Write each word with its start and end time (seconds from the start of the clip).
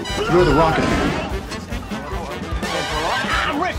You're 0.00 0.46
the 0.46 0.54
rocket. 0.54 0.84
I'm 3.44 3.60
rich. 3.60 3.76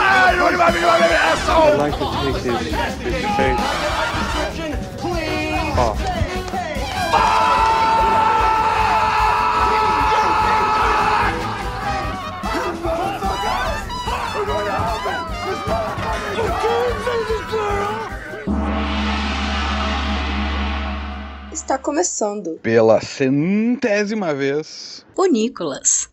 Ah, 0.00 0.32
you 0.32 0.40
wanna 0.42 0.56
be 0.56 0.58
my 0.62 0.70
baby, 0.72 1.14
asshole. 1.14 1.76
like 1.76 1.92
to 1.92 2.04
take 2.22 2.36
his, 2.36 2.56
his 3.02 3.24
face. 3.36 3.58
Oh. 5.80 7.47
Está 21.68 21.76
começando 21.76 22.58
Pela 22.62 22.98
centésima 22.98 24.32
vez. 24.32 25.04
O 25.14 25.26
Nicolas. 25.26 26.08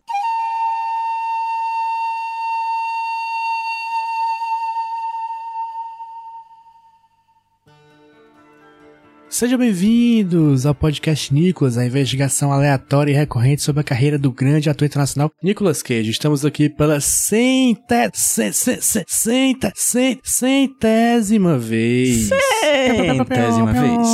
Sejam 9.36 9.58
bem-vindos 9.58 10.64
ao 10.64 10.74
podcast 10.74 11.34
Nicolas, 11.34 11.76
a 11.76 11.84
investigação 11.84 12.50
aleatória 12.50 13.12
e 13.12 13.14
recorrente 13.14 13.60
sobre 13.60 13.82
a 13.82 13.84
carreira 13.84 14.18
do 14.18 14.32
grande 14.32 14.70
ator 14.70 14.86
internacional 14.86 15.30
Nicolas 15.42 15.82
Cage. 15.82 16.10
Estamos 16.10 16.42
aqui 16.42 16.70
pela 16.70 17.00
centa, 17.02 18.10
ce- 18.14 18.50
ce- 18.54 18.80
ce- 18.80 19.04
centa, 19.06 19.70
ce- 19.76 20.18
centésima 20.24 21.58
vez. 21.58 22.30
Centésima 22.30 23.72
vez. 23.74 24.08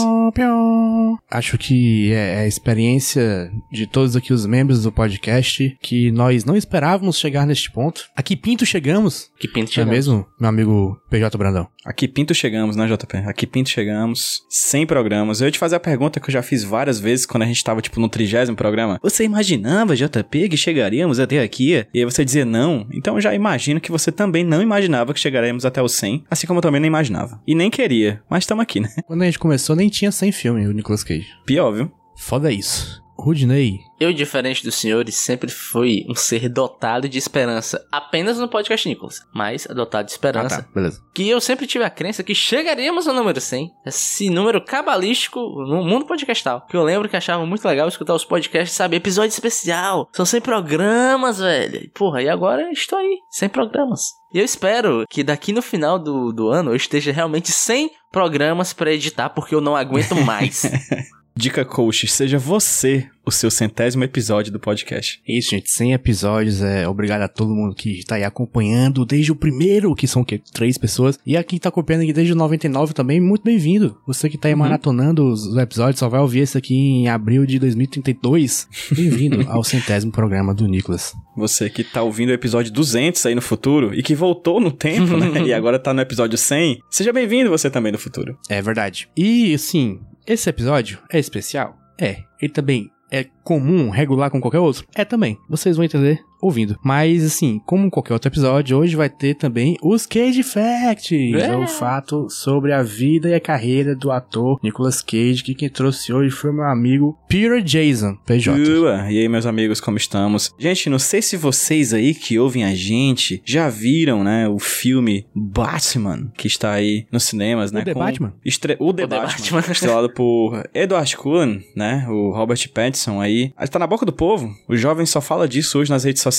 Acho 1.31 1.57
que 1.57 2.11
é 2.13 2.41
a 2.41 2.47
experiência 2.49 3.49
de 3.71 3.87
todos 3.87 4.17
aqui 4.17 4.33
os 4.33 4.45
membros 4.45 4.83
do 4.83 4.91
podcast 4.91 5.77
que 5.81 6.11
nós 6.11 6.45
não 6.45 6.57
esperávamos 6.57 7.17
chegar 7.17 7.47
neste 7.47 7.71
ponto. 7.71 8.07
Aqui 8.17 8.35
Pinto 8.35 8.67
chegamos, 8.67 9.31
Que 9.39 9.47
pinto 9.47 9.67
não 9.67 9.71
é 9.71 9.75
chegamos. 9.75 9.95
mesmo, 9.95 10.27
meu 10.41 10.49
amigo 10.51 10.99
PJ 11.09 11.39
Brandão? 11.39 11.69
Aqui 11.85 12.09
pinto 12.09 12.35
chegamos, 12.35 12.75
né, 12.77 12.87
JP? 12.89 13.19
Aqui 13.29 13.47
pinto 13.47 13.69
chegamos, 13.71 14.43
100 14.51 14.87
programas. 15.13 15.41
Eu 15.41 15.47
ia 15.47 15.51
te 15.51 15.59
fazer 15.59 15.77
a 15.77 15.81
pergunta 15.81 16.19
que 16.19 16.29
eu 16.29 16.33
já 16.33 16.43
fiz 16.43 16.65
várias 16.65 16.99
vezes 16.99 17.27
quando 17.27 17.43
a 17.43 17.47
gente 17.47 17.63
tava, 17.63 17.83
tipo, 17.83 18.01
no 18.01 18.09
trigésimo 18.09 18.57
programa. 18.57 18.99
Você 19.03 19.25
imaginava, 19.25 19.95
JP, 19.95 20.49
que 20.49 20.57
chegaríamos 20.57 21.21
até 21.21 21.41
aqui? 21.41 21.87
E 21.93 21.99
aí 21.99 22.05
você 22.05 22.25
dizia 22.25 22.45
não. 22.45 22.87
Então 22.91 23.17
eu 23.17 23.21
já 23.21 23.35
imagino 23.35 23.81
que 23.81 23.91
você 23.91 24.11
também 24.11 24.43
não 24.43 24.63
imaginava 24.63 25.13
que 25.13 25.21
chegaríamos 25.21 25.67
até 25.67 25.83
o 25.83 25.89
100, 25.89 26.25
assim 26.31 26.47
como 26.47 26.59
eu 26.59 26.63
também 26.63 26.81
não 26.81 26.87
imaginava. 26.87 27.41
E 27.47 27.55
nem 27.55 27.71
queria, 27.71 28.23
mas 28.29 28.45
estamos 28.45 28.63
aqui, 28.63 28.81
né? 28.81 28.89
Quando 29.07 29.23
a 29.23 29.27
gente 29.27 29.39
começou 29.39 29.77
nem 29.77 29.89
tinha 29.89 30.11
100 30.11 30.33
filme 30.33 30.67
o 30.67 30.73
Nicolas 30.73 31.05
Cage. 31.05 31.29
Pior, 31.45 31.73
viu? 31.73 31.93
Foda 32.17 32.51
isso. 32.51 33.02
Rudney, 33.17 33.81
Eu, 34.01 34.13
diferente 34.13 34.65
dos 34.65 34.75
senhores, 34.75 35.15
sempre 35.15 35.51
fui 35.51 36.05
um 36.09 36.15
ser 36.15 36.49
dotado 36.49 37.09
de 37.09 37.19
esperança. 37.19 37.87
Apenas 37.93 38.39
no 38.39 38.49
podcast 38.49 38.89
Nicholas, 38.89 39.21
mas 39.33 39.67
dotado 39.67 40.07
de 40.07 40.13
esperança. 40.13 40.57
Ah, 40.57 40.63
tá, 40.63 40.69
beleza. 40.75 41.01
Que 41.15 41.29
eu 41.29 41.41
sempre 41.41 41.67
tive 41.67 41.85
a 41.85 41.91
crença 41.91 42.25
que 42.25 42.35
chegaríamos 42.35 43.07
ao 43.07 43.15
número 43.15 43.41
100. 43.41 43.71
Esse 43.87 44.29
número 44.29 44.61
cabalístico 44.65 45.41
no 45.41 45.85
mundo 45.85 46.07
podcastal. 46.07 46.67
Que 46.67 46.77
eu 46.77 46.83
lembro 46.83 47.09
que 47.09 47.17
achava 47.17 47.47
muito 47.47 47.67
legal 47.67 47.87
escutar 47.87 48.15
os 48.15 48.25
podcasts, 48.25 48.77
sabe? 48.77 48.97
Episódio 48.97 49.31
especial. 49.31 50.09
São 50.13 50.27
100 50.27 50.41
programas, 50.41 51.39
velho. 51.39 51.91
Porra, 51.95 52.23
e 52.23 52.29
agora 52.29 52.71
estou 52.73 52.99
aí. 52.99 53.19
100 53.31 53.49
programas. 53.51 54.11
E 54.35 54.39
eu 54.39 54.45
espero 54.45 55.05
que 55.09 55.23
daqui 55.23 55.53
no 55.53 55.63
final 55.63 55.99
do, 55.99 56.33
do 56.33 56.49
ano 56.49 56.73
eu 56.73 56.77
esteja 56.77 57.13
realmente 57.13 57.53
100 57.53 57.91
programas 58.11 58.73
pra 58.73 58.93
editar, 58.93 59.29
porque 59.31 59.55
eu 59.55 59.61
não 59.61 59.77
aguento 59.77 60.15
mais. 60.17 60.63
Dica 61.35 61.65
coach, 61.65 62.07
seja 62.07 62.39
você 62.39 63.09
o 63.25 63.31
seu 63.31 63.51
centésimo 63.51 64.05
episódio 64.05 64.53
do 64.53 64.61
podcast. 64.61 65.23
Isso, 65.27 65.51
gente, 65.51 65.71
100 65.71 65.93
episódios. 65.93 66.61
É, 66.61 66.87
obrigado 66.87 67.23
a 67.23 67.29
todo 67.29 67.55
mundo 67.55 67.75
que 67.75 68.05
tá 68.05 68.17
aí 68.17 68.25
acompanhando 68.25 69.07
desde 69.07 69.33
o 69.33 69.37
primeiro, 69.37 69.95
que 69.95 70.07
são 70.07 70.23
o 70.23 70.25
quê? 70.25 70.41
Três 70.53 70.77
pessoas. 70.77 71.19
E 71.25 71.37
a 71.37 71.45
quem 71.45 71.59
tá 71.59 71.69
acompanhando 71.69 72.03
aqui 72.03 72.13
desde 72.13 72.33
o 72.33 72.37
99 72.37 72.93
também, 72.93 73.21
muito 73.21 73.45
bem-vindo. 73.45 73.97
Você 74.07 74.29
que 74.29 74.37
tá 74.37 74.49
aí 74.49 74.55
maratonando 74.55 75.27
os, 75.27 75.47
os 75.47 75.57
episódios, 75.57 76.01
só 76.01 76.09
vai 76.09 76.21
ouvir 76.21 76.41
esse 76.41 76.59
aqui 76.59 76.75
em 76.75 77.09
abril 77.09 77.47
de 77.47 77.59
2032. 77.59 78.69
Bem-vindo 78.93 79.49
ao 79.49 79.65
centésimo 79.65 80.13
programa 80.13 80.53
do 80.53 80.67
Nicolas. 80.67 81.15
Você 81.37 81.71
que 81.71 81.83
tá 81.83 82.03
ouvindo 82.03 82.31
o 82.31 82.35
episódio 82.35 82.73
200 82.73 83.25
aí 83.25 83.35
no 83.35 83.41
futuro 83.43 83.95
e 83.95 84.03
que 84.03 84.15
voltou 84.15 84.61
no 84.61 84.71
tempo, 84.71 85.17
né? 85.17 85.43
e 85.47 85.55
agora 85.55 85.79
tá 85.79 85.95
no 85.95 86.01
episódio 86.01 86.37
100, 86.37 86.81
seja 86.91 87.13
bem-vindo 87.13 87.51
você 87.51 87.71
também 87.71 87.93
no 87.93 87.99
futuro. 87.99 88.37
É 88.49 88.61
verdade. 88.61 89.09
E, 89.17 89.55
assim, 89.55 90.01
esse 90.27 90.49
episódio 90.49 90.99
é 91.11 91.19
especial? 91.19 91.77
É. 91.99 92.23
Ele 92.41 92.53
também 92.53 92.91
é 93.11 93.25
comum, 93.45 93.91
regular 93.91 94.31
com 94.31 94.41
qualquer 94.41 94.59
outro? 94.59 94.87
É 94.95 95.05
também. 95.05 95.39
Vocês 95.49 95.77
vão 95.77 95.85
entender 95.85 96.21
ouvindo. 96.43 96.77
Mas, 96.83 97.25
assim, 97.25 97.61
como 97.65 97.91
qualquer 97.91 98.13
outro 98.13 98.29
episódio, 98.29 98.77
hoje 98.77 98.97
vai 98.97 99.09
ter 99.09 99.35
também 99.35 99.77
os 99.83 100.05
Cage 100.05 100.43
Facts. 100.43 101.13
É. 101.13 101.57
o 101.57 101.67
fato 101.67 102.29
sobre 102.29 102.73
a 102.73 102.83
vida 102.83 103.29
e 103.29 103.35
a 103.35 103.41
carreira 103.41 103.95
do 103.95 104.11
ator 104.11 104.59
Nicolas 104.63 105.01
Cage, 105.01 105.43
que 105.45 105.55
quem 105.55 105.69
trouxe 105.69 106.13
hoje 106.13 106.31
foi 106.35 106.53
meu 106.53 106.65
amigo 106.65 107.17
Peter 107.29 107.63
Jason, 107.63 108.17
PJ. 108.27 108.59
Ua, 108.59 109.11
e 109.11 109.19
aí, 109.21 109.29
meus 109.29 109.47
amigos, 109.47 109.81
como 109.81 109.97
estamos? 109.97 110.53
Gente, 110.59 110.91
não 110.91 110.99
sei 110.99 111.23
se 111.23 111.37
vocês 111.37 111.95
aí 111.95 112.15
que 112.15 112.39
ouvem 112.39 112.65
a 112.65 112.75
gente 112.75 113.41
já 113.45 113.69
viram, 113.69 114.25
né, 114.25 114.49
o 114.49 114.59
filme 114.59 115.25
Batman, 115.35 116.31
que 116.37 116.47
está 116.47 116.73
aí 116.73 117.07
nos 117.13 117.25
cinemas, 117.25 117.71
né? 117.71 117.83
The 117.83 117.95
com 117.95 118.01
Batman? 118.01 118.35
estre- 118.45 118.77
O 118.81 118.93
The, 118.93 119.05
O 119.05 119.09
The 119.09 119.17
Batman, 119.17 119.51
Batman. 119.61 119.61
estrelado 119.73 120.11
por 120.13 120.69
Edward 120.75 121.17
Cullen, 121.17 121.65
né, 121.77 122.07
o 122.09 122.31
Robert 122.31 122.69
Pattinson 122.73 123.21
aí. 123.21 123.53
Ele 123.59 123.69
tá 123.69 123.79
na 123.79 123.87
boca 123.87 124.05
do 124.05 124.13
povo. 124.13 124.53
O 124.69 124.77
jovem 124.77 125.07
só 125.07 125.21
fala 125.21 125.47
disso 125.49 125.79
hoje 125.79 125.91
nas 125.91 126.05
redes 126.05 126.21
sociais. 126.23 126.32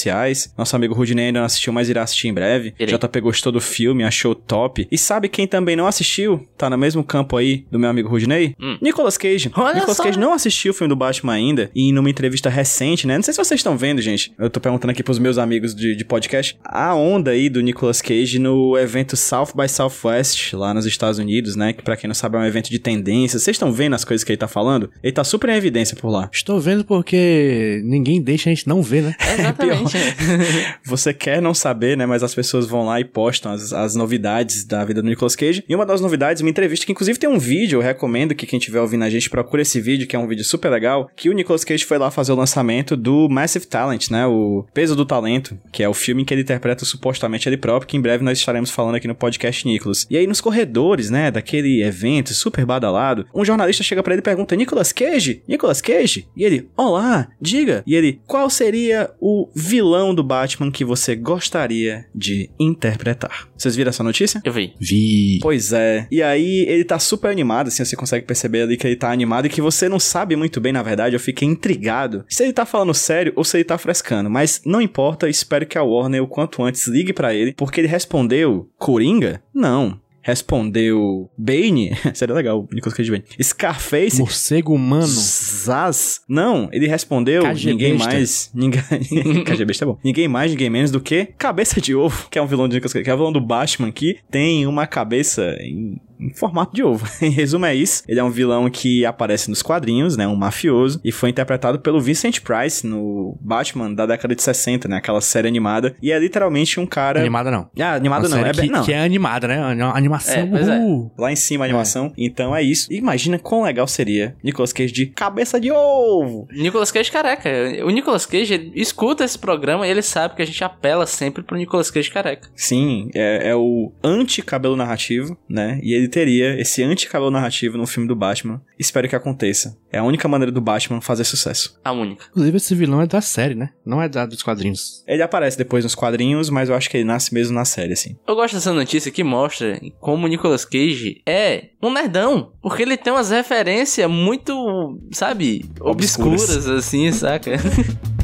Nosso 0.57 0.75
amigo 0.75 0.93
Rudinei 0.93 1.27
ainda 1.27 1.39
não 1.39 1.45
assistiu, 1.45 1.73
mas 1.73 1.89
irá 1.89 2.03
assistir 2.03 2.27
em 2.27 2.33
breve. 2.33 2.73
Irei. 2.79 2.97
JP 2.97 3.21
gostou 3.21 3.51
do 3.51 3.61
filme, 3.61 4.03
achou 4.03 4.35
top. 4.35 4.87
E 4.91 4.97
sabe 4.97 5.29
quem 5.29 5.47
também 5.47 5.75
não 5.75 5.87
assistiu? 5.87 6.47
Tá 6.57 6.69
no 6.69 6.77
mesmo 6.77 7.03
campo 7.03 7.37
aí 7.37 7.65
do 7.71 7.79
meu 7.79 7.89
amigo 7.89 8.09
Rudinei? 8.09 8.55
Hum. 8.59 8.77
Nicolas 8.81 9.17
Cage. 9.17 9.51
Olha 9.55 9.75
Nicolas 9.75 9.97
só. 9.97 10.03
Cage 10.03 10.19
não 10.19 10.33
assistiu 10.33 10.71
o 10.71 10.75
filme 10.75 10.89
do 10.89 10.95
Batman 10.95 11.33
ainda. 11.33 11.71
E 11.75 11.91
numa 11.91 12.09
entrevista 12.09 12.49
recente, 12.49 13.07
né? 13.07 13.15
Não 13.15 13.23
sei 13.23 13.33
se 13.33 13.37
vocês 13.37 13.59
estão 13.59 13.77
vendo, 13.77 14.01
gente. 14.01 14.33
Eu 14.37 14.49
tô 14.49 14.59
perguntando 14.59 14.91
aqui 14.91 15.03
pros 15.03 15.19
meus 15.19 15.37
amigos 15.37 15.73
de, 15.75 15.95
de 15.95 16.05
podcast. 16.05 16.57
A 16.63 16.95
onda 16.95 17.31
aí 17.31 17.49
do 17.49 17.61
Nicolas 17.61 18.01
Cage 18.01 18.39
no 18.39 18.77
evento 18.77 19.15
South 19.15 19.49
by 19.55 19.67
Southwest, 19.67 20.53
lá 20.53 20.73
nos 20.73 20.85
Estados 20.85 21.19
Unidos, 21.19 21.55
né? 21.55 21.73
Que 21.73 21.83
pra 21.83 21.95
quem 21.95 22.07
não 22.07 22.15
sabe 22.15 22.37
é 22.37 22.39
um 22.39 22.45
evento 22.45 22.69
de 22.69 22.79
tendência. 22.79 23.39
Vocês 23.39 23.55
estão 23.55 23.71
vendo 23.71 23.93
as 23.93 24.03
coisas 24.03 24.23
que 24.23 24.31
ele 24.31 24.37
tá 24.37 24.47
falando? 24.47 24.89
Ele 25.01 25.13
tá 25.13 25.23
super 25.23 25.49
em 25.49 25.55
evidência 25.55 25.95
por 25.95 26.09
lá. 26.09 26.29
Estou 26.31 26.59
vendo 26.59 26.83
porque 26.85 27.81
ninguém 27.83 28.21
deixa 28.21 28.49
a 28.49 28.53
gente 28.53 28.67
não 28.67 28.81
ver, 28.81 29.03
né? 29.03 29.15
Exatamente. 29.39 29.82
Você 30.85 31.13
quer 31.13 31.41
não 31.41 31.53
saber, 31.53 31.97
né? 31.97 32.05
Mas 32.05 32.23
as 32.23 32.33
pessoas 32.33 32.65
vão 32.65 32.85
lá 32.85 32.99
e 32.99 33.05
postam 33.05 33.51
as, 33.51 33.73
as 33.73 33.95
novidades 33.95 34.65
da 34.65 34.83
vida 34.83 35.01
do 35.01 35.07
Nicolas 35.07 35.35
Cage. 35.35 35.63
E 35.67 35.75
uma 35.75 35.85
das 35.85 36.01
novidades, 36.01 36.41
uma 36.41 36.49
entrevista 36.49 36.85
que 36.85 36.91
inclusive 36.91 37.19
tem 37.19 37.29
um 37.29 37.39
vídeo, 37.39 37.77
eu 37.77 37.81
recomendo 37.81 38.35
que 38.35 38.45
quem 38.45 38.59
estiver 38.59 38.81
ouvindo 38.81 39.03
a 39.03 39.09
gente 39.09 39.29
procure 39.29 39.61
esse 39.61 39.79
vídeo, 39.79 40.07
que 40.07 40.15
é 40.15 40.19
um 40.19 40.27
vídeo 40.27 40.43
super 40.43 40.69
legal, 40.69 41.09
que 41.15 41.29
o 41.29 41.33
Nicolas 41.33 41.63
Cage 41.63 41.85
foi 41.85 41.97
lá 41.97 42.11
fazer 42.11 42.31
o 42.31 42.35
lançamento 42.35 42.95
do 42.95 43.27
Massive 43.29 43.65
Talent, 43.65 44.09
né? 44.09 44.25
O 44.25 44.65
Peso 44.73 44.95
do 44.95 45.05
Talento, 45.05 45.57
que 45.71 45.83
é 45.83 45.89
o 45.89 45.93
filme 45.93 46.21
em 46.21 46.25
que 46.25 46.33
ele 46.33 46.41
interpreta 46.41 46.85
supostamente 46.85 47.47
ele 47.47 47.57
próprio, 47.57 47.87
que 47.87 47.97
em 47.97 48.01
breve 48.01 48.23
nós 48.23 48.37
estaremos 48.37 48.69
falando 48.69 48.95
aqui 48.95 49.07
no 49.07 49.15
podcast 49.15 49.67
Nicolas. 49.67 50.05
E 50.09 50.17
aí 50.17 50.27
nos 50.27 50.41
corredores, 50.41 51.09
né, 51.09 51.31
daquele 51.31 51.83
evento 51.83 52.33
super 52.33 52.65
badalado, 52.65 53.25
um 53.33 53.45
jornalista 53.45 53.83
chega 53.83 54.03
pra 54.03 54.13
ele 54.13 54.21
e 54.21 54.23
pergunta: 54.23 54.55
"Nicolas 54.55 54.91
Cage? 54.91 55.43
Nicolas 55.47 55.81
Cage?" 55.81 56.27
E 56.35 56.43
ele: 56.43 56.69
"Olá, 56.75 57.27
diga." 57.39 57.83
E 57.85 57.95
ele: 57.95 58.21
"Qual 58.25 58.49
seria 58.49 59.11
o 59.19 59.49
vilão 59.73 60.13
do 60.13 60.23
Batman 60.23 60.69
que 60.69 60.85
você 60.85 61.15
gostaria 61.15 62.05
de 62.13 62.51
interpretar?" 62.59 63.47
Vocês 63.57 63.75
viram 63.75 63.89
essa 63.89 64.03
notícia? 64.03 64.39
Eu 64.45 64.53
vi. 64.53 64.73
Vi. 64.79 65.39
Pois 65.41 65.73
é. 65.73 66.07
E 66.11 66.21
aí 66.21 66.65
ele 66.67 66.83
tá 66.83 66.99
super 66.99 67.31
animado, 67.31 67.69
assim, 67.69 67.83
você 67.83 67.95
consegue 67.95 68.25
perceber 68.25 68.61
ali 68.61 68.77
que 68.77 68.85
ele 68.85 68.95
tá 68.95 69.11
animado 69.11 69.47
e 69.47 69.49
que 69.49 69.61
você 69.61 69.89
não 69.89 69.99
sabe 69.99 70.35
muito 70.35 70.61
bem, 70.61 70.71
na 70.71 70.83
verdade, 70.83 71.15
eu 71.15 71.19
fiquei 71.19 71.47
intrigado 71.47 72.23
se 72.29 72.43
ele 72.43 72.53
tá 72.53 72.65
falando 72.65 72.93
sério 72.93 73.33
ou 73.35 73.43
se 73.43 73.57
ele 73.57 73.63
tá 73.63 73.77
frescando. 73.77 74.29
Mas 74.29 74.61
não 74.63 74.81
importa, 74.81 75.27
espero 75.27 75.65
que 75.65 75.77
a 75.77 75.83
Warner 75.83 76.21
o 76.21 76.27
quanto 76.27 76.61
antes 76.61 76.87
ligue 76.87 77.13
pra 77.13 77.33
ele, 77.33 77.53
porque 77.53 77.81
ele 77.81 77.87
respondeu 77.87 78.69
Coringa? 78.77 79.41
Não. 79.53 79.99
Respondeu 80.23 81.29
Bane? 81.37 81.91
Seria 82.15 82.33
legal, 82.33 82.61
o 82.61 82.67
Nicolas 82.73 82.95
Cage 82.95 83.11
Bane. 83.11 83.23
Scarface? 83.41 84.17
Morcego 84.17 84.73
humano. 84.73 85.05
Zaz? 85.05 86.21
Não, 86.27 86.69
ele 86.71 86.87
respondeu 86.87 87.43
KG 87.43 87.69
ninguém 87.69 87.97
mais. 87.97 88.49
Ninguém. 88.53 88.81
KG 89.45 89.65
besta 89.65 89.83
é 89.83 89.87
bom. 89.87 89.99
Ninguém 90.03 90.27
mais, 90.27 90.51
ninguém 90.51 90.69
menos 90.69 90.89
do 90.89 91.01
que 91.01 91.25
Cabeça 91.37 91.79
de 91.81 91.93
Ovo, 91.93 92.29
que 92.29 92.39
é 92.39 92.41
um 92.41 92.47
vilão 92.47 92.67
de 92.67 92.75
Nicolas 92.75 92.93
Cage, 92.93 93.03
que 93.03 93.09
é 93.09 93.13
o 93.13 93.17
vilão 93.17 93.31
do 93.31 93.41
Batman 93.41 93.91
que 93.91 94.17
tem 94.31 94.65
uma 94.65 94.87
cabeça 94.87 95.55
em 95.59 95.99
em 96.19 96.33
formato 96.33 96.73
de 96.73 96.83
ovo. 96.83 97.05
em 97.21 97.29
resumo 97.29 97.65
é 97.65 97.75
isso. 97.75 98.03
Ele 98.07 98.19
é 98.19 98.23
um 98.23 98.29
vilão 98.29 98.69
que 98.69 99.05
aparece 99.05 99.49
nos 99.49 99.61
quadrinhos, 99.61 100.17
né? 100.17 100.27
Um 100.27 100.35
mafioso. 100.35 100.99
E 101.03 101.11
foi 101.11 101.29
interpretado 101.29 101.79
pelo 101.79 101.99
Vincent 102.01 102.41
Price 102.41 102.85
no 102.85 103.37
Batman 103.41 103.93
da 103.93 104.05
década 104.05 104.35
de 104.35 104.41
60, 104.41 104.87
né? 104.87 104.97
Aquela 104.97 105.21
série 105.21 105.47
animada. 105.47 105.95
E 106.01 106.11
é 106.11 106.19
literalmente 106.19 106.79
um 106.79 106.85
cara... 106.85 107.19
Animada 107.19 107.51
não. 107.51 107.69
Ah, 107.79 107.93
animado 107.95 108.25
Uma 108.25 108.29
não. 108.29 108.37
série 108.37 108.49
É 108.49 108.61
que, 108.61 108.69
não. 108.69 108.83
que 108.83 108.93
é 108.93 109.03
animada, 109.03 109.47
né? 109.47 109.83
Animação. 109.93 110.35
É, 110.35 110.45
pois 110.45 110.67
é. 110.67 110.77
uhul. 110.77 111.11
Lá 111.17 111.31
em 111.31 111.35
cima 111.35 111.65
a 111.65 111.67
animação. 111.67 112.13
Então 112.17 112.55
é 112.55 112.61
isso. 112.61 112.91
Imagina 112.91 113.39
quão 113.39 113.63
legal 113.63 113.87
seria 113.87 114.35
Nicolas 114.43 114.73
Cage 114.73 114.93
de 114.93 115.07
cabeça 115.07 115.59
de 115.59 115.71
ovo. 115.71 116.47
Nicolas 116.51 116.91
Cage 116.91 117.11
careca. 117.11 117.49
O 117.83 117.89
Nicolas 117.89 118.25
Cage 118.25 118.53
ele 118.53 118.71
escuta 118.75 119.23
esse 119.23 119.37
programa 119.37 119.87
e 119.87 119.91
ele 119.91 120.01
sabe 120.01 120.35
que 120.35 120.41
a 120.41 120.45
gente 120.45 120.63
apela 120.63 121.05
sempre 121.05 121.43
pro 121.43 121.57
Nicolas 121.57 121.89
Cage 121.91 122.09
careca. 122.11 122.49
Sim, 122.55 123.09
é, 123.13 123.49
é 123.49 123.55
o 123.55 123.91
anti-cabelo 124.03 124.75
narrativo, 124.75 125.37
né? 125.47 125.79
E 125.81 125.93
ele 125.93 126.02
teria 126.07 126.59
esse 126.59 126.83
anti-cabelo 126.83 127.31
narrativo 127.31 127.77
no 127.77 127.85
filme 127.87 128.07
do 128.07 128.15
Batman. 128.15 128.61
Espero 128.77 129.07
que 129.07 129.15
aconteça. 129.15 129.77
É 129.91 129.99
a 129.99 130.03
única 130.03 130.27
maneira 130.27 130.51
do 130.51 130.61
Batman 130.61 131.01
fazer 131.01 131.23
sucesso. 131.23 131.79
A 131.83 131.91
única. 131.91 132.25
Inclusive, 132.31 132.57
esse 132.57 132.75
vilão 132.75 133.01
é 133.01 133.07
da 133.07 133.21
série, 133.21 133.55
né? 133.55 133.69
Não 133.85 134.01
é 134.01 134.09
da 134.09 134.25
dos 134.25 134.41
quadrinhos. 134.43 135.03
Ele 135.07 135.21
aparece 135.21 135.57
depois 135.57 135.83
nos 135.83 135.95
quadrinhos, 135.95 136.49
mas 136.49 136.69
eu 136.69 136.75
acho 136.75 136.89
que 136.89 136.97
ele 136.97 137.03
nasce 137.03 137.33
mesmo 137.33 137.53
na 137.55 137.65
série, 137.65 137.93
assim. 137.93 138.17
Eu 138.27 138.35
gosto 138.35 138.55
dessa 138.55 138.73
notícia 138.73 139.11
que 139.11 139.23
mostra 139.23 139.79
como 139.99 140.25
o 140.25 140.29
Nicolas 140.29 140.65
Cage 140.65 141.21
é 141.25 141.69
um 141.81 141.91
nerdão. 141.93 142.51
Porque 142.61 142.81
ele 142.81 142.97
tem 142.97 143.13
umas 143.13 143.29
referências 143.29 144.09
muito, 144.09 144.99
sabe, 145.11 145.65
Obscuras. 145.79 146.41
obscuras, 146.43 146.67
assim, 146.69 147.11
saca? 147.11 147.51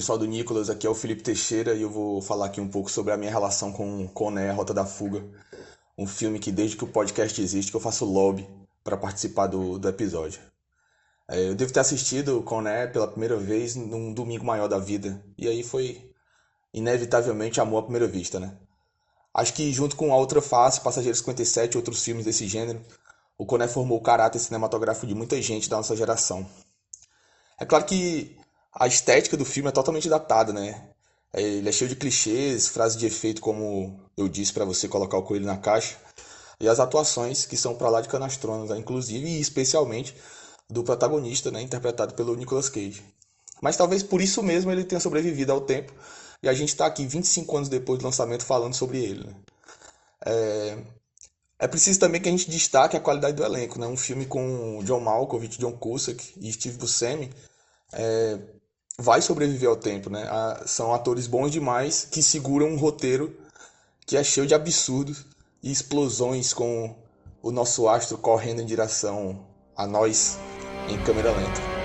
pessoal 0.00 0.16
do 0.16 0.26
Nicolas, 0.26 0.70
aqui 0.70 0.86
é 0.86 0.90
o 0.90 0.94
Felipe 0.94 1.22
Teixeira 1.22 1.74
e 1.74 1.82
eu 1.82 1.90
vou 1.90 2.22
falar 2.22 2.46
aqui 2.46 2.58
um 2.58 2.68
pouco 2.68 2.90
sobre 2.90 3.12
a 3.12 3.18
minha 3.18 3.30
relação 3.30 3.70
com 3.70 4.08
Coné, 4.08 4.50
Rota 4.50 4.72
da 4.72 4.86
Fuga. 4.86 5.22
Um 5.98 6.06
filme 6.06 6.38
que 6.38 6.50
desde 6.50 6.74
que 6.74 6.84
o 6.84 6.86
podcast 6.86 7.38
existe 7.38 7.70
que 7.70 7.76
eu 7.76 7.82
faço 7.82 8.06
lobby 8.06 8.48
para 8.82 8.96
participar 8.96 9.46
do, 9.46 9.78
do 9.78 9.86
episódio. 9.86 10.40
É, 11.28 11.50
eu 11.50 11.54
devo 11.54 11.70
ter 11.70 11.80
assistido 11.80 12.42
Coné 12.44 12.86
pela 12.86 13.06
primeira 13.06 13.36
vez 13.36 13.76
num 13.76 14.14
domingo 14.14 14.42
maior 14.42 14.68
da 14.68 14.78
vida. 14.78 15.22
E 15.36 15.46
aí 15.46 15.62
foi 15.62 16.10
inevitavelmente 16.72 17.60
amor 17.60 17.80
à 17.80 17.82
primeira 17.82 18.08
vista, 18.08 18.40
né? 18.40 18.56
Acho 19.34 19.52
que 19.52 19.70
junto 19.70 19.96
com 19.96 20.14
A 20.14 20.16
Outra 20.16 20.40
Face, 20.40 20.80
Passageiro 20.80 21.14
57 21.14 21.74
e 21.74 21.76
outros 21.76 22.02
filmes 22.02 22.24
desse 22.24 22.48
gênero, 22.48 22.80
o 23.36 23.44
Coné 23.44 23.68
formou 23.68 23.98
o 23.98 24.02
caráter 24.02 24.38
cinematográfico 24.38 25.06
de 25.06 25.14
muita 25.14 25.42
gente 25.42 25.68
da 25.68 25.76
nossa 25.76 25.94
geração. 25.94 26.48
É 27.58 27.66
claro 27.66 27.84
que 27.84 28.39
a 28.72 28.86
estética 28.86 29.36
do 29.36 29.44
filme 29.44 29.68
é 29.68 29.72
totalmente 29.72 30.08
datada, 30.08 30.52
né? 30.52 30.88
Ele 31.32 31.68
é 31.68 31.72
cheio 31.72 31.88
de 31.88 31.96
clichês, 31.96 32.68
frases 32.68 32.98
de 32.98 33.06
efeito, 33.06 33.40
como 33.40 34.00
eu 34.16 34.28
disse 34.28 34.52
pra 34.52 34.64
você 34.64 34.88
colocar 34.88 35.16
o 35.16 35.22
coelho 35.22 35.46
na 35.46 35.56
caixa, 35.56 35.96
e 36.58 36.68
as 36.68 36.80
atuações 36.80 37.46
que 37.46 37.56
são 37.56 37.74
pra 37.74 37.88
lá 37.88 38.00
de 38.00 38.08
canastronas, 38.08 38.70
né? 38.70 38.78
inclusive 38.78 39.26
e 39.26 39.40
especialmente 39.40 40.14
do 40.68 40.82
protagonista, 40.84 41.50
né? 41.50 41.62
interpretado 41.62 42.14
pelo 42.14 42.34
Nicolas 42.36 42.68
Cage. 42.68 43.02
Mas 43.62 43.76
talvez 43.76 44.02
por 44.02 44.20
isso 44.20 44.42
mesmo 44.42 44.70
ele 44.70 44.84
tenha 44.84 45.00
sobrevivido 45.00 45.52
ao 45.52 45.60
tempo 45.60 45.92
e 46.42 46.48
a 46.48 46.54
gente 46.54 46.74
tá 46.74 46.86
aqui 46.86 47.06
25 47.06 47.56
anos 47.56 47.68
depois 47.68 47.98
do 47.98 48.04
lançamento 48.04 48.44
falando 48.44 48.74
sobre 48.74 48.98
ele. 48.98 49.24
Né? 49.24 49.34
É... 50.26 50.78
é 51.60 51.68
preciso 51.68 52.00
também 52.00 52.20
que 52.20 52.28
a 52.28 52.32
gente 52.32 52.50
destaque 52.50 52.96
a 52.96 53.00
qualidade 53.00 53.36
do 53.36 53.44
elenco, 53.44 53.78
né? 53.78 53.86
Um 53.86 53.96
filme 53.96 54.26
com 54.26 54.82
John 54.84 55.00
Malkovich, 55.00 55.58
John 55.58 55.72
Cusack 55.72 56.34
e 56.40 56.52
Steve 56.52 56.78
Buscemi 56.78 57.30
é, 57.92 58.38
vai 59.00 59.22
sobreviver 59.22 59.68
ao 59.68 59.76
tempo, 59.76 60.10
né? 60.10 60.26
Ah, 60.28 60.62
são 60.66 60.94
atores 60.94 61.26
bons 61.26 61.50
demais 61.50 62.06
que 62.10 62.22
seguram 62.22 62.68
um 62.68 62.76
roteiro 62.76 63.34
que 64.06 64.16
é 64.16 64.22
cheio 64.22 64.46
de 64.46 64.54
absurdos 64.54 65.24
e 65.62 65.72
explosões 65.72 66.52
com 66.52 66.94
o 67.42 67.50
nosso 67.50 67.88
astro 67.88 68.18
correndo 68.18 68.60
em 68.60 68.66
direção 68.66 69.46
a 69.76 69.86
nós 69.86 70.38
em 70.88 71.02
câmera 71.02 71.30
lenta. 71.30 71.79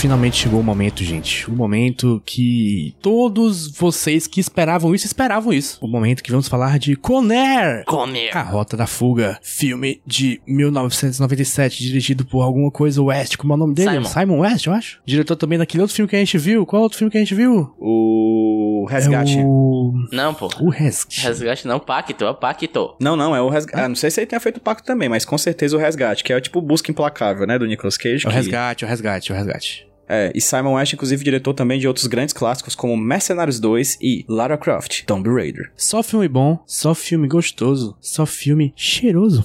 Finalmente 0.00 0.38
chegou 0.38 0.60
o 0.60 0.64
momento, 0.64 1.04
gente. 1.04 1.48
O 1.50 1.52
momento 1.52 2.22
que 2.24 2.94
todos 3.02 3.70
vocês 3.70 4.26
que 4.26 4.40
esperavam 4.40 4.94
isso, 4.94 5.04
esperavam 5.04 5.52
isso. 5.52 5.78
O 5.82 5.86
momento 5.86 6.22
que 6.22 6.30
vamos 6.30 6.48
falar 6.48 6.78
de 6.78 6.96
Conair. 6.96 7.84
Conair. 7.84 8.34
A 8.34 8.40
Rota 8.40 8.78
da 8.78 8.86
Fuga. 8.86 9.38
Filme 9.42 10.00
de 10.06 10.40
1997, 10.46 11.82
dirigido 11.82 12.24
por 12.24 12.40
alguma 12.40 12.70
coisa 12.70 13.02
West. 13.02 13.36
Como 13.36 13.52
é 13.52 13.56
o 13.56 13.58
nome 13.58 13.74
dele? 13.74 14.02
Simon. 14.06 14.38
West, 14.40 14.66
eu 14.66 14.72
acho. 14.72 15.00
Diretor 15.04 15.36
também 15.36 15.58
daquele 15.58 15.82
outro 15.82 15.94
filme 15.94 16.08
que 16.08 16.16
a 16.16 16.18
gente 16.18 16.38
viu. 16.38 16.64
Qual 16.64 16.80
outro 16.82 16.96
filme 16.96 17.10
que 17.10 17.18
a 17.18 17.20
gente 17.20 17.34
viu? 17.34 17.74
O 17.78 18.86
Resgate. 18.88 19.38
É 19.38 19.44
o... 19.44 19.92
Não, 20.10 20.32
pô. 20.32 20.48
o 20.60 20.70
Resgate. 20.70 21.20
Resgate 21.20 21.66
não, 21.66 21.78
Pacto, 21.78 22.24
é 22.24 22.30
o 22.30 22.34
Pacto. 22.34 22.96
Não, 22.98 23.16
não, 23.16 23.36
é 23.36 23.42
o 23.42 23.50
Resgate. 23.50 23.82
Ah, 23.84 23.88
não 23.88 23.94
sei 23.96 24.10
se 24.10 24.20
ele 24.20 24.26
tenha 24.26 24.40
feito 24.40 24.56
o 24.56 24.60
pacto 24.60 24.86
também, 24.86 25.10
mas 25.10 25.26
com 25.26 25.36
certeza 25.36 25.76
o 25.76 25.80
Resgate, 25.80 26.24
que 26.24 26.32
é 26.32 26.36
o 26.36 26.40
tipo 26.40 26.62
Busca 26.62 26.90
Implacável, 26.90 27.46
né, 27.46 27.58
do 27.58 27.66
Nicolas 27.66 27.98
Cage. 27.98 28.24
É 28.24 28.28
o 28.28 28.30
que- 28.30 28.36
Resgate, 28.36 28.84
o 28.84 28.88
Resgate, 28.88 29.32
o 29.32 29.34
Resgate. 29.36 29.89
É, 30.12 30.32
e 30.34 30.40
Simon 30.40 30.74
West, 30.74 30.92
inclusive, 30.92 31.22
diretor 31.22 31.54
também 31.54 31.78
de 31.78 31.86
outros 31.86 32.06
grandes 32.08 32.32
clássicos 32.34 32.74
como 32.74 32.96
Mercenários 32.96 33.60
2 33.60 33.98
e 34.00 34.24
Lara 34.28 34.58
Croft, 34.58 35.04
Tomb 35.06 35.28
Raider. 35.30 35.70
Só 35.76 36.02
filme 36.02 36.26
bom, 36.26 36.58
só 36.66 36.94
filme 36.96 37.28
gostoso, 37.28 37.96
só 38.00 38.26
filme 38.26 38.72
cheiroso. 38.76 39.44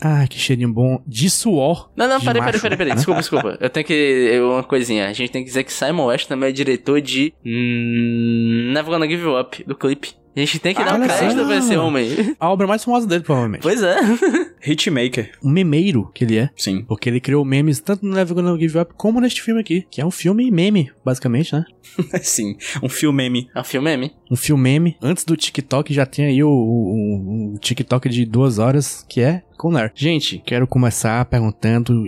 Ah, 0.00 0.26
que 0.28 0.38
cheirinho 0.38 0.70
bom 0.72 1.02
de 1.06 1.30
suor. 1.30 1.90
Não, 1.96 2.06
não, 2.06 2.20
peraí, 2.20 2.42
peraí, 2.42 2.60
peraí, 2.60 2.76
peraí. 2.76 2.94
Desculpa, 2.94 3.20
desculpa. 3.20 3.58
Eu 3.58 3.70
tenho 3.70 3.86
que. 3.86 3.92
eu- 3.94 4.50
Uma 4.50 4.62
coisinha. 4.62 5.08
A 5.08 5.12
gente 5.14 5.30
tem 5.32 5.42
que 5.42 5.48
dizer 5.48 5.64
que 5.64 5.72
Simon 5.72 6.06
West 6.06 6.28
também 6.28 6.50
é 6.50 6.52
diretor 6.52 7.00
de. 7.00 7.32
Hum, 7.44 8.72
Never 8.74 8.90
Gonna 8.92 9.08
Give 9.08 9.22
You 9.22 9.40
Up, 9.40 9.64
do 9.64 9.74
clipe. 9.74 10.10
A 10.36 10.40
gente 10.40 10.58
tem 10.58 10.74
que 10.74 10.84
dar 10.84 10.94
um 11.00 11.02
crédito 11.02 11.46
pra 11.46 11.56
esse 11.56 11.74
homem. 11.76 12.36
A 12.38 12.50
obra 12.50 12.66
mais 12.66 12.84
famosa 12.84 13.06
dele, 13.06 13.24
provavelmente. 13.24 13.62
Pois 13.62 13.82
é. 13.82 13.96
Hitmaker, 14.66 15.32
Um 15.42 15.48
memeiro 15.50 16.10
que 16.14 16.24
ele 16.24 16.36
é. 16.38 16.50
sim. 16.56 16.82
Porque 16.82 17.08
ele 17.08 17.20
criou 17.20 17.44
memes 17.44 17.80
tanto 17.80 18.04
no 18.04 18.14
Never 18.14 18.34
Gonna 18.34 18.58
Give 18.58 18.78
Up 18.78 18.92
como 18.96 19.20
neste 19.20 19.40
filme 19.42 19.60
aqui. 19.60 19.86
Que 19.90 20.00
é 20.00 20.04
um 20.06 20.10
filme 20.10 20.50
meme, 20.50 20.90
basicamente, 21.04 21.52
né? 21.54 21.64
sim, 22.22 22.56
um 22.82 22.88
filme 22.88 23.16
meme. 23.24 23.48
É 23.54 23.60
um 23.60 23.64
filme 23.64 23.90
meme. 23.90 24.12
Um 24.30 24.36
filme 24.36 24.62
meme. 24.62 24.96
Antes 25.00 25.24
do 25.24 25.36
TikTok 25.36 25.94
já 25.94 26.04
tem 26.04 26.26
aí 26.26 26.42
o, 26.42 26.48
o- 26.50 27.54
o 27.54 27.58
TikTok 27.58 28.08
de 28.08 28.24
duas 28.26 28.58
horas, 28.58 29.04
que 29.08 29.20
é 29.20 29.42
Conar. 29.56 29.90
Gente, 29.94 30.42
quero 30.44 30.66
começar 30.66 31.24
perguntando 31.24 32.04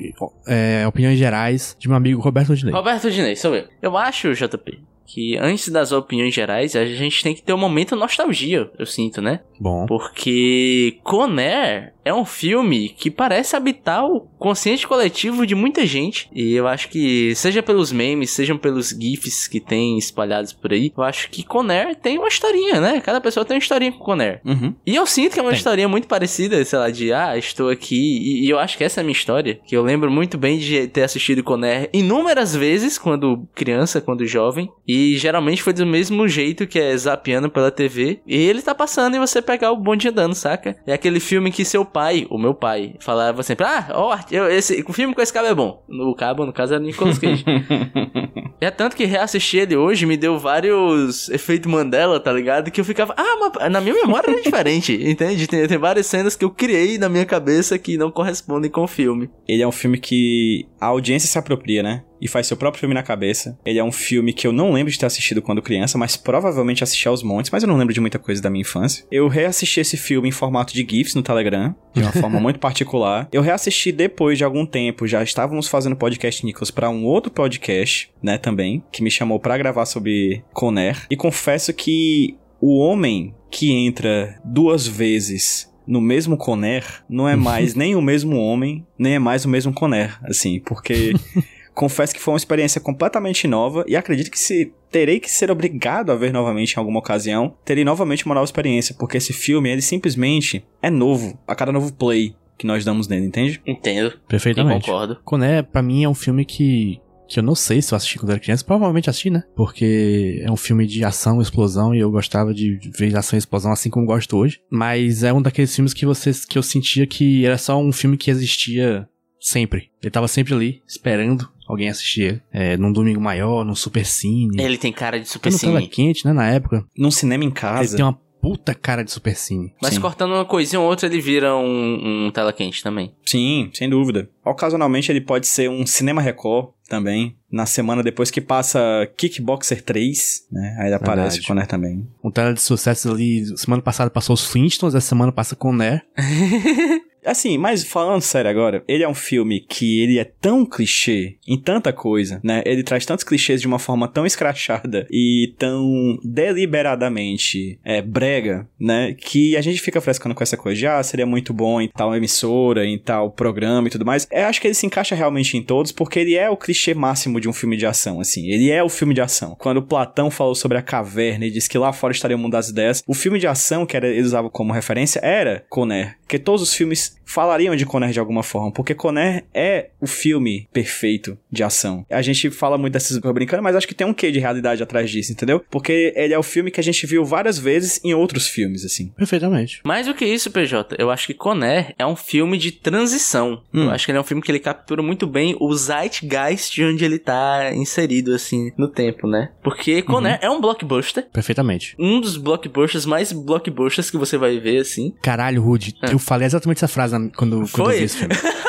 é, 0.46 0.86
opiniões 0.86 1.18
gerais 1.18 1.74
de 1.78 1.88
meu 1.88 1.96
amigo 1.96 2.20
Roberto 2.20 2.54
Dinei. 2.54 2.74
Roberto 2.74 3.10
Dinei, 3.10 3.36
sou 3.36 3.54
eu. 3.54 3.64
Eu 3.80 3.96
acho, 3.96 4.34
JP, 4.34 4.78
que 5.08 5.38
antes 5.38 5.70
das 5.70 5.90
opiniões 5.90 6.34
gerais, 6.34 6.76
a 6.76 6.84
gente 6.84 7.22
tem 7.22 7.34
que 7.34 7.42
ter 7.42 7.54
um 7.54 7.58
momento 7.58 7.96
nostalgia, 7.96 8.70
eu 8.78 8.84
sinto, 8.84 9.22
né? 9.22 9.40
Bom. 9.58 9.86
Porque 9.86 10.98
Conair 11.02 11.94
é 12.04 12.14
um 12.14 12.24
filme 12.24 12.90
que 12.90 13.10
parece 13.10 13.56
habitar 13.56 14.04
o 14.04 14.20
consciente 14.38 14.86
coletivo 14.86 15.46
de 15.46 15.54
muita 15.54 15.84
gente. 15.84 16.28
E 16.32 16.54
eu 16.54 16.68
acho 16.68 16.88
que, 16.88 17.34
seja 17.34 17.62
pelos 17.62 17.90
memes, 17.90 18.30
sejam 18.30 18.56
pelos 18.56 18.90
GIFs 18.90 19.48
que 19.48 19.60
tem 19.60 19.98
espalhados 19.98 20.52
por 20.52 20.72
aí, 20.72 20.92
eu 20.96 21.02
acho 21.02 21.28
que 21.30 21.42
Conair 21.42 21.96
tem 21.96 22.18
uma 22.18 22.28
historinha, 22.28 22.80
né? 22.80 23.00
Cada 23.00 23.20
pessoa 23.20 23.44
tem 23.44 23.56
uma 23.56 23.62
historinha 23.62 23.92
com 23.92 23.98
Conair. 23.98 24.40
Uhum. 24.44 24.74
E 24.86 24.94
eu 24.94 25.06
sinto 25.06 25.32
que 25.32 25.40
é 25.40 25.42
uma 25.42 25.50
Tem. 25.50 25.58
historinha 25.58 25.88
muito 25.88 26.06
parecida, 26.06 26.62
sei 26.64 26.78
lá, 26.78 26.90
de 26.90 27.12
ah, 27.12 27.36
estou 27.36 27.70
aqui. 27.70 27.96
E, 27.96 28.46
e 28.46 28.50
eu 28.50 28.58
acho 28.58 28.76
que 28.76 28.84
essa 28.84 29.00
é 29.00 29.02
a 29.02 29.04
minha 29.04 29.12
história. 29.12 29.58
Que 29.66 29.76
eu 29.76 29.82
lembro 29.82 30.10
muito 30.10 30.38
bem 30.38 30.58
de 30.58 30.86
ter 30.86 31.02
assistido 31.02 31.42
Conair 31.42 31.90
inúmeras 31.92 32.54
vezes 32.54 32.98
quando 32.98 33.46
criança, 33.54 34.00
quando 34.00 34.26
jovem. 34.26 34.70
E 34.86 34.97
E 34.98 35.16
geralmente 35.16 35.62
foi 35.62 35.72
do 35.72 35.86
mesmo 35.86 36.26
jeito 36.26 36.66
que 36.66 36.78
é 36.78 36.96
zapeando 36.96 37.48
pela 37.48 37.70
TV. 37.70 38.20
E 38.26 38.34
ele 38.34 38.60
tá 38.60 38.74
passando 38.74 39.14
e 39.14 39.18
você 39.20 39.40
pegar 39.40 39.70
o 39.70 39.76
bonde 39.76 40.08
andando, 40.08 40.34
saca? 40.34 40.76
É 40.84 40.92
aquele 40.92 41.20
filme 41.20 41.52
que 41.52 41.64
seu 41.64 41.84
pai, 41.84 42.26
o 42.28 42.36
meu 42.36 42.52
pai, 42.52 42.94
falava 42.98 43.44
sempre: 43.44 43.64
Ah, 43.64 43.88
ó, 43.92 44.18
esse, 44.50 44.84
o 44.86 44.92
filme 44.92 45.14
com 45.14 45.22
esse 45.22 45.32
cabo 45.32 45.46
é 45.46 45.54
bom. 45.54 45.84
No 45.88 46.14
cabo, 46.16 46.44
no 46.44 46.52
caso, 46.52 46.74
era 46.74 46.82
Nicolas 46.82 47.18
Cage. 47.18 47.44
É 48.60 48.72
tanto 48.72 48.96
que 48.96 49.04
reassistir 49.04 49.60
ele 49.60 49.76
hoje 49.76 50.04
me 50.04 50.16
deu 50.16 50.36
vários 50.36 51.28
efeitos 51.28 51.70
Mandela, 51.70 52.18
tá 52.18 52.32
ligado? 52.32 52.72
Que 52.72 52.80
eu 52.80 52.84
ficava, 52.84 53.14
ah, 53.16 53.36
mas 53.38 53.70
na 53.70 53.80
minha 53.80 53.94
memória 53.94 54.30
era 54.32 54.42
diferente, 54.42 54.98
entende? 55.08 55.46
Tem, 55.46 55.66
tem 55.68 55.78
várias 55.78 56.06
cenas 56.06 56.34
que 56.34 56.44
eu 56.44 56.50
criei 56.50 56.98
na 56.98 57.08
minha 57.08 57.24
cabeça 57.24 57.78
que 57.78 57.96
não 57.96 58.10
correspondem 58.10 58.68
com 58.68 58.82
o 58.82 58.88
filme. 58.88 59.30
Ele 59.46 59.62
é 59.62 59.68
um 59.68 59.72
filme 59.72 59.96
que 59.96 60.66
a 60.80 60.86
audiência 60.86 61.28
se 61.28 61.38
apropria, 61.38 61.84
né? 61.84 62.02
E 62.20 62.28
faz 62.28 62.46
seu 62.46 62.56
próprio 62.56 62.80
filme 62.80 62.94
na 62.94 63.02
cabeça. 63.02 63.58
Ele 63.64 63.78
é 63.78 63.84
um 63.84 63.92
filme 63.92 64.32
que 64.32 64.46
eu 64.46 64.52
não 64.52 64.72
lembro 64.72 64.92
de 64.92 64.98
ter 64.98 65.06
assistido 65.06 65.42
quando 65.42 65.62
criança, 65.62 65.98
mas 65.98 66.16
provavelmente 66.16 66.82
assisti 66.82 67.08
aos 67.08 67.22
montes, 67.22 67.50
mas 67.50 67.62
eu 67.62 67.68
não 67.68 67.76
lembro 67.76 67.94
de 67.94 68.00
muita 68.00 68.18
coisa 68.18 68.42
da 68.42 68.50
minha 68.50 68.62
infância. 68.62 69.04
Eu 69.10 69.28
reassisti 69.28 69.80
esse 69.80 69.96
filme 69.96 70.28
em 70.28 70.32
formato 70.32 70.72
de 70.72 70.86
GIFs 70.88 71.14
no 71.14 71.22
Telegram, 71.22 71.74
de 71.94 72.02
uma 72.02 72.12
forma 72.12 72.38
muito 72.40 72.58
particular. 72.58 73.28
Eu 73.32 73.42
reassisti 73.42 73.92
depois 73.92 74.38
de 74.38 74.44
algum 74.44 74.66
tempo, 74.66 75.06
já 75.06 75.22
estávamos 75.22 75.68
fazendo 75.68 75.96
podcast 75.96 76.44
Nicholas 76.44 76.70
para 76.70 76.90
um 76.90 77.04
outro 77.04 77.30
podcast, 77.30 78.10
né, 78.22 78.38
também, 78.38 78.82
que 78.92 79.02
me 79.02 79.10
chamou 79.10 79.38
pra 79.38 79.58
gravar 79.58 79.86
sobre 79.86 80.42
Conner. 80.52 81.06
E 81.10 81.16
confesso 81.16 81.72
que 81.72 82.36
o 82.60 82.78
homem 82.78 83.34
que 83.50 83.72
entra 83.72 84.38
duas 84.44 84.86
vezes 84.86 85.72
no 85.86 86.00
mesmo 86.00 86.36
Conner 86.36 86.84
não 87.08 87.28
é 87.28 87.34
mais 87.36 87.74
nem 87.74 87.96
o 87.96 88.02
mesmo 88.02 88.36
homem, 88.36 88.86
nem 88.98 89.14
é 89.14 89.18
mais 89.18 89.44
o 89.44 89.48
mesmo 89.48 89.72
Conner, 89.72 90.18
assim, 90.24 90.60
porque 90.60 91.14
confesso 91.78 92.12
que 92.12 92.20
foi 92.20 92.32
uma 92.34 92.38
experiência 92.38 92.80
completamente 92.80 93.46
nova 93.46 93.84
e 93.86 93.94
acredito 93.94 94.32
que 94.32 94.38
se 94.38 94.72
terei 94.90 95.20
que 95.20 95.30
ser 95.30 95.48
obrigado 95.48 96.10
a 96.10 96.16
ver 96.16 96.32
novamente 96.32 96.72
em 96.72 96.78
alguma 96.78 96.98
ocasião, 96.98 97.54
terei 97.64 97.84
novamente 97.84 98.26
uma 98.26 98.34
nova 98.34 98.44
experiência, 98.44 98.96
porque 98.98 99.16
esse 99.16 99.32
filme, 99.32 99.70
ele 99.70 99.80
simplesmente 99.80 100.64
é 100.82 100.90
novo 100.90 101.38
a 101.46 101.54
cada 101.54 101.70
novo 101.70 101.92
play 101.92 102.34
que 102.58 102.66
nós 102.66 102.84
damos 102.84 103.06
nele, 103.06 103.26
entende? 103.26 103.62
Entendo. 103.64 104.10
Eu 104.10 104.18
Perfeitamente. 104.26 104.86
concordo. 104.86 105.20
Coné, 105.24 105.62
pra 105.62 105.80
mim, 105.80 106.02
é 106.02 106.08
um 106.08 106.14
filme 106.14 106.44
que. 106.44 107.00
Que 107.28 107.40
eu 107.40 107.42
não 107.42 107.54
sei 107.54 107.82
se 107.82 107.92
eu 107.92 107.96
assisti 107.96 108.18
quando 108.18 108.30
era 108.30 108.40
criança. 108.40 108.64
Provavelmente 108.64 109.10
assisti, 109.10 109.28
né? 109.28 109.44
Porque 109.54 110.42
é 110.42 110.50
um 110.50 110.56
filme 110.56 110.86
de 110.86 111.04
ação, 111.04 111.42
explosão. 111.42 111.94
E 111.94 111.98
eu 111.98 112.10
gostava 112.10 112.54
de 112.54 112.80
ver 112.96 113.14
ação 113.14 113.36
e 113.36 113.38
explosão 113.38 113.70
assim 113.70 113.90
como 113.90 114.06
gosto 114.06 114.34
hoje. 114.34 114.60
Mas 114.70 115.22
é 115.22 115.30
um 115.30 115.42
daqueles 115.42 115.74
filmes 115.74 115.92
que, 115.92 116.06
vocês, 116.06 116.46
que 116.46 116.56
eu 116.56 116.62
sentia 116.62 117.06
que 117.06 117.44
era 117.44 117.58
só 117.58 117.78
um 117.78 117.92
filme 117.92 118.16
que 118.16 118.30
existia 118.30 119.06
sempre. 119.40 119.90
Ele 120.02 120.10
tava 120.10 120.28
sempre 120.28 120.54
ali, 120.54 120.82
esperando 120.86 121.48
alguém 121.68 121.88
assistir. 121.88 122.42
É, 122.52 122.76
num 122.76 122.92
domingo 122.92 123.20
maior, 123.20 123.64
num 123.64 123.74
super 123.74 124.04
cine. 124.06 124.60
Ele 124.62 124.78
tem 124.78 124.92
cara 124.92 125.18
de 125.18 125.24
Até 125.24 125.32
super 125.32 125.52
no 125.52 125.58
tela 125.58 125.78
cine. 125.80 125.88
quente, 125.90 126.24
né? 126.26 126.32
Na 126.32 126.48
época. 126.48 126.84
Num 126.96 127.10
cinema 127.10 127.44
em 127.44 127.48
Ele 127.48 127.54
casa. 127.54 127.96
tem 127.96 128.04
uma 128.04 128.18
puta 128.40 128.72
cara 128.74 129.02
de 129.04 129.10
super 129.10 129.34
cine. 129.36 129.74
Mas 129.82 129.94
Sim. 129.94 130.00
cortando 130.00 130.32
uma 130.32 130.44
coisinha 130.44 130.78
ou 130.80 130.88
outra, 130.88 131.06
ele 131.08 131.20
vira 131.20 131.56
um, 131.56 132.26
um 132.26 132.30
tela 132.30 132.52
quente 132.52 132.82
também. 132.82 133.12
Sim, 133.26 133.68
sem 133.74 133.88
dúvida. 133.90 134.30
Ocasionalmente 134.44 135.10
ele 135.10 135.20
pode 135.20 135.46
ser 135.46 135.68
um 135.68 135.84
cinema 135.84 136.22
record 136.22 136.68
também. 136.88 137.36
Na 137.50 137.66
semana 137.66 138.02
depois 138.02 138.30
que 138.30 138.40
passa 138.40 138.78
Kickboxer 139.16 139.82
3, 139.82 140.46
né? 140.52 140.76
Aí 140.78 140.86
ele 140.86 140.94
aparece 140.94 141.36
Verdade. 141.38 141.40
o 141.40 141.46
Conner 141.48 141.66
também. 141.66 142.08
Um 142.24 142.30
tela 142.30 142.54
de 142.54 142.60
sucesso 142.62 143.10
ali. 143.10 143.44
Semana 143.58 143.82
passada 143.82 144.08
passou 144.08 144.34
os 144.34 144.44
Flintstones, 144.46 144.94
essa 144.94 145.08
semana 145.08 145.32
passa 145.32 145.56
Coné. 145.56 146.02
Assim, 147.28 147.58
mas 147.58 147.84
falando 147.84 148.22
sério 148.22 148.50
agora, 148.50 148.82
ele 148.88 149.02
é 149.04 149.08
um 149.08 149.14
filme 149.14 149.60
que 149.60 150.00
ele 150.00 150.18
é 150.18 150.24
tão 150.24 150.64
clichê 150.64 151.36
em 151.46 151.58
tanta 151.60 151.92
coisa, 151.92 152.40
né? 152.42 152.62
Ele 152.64 152.82
traz 152.82 153.04
tantos 153.04 153.22
clichês 153.22 153.60
de 153.60 153.66
uma 153.66 153.78
forma 153.78 154.08
tão 154.08 154.24
escrachada 154.24 155.06
e 155.10 155.52
tão 155.58 156.18
deliberadamente 156.24 157.78
é, 157.84 158.00
brega, 158.00 158.66
né? 158.80 159.12
Que 159.12 159.56
a 159.58 159.60
gente 159.60 159.80
fica 159.82 160.00
frescando 160.00 160.34
com 160.34 160.42
essa 160.42 160.56
coisa 160.56 160.78
de, 160.78 160.86
ah, 160.86 161.02
seria 161.02 161.26
muito 161.26 161.52
bom 161.52 161.82
em 161.82 161.88
tal 161.88 162.16
emissora, 162.16 162.86
em 162.86 162.98
tal 162.98 163.30
programa 163.30 163.88
e 163.88 163.90
tudo 163.90 164.06
mais. 164.06 164.26
Eu 164.30 164.46
acho 164.46 164.58
que 164.58 164.66
ele 164.66 164.74
se 164.74 164.86
encaixa 164.86 165.14
realmente 165.14 165.54
em 165.54 165.62
todos 165.62 165.92
porque 165.92 166.20
ele 166.20 166.34
é 166.34 166.48
o 166.48 166.56
clichê 166.56 166.94
máximo 166.94 167.40
de 167.40 167.48
um 167.48 167.52
filme 167.52 167.76
de 167.76 167.84
ação, 167.84 168.20
assim. 168.20 168.46
Ele 168.46 168.70
é 168.70 168.82
o 168.82 168.88
filme 168.88 169.12
de 169.12 169.20
ação. 169.20 169.54
Quando 169.58 169.82
Platão 169.82 170.30
falou 170.30 170.54
sobre 170.54 170.78
a 170.78 170.82
caverna 170.82 171.44
e 171.44 171.50
disse 171.50 171.68
que 171.68 171.76
lá 171.76 171.92
fora 171.92 172.12
estaria 172.12 172.36
o 172.36 172.40
mundo 172.40 172.52
das 172.52 172.70
ideias, 172.70 173.02
o 173.06 173.12
filme 173.12 173.38
de 173.38 173.46
ação 173.46 173.84
que 173.84 173.96
era, 173.96 174.08
ele 174.08 174.22
usava 174.22 174.48
como 174.48 174.72
referência 174.72 175.20
era 175.22 175.66
Conner. 175.68 176.16
Porque 176.22 176.38
todos 176.38 176.62
os 176.62 176.74
filmes 176.74 177.17
falariam 177.28 177.76
de 177.76 177.84
Conner 177.84 178.10
de 178.10 178.18
alguma 178.18 178.42
forma, 178.42 178.72
porque 178.72 178.94
Conner 178.94 179.44
é 179.52 179.90
o 180.00 180.06
filme 180.06 180.66
perfeito 180.72 181.36
de 181.52 181.62
ação. 181.62 182.04
A 182.10 182.22
gente 182.22 182.50
fala 182.50 182.78
muito 182.78 182.94
dessas 182.94 183.18
coisas 183.18 183.34
brincando, 183.34 183.62
mas 183.62 183.76
acho 183.76 183.86
que 183.86 183.94
tem 183.94 184.06
um 184.06 184.14
quê 184.14 184.30
de 184.32 184.38
realidade 184.38 184.82
atrás 184.82 185.10
disso, 185.10 185.30
entendeu? 185.32 185.62
Porque 185.70 186.12
ele 186.16 186.32
é 186.32 186.38
o 186.38 186.42
filme 186.42 186.70
que 186.70 186.80
a 186.80 186.82
gente 186.82 187.06
viu 187.06 187.24
várias 187.24 187.58
vezes 187.58 188.00
em 188.02 188.14
outros 188.14 188.48
filmes, 188.48 188.84
assim. 188.84 189.08
Perfeitamente. 189.16 189.80
Mais 189.84 190.06
do 190.06 190.14
que 190.14 190.24
isso, 190.24 190.50
PJ, 190.50 190.96
eu 190.98 191.10
acho 191.10 191.26
que 191.26 191.34
Conner 191.34 191.94
é 191.98 192.06
um 192.06 192.16
filme 192.16 192.56
de 192.56 192.72
transição. 192.72 193.62
Hum. 193.72 193.84
Eu 193.84 193.90
acho 193.90 194.06
que 194.06 194.10
ele 194.10 194.18
é 194.18 194.20
um 194.20 194.24
filme 194.24 194.42
que 194.42 194.50
ele 194.50 194.58
captura 194.58 195.02
muito 195.02 195.26
bem 195.26 195.54
o 195.60 195.74
zeitgeist 195.74 196.74
de 196.74 196.84
onde 196.84 197.04
ele 197.04 197.18
tá 197.18 197.72
inserido, 197.74 198.34
assim, 198.34 198.72
no 198.76 198.88
tempo, 198.88 199.26
né? 199.28 199.50
Porque 199.62 200.00
Conner 200.02 200.38
é 200.40 200.48
um 200.50 200.60
blockbuster. 200.60 201.26
Perfeitamente. 201.32 201.94
Um 201.98 202.20
dos 202.20 202.36
blockbusters 202.36 203.04
mais 203.04 203.32
blockbusters 203.32 204.10
que 204.10 204.16
você 204.16 204.38
vai 204.38 204.58
ver, 204.58 204.78
assim. 204.78 205.12
Caralho, 205.22 205.60
Rude, 205.62 205.94
eu 206.10 206.18
falei 206.18 206.46
exatamente 206.46 206.78
essa 206.78 206.88
frase 206.88 207.12
na- 207.12 207.17
quando, 207.18 207.32
quando 207.36 207.66
Foi? 207.66 207.94
eu 207.94 207.98
vi 207.98 208.04
esse 208.04 208.16
filme. 208.18 208.34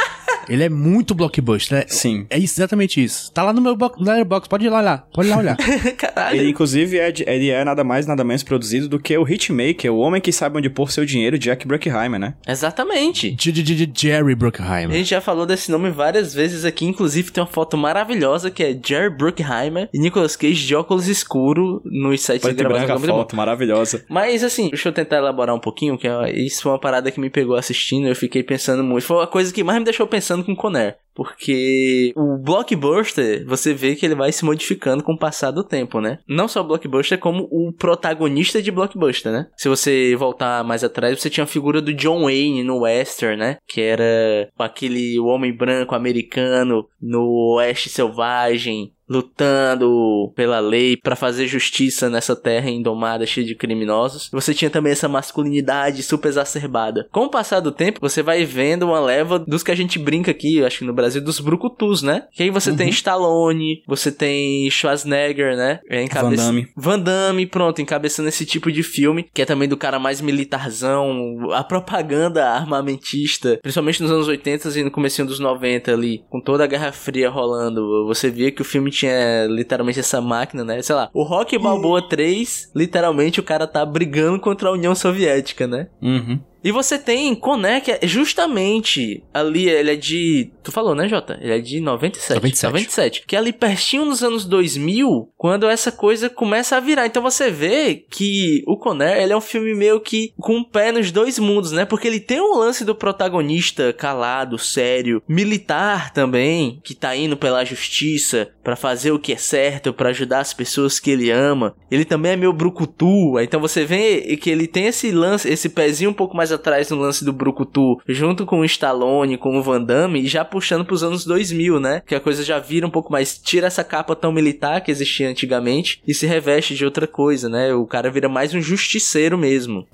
Ele 0.49 0.63
é 0.63 0.69
muito 0.69 1.13
blockbuster. 1.15 1.79
É, 1.79 1.85
Sim. 1.87 2.25
é 2.29 2.37
exatamente 2.37 3.03
isso. 3.03 3.31
Tá 3.31 3.43
lá 3.43 3.53
no 3.53 3.61
meu 3.61 3.75
bo- 3.75 3.91
no 3.97 4.05
Letterboxd, 4.05 4.49
pode 4.49 4.65
ir 4.65 4.69
lá 4.69 4.79
olhar. 4.79 5.07
Pode 5.13 5.27
ir 5.27 5.31
lá 5.31 5.37
olhar. 5.37 5.57
Caralho. 5.97 6.37
Ele, 6.39 6.49
inclusive, 6.49 6.97
é, 6.97 7.13
ele 7.27 7.49
é 7.49 7.63
nada 7.63 7.83
mais, 7.83 8.05
nada 8.07 8.23
menos 8.23 8.43
produzido 8.43 8.87
do 8.87 8.99
que 8.99 9.17
o 9.17 9.27
Hitmaker, 9.27 9.93
o 9.93 9.97
homem 9.99 10.21
que 10.21 10.31
sabe 10.31 10.57
onde 10.57 10.69
pôr 10.69 10.91
seu 10.91 11.05
dinheiro, 11.05 11.37
Jack 11.37 11.67
Bruckheimer, 11.67 12.19
né? 12.19 12.33
Exatamente. 12.47 13.31
J- 13.31 13.51
J- 13.51 13.75
J- 13.75 13.91
Jerry 13.95 14.33
A 14.33 14.35
Bruckheimer. 14.35 14.91
gente 14.97 15.09
já 15.09 15.21
falou 15.21 15.45
desse 15.45 15.71
nome 15.71 15.89
várias 15.89 16.33
vezes 16.33 16.65
aqui, 16.65 16.85
inclusive 16.85 17.31
tem 17.31 17.41
uma 17.43 17.49
foto 17.49 17.77
maravilhosa 17.77 18.51
que 18.51 18.63
é 18.63 18.79
Jerry 18.85 19.09
Bruckheimer 19.09 19.89
e 19.93 19.99
Nicolas 19.99 20.35
Cage 20.35 20.65
de 20.65 20.75
óculos 20.75 21.07
escuro 21.07 21.81
nos 21.85 22.21
sites 22.21 22.41
de 22.41 22.47
Preto 22.53 22.57
gravação. 22.57 22.85
branca 22.87 23.01
a 23.01 23.05
é 23.05 23.17
foto, 23.17 23.35
maravilhosa. 23.35 24.05
Mas 24.09 24.43
assim, 24.43 24.69
deixa 24.69 24.89
eu 24.89 24.93
tentar 24.93 25.17
elaborar 25.17 25.55
um 25.55 25.59
pouquinho, 25.59 25.97
que 25.97 26.07
ó, 26.07 26.25
isso 26.27 26.61
foi 26.63 26.71
uma 26.71 26.79
parada 26.79 27.11
que 27.11 27.19
me 27.19 27.29
pegou 27.29 27.55
assistindo, 27.55 28.07
eu 28.07 28.15
fiquei 28.15 28.43
pensando 28.43 28.83
muito. 28.83 29.03
Foi 29.05 29.23
a 29.23 29.27
coisa 29.27 29.53
que 29.53 29.63
mais 29.63 29.79
me 29.79 29.85
deixou 29.85 30.07
pensando 30.07 30.38
com 30.43 30.55
Conner. 30.55 30.99
Porque 31.19 32.13
o 32.15 32.37
blockbuster, 32.37 33.45
você 33.45 33.73
vê 33.73 33.93
que 33.93 34.05
ele 34.05 34.15
vai 34.15 34.31
se 34.31 34.45
modificando 34.45 35.03
com 35.03 35.11
o 35.11 35.19
passar 35.19 35.51
do 35.51 35.65
tempo, 35.65 35.99
né? 35.99 36.19
Não 36.25 36.47
só 36.47 36.61
o 36.61 36.63
blockbuster, 36.63 37.19
como 37.19 37.45
o 37.51 37.73
protagonista 37.73 38.61
de 38.61 38.71
blockbuster, 38.71 39.29
né? 39.29 39.47
Se 39.57 39.67
você 39.67 40.15
voltar 40.15 40.63
mais 40.63 40.81
atrás, 40.81 41.19
você 41.19 41.29
tinha 41.29 41.43
a 41.43 41.47
figura 41.47 41.81
do 41.81 41.93
John 41.93 42.23
Wayne 42.23 42.63
no 42.63 42.83
western, 42.83 43.35
né? 43.35 43.57
Que 43.67 43.81
era 43.81 44.49
aquele 44.57 45.19
homem 45.19 45.53
branco 45.53 45.93
americano 45.93 46.87
no 47.01 47.55
oeste 47.57 47.89
selvagem, 47.89 48.93
lutando 49.09 50.31
pela 50.35 50.59
lei 50.59 50.95
pra 50.95 51.15
fazer 51.15 51.47
justiça 51.47 52.09
nessa 52.09 52.35
terra 52.35 52.69
indomada 52.69 53.25
cheia 53.25 53.45
de 53.45 53.55
criminosos. 53.55 54.29
Você 54.31 54.53
tinha 54.53 54.69
também 54.69 54.91
essa 54.91 55.07
masculinidade 55.07 56.03
super 56.03 56.27
exacerbada. 56.27 57.07
Com 57.11 57.25
o 57.25 57.29
passar 57.29 57.59
do 57.59 57.71
tempo, 57.71 57.99
você 57.99 58.21
vai 58.21 58.45
vendo 58.45 58.83
uma 58.83 58.99
leva 58.99 59.39
dos 59.39 59.63
que 59.63 59.71
a 59.71 59.75
gente 59.75 59.97
brinca 59.97 60.29
aqui, 60.29 60.57
eu 60.57 60.67
acho 60.67 60.79
que 60.79 60.85
no 60.85 60.93
Brasil, 60.93 61.08
dos 61.09 61.39
brucutus, 61.39 62.01
né? 62.01 62.23
Que 62.31 62.43
aí 62.43 62.49
você 62.49 62.75
tem 62.75 62.89
Stallone, 62.89 63.81
você 63.87 64.11
tem 64.11 64.69
Schwarzenegger, 64.69 65.55
né? 65.55 65.79
É, 65.89 66.05
Van 66.07 66.33
Damme. 66.33 66.67
Van 66.75 66.99
Damme, 66.99 67.45
pronto, 67.45 67.81
encabeçando 67.81 68.29
esse 68.29 68.45
tipo 68.45 68.71
de 68.71 68.83
filme, 68.83 69.27
que 69.33 69.41
é 69.41 69.45
também 69.45 69.67
do 69.67 69.77
cara 69.77 69.99
mais 69.99 70.21
militarzão, 70.21 71.51
a 71.53 71.63
propaganda 71.63 72.49
armamentista, 72.49 73.59
principalmente 73.61 74.01
nos 74.01 74.11
anos 74.11 74.27
80 74.27 74.79
e 74.79 74.83
no 74.83 74.91
comecinho 74.91 75.27
dos 75.27 75.39
90 75.39 75.91
ali, 75.91 76.23
com 76.29 76.41
toda 76.41 76.63
a 76.63 76.67
Guerra 76.67 76.91
Fria 76.91 77.29
rolando, 77.29 78.05
você 78.05 78.29
via 78.29 78.51
que 78.51 78.61
o 78.61 78.65
filme 78.65 78.91
tinha 78.91 79.45
literalmente 79.47 79.99
essa 79.99 80.21
máquina, 80.21 80.63
né? 80.63 80.81
Sei 80.81 80.95
lá, 80.95 81.09
o 81.13 81.23
Rock 81.23 81.57
Balboa 81.57 82.07
3, 82.07 82.71
literalmente 82.75 83.39
o 83.39 83.43
cara 83.43 83.67
tá 83.67 83.85
brigando 83.85 84.39
contra 84.39 84.69
a 84.69 84.73
União 84.73 84.93
Soviética, 84.95 85.67
né? 85.67 85.87
Uhum. 86.01 86.39
E 86.63 86.71
você 86.71 86.97
tem 86.97 87.33
Coné, 87.35 87.79
que 87.79 87.91
é 87.91 87.99
justamente 88.03 89.23
ali, 89.33 89.69
ele 89.69 89.91
é 89.91 89.95
de. 89.95 90.51
Tu 90.63 90.71
falou, 90.71 90.93
né, 90.93 91.07
Jota? 91.07 91.37
Ele 91.41 91.53
é 91.53 91.59
de 91.59 91.79
97. 91.79 92.35
97. 92.35 92.73
97. 92.73 93.23
Que 93.25 93.35
é 93.35 93.39
ali 93.39 93.53
pertinho 93.53 94.05
nos 94.05 94.23
anos 94.23 94.45
2000, 94.45 95.29
quando 95.37 95.67
essa 95.67 95.91
coisa 95.91 96.29
começa 96.29 96.75
a 96.75 96.79
virar. 96.79 97.05
Então 97.05 97.23
você 97.23 97.49
vê 97.49 98.05
que 98.09 98.63
o 98.67 98.77
Conner, 98.77 99.17
ele 99.17 99.33
é 99.33 99.37
um 99.37 99.41
filme 99.41 99.73
meio 99.73 99.99
que 99.99 100.33
com 100.37 100.57
um 100.57 100.63
pé 100.63 100.91
nos 100.91 101.11
dois 101.11 101.39
mundos, 101.39 101.71
né? 101.71 101.85
Porque 101.85 102.07
ele 102.07 102.19
tem 102.19 102.41
um 102.41 102.57
lance 102.57 102.83
do 102.83 102.95
protagonista 102.95 103.93
calado, 103.93 104.57
sério, 104.57 105.21
militar 105.27 106.11
também, 106.11 106.79
que 106.83 106.93
tá 106.93 107.15
indo 107.15 107.37
pela 107.37 107.63
justiça 107.63 108.49
pra 108.63 108.75
fazer 108.75 109.11
o 109.11 109.19
que 109.19 109.33
é 109.33 109.37
certo, 109.37 109.93
pra 109.93 110.09
ajudar 110.09 110.39
as 110.39 110.53
pessoas 110.53 110.99
que 110.99 111.09
ele 111.09 111.31
ama. 111.31 111.75
Ele 111.89 112.05
também 112.05 112.33
é 112.33 112.35
meio 112.35 112.53
brucutu, 112.53 113.39
então 113.39 113.59
você 113.59 113.85
vê 113.85 114.37
que 114.37 114.49
ele 114.49 114.67
tem 114.67 114.87
esse 114.87 115.11
lance, 115.11 115.49
esse 115.49 115.69
pezinho 115.69 116.11
um 116.11 116.13
pouco 116.13 116.35
mais 116.35 116.48
mais 116.49 116.51
atrás 116.51 116.89
no 116.89 116.97
lance 116.97 117.23
do 117.23 117.31
Brucutu, 117.31 117.99
junto 118.07 118.45
com 118.45 118.59
o 118.59 118.65
Stallone, 118.65 119.37
com 119.37 119.57
o 119.57 119.61
Van 119.63 119.81
Damme, 119.81 120.21
e 120.21 120.27
já 120.27 120.43
puxando 120.43 120.83
pros 120.85 121.03
anos 121.03 121.23
2000, 121.25 121.79
né? 121.79 122.01
Que 122.05 122.15
a 122.15 122.19
coisa 122.19 122.43
já 122.43 122.57
vira 122.59 122.85
um 122.87 122.89
pouco 122.89 123.11
mais, 123.11 123.37
tira 123.37 123.67
essa 123.67 123.83
capa 123.83 124.15
tão 124.15 124.31
militar 124.31 124.81
que 124.81 124.91
existia 124.91 125.29
antigamente 125.29 126.01
e 126.07 126.13
se 126.13 126.25
reveste 126.25 126.73
de 126.75 126.83
outra 126.85 127.05
coisa, 127.07 127.47
né? 127.49 127.73
O 127.73 127.85
cara 127.85 128.09
vira 128.09 128.27
mais 128.27 128.53
um 128.53 128.61
justiceiro 128.61 129.37
mesmo. 129.37 129.85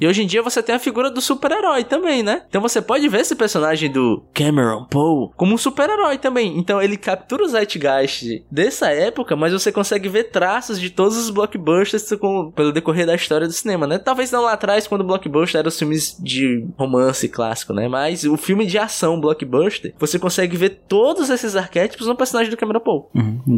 E 0.00 0.06
hoje 0.06 0.22
em 0.22 0.26
dia 0.26 0.42
você 0.42 0.62
tem 0.62 0.74
a 0.74 0.78
figura 0.78 1.10
do 1.10 1.20
super-herói 1.20 1.84
também, 1.84 2.22
né? 2.22 2.42
Então 2.48 2.60
você 2.60 2.80
pode 2.80 3.08
ver 3.08 3.20
esse 3.20 3.34
personagem 3.34 3.90
do 3.90 4.22
Cameron 4.32 4.84
Poe 4.84 5.30
como 5.36 5.54
um 5.54 5.58
super-herói 5.58 6.18
também. 6.18 6.56
Então 6.58 6.80
ele 6.80 6.96
captura 6.96 7.42
o 7.44 7.48
zeitgeist 7.48 8.44
dessa 8.50 8.88
época, 8.90 9.34
mas 9.36 9.52
você 9.52 9.72
consegue 9.72 10.08
ver 10.08 10.24
traços 10.24 10.80
de 10.80 10.90
todos 10.90 11.16
os 11.16 11.30
blockbusters 11.30 12.08
com- 12.20 12.50
pelo 12.52 12.72
decorrer 12.72 13.06
da 13.06 13.14
história 13.14 13.46
do 13.46 13.52
cinema, 13.52 13.86
né? 13.86 13.98
Talvez 13.98 14.30
não 14.30 14.42
lá 14.42 14.52
atrás, 14.52 14.86
quando 14.86 15.00
o 15.00 15.04
blockbuster 15.04 15.58
era 15.58 15.68
os 15.68 15.78
filmes 15.78 16.03
de 16.20 16.66
romance 16.76 17.28
clássico, 17.28 17.72
né? 17.72 17.88
Mas 17.88 18.24
o 18.24 18.36
filme 18.36 18.66
de 18.66 18.78
ação 18.78 19.20
blockbuster, 19.20 19.94
você 19.98 20.18
consegue 20.18 20.56
ver 20.56 20.80
todos 20.88 21.30
esses 21.30 21.56
arquétipos 21.56 22.06
no 22.06 22.16
personagem 22.16 22.50
do 22.50 22.56
Cameron 22.56 22.80
Poe. 22.80 23.02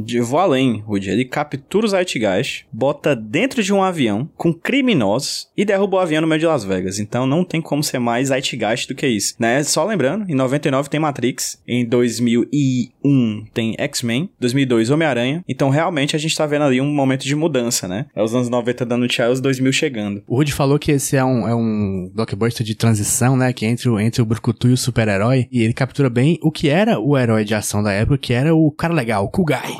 Eu 0.09 0.25
vou 0.25 0.39
além, 0.39 0.81
Rudy. 0.81 1.11
Ele 1.11 1.25
captura 1.25 1.87
o 1.87 1.89
Zeitgeist, 1.89 2.67
bota 2.73 3.15
dentro 3.15 3.63
de 3.63 3.73
um 3.73 3.83
avião 3.83 4.29
com 4.37 4.53
criminosos 4.53 5.49
e 5.57 5.65
derruba 5.65 5.97
o 5.97 6.01
avião 6.01 6.21
no 6.21 6.27
meio 6.27 6.41
de 6.41 6.47
Las 6.47 6.65
Vegas. 6.65 6.99
Então 6.99 7.27
não 7.27 7.45
tem 7.45 7.61
como 7.61 7.83
ser 7.83 7.99
mais 7.99 8.29
Zeitgeist 8.29 8.89
do 8.89 8.95
que 8.95 9.07
isso, 9.07 9.35
né? 9.39 9.63
Só 9.63 9.85
lembrando, 9.85 10.31
em 10.31 10.35
99 10.35 10.89
tem 10.89 11.01
Matrix, 11.01 11.61
em 11.67 11.85
2001 11.85 13.47
tem 13.53 13.75
X-Men, 13.79 14.31
2002 14.39 14.91
Homem-Aranha. 14.91 15.45
Então 15.49 15.71
realmente 15.71 16.17
a 16.17 16.19
gente 16.19 16.37
tá 16.37 16.47
vendo 16.47 16.65
ali 16.65 16.81
um 16.81 16.93
momento 16.93 17.25
de 17.25 17.35
mudança, 17.35 17.89
né? 17.89 18.07
É 18.15 18.23
os 18.23 18.35
anos 18.35 18.49
90 18.49 18.85
dando 18.85 19.09
tchau 19.09 19.29
e 19.29 19.33
os 19.33 19.41
2000 19.41 19.73
chegando. 19.73 20.23
O 20.27 20.37
Rudy 20.37 20.53
falou 20.53 20.79
que 20.79 20.93
esse 20.93 21.17
é 21.17 21.25
um, 21.25 21.49
é 21.49 21.55
um 21.55 22.11
blockbuster 22.15 22.36
de 22.65 22.75
transição, 22.75 23.37
né? 23.37 23.53
Que 23.53 23.67
é 23.67 23.69
entre 23.69 23.89
o, 23.89 23.99
entre 23.99 24.23
o 24.23 24.27
Brucutu 24.27 24.69
e 24.69 24.73
o 24.73 24.77
super-herói. 24.77 25.49
E 25.51 25.63
ele 25.63 25.73
captura 25.73 26.09
bem 26.09 26.39
o 26.43 26.51
que 26.51 26.69
era 26.69 26.99
o 26.99 27.17
herói 27.17 27.45
de 27.45 27.55
ação 27.55 27.83
da 27.83 27.93
época, 27.93 28.19
que 28.19 28.33
era 28.33 28.55
o 28.55 28.71
cara 28.71 28.95
legal, 28.95 29.25
o 29.25 29.29
Kugai. 29.29 29.77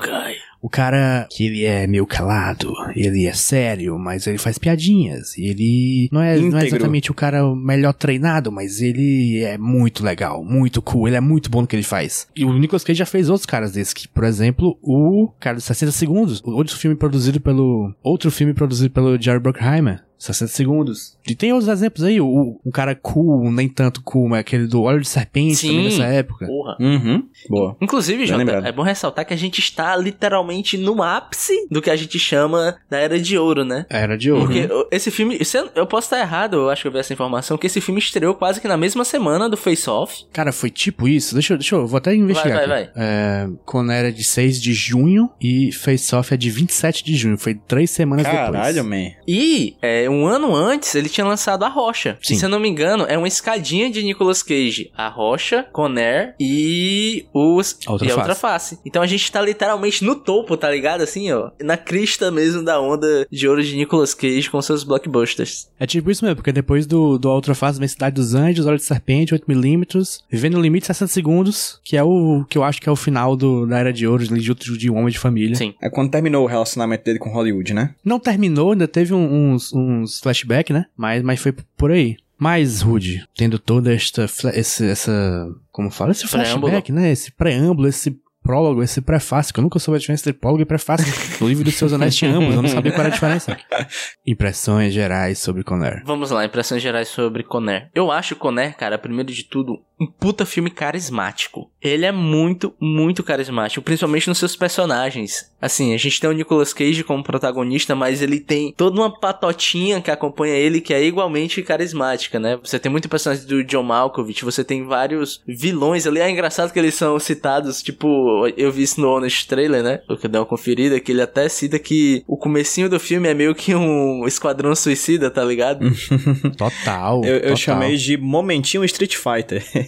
O 0.61 0.69
cara 0.69 1.29
que 1.31 1.45
ele 1.47 1.65
é 1.65 1.87
meio 1.87 2.05
calado, 2.07 2.73
ele 2.97 3.27
é 3.27 3.33
sério, 3.33 3.97
mas 3.99 4.27
ele 4.27 4.39
faz 4.39 4.59
piadinhas. 4.59 5.39
E 5.39 5.45
ele 5.45 6.09
não 6.11 6.21
é, 6.21 6.37
não 6.39 6.59
é 6.59 6.67
exatamente 6.67 7.09
o 7.09 7.15
cara 7.15 7.55
melhor 7.55 7.93
treinado, 7.93 8.51
mas 8.51 8.81
ele 8.81 9.45
é 9.45 9.57
muito 9.57 10.03
legal, 10.03 10.43
muito 10.43 10.83
cool, 10.83 11.07
ele 11.07 11.17
é 11.17 11.21
muito 11.21 11.49
bom 11.49 11.61
no 11.61 11.69
que 11.69 11.77
ele 11.77 11.85
faz. 11.85 12.27
E 12.35 12.45
o 12.45 12.53
Nicolas 12.53 12.83
Cage 12.83 12.99
já 12.99 13.07
fez 13.07 13.29
outros 13.29 13.47
caras 13.47 13.73
desses, 13.73 13.95
que, 13.95 14.09
por 14.09 14.25
exemplo, 14.25 14.77
o 14.83 15.29
cara 15.39 15.55
dos 15.55 15.65
60 15.65 15.93
segundos, 15.93 16.41
o 16.45 16.51
outro 16.51 16.77
filme 16.77 16.97
produzido 16.97 17.41
pelo. 17.41 17.95
Outro 18.03 18.31
filme 18.31 18.53
produzido 18.53 18.91
pelo 18.91 19.21
Jerry 19.21 19.39
Bruckheimer. 19.39 20.03
60 20.19 20.51
segundos. 20.53 21.17
E 21.29 21.35
tem 21.35 21.53
outros 21.53 21.69
exemplos 21.69 22.03
aí, 22.05 22.21
o, 22.21 22.61
um 22.65 22.71
cara 22.71 22.95
cool, 22.95 23.51
nem 23.51 23.69
tanto 23.69 24.03
cool, 24.03 24.29
mas 24.29 24.41
aquele 24.41 24.67
do 24.67 24.83
óleo 24.83 25.01
de 25.01 25.09
serpente 25.09 25.57
Sim. 25.57 25.69
também 25.69 25.85
nessa 25.85 26.05
época. 26.05 26.47
Porra. 26.47 26.77
Uhum. 26.81 27.23
Boa. 27.49 27.77
Inclusive, 27.81 28.27
Jota, 28.27 28.51
é 28.65 28.73
bom 28.73 28.83
ressaltar 28.83 29.25
que 29.27 29.35
a 29.35 29.37
gente 29.37 29.59
está 29.59 29.97
literalmente 29.97 30.79
no 30.79 31.03
ápice 31.03 31.67
do 31.71 31.83
que 31.83 31.91
a 31.91 31.97
gente 31.97 32.19
chama 32.19 32.77
da 32.89 32.99
Era 32.99 33.21
de 33.21 33.37
Ouro, 33.39 33.65
né? 33.65 33.85
Era 33.91 34.17
de 34.17 34.31
ouro. 34.31 34.47
Porque 34.47 34.73
o- 34.73 34.89
esse 34.91 35.11
filme, 35.11 35.45
se 35.45 35.59
eu 35.75 35.87
posso 35.87 36.07
estar 36.07 36.21
errado, 36.21 36.55
eu 36.57 36.71
acho 36.71 36.83
que 36.83 36.89
eu 36.89 36.93
vi 36.93 36.99
essa 36.99 37.13
informação, 37.13 37.59
que 37.59 37.67
esse 37.67 37.81
filme 37.81 38.01
estreou 38.01 38.35
quase 38.35 38.61
que 38.61 38.69
na 38.69 38.77
mesma 38.77 39.05
semana 39.05 39.49
do 39.49 39.57
Face 39.57 39.89
Off. 39.91 40.25
Cara, 40.33 40.53
foi 40.53 40.71
tipo 40.71 41.07
isso. 41.09 41.35
Deixa 41.35 41.53
eu, 41.55 41.59
deixa 41.59 41.75
eu 41.75 41.87
vou 41.87 41.99
até 41.99 42.15
investigar. 42.15 42.59
Vai, 42.59 42.67
vai, 42.69 42.83
aqui. 42.85 42.93
É, 42.97 43.49
Conair 43.65 44.07
é 44.07 44.11
de 44.11 44.25
6 44.25 44.61
de 44.61 44.73
junho 44.73 45.31
e 45.41 45.73
Face 45.73 46.15
Off 46.15 46.33
é 46.33 46.37
de 46.37 46.51
27 46.51 47.05
de 47.05 47.15
junho. 47.17 47.37
Foi 47.39 47.55
três 47.55 47.91
semanas 47.91 48.27
Caralho, 48.27 48.75
depois. 48.75 48.91
man. 48.91 49.11
E 49.27 49.77
é, 49.83 50.06
um 50.09 50.27
ano 50.27 50.55
antes 50.55 50.95
ele 50.95 51.09
tinha 51.09 51.27
lançado 51.27 51.65
A 51.65 51.69
Rocha. 51.69 52.19
Sim. 52.23 52.37
Se 52.37 52.45
eu 52.45 52.49
não 52.49 52.61
me 52.61 52.69
engano, 52.69 53.05
é 53.09 53.17
uma 53.19 53.29
escadinha 53.29 53.91
de 53.91 54.03
Nicolas 54.03 54.43
Cage. 54.43 54.91
A 54.97 55.09
Rocha, 55.09 55.65
Conair 55.73 56.35
e 56.41 57.27
os 57.33 57.79
A 57.87 57.93
Outra 57.93 58.07
e 58.07 58.11
a 58.11 58.15
Face. 58.15 58.21
outra 58.21 58.35
face. 58.35 58.79
Então 58.85 59.03
a 59.03 59.07
gente 59.07 59.31
tá 59.31 59.41
literalmente 59.41 60.05
no 60.05 60.15
topo, 60.15 60.57
tá 60.57 60.71
ligado? 60.71 61.01
Assim, 61.03 61.31
ó. 61.33 61.51
Na 61.63 61.77
crista 61.77 62.31
mesmo 62.31 62.63
da 62.65 62.81
onda 62.81 63.27
de 63.31 63.49
ouro 63.49 63.63
de 63.63 63.77
Nicolas 63.77 64.15
Cage 64.15 64.51
com 64.51 64.61
seus 64.63 64.85
blockbusters. 64.85 65.69
É 65.79 65.87
tipo 65.87 66.11
isso 66.11 66.25
mesmo, 66.25 66.37
porque 66.37 66.53
depois 66.53 66.87
do, 66.87 67.19
do 67.19 67.29
Ultra 67.31 67.55
Fase 67.55 67.79
vem 67.79 67.89
Cidade 67.89 68.15
dos 68.17 68.35
Anjos, 68.35 68.67
Olho 68.67 68.77
de 68.77 68.85
Serpente, 68.85 69.35
8mm, 69.35 70.21
Vivendo 70.31 70.55
no 70.55 70.61
Limite 70.63 70.87
60 70.87 71.13
Segundos, 71.13 71.81
que 71.85 71.97
é 71.97 72.03
o 72.03 72.45
que 72.49 72.57
eu 72.59 72.65
acho 72.65 72.81
que 72.81 72.89
é 72.89 72.93
o 72.93 72.97
final 72.97 73.37
do, 73.37 73.67
da 73.67 73.79
Era 73.79 73.93
de 73.93 74.07
Ouro, 74.07 74.27
de, 74.27 74.35
de, 74.55 74.79
de 74.79 74.91
um 74.91 74.97
homem 74.97 75.11
de 75.11 75.19
família. 75.19 75.55
Sim. 75.57 75.75
É 75.81 75.89
quando 75.91 76.11
terminou 76.11 76.45
o 76.45 76.47
relacionamento 76.47 77.05
dele 77.05 77.19
com 77.19 77.31
Hollywood, 77.31 77.75
né? 77.75 77.95
Não 78.05 78.19
terminou, 78.19 78.73
ainda 78.73 78.89
teve 78.89 79.13
um- 79.15 79.53
uns, 79.53 79.73
uns 80.03 80.21
flashbacks, 80.21 80.75
né? 80.75 80.87
Mas, 80.97 81.23
mas 81.23 81.41
foi 81.41 81.53
por 81.77 81.91
aí. 81.91 82.17
Mas, 82.39 82.83
Rude, 82.83 83.27
tendo 83.35 83.59
toda 83.59 83.95
esta, 83.95 84.27
esse, 84.55 84.87
essa, 84.87 85.49
como 85.73 85.91
fala, 85.91 86.11
esse 86.11 86.29
Preâmbulo. 86.29 86.69
flashback, 86.69 86.93
né? 86.93 87.11
Esse 87.11 87.33
preâmbulo, 87.33 87.89
esse 87.89 88.21
prólogo, 88.47 88.83
esse 88.83 89.01
prefácio, 89.01 89.53
que 89.53 89.59
eu 89.59 89.63
nunca 89.63 89.79
soube 89.81 89.97
a 89.97 89.99
diferença 89.99 90.29
entre 90.29 90.39
prólogo 90.41 90.63
e 90.63 90.67
prefácio. 90.67 91.07
O 91.45 91.49
livro 91.49 91.65
dos 91.65 91.75
seus 91.75 91.93
anéis 91.93 92.15
tinha 92.15 92.31
ambos, 92.31 92.55
eu 92.55 92.63
não 92.63 92.69
sabia 92.69 92.93
qual 92.93 93.01
era 93.01 93.09
a 93.09 93.13
diferença. 93.13 93.59
Impressões 94.25 94.95
gerais 94.95 95.39
sobre 95.39 95.65
Conner. 95.65 96.03
Vamos 96.07 96.31
lá, 96.31 96.45
impressões 96.45 96.81
gerais 96.81 97.09
sobre 97.09 97.43
Conner. 97.43 97.91
Eu 97.95 98.11
acho 98.13 98.37
Conner, 98.37 98.77
cara, 98.77 98.97
primeiro 98.97 99.33
de 99.33 99.45
tudo, 99.45 99.83
um 99.99 100.07
puta 100.07 100.45
filme 100.45 100.71
carismático. 100.71 101.71
Ele 101.81 102.05
é 102.05 102.13
muito, 102.13 102.75
muito 102.81 103.23
carismático, 103.23 103.83
principalmente 103.83 104.29
nos 104.29 104.39
seus 104.39 104.55
personagens. 104.55 105.51
Assim, 105.61 105.95
a 105.95 105.97
gente 105.97 106.21
tem 106.21 106.29
o 106.29 106.33
Nicolas 106.33 106.73
Cage 106.73 107.03
como 107.03 107.23
protagonista, 107.23 107.95
mas 107.95 108.21
ele 108.21 108.39
tem 108.39 108.75
toda 108.77 109.01
uma 109.01 109.19
patotinha 109.19 110.01
que 110.01 110.11
acompanha 110.11 110.55
ele 110.55 110.81
que 110.81 110.93
é 110.93 111.03
igualmente 111.03 111.63
carismática, 111.63 112.39
né? 112.39 112.59
Você 112.63 112.79
tem 112.79 112.93
muito 112.93 113.09
personagem 113.09 113.47
do 113.47 113.65
John 113.65 113.83
Malkovich, 113.83 114.45
você 114.45 114.63
tem 114.63 114.85
vários 114.85 115.43
vilões 115.47 116.07
ali. 116.07 116.21
É 116.21 116.31
engraçado 116.31 116.73
que 116.73 116.79
eles 116.79 116.95
são 116.95 117.19
citados, 117.19 117.83
tipo, 117.83 118.47
eu 118.57 118.71
vi 118.71 118.83
isso 118.83 119.01
no 119.01 119.09
Honest 119.09 119.49
Trailer, 119.49 119.83
né? 119.83 120.01
Eu 120.09 120.17
dei 120.17 120.41
uma 120.41 120.47
conferida, 120.47 121.01
que 121.01 121.13
ele 121.13 121.23
até 121.23 121.49
cita 121.49 121.79
que 121.79 122.23
o 122.27 122.37
comecinho 122.37 122.91
do 122.91 123.01
filme 123.01 123.29
é 123.29 123.35
meio 123.35 123.55
que 123.55 123.75
um 123.75 124.27
esquadrão 124.27 124.75
suicida, 124.75 125.31
tá 125.31 125.45
ligado? 125.45 125.87
Total. 126.57 127.25
Eu, 127.25 127.37
eu 127.37 127.41
total. 127.41 127.57
chamei 127.57 127.97
de 127.97 128.17
momentinho 128.17 128.85
Street 128.85 129.17
Fighter. 129.17 129.65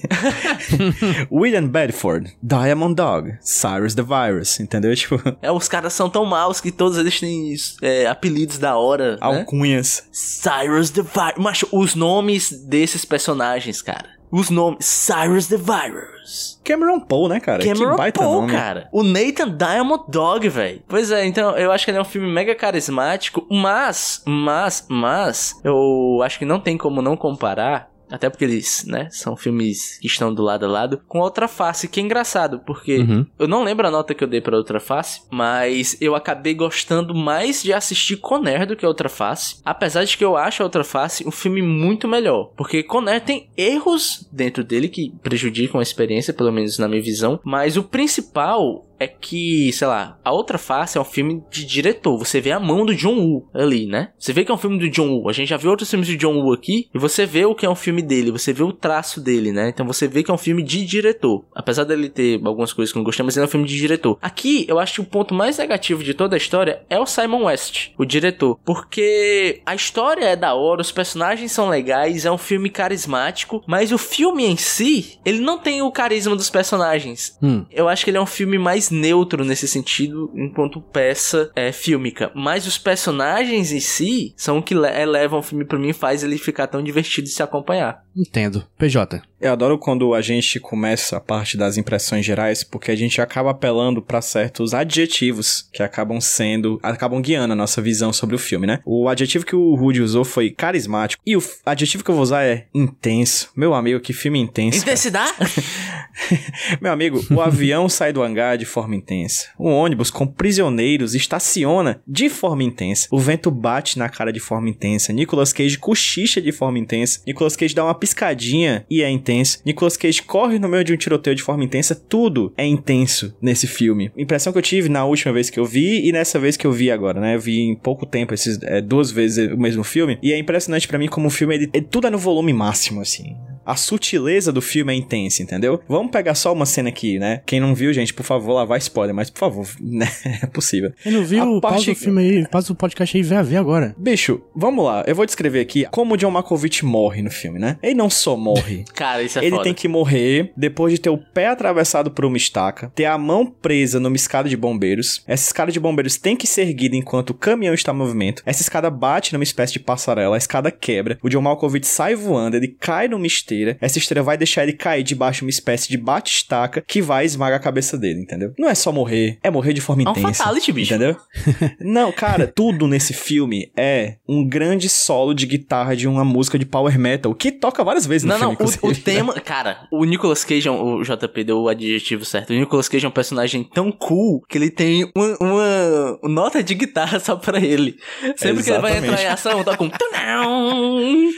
William 1.31 1.67
Bedford, 1.67 2.37
Diamond 2.43 2.95
Dog, 2.95 3.37
Cyrus 3.41 3.95
the 3.95 4.03
Virus, 4.03 4.61
entendeu? 4.61 4.95
Tipo, 4.95 5.21
É, 5.43 5.51
os 5.51 5.69
caras 5.69 5.93
são 5.93 6.09
tão 6.11 6.25
maus 6.25 6.61
que 6.61 6.71
todos 6.73 6.99
eles 6.99 7.19
têm 7.21 7.55
é, 7.83 8.07
apelidos 8.07 8.59
da 8.59 8.77
hora, 8.77 9.13
né? 9.13 9.19
alcunhas. 9.21 10.09
Cyrus 10.13 10.91
the 10.91 11.03
Virus. 11.03 11.39
Macho, 11.39 11.69
os 11.73 11.95
nomes 11.95 12.51
desses 12.51 13.05
personagens, 13.05 13.83
cara. 13.83 14.19
Os 14.31 14.51
nomes. 14.51 14.85
Cyrus 14.85 15.47
the 15.47 15.57
Virus. 15.57 16.61
Cameron 16.63 17.01
Poe, 17.01 17.29
né, 17.31 17.41
cara? 17.41 17.65
Cameron 17.65 17.93
que 17.93 17.97
baita 17.97 18.21
Poe, 18.21 18.41
nome. 18.41 18.53
cara. 18.53 18.89
O 18.93 19.03
Nathan 19.03 19.57
Diamond 19.57 20.05
Dog, 20.09 20.47
velho. 20.49 20.83
Pois 20.87 21.11
é, 21.11 21.25
então 21.25 21.57
eu 21.57 21.73
acho 21.73 21.85
que 21.85 21.91
ele 21.91 21.99
é 21.99 22.01
um 22.03 22.05
filme 22.05 22.31
mega 22.31 22.55
carismático, 22.55 23.47
mas, 23.51 24.23
mas, 24.27 24.87
mas, 24.89 25.59
eu 25.65 26.21
acho 26.23 26.39
que 26.39 26.45
não 26.45 26.61
tem 26.61 26.77
como 26.77 27.01
não 27.01 27.17
comparar. 27.17 27.91
Até 28.11 28.29
porque 28.31 28.45
eles, 28.45 28.85
né, 28.87 29.09
são 29.11 29.37
filmes 29.37 29.99
que 29.99 30.07
estão 30.07 30.33
do 30.33 30.43
lado 30.43 30.65
a 30.67 30.69
lado, 30.69 31.01
com 31.07 31.19
Outra 31.21 31.47
Face, 31.49 31.89
que 31.89 32.01
é 32.01 32.03
engraçado, 32.03 32.61
porque 32.67 32.99
Uhum. 32.99 33.27
eu 33.39 33.47
não 33.49 33.63
lembro 33.65 33.87
a 33.87 33.91
nota 33.91 34.15
que 34.15 34.23
eu 34.25 34.29
dei 34.29 34.41
pra 34.41 34.57
Outra 34.57 34.81
Face, 34.81 35.23
mas 35.31 35.97
eu 36.01 36.15
acabei 36.15 36.55
gostando 36.55 37.15
mais 37.15 37.63
de 37.63 37.73
assistir 37.73 38.17
Conner 38.17 38.67
do 38.67 38.77
que 38.77 38.87
Outra 38.87 39.09
Face. 39.09 39.57
Apesar 39.65 40.05
de 40.05 40.17
que 40.17 40.25
eu 40.25 40.37
acho 40.37 40.63
a 40.63 40.67
Outra 40.67 40.85
Face 40.85 41.27
um 41.27 41.31
filme 41.31 41.63
muito 41.63 42.09
melhor. 42.09 42.51
Porque 42.57 42.83
Conner 42.83 43.21
tem 43.21 43.51
erros 43.57 44.27
dentro 44.33 44.65
dele 44.65 44.89
que 44.89 45.13
prejudicam 45.23 45.81
a 45.81 45.83
experiência, 45.83 46.33
pelo 46.33 46.53
menos 46.53 46.79
na 46.79 46.89
minha 46.89 47.03
visão. 47.03 47.39
Mas 47.45 47.77
o 47.77 47.83
principal 47.83 48.85
é 48.99 49.07
que, 49.07 49.73
sei 49.73 49.87
lá, 49.87 50.19
a 50.25 50.33
outra 50.33 50.59
face 50.59 50.99
é 50.99 51.01
um 51.01 51.05
filme 51.05 51.43
de 51.51 51.65
diretor. 51.65 52.19
Você 52.19 52.41
vê 52.41 52.53
a 52.53 52.61
mão 52.61 52.85
do 52.85 52.95
John 52.95 53.19
Woo 53.19 53.49
ali, 53.55 53.87
né? 53.87 54.11
Você 54.19 54.33
vê 54.33 54.45
que 54.45 54.51
é 54.51 54.55
um 54.55 54.59
filme 54.59 54.79
do 54.79 54.91
John 54.91 55.09
Woo. 55.09 55.29
A 55.29 55.33
gente 55.33 55.49
já 55.49 55.57
viu 55.57 55.71
outros 55.71 55.91
filmes 55.91 56.09
do 56.09 56.17
John 56.17 56.41
Woo 56.41 56.53
aqui 56.53 56.89
e 56.95 56.99
você 56.99 57.25
vê 57.25 57.45
o 57.45 57.55
que 57.55 57.67
é 57.67 57.71
um 57.71 57.75
filme 57.75 58.03
dele, 58.03 58.31
você 58.31 58.53
vê 58.53 58.63
o 58.63 58.73
traço 58.73 59.21
dele, 59.21 59.53
né? 59.53 59.69
Então 59.69 59.87
você 59.87 60.09
vê 60.09 60.23
que 60.23 60.31
é 60.31 60.35
um 60.35 60.39
filme 60.39 60.63
de 60.63 60.85
diretor. 60.85 61.45
Apesar 61.55 61.85
dele 61.85 62.09
ter 62.09 62.41
algumas 62.45 62.73
coisas 62.73 62.93
que 62.93 62.99
eu 62.99 63.01
não 63.01 63.05
gostei, 63.05 63.25
mas 63.25 63.37
ele 63.37 63.45
é 63.45 63.49
um 63.49 63.51
filme 63.51 63.67
de 63.67 63.77
diretor. 63.77 64.19
Aqui, 64.21 64.65
eu 64.69 64.79
acho 64.79 64.95
que 64.95 65.01
o 65.01 65.05
ponto 65.05 65.35
mais 65.35 65.59
negativo 65.59 66.03
de 66.03 66.15
toda 66.15 66.37
a 66.37 66.39
história 66.39 66.83
é 66.91 66.99
o 66.99 67.07
Simon 67.07 67.45
West, 67.45 67.91
o 67.97 68.05
diretor, 68.05 68.59
porque 68.65 69.61
a 69.65 69.75
história 69.75 70.25
é 70.25 70.37
da 70.37 70.55
hora, 70.55 70.81
os 70.81 70.93
personagens 70.93 71.53
são 71.53 71.69
legais, 71.69 72.25
é 72.25 72.31
um 72.31 72.39
filme 72.39 72.71
carismático, 72.71 73.63
mas 73.67 73.93
o 73.93 73.99
filme 73.99 74.45
em 74.45 74.57
si, 74.57 75.19
ele 75.25 75.41
não 75.41 75.59
tem 75.59 75.83
o 75.83 75.91
carisma 75.91 76.35
dos 76.35 76.51
personagens. 76.51 77.37
Hum. 77.43 77.65
Eu 77.71 77.89
acho 77.89 78.05
que 78.05 78.11
ele 78.11 78.19
é 78.19 78.21
um 78.21 78.27
filme 78.27 78.59
mais 78.59 78.88
neutro 78.95 79.45
nesse 79.45 79.67
sentido, 79.69 80.31
enquanto 80.35 80.81
peça 80.81 81.51
é, 81.55 81.73
fílmica. 81.73 82.31
Mas 82.35 82.67
os 82.67 82.79
personagens 82.79 83.73
em 83.73 83.81
si 83.81 84.33
são 84.37 84.59
o 84.59 84.63
que 84.63 84.75
le- 84.75 85.01
elevam 85.01 85.39
o 85.41 85.43
filme 85.43 85.65
pra 85.65 85.79
mim 85.79 85.89
e 85.91 85.93
faz 85.95 86.23
ele 86.23 86.39
ficar 86.39 86.67
tão 86.67 86.83
divertido 86.83 87.27
de 87.27 87.33
se 87.33 87.43
acompanhar. 87.43 88.03
Entendo. 88.17 88.65
PJ. 88.79 89.23
Eu 89.41 89.53
adoro 89.53 89.79
quando 89.79 90.15
a 90.15 90.21
gente 90.21 90.59
começa 90.59 91.17
a 91.17 91.21
parte 91.21 91.57
das 91.57 91.77
impressões 91.77 92.27
gerais, 92.27 92.65
porque 92.65 92.91
a 92.91 92.97
gente 92.97 93.21
acaba 93.21 93.51
apelando 93.51 94.03
pra 94.03 94.21
certos 94.21 94.75
adjetivos 94.75 95.69
que 95.73 95.81
acabam 95.81 96.21
sendo, 96.21 96.81
acabam 96.83 97.23
guiando 97.23 97.53
a 97.53 97.57
nossa 97.57 97.81
visão 97.81 98.13
sobre 98.13 98.35
o 98.35 98.39
filme, 98.39 98.67
né? 98.67 98.81
O 98.85 99.09
adjetivo 99.09 99.47
que 99.47 99.55
o 99.55 99.77
Rudy 99.77 100.03
usou 100.03 100.25
foi 100.25 100.51
carismático, 100.51 101.23
e 101.25 101.37
o 101.37 101.43
adjetivo 101.65 102.03
que 102.03 102.11
eu 102.11 102.17
vou 102.17 102.23
usar 102.23 102.43
é 102.43 102.67
intenso. 102.75 103.51
Meu 103.55 103.75
amigo, 103.75 104.01
que 104.01 104.13
filme 104.13 104.41
intenso. 104.41 104.79
Intensidade? 104.79 105.33
Meu 106.81 106.93
amigo, 106.93 107.25
o 107.31 107.41
avião 107.41 107.89
sai 107.89 108.13
do 108.13 108.23
hangar 108.23 108.59
de 108.59 108.65
forma 108.65 108.97
intensa. 108.97 109.49
O 109.57 109.69
ônibus 109.69 110.11
com 110.11 110.27
prisioneiros 110.27 111.15
estaciona 111.15 112.01
de 112.07 112.29
forma 112.29 112.65
intensa. 112.65 113.07
O 113.11 113.19
vento 113.19 113.51
bate 113.51 113.99
na 113.99 114.09
cara 114.09 114.33
de 114.33 114.41
forma 114.41 114.69
intensa. 114.69 115.13
Nicolas 115.13 115.53
Cage 115.53 115.79
cochicha 115.79 116.41
de 116.41 116.51
forma 116.53 116.79
intensa. 116.79 117.21
Nicolas 117.27 117.57
Cage 117.57 117.75
dá 117.75 117.85
uma 117.85 117.95
piscadinha 117.95 118.85
e 118.91 119.03
é 119.03 119.09
intenso. 119.09 119.28
Nicolas 119.65 119.97
Cage 119.97 120.23
corre 120.23 120.59
no 120.59 120.69
meio 120.69 120.85
de 120.85 120.93
um 120.93 120.97
tiroteio 120.97 121.37
de 121.37 121.43
forma 121.43 121.65
intensa. 121.65 121.95
Tudo 121.95 122.53
é 122.57 122.67
intenso 122.67 123.35
nesse 123.41 123.67
filme. 123.67 124.11
Impressão 124.17 124.53
que 124.53 124.59
eu 124.59 124.63
tive 124.63 124.89
na 124.89 125.05
última 125.05 125.33
vez 125.33 125.51
que 125.51 125.59
eu 125.61 125.65
vi 125.65 126.07
e 126.09 126.13
nessa 126.13 126.39
vez 126.39 126.57
que 126.57 126.67
eu 126.67 126.73
vi 126.73 126.91
agora, 126.91 127.21
né? 127.21 127.35
Eu 127.35 127.41
vi 127.41 127.61
em 127.61 127.75
pouco 127.75 128.07
tempo 128.07 128.33
esses 128.35 128.59
é, 128.63 128.81
duas 128.81 129.11
vezes 129.11 129.53
o 129.53 129.57
mesmo 129.57 129.85
filme 129.85 130.19
e 130.23 130.33
é 130.33 130.39
impressionante 130.39 130.87
pra 130.89 130.99
mim 130.99 131.09
como 131.09 131.27
o 131.29 131.31
filme 131.31 131.55
ele, 131.55 131.71
ele- 131.73 131.87
tudo 131.91 132.07
é 132.07 132.11
no 132.11 132.19
volume 132.19 132.53
máximo 132.53 133.01
assim. 133.01 133.37
A 133.69 133.77
sutileza 133.77 134.51
do 134.53 134.63
filme 134.63 134.93
é 134.93 134.97
intensa, 134.97 135.43
entendeu? 135.43 135.81
Vamos 135.89 136.11
pegar 136.11 136.35
só 136.35 136.53
uma 136.53 136.65
cena 136.67 136.89
aqui, 136.89 137.19
né? 137.19 137.43
Quem 137.45 137.61
não 137.61 137.75
viu, 137.75 137.93
gente, 137.93 138.15
por 138.15 138.23
favor, 138.25 138.55
lá 138.55 138.65
vai 138.65 138.79
spoiler, 138.79 139.15
mas 139.15 139.29
por 139.29 139.39
favor, 139.41 139.67
né? 139.81 140.09
É 140.43 140.47
possível. 140.47 140.93
Quem 141.03 141.13
não 141.13 141.23
viu, 141.25 141.43
A 141.43 141.61
pausa 141.61 141.77
parte- 141.77 141.91
o 141.91 141.95
filme 141.97 142.23
aí, 142.23 142.49
pausa 142.49 142.73
o 142.73 142.77
podcast 142.77 143.17
aí 143.17 143.23
e 143.23 143.27
vai 143.27 143.43
ver 143.43 143.57
agora. 143.59 143.95
Bicho, 143.99 144.41
vamos 144.57 144.85
lá. 144.85 145.05
Eu 145.07 145.15
vou 145.15 145.27
descrever 145.27 145.61
aqui 145.61 145.85
como 145.91 146.15
o 146.15 146.17
John 146.17 146.31
Malkovich 146.31 146.85
morre 146.85 147.21
no 147.23 147.31
filme, 147.31 147.59
né? 147.59 147.77
Ele 147.83 147.95
não 147.95 148.09
só 148.09 148.37
morre. 148.37 148.85
Cara, 148.95 149.23
isso 149.23 149.39
é 149.39 149.43
Ele 149.43 149.51
foda. 149.51 149.65
tem 149.65 149.75
que 149.75 149.87
morrer 149.87 150.53
depois 150.57 150.93
de 150.95 150.99
ter 151.01 151.11
o 151.11 151.19
pé 151.19 151.49
atravessado 151.49 152.11
por 152.11 152.25
uma 152.25 152.37
estaca, 152.39 152.91
ter 152.95 153.05
a 153.05 153.19
mão 153.19 153.45
presa 153.45 154.01
numa 154.01 154.17
escada 154.17 154.49
de 154.49 154.57
bombeiros. 154.57 155.23
Essa 155.27 155.45
escada 155.49 155.71
de 155.71 155.79
bombeiros 155.79 156.17
tem 156.17 156.37
que 156.37 156.47
ser 156.47 156.63
erguida 156.63 156.97
enquanto 156.97 157.31
o 157.31 157.35
caminhão 157.35 157.75
está 157.75 157.93
em 157.93 157.97
movimento. 157.97 158.43
Essa 158.47 158.63
escada 158.63 158.89
bate 158.89 159.33
numa 159.35 159.45
espécie 159.45 159.75
de 159.75 159.81
passarela, 159.81 160.37
a 160.37 160.39
escada 160.39 160.71
quebra. 160.71 161.19
O 161.23 161.29
John 161.29 161.43
Malkovich 161.43 161.87
sai 161.87 162.15
voando, 162.15 162.57
ele 162.57 162.69
cai 162.69 163.09
numa 163.09 163.27
esteira. 163.27 163.58
Essa 163.81 163.99
esteira 163.99 164.23
vai 164.23 164.37
deixar 164.37 164.63
ele 164.63 164.73
cair 164.73 165.03
debaixo 165.03 165.39
de 165.41 165.45
uma 165.45 165.51
espécie 165.51 165.89
de 165.89 165.97
bate-estaca 165.97 166.83
que 166.87 167.01
vai 167.03 167.25
esmagar 167.25 167.59
a 167.59 167.63
cabeça 167.63 167.97
dele, 167.99 168.21
entendeu? 168.21 168.53
Não 168.59 168.69
é 168.69 168.75
só 168.75 168.93
morrer, 168.93 169.39
é 169.43 169.51
morrer 169.51 169.73
de 169.73 169.81
forma 169.81 170.03
É 170.03 170.09
um 170.09 170.13
intensa. 170.13 170.35
fatality, 170.45 170.73
bicho. 170.73 170.95
Entendeu? 170.95 171.17
Não, 171.81 172.13
cara, 172.13 172.47
tudo 172.47 172.87
nesse 172.87 173.13
filme 173.13 173.71
é 173.77 174.17
um 174.29 174.47
grande 174.47 174.89
solo 174.89 175.35
de 175.35 175.47
guitarra 175.47 175.95
de 175.97 176.07
uma 176.07 176.25
música 176.25 176.59
de 176.59 176.65
power 176.67 176.99
metal 176.99 177.35
que 177.35 177.51
toca 177.53 177.83
várias 177.85 178.07
vezes 178.07 178.25
no 178.25 178.33
Não, 178.35 178.39
não, 178.39 178.57
filme. 178.57 178.65
o, 178.65 178.67
o 178.69 178.75
inclusive. 178.77 179.01
tema. 179.03 179.35
Cara, 179.41 179.87
o 179.91 180.05
Nicolas 180.05 180.45
Cage, 180.45 180.69
é 180.69 180.71
o 180.71 181.03
JP 181.03 181.45
deu 181.45 181.59
o 181.61 181.69
adjetivo 181.69 182.25
certo. 182.25 182.51
O 182.53 182.57
Nicolas 182.57 182.89
Cage 182.89 183.05
é 183.05 183.09
um 183.09 183.13
personagem 183.13 183.65
tão 183.65 183.91
cool 183.91 184.43
que 184.49 184.59
ele 184.59 184.71
tem 184.71 185.11
uma, 185.17 185.37
uma 185.41 186.19
nota 186.25 186.63
de 186.63 186.75
guitarra 186.75 187.19
só 187.21 187.37
pra 187.37 187.59
ele. 187.61 187.97
Sempre 188.37 188.63
que 188.63 188.71
ele 188.71 188.79
vai 188.81 188.93
Exatamente. 188.93 189.05
entrar 189.05 189.23
em 189.23 189.27
ação, 189.27 189.65
toca 189.65 189.85
um. 189.85 189.91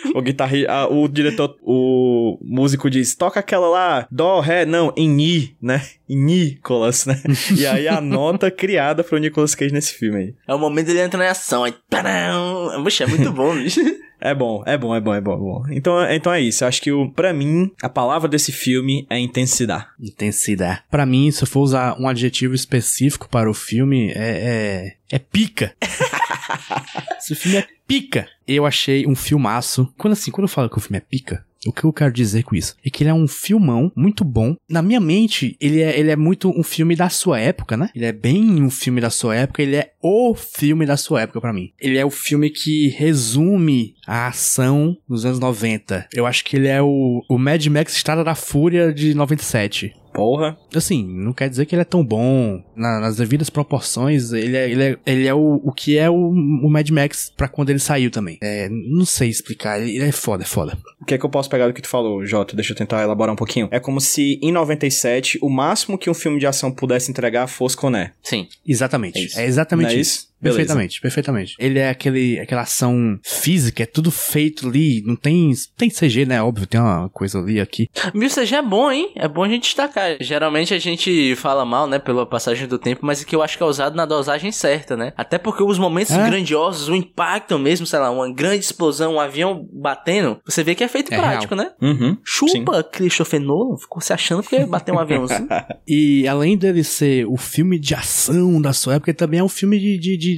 O 0.14 0.22
guitarrista, 0.22 0.88
o 0.90 1.06
diretor, 1.08 1.56
o 1.62 1.99
músico 2.42 2.90
diz, 2.90 3.14
toca 3.14 3.40
aquela 3.40 3.68
lá, 3.68 4.08
dó, 4.10 4.40
ré, 4.40 4.64
não, 4.64 4.92
em 4.96 5.08
mi, 5.08 5.56
né? 5.60 5.82
Em 6.08 6.16
Nicolas, 6.16 7.06
né? 7.06 7.20
e 7.56 7.66
aí 7.66 7.88
a 7.88 8.00
nota 8.00 8.50
criada 8.50 9.04
pro 9.04 9.18
Nicolas 9.18 9.54
Cage 9.54 9.72
nesse 9.72 9.94
filme 9.94 10.18
aí. 10.18 10.34
É 10.46 10.54
o 10.54 10.58
momento 10.58 10.86
dele 10.86 11.00
entrar 11.00 11.24
em 11.24 11.28
ação. 11.28 11.64
Aí. 11.64 11.74
tadam! 11.88 12.82
Puxa, 12.82 13.04
é 13.04 13.06
muito 13.06 13.32
bom, 13.32 13.54
bicho. 13.54 13.80
É 14.20 14.34
bom, 14.34 14.62
é 14.66 14.76
bom, 14.76 14.94
é 14.94 15.00
bom, 15.00 15.14
é 15.14 15.20
bom, 15.20 15.32
é 15.32 15.36
bom. 15.36 15.64
Então, 15.70 16.10
então 16.10 16.32
é 16.32 16.40
isso. 16.42 16.62
Eu 16.62 16.68
acho 16.68 16.82
que 16.82 16.92
o, 16.92 17.10
pra 17.10 17.32
mim, 17.32 17.72
a 17.82 17.88
palavra 17.88 18.28
desse 18.28 18.52
filme 18.52 19.06
é 19.08 19.18
intensidade. 19.18 19.86
Intensidade. 19.98 20.82
Pra 20.90 21.06
mim, 21.06 21.30
se 21.30 21.42
eu 21.42 21.46
for 21.48 21.60
usar 21.60 21.98
um 21.98 22.06
adjetivo 22.06 22.54
específico 22.54 23.28
para 23.30 23.50
o 23.50 23.54
filme, 23.54 24.10
é. 24.10 24.94
É, 25.10 25.16
é 25.16 25.18
pica. 25.18 25.74
Esse 27.18 27.34
filme 27.34 27.58
é 27.58 27.66
pica. 27.86 28.28
Eu 28.46 28.66
achei 28.66 29.06
um 29.06 29.14
filmaço. 29.14 29.92
Quando 29.96 30.12
assim, 30.12 30.30
quando 30.30 30.44
eu 30.44 30.48
falo 30.48 30.68
que 30.68 30.76
o 30.76 30.80
filme 30.80 30.98
é 30.98 31.00
pica, 31.00 31.44
o 31.66 31.72
que 31.72 31.84
eu 31.84 31.92
quero 31.92 32.12
dizer 32.12 32.42
com 32.42 32.54
isso? 32.54 32.74
É 32.84 32.90
que 32.90 33.02
ele 33.02 33.10
é 33.10 33.14
um 33.14 33.28
filmão 33.28 33.92
muito 33.94 34.24
bom. 34.24 34.56
Na 34.68 34.82
minha 34.82 35.00
mente, 35.00 35.56
ele 35.60 35.80
é, 35.80 35.98
ele 35.98 36.10
é 36.10 36.16
muito 36.16 36.50
um 36.50 36.62
filme 36.62 36.96
da 36.96 37.08
sua 37.08 37.38
época, 37.38 37.76
né? 37.76 37.90
Ele 37.94 38.06
é 38.06 38.12
bem 38.12 38.62
um 38.62 38.70
filme 38.70 39.00
da 39.00 39.10
sua 39.10 39.36
época. 39.36 39.62
Ele 39.62 39.76
é 39.76 39.92
o 40.02 40.34
filme 40.34 40.86
da 40.86 40.96
sua 40.96 41.22
época 41.22 41.40
pra 41.40 41.52
mim. 41.52 41.72
Ele 41.78 41.98
é 41.98 42.04
o 42.04 42.10
filme 42.10 42.50
que 42.50 42.88
resume 42.88 43.94
a 44.06 44.28
ação 44.28 44.96
dos 45.08 45.24
anos 45.24 45.38
90. 45.38 46.08
Eu 46.14 46.26
acho 46.26 46.44
que 46.44 46.56
ele 46.56 46.68
é 46.68 46.80
o, 46.80 47.22
o 47.28 47.38
Mad 47.38 47.64
Max 47.66 47.94
Estrada 47.94 48.24
da 48.24 48.34
Fúria 48.34 48.92
de 48.92 49.14
97. 49.14 49.92
Porra. 50.20 50.56
Assim, 50.74 51.02
não 51.06 51.32
quer 51.32 51.48
dizer 51.48 51.64
que 51.66 51.74
ele 51.74 51.80
é 51.82 51.84
tão 51.84 52.04
bom. 52.04 52.62
Na- 52.76 53.00
nas 53.00 53.16
devidas 53.16 53.48
proporções, 53.48 54.32
ele 54.32 54.56
é, 54.56 54.70
ele 54.70 54.82
é, 54.84 54.96
ele 55.06 55.26
é 55.26 55.32
o, 55.34 55.60
o 55.64 55.72
que 55.72 55.96
é 55.96 56.10
o, 56.10 56.14
o 56.14 56.68
Mad 56.70 56.88
Max 56.90 57.32
pra 57.36 57.48
quando 57.48 57.70
ele 57.70 57.78
saiu 57.78 58.10
também. 58.10 58.38
É, 58.42 58.68
não 58.68 59.04
sei 59.06 59.28
explicar. 59.30 59.80
Ele 59.80 59.98
é 60.04 60.12
foda, 60.12 60.42
é 60.42 60.46
foda. 60.46 60.76
O 61.00 61.04
que 61.04 61.14
é 61.14 61.18
que 61.18 61.24
eu 61.24 61.30
posso 61.30 61.48
pegar 61.48 61.66
do 61.68 61.72
que 61.72 61.80
tu 61.80 61.88
falou, 61.88 62.24
Jota? 62.26 62.54
Deixa 62.54 62.72
eu 62.72 62.76
tentar 62.76 63.02
elaborar 63.02 63.32
um 63.32 63.36
pouquinho. 63.36 63.68
É 63.70 63.80
como 63.80 64.00
se, 64.00 64.38
em 64.42 64.52
97, 64.52 65.38
o 65.40 65.48
máximo 65.48 65.96
que 65.96 66.10
um 66.10 66.14
filme 66.14 66.38
de 66.38 66.46
ação 66.46 66.70
pudesse 66.70 67.10
entregar 67.10 67.46
fosse 67.46 67.76
Coné. 67.76 68.12
Sim. 68.22 68.46
Exatamente. 68.66 69.16
É 69.18 69.22
É, 69.22 69.24
isso. 69.24 69.40
exatamente 69.40 69.88
Não 69.88 69.96
é 69.96 70.00
isso. 70.00 70.18
isso? 70.20 70.29
Beleza. 70.40 70.58
Perfeitamente, 70.58 71.00
perfeitamente. 71.00 71.54
Ele 71.58 71.78
é 71.78 71.90
aquele, 71.90 72.38
aquela 72.40 72.62
ação 72.62 73.18
física, 73.22 73.82
é 73.82 73.86
tudo 73.86 74.10
feito 74.10 74.68
ali. 74.68 75.02
Não 75.04 75.16
tem, 75.16 75.52
tem 75.76 75.90
CG, 75.90 76.24
né? 76.26 76.42
Óbvio, 76.42 76.66
tem 76.66 76.80
uma 76.80 77.08
coisa 77.10 77.38
ali 77.38 77.60
aqui. 77.60 77.88
Viu, 78.14 78.28
CG 78.28 78.54
é 78.54 78.62
bom, 78.62 78.90
hein? 78.90 79.10
É 79.16 79.28
bom 79.28 79.44
a 79.44 79.48
gente 79.48 79.62
destacar. 79.64 80.16
Geralmente 80.20 80.72
a 80.72 80.78
gente 80.78 81.34
fala 81.36 81.64
mal, 81.64 81.86
né, 81.86 81.98
pela 81.98 82.24
passagem 82.26 82.66
do 82.66 82.78
tempo, 82.78 83.04
mas 83.04 83.22
que 83.24 83.34
eu 83.36 83.42
acho 83.42 83.56
que 83.56 83.62
é 83.62 83.66
usado 83.66 83.94
na 83.96 84.06
dosagem 84.06 84.50
certa, 84.50 84.96
né? 84.96 85.12
Até 85.16 85.38
porque 85.38 85.62
os 85.62 85.78
momentos 85.78 86.12
É. 86.14 86.26
grandiosos, 86.28 86.88
o 86.88 86.94
impacto 86.94 87.58
mesmo, 87.58 87.86
sei 87.86 87.98
lá, 87.98 88.10
uma 88.10 88.32
grande 88.32 88.64
explosão, 88.64 89.14
um 89.14 89.20
avião 89.20 89.66
batendo, 89.72 90.38
você 90.46 90.62
vê 90.64 90.74
que 90.74 90.84
é 90.84 90.88
feito 90.88 91.12
É 91.12 91.18
prático, 91.18 91.54
né? 91.54 91.70
Uhum. 91.80 92.16
Chupa 92.24 92.82
Christopher 92.82 93.40
Nolan, 93.40 93.76
ficou 93.76 94.00
se 94.00 94.12
achando 94.12 94.42
que 94.42 94.56
ia 94.56 94.66
bater 94.66 94.92
um 94.92 94.98
aviãozinho. 94.98 95.48
E 95.86 96.26
além 96.28 96.56
dele 96.56 96.84
ser 96.84 97.26
o 97.26 97.36
filme 97.36 97.78
de 97.78 97.94
ação 97.94 98.60
da 98.62 98.72
sua 98.72 98.94
época, 98.94 99.10
ele 99.10 99.16
também 99.16 99.40
é 99.40 99.44
um 99.44 99.48
filme 99.48 99.78
de, 99.78 99.98
de, 99.98 100.16
de 100.16 100.29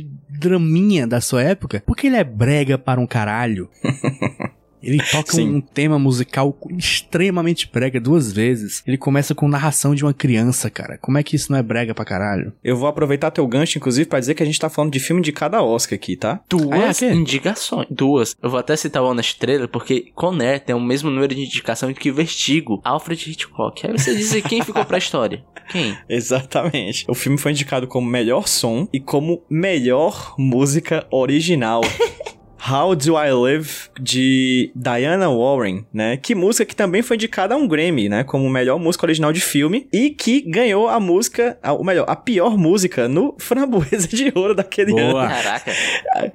draminha 0.42 1.06
da 1.06 1.20
sua 1.20 1.42
época, 1.42 1.82
porque 1.86 2.06
ele 2.08 2.16
é 2.16 2.24
brega 2.24 2.76
para 2.76 3.00
um 3.00 3.06
caralho. 3.06 3.68
Ele 4.82 4.98
toca 5.10 5.32
Sim. 5.32 5.56
um 5.56 5.60
tema 5.60 5.98
musical 5.98 6.56
extremamente 6.76 7.70
brega 7.72 8.00
duas 8.00 8.32
vezes. 8.32 8.82
Ele 8.86 8.96
começa 8.98 9.34
com 9.34 9.48
narração 9.48 9.94
de 9.94 10.04
uma 10.04 10.12
criança, 10.14 10.68
cara. 10.70 10.98
Como 10.98 11.18
é 11.18 11.22
que 11.22 11.36
isso 11.36 11.50
não 11.52 11.58
é 11.58 11.62
brega 11.62 11.94
pra 11.94 12.04
caralho? 12.04 12.52
Eu 12.62 12.76
vou 12.76 12.88
aproveitar 12.88 13.30
teu 13.30 13.46
gancho, 13.46 13.78
inclusive, 13.78 14.08
pra 14.08 14.20
dizer 14.20 14.34
que 14.34 14.42
a 14.42 14.46
gente 14.46 14.58
tá 14.58 14.68
falando 14.68 14.92
de 14.92 15.00
filme 15.00 15.22
de 15.22 15.32
cada 15.32 15.62
Oscar 15.62 15.94
aqui, 15.96 16.16
tá? 16.16 16.40
Duas 16.48 17.02
Ah, 17.02 17.06
é? 17.06 17.12
indicações. 17.14 17.86
Duas. 17.90 18.34
Eu 18.42 18.50
vou 18.50 18.58
até 18.58 18.76
citar 18.76 19.02
o 19.02 19.06
Honest 19.10 19.38
Trailer, 19.38 19.68
porque 19.68 20.10
Conner 20.14 20.60
tem 20.60 20.74
o 20.74 20.80
mesmo 20.80 21.10
número 21.10 21.34
de 21.34 21.40
indicação 21.42 21.92
que 21.92 22.10
Vertigo, 22.12 22.80
Alfred 22.84 23.30
Hitchcock. 23.30 23.86
Aí 23.86 23.92
você 23.92 24.14
diz 24.14 24.32
quem 24.48 24.62
ficou 24.62 24.84
pra 24.84 24.98
história? 24.98 25.44
Quem? 25.70 25.96
Exatamente. 26.08 27.04
O 27.08 27.14
filme 27.14 27.38
foi 27.38 27.52
indicado 27.52 27.86
como 27.86 28.08
melhor 28.08 28.48
som 28.48 28.88
e 28.92 29.00
como 29.00 29.42
melhor 29.48 30.34
música 30.38 31.06
original. 31.10 31.80
How 32.70 32.94
Do 32.94 33.16
I 33.16 33.32
Live, 33.32 33.68
de 34.00 34.70
Diana 34.74 35.28
Warren, 35.28 35.84
né? 35.92 36.16
Que 36.16 36.34
música 36.34 36.64
que 36.64 36.76
também 36.76 37.02
foi 37.02 37.16
indicada 37.16 37.54
a 37.54 37.56
um 37.56 37.66
Grammy, 37.66 38.08
né? 38.08 38.22
Como 38.22 38.48
melhor 38.48 38.78
música 38.78 39.04
original 39.04 39.32
de 39.32 39.40
filme 39.40 39.88
e 39.92 40.10
que 40.10 40.40
ganhou 40.42 40.88
a 40.88 41.00
música, 41.00 41.58
a- 41.62 41.72
ou 41.72 41.82
melhor, 41.84 42.04
a 42.08 42.14
pior 42.14 42.56
música 42.56 43.08
no 43.08 43.34
Framboesa 43.40 44.06
de 44.06 44.30
Ouro 44.34 44.54
daquele 44.54 44.92
ano. 44.92 45.10
Boa. 45.12 45.28
Caraca. 45.28 45.72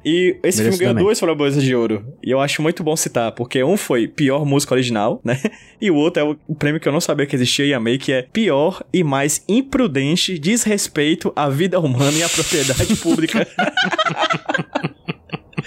E 0.04 0.36
esse 0.44 0.62
filme 0.63 0.78
ganhou 0.78 0.94
duas 0.96 1.20
framboesas 1.20 1.63
de 1.63 1.74
ouro. 1.74 2.04
E 2.22 2.30
eu 2.30 2.42
acho 2.42 2.62
muito 2.62 2.84
bom 2.84 2.96
citar, 2.96 3.32
porque 3.32 3.63
um 3.63 3.78
foi 3.78 4.08
pior 4.08 4.46
música 4.46 4.74
original, 4.74 5.22
né? 5.24 5.40
E 5.80 5.92
o 5.92 5.96
outro 5.96 6.24
é 6.24 6.26
o, 6.26 6.36
o 6.48 6.56
prêmio 6.56 6.82
que 6.82 6.88
eu 6.88 6.92
não 6.92 7.00
sabia 7.00 7.28
que 7.28 7.36
existia 7.36 7.63
e 7.63 7.72
amei, 7.72 8.00
que 8.00 8.12
é 8.12 8.24
pior 8.24 8.84
e 8.92 9.04
mais 9.04 9.44
imprudente 9.48 10.40
desrespeito 10.40 11.32
à 11.36 11.48
vida 11.50 11.80
humana 11.80 12.18
e 12.18 12.24
à 12.24 12.28
propriedade 12.30 12.96
pública. 12.98 13.48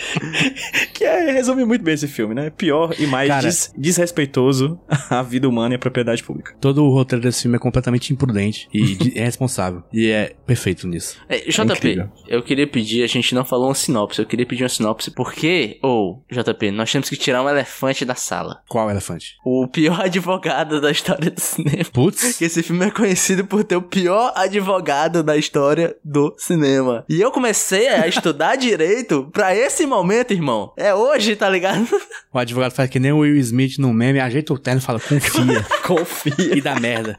que 0.95 1.05
é, 1.05 1.31
resume 1.33 1.65
muito 1.65 1.83
bem 1.83 1.95
esse 1.95 2.09
filme, 2.09 2.35
né? 2.35 2.51
Pior 2.51 2.95
e 2.99 3.07
mais 3.07 3.29
Cara. 3.29 3.43
des- 3.47 3.73
desrespeitoso 3.77 4.79
à 5.11 5.23
vida 5.23 5.49
humana 5.49 5.75
e 5.75 5.77
à 5.77 5.79
propriedade 5.79 6.23
pública. 6.23 6.55
Todo 6.61 6.85
o 6.85 6.91
roteiro 6.93 7.23
desse 7.23 7.43
filme 7.43 7.57
é 7.57 7.61
completamente 7.61 8.13
imprudente 8.13 8.69
e 8.73 8.95
de- 8.95 9.19
irresponsável. 9.19 9.83
E 9.93 10.11
é 10.11 10.35
perfeito 10.47 10.87
nisso. 10.87 11.17
É, 11.29 11.39
JP, 11.39 11.63
incrível. 11.73 12.09
eu 12.29 12.43
queria 12.43 12.67
pedir, 12.67 13.03
a 13.03 13.07
gente 13.07 13.35
não 13.35 13.45
falou 13.45 13.69
uma 13.69 13.75
sinopse, 13.75 14.21
eu 14.21 14.27
queria 14.27 14.47
pedir 14.47 14.63
uma 14.63 14.69
sinopse 14.69 15.11
porque, 15.11 15.79
ou, 15.83 16.25
JP, 16.31 16.71
nós 16.71 16.91
temos 16.91 17.09
que 17.09 17.17
tirar 17.17 17.43
um 17.43 17.49
elefante 17.49 18.05
da 18.05 18.15
sala. 18.15 18.61
Qual 18.69 18.91
elefante? 18.91 19.37
O 19.45 19.67
pior 19.69 20.01
advogado 20.03 20.81
da 20.81 20.91
história 20.91 21.31
do 21.31 21.41
cinema. 21.41 21.85
Putz. 21.93 22.37
Que 22.39 22.45
esse 22.45 22.63
filme 22.63 22.87
é 22.87 22.91
conhecido 22.91 23.45
por 23.45 23.65
ter 23.65 23.77
o 23.77 23.83
pior 23.83 24.33
advogado 24.37 25.23
da 25.23 25.37
história 25.37 25.97
do 26.05 26.35
cinema. 26.39 27.05
E 27.09 27.21
eu 27.21 27.31
comecei 27.31 27.89
a 27.89 28.07
estudar 28.07 28.57
direito 28.57 29.29
pra 29.33 29.55
esse 29.55 29.87
momento 29.91 30.33
irmão. 30.33 30.73
É 30.77 30.95
hoje, 30.95 31.37
tá 31.37 31.49
ligado? 31.51 31.87
O 32.33 32.39
advogado 32.39 32.71
faz 32.71 32.89
que 32.89 33.01
nem 33.01 33.11
o 33.11 33.19
Will 33.19 33.37
Smith 33.39 33.77
no 33.79 33.93
meme, 33.93 34.21
ajeita 34.21 34.55
o 34.55 34.59
terno 34.59 34.81
e 34.81 34.85
fala, 34.85 35.01
confia. 35.01 35.67
Confia. 35.85 36.57
e 36.57 36.61
dá 36.61 36.79
merda. 36.79 37.19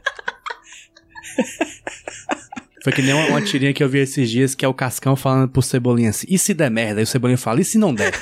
Foi 2.82 2.92
que 2.92 3.02
nem 3.02 3.12
uma, 3.12 3.26
uma 3.26 3.42
tirinha 3.42 3.74
que 3.74 3.84
eu 3.84 3.88
vi 3.88 3.98
esses 3.98 4.30
dias, 4.30 4.54
que 4.54 4.64
é 4.64 4.68
o 4.68 4.72
Cascão 4.72 5.14
falando 5.14 5.50
pro 5.50 5.60
Cebolinha 5.60 6.10
assim, 6.10 6.26
e 6.30 6.38
se 6.38 6.54
der 6.54 6.70
merda? 6.70 7.00
E 7.00 7.04
o 7.04 7.06
Cebolinha 7.06 7.36
fala, 7.36 7.60
e 7.60 7.64
se 7.64 7.76
não 7.76 7.94
der? 7.94 8.12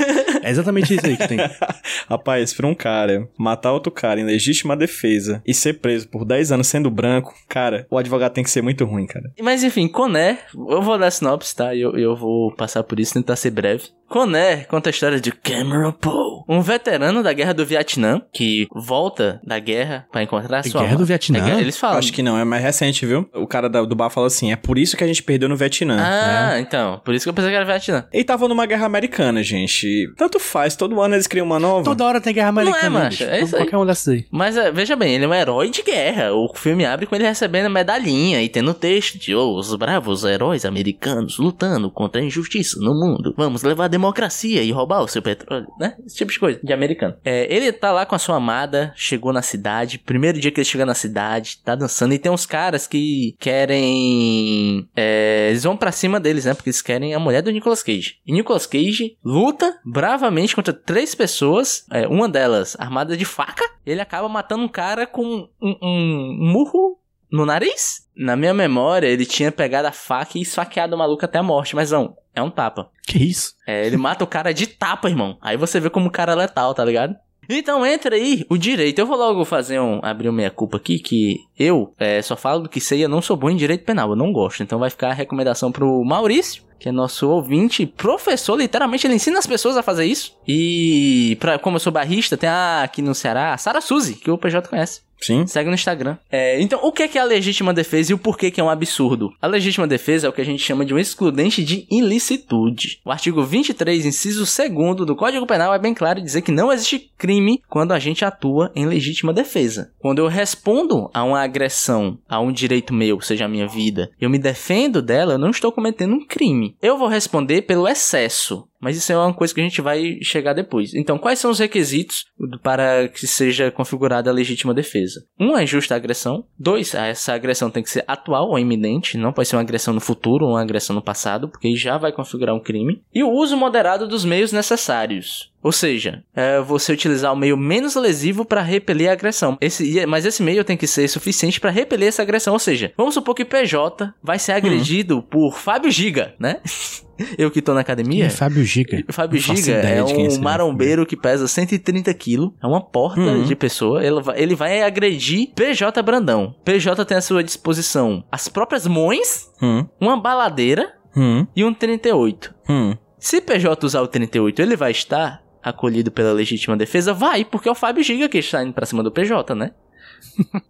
É 0.43 0.51
exatamente 0.51 0.95
isso 0.95 1.07
aí 1.07 1.17
que 1.17 1.29
tem. 1.29 1.39
Rapaz, 2.09 2.53
pra 2.53 2.67
um 2.67 2.75
cara 2.75 3.29
matar 3.39 3.73
outro 3.73 3.91
cara 3.93 4.21
em 4.21 4.25
legítima 4.25 4.77
defesa 4.77 5.43
e 5.47 5.53
ser 5.55 5.75
preso 5.75 6.09
por 6.09 6.25
10 6.25 6.53
anos 6.53 6.67
sendo 6.67 6.91
branco, 6.91 7.35
cara, 7.49 7.87
o 7.91 7.99
advogado 7.99 8.33
tem 8.33 8.45
que 8.45 8.51
ser 8.51 8.63
muito 8.63 8.85
ruim, 8.85 9.07
cara. 9.07 9.31
Mas 9.41 9.63
enfim, 9.63 9.89
Coné, 9.89 10.39
eu 10.69 10.83
vou 10.83 10.99
dar 10.99 11.11
sinopse, 11.11 11.55
tá? 11.55 11.75
Eu, 11.75 11.97
eu 11.97 12.17
vou 12.17 12.55
passar 12.55 12.83
por 12.83 12.99
isso, 13.01 13.15
tentar 13.15 13.37
ser 13.37 13.51
breve. 13.51 13.85
Coné 14.09 14.65
conta 14.65 14.89
a 14.89 14.93
história 14.93 15.21
de 15.21 15.31
Cameron 15.31 15.93
Poe, 15.93 16.43
um 16.49 16.61
veterano 16.61 17.23
da 17.23 17.33
guerra 17.33 17.55
do 17.55 17.65
Vietnã, 17.65 18.21
que 18.33 18.67
volta 18.75 19.41
da 19.47 19.57
guerra 19.61 20.05
pra 20.11 20.21
encontrar 20.23 20.65
sua 20.65 20.81
Guerra 20.81 20.95
do 20.95 20.99
mãe. 21.01 21.07
Vietnã? 21.07 21.39
É 21.39 21.43
guerra- 21.43 21.61
eles 21.61 21.79
falam. 21.79 21.99
Acho 21.99 22.13
que 22.13 22.21
não, 22.23 22.37
é 22.37 22.45
mais 22.45 22.61
recente, 22.63 23.07
viu? 23.07 23.31
O 23.33 23.47
cara 23.47 23.69
da- 23.69 23.83
do 23.85 23.95
bar 23.95 24.11
falou 24.11 24.27
assim: 24.27 24.51
é 24.51 24.57
por 24.57 24.79
isso 24.79 24.97
que 24.97 25.05
a 25.05 25.07
gente 25.07 25.23
perdeu 25.23 25.49
no 25.49 25.55
Vietnã. 25.57 25.97
Ah, 26.01 26.59
então. 26.59 27.01
Por 27.05 27.15
isso 27.15 27.25
que 27.25 27.29
eu 27.29 27.35
pensei 27.35 27.51
que 27.51 27.57
era 27.57 27.65
Vietnã. 27.65 28.05
Ele 28.13 28.25
tava 28.25 28.49
numa 28.49 28.67
guerra 28.67 28.85
americana, 28.87 29.45
gente. 29.45 30.13
Tanto 30.21 30.39
faz, 30.39 30.77
todo 30.77 31.01
ano 31.01 31.15
eles 31.15 31.27
criam 31.27 31.47
uma 31.47 31.59
nova. 31.59 31.83
Toda 31.83 32.05
hora 32.05 32.21
tem 32.21 32.35
guerra 32.35 32.51
americana. 32.51 32.91
macho, 32.91 33.25
bicho. 33.25 33.31
é 33.31 33.41
isso 33.41 33.57
aí. 33.57 33.63
Qualquer 33.63 33.77
um 33.79 33.87
dessas 33.87 34.09
aí. 34.09 34.27
Mas 34.31 34.55
é, 34.55 34.71
veja 34.71 34.95
bem, 34.95 35.15
ele 35.15 35.25
é 35.25 35.29
um 35.29 35.33
herói 35.33 35.71
de 35.71 35.83
guerra. 35.83 36.35
O 36.35 36.53
filme 36.55 36.85
abre 36.85 37.07
com 37.07 37.15
ele 37.15 37.25
recebendo 37.25 37.71
medalhinha 37.71 38.43
e 38.43 38.47
tendo 38.47 38.75
texto 38.75 39.19
de 39.19 39.35
oh, 39.35 39.55
os 39.55 39.75
bravos 39.77 40.23
heróis 40.23 40.67
americanos 40.67 41.39
lutando 41.39 41.91
contra 41.91 42.21
a 42.21 42.25
injustiça 42.25 42.79
no 42.81 42.93
mundo. 42.93 43.33
Vamos 43.35 43.63
levar 43.63 43.87
a 43.87 43.89
democracia 43.89 44.63
e 44.63 44.71
roubar 44.71 45.01
o 45.01 45.09
seu 45.09 45.23
petróleo, 45.23 45.69
né? 45.81 45.97
Esse 46.05 46.17
tipo 46.17 46.31
de 46.31 46.39
coisa, 46.39 46.61
de 46.63 46.71
americano. 46.71 47.15
É, 47.25 47.51
ele 47.51 47.73
tá 47.73 47.91
lá 47.91 48.05
com 48.05 48.15
a 48.15 48.19
sua 48.19 48.37
amada, 48.37 48.93
chegou 48.97 49.33
na 49.33 49.41
cidade, 49.41 49.99
primeiro 49.99 50.39
dia 50.39 50.51
que 50.51 50.61
ele 50.61 50.67
chega 50.67 50.85
na 50.85 50.93
cidade, 50.93 51.61
tá 51.65 51.75
dançando, 51.75 52.13
e 52.13 52.19
tem 52.19 52.31
uns 52.31 52.45
caras 52.45 52.87
que 52.87 53.35
querem. 53.41 54.87
é, 54.95 55.47
eles 55.49 55.65
vão 55.65 55.79
pra 55.79 55.91
cima 55.91 56.21
deles, 56.21 56.45
né? 56.45 56.53
Porque 56.53 56.69
eles 56.69 56.83
querem 56.83 57.15
a 57.15 57.19
mulher 57.19 57.41
do 57.41 57.51
Nicolas 57.51 57.83
Cage. 57.83 58.17
E 58.27 58.33
Nicolas 58.35 58.67
Cage 58.67 59.17
luta 59.25 59.81
bravamente 60.11 60.57
contra 60.57 60.73
três 60.73 61.15
pessoas, 61.15 61.87
é, 61.91 62.09
uma 62.09 62.29
delas 62.29 62.77
armada 62.81 63.17
de 63.17 63.25
faca. 63.25 63.65
Ele 63.87 64.01
acaba 64.01 64.29
matando 64.29 64.65
um 64.65 64.69
cara 64.69 65.07
com 65.07 65.49
um, 65.63 65.77
um 65.81 66.37
murro 66.53 66.99
no 67.31 67.47
nariz. 67.47 68.09
Na 68.17 68.35
minha 68.35 68.53
memória, 68.53 69.07
ele 69.07 69.25
tinha 69.25 69.53
pegado 69.53 69.87
a 69.87 69.93
faca 69.93 70.37
e 70.37 70.43
esfaqueado 70.43 70.97
o 70.97 70.99
maluco 70.99 71.25
até 71.25 71.39
a 71.39 71.43
morte, 71.43 71.77
mas 71.77 71.93
não, 71.93 72.17
é 72.35 72.43
um 72.43 72.51
tapa. 72.51 72.91
Que 73.07 73.19
isso? 73.19 73.55
É, 73.67 73.87
ele 73.87 73.97
mata 73.97 74.25
o 74.25 74.27
cara 74.27 74.53
de 74.53 74.67
tapa, 74.67 75.09
irmão. 75.09 75.39
Aí 75.41 75.57
você 75.57 75.79
vê 75.79 75.89
como 75.89 76.09
o 76.09 76.13
cara 76.13 76.33
é 76.33 76.35
letal, 76.37 76.75
tá 76.75 76.85
ligado? 76.85 77.15
Então 77.59 77.85
entra 77.85 78.15
aí 78.17 78.45
o 78.49 78.57
direito. 78.57 78.99
Eu 78.99 79.07
vou 79.07 79.17
logo 79.17 79.45
fazer 79.45 79.81
um. 79.81 80.01
abrir 80.03 80.29
uma 80.29 80.37
meia 80.37 80.51
culpa 80.51 80.77
aqui, 80.77 80.99
que 80.99 81.39
eu 81.59 81.93
é, 81.99 82.23
só 82.23 82.37
falo 82.37 82.65
do 82.65 82.69
que 82.69 82.81
sei, 82.81 83.05
eu 83.05 83.09
não 83.09 83.21
sou 83.21 83.37
bom 83.37 83.51
em 83.51 83.57
direito 83.57 83.85
penal, 83.85 84.11
eu 84.11 84.17
não 84.17 84.33
gosto. 84.33 84.63
Então 84.63 84.79
vai 84.79 84.91
ficar 84.91 85.11
a 85.11 85.15
recomendação 85.15 85.73
pro 85.73 86.05
Maurício, 86.05 86.63
que 86.79 86.89
é 86.89 86.93
nosso 86.93 87.29
ouvinte, 87.29 87.85
professor, 87.85 88.57
literalmente, 88.57 89.07
ele 89.07 89.15
ensina 89.15 89.39
as 89.39 89.47
pessoas 89.47 89.77
a 89.77 89.83
fazer 89.83 90.07
isso. 90.07 90.35
E 90.47 91.37
pra, 91.41 91.59
como 91.59 91.77
eu 91.77 91.81
sou 91.81 91.93
barrista, 91.93 92.37
tem 92.37 92.49
a, 92.49 92.83
aqui 92.83 93.03
no 93.03 93.15
Ceará, 93.15 93.53
a 93.53 93.59
Sara 93.59 93.81
Suzy, 93.81 94.15
que 94.15 94.31
o 94.31 94.39
PJ 94.39 94.69
conhece. 94.69 95.03
Sim. 95.21 95.47
Segue 95.47 95.69
no 95.69 95.75
Instagram. 95.75 96.17
É, 96.31 96.61
então, 96.61 96.81
o 96.83 96.93
que 96.93 97.03
é, 97.03 97.09
que 97.09 97.19
é 97.19 97.21
a 97.21 97.25
legítima 97.25 97.75
defesa 97.75 98.13
e 98.13 98.15
o 98.15 98.19
porquê 98.19 98.51
que 98.51 98.61
é 98.61 98.65
um 98.65 98.71
absurdo? 98.71 99.33
A 99.41 99.47
legítima 99.47 99.87
defesa 99.87 100.27
é 100.27 100.31
o 100.31 100.33
que 100.33 100.41
a 100.41 100.45
gente 100.45 100.63
chama 100.63 100.85
de 100.85 100.95
um 100.95 100.99
excludente 100.99 101.63
de 101.63 101.87
ilicitude. 101.91 103.01
O 103.05 103.11
artigo 103.11 103.43
23, 103.43 104.07
inciso 104.07 104.45
2 104.45 105.07
do 105.07 105.17
Código 105.17 105.47
Penal 105.47 105.75
é 105.75 105.79
bem 105.79 105.95
claro 105.95 106.21
dizer 106.21 106.43
que 106.43 106.53
não 106.53 106.73
existe 106.73 107.11
crime 107.19 107.61
quando 107.69 107.93
a 107.93 107.99
gente 107.99 108.25
atua 108.25 108.71
em 108.75 108.87
legítima 108.87 109.33
defesa. 109.33 109.93
Quando 109.99 110.19
eu 110.21 110.29
respondo 110.29 111.11
a 111.13 111.23
uma 111.23 111.43
agressão 111.43 112.19
a 112.29 112.41
um 112.41 112.53
direito 112.53 112.95
meu, 112.95 113.21
seja 113.21 113.45
a 113.45 113.49
minha 113.49 113.67
vida, 113.67 114.11
eu 114.21 114.31
me 114.31 114.39
defendo 114.39 115.03
dela, 115.03 115.35
eu 115.35 115.39
não 115.39 115.51
estou 115.51 115.71
cometendo 115.71 116.15
um 116.15 116.27
crime. 116.27 116.77
Eu 116.81 116.97
vou 116.97 117.09
responder 117.09 117.63
pelo 117.63 117.87
excesso. 117.87 118.70
Mas 118.81 118.97
isso 118.97 119.13
é 119.13 119.17
uma 119.17 119.35
coisa 119.35 119.55
que 119.55 119.61
a 119.61 119.65
gente 119.65 119.83
vai 119.83 120.19
chegar 120.23 120.55
depois. 120.55 120.95
Então, 120.95 121.19
quais 121.19 121.39
são 121.39 121.51
os 121.51 121.59
requisitos 121.59 122.25
para 122.63 123.09
que 123.09 123.27
seja 123.27 123.71
configurada 123.71 124.31
a 124.31 124.33
legítima 124.33 124.73
defesa? 124.73 125.25
Um 125.39 125.57
é 125.57 125.67
justa 125.67 125.95
agressão. 125.95 126.45
Dois, 126.59 126.95
essa 126.95 127.35
agressão 127.35 127.71
tem 127.71 127.83
que 127.83 127.91
ser 127.91 128.05
atual 128.09 128.49
ou 128.49 128.59
iminente. 128.59 129.19
Não 129.19 129.33
pode 129.33 129.49
ser 129.49 129.57
uma 129.57 129.63
agressão 129.63 129.93
no 129.93 130.01
futuro 130.01 130.47
ou 130.47 130.53
uma 130.53 130.63
agressão 130.63 130.95
no 130.97 131.03
passado, 131.03 131.49
porque 131.49 131.77
já 131.77 131.99
vai 131.99 132.13
configurar 132.13 132.55
um 132.55 132.61
crime. 132.61 133.03
E 133.15 133.23
o 133.23 133.31
uso 133.31 133.57
moderado 133.57 134.09
dos 134.09 134.25
meios 134.25 134.53
necessários. 134.53 135.50
Ou 135.63 135.73
seja, 135.73 136.23
é 136.35 136.61
você 136.61 136.93
utilizar 136.93 137.33
o 137.33 137.37
meio 137.37 137.57
menos 137.57 137.95
lesivo 137.95 138.45
para 138.45 138.63
repelir 138.63 139.11
a 139.11 139.13
agressão. 139.13 139.59
Esse, 139.61 140.07
mas 140.07 140.25
esse 140.25 140.43
meio 140.43 140.65
tem 140.65 140.77
que 140.77 140.87
ser 140.87 141.07
suficiente 141.09 141.61
para 141.61 141.71
repelir 141.71 142.09
essa 142.09 142.23
agressão. 142.23 142.53
Ou 142.55 142.59
seja, 142.59 142.93
vamos 142.97 143.13
supor 143.15 143.35
que 143.35 143.45
PJ 143.45 144.13
vai 144.23 144.39
ser 144.39 144.53
agredido 144.53 145.23
por 145.23 145.59
Fábio 145.59 145.91
Giga, 145.91 146.35
né? 146.39 146.61
Eu 147.37 147.51
que 147.51 147.61
tô 147.61 147.75
na 147.75 147.81
academia. 147.81 148.25
É 148.25 148.31
Fábio 148.31 148.65
Giga. 148.65 149.05
Fábio 149.11 149.39
Giga 149.39 149.73
é 149.75 150.03
quem 150.05 150.25
é 150.25 150.29
um 150.31 150.39
marombeiro 150.41 151.05
que 151.05 151.15
pesa 151.15 151.47
130 151.47 152.15
quilos. 152.15 152.53
É 152.63 152.67
uma 152.67 152.81
porta 152.81 153.21
Uhum. 153.21 153.43
de 153.43 153.55
pessoa. 153.55 154.03
Ele 154.03 154.23
vai, 154.23 154.41
ele 154.43 154.55
vai 154.55 154.81
agredir 154.83 155.51
PJ 155.55 156.01
Brandão. 156.03 156.55
PJ 156.65 157.05
tem 157.05 157.19
à 157.19 157.21
sua 157.21 157.45
disposição 157.45 158.25
as 158.33 158.49
próprias 158.49 158.87
mães, 158.87 159.51
Hum, 159.63 159.85
uma 160.01 160.19
baladeira 160.19 160.95
hum, 161.15 161.47
e 161.55 161.63
um 161.63 161.75
38. 161.75 162.55
hum. 162.67 162.97
Se 163.19 163.39
PJ 163.43 163.85
usar 163.85 164.01
o 164.01 164.09
38, 164.09 164.63
ele 164.63 164.75
vai 164.75 164.91
estar 164.93 165.43
acolhido 165.63 166.11
pela 166.11 166.33
legítima 166.33 166.77
defesa? 166.77 167.13
Vai, 167.13 167.45
porque 167.45 167.69
é 167.69 167.73
o 167.73 167.75
Fábio 167.75 168.03
Giga 168.03 168.29
que 168.29 168.39
está 168.39 168.63
indo 168.63 168.73
pra 168.73 168.87
cima 168.87 169.03
do 169.03 169.11
PJ, 169.11 169.55
né? 169.55 169.73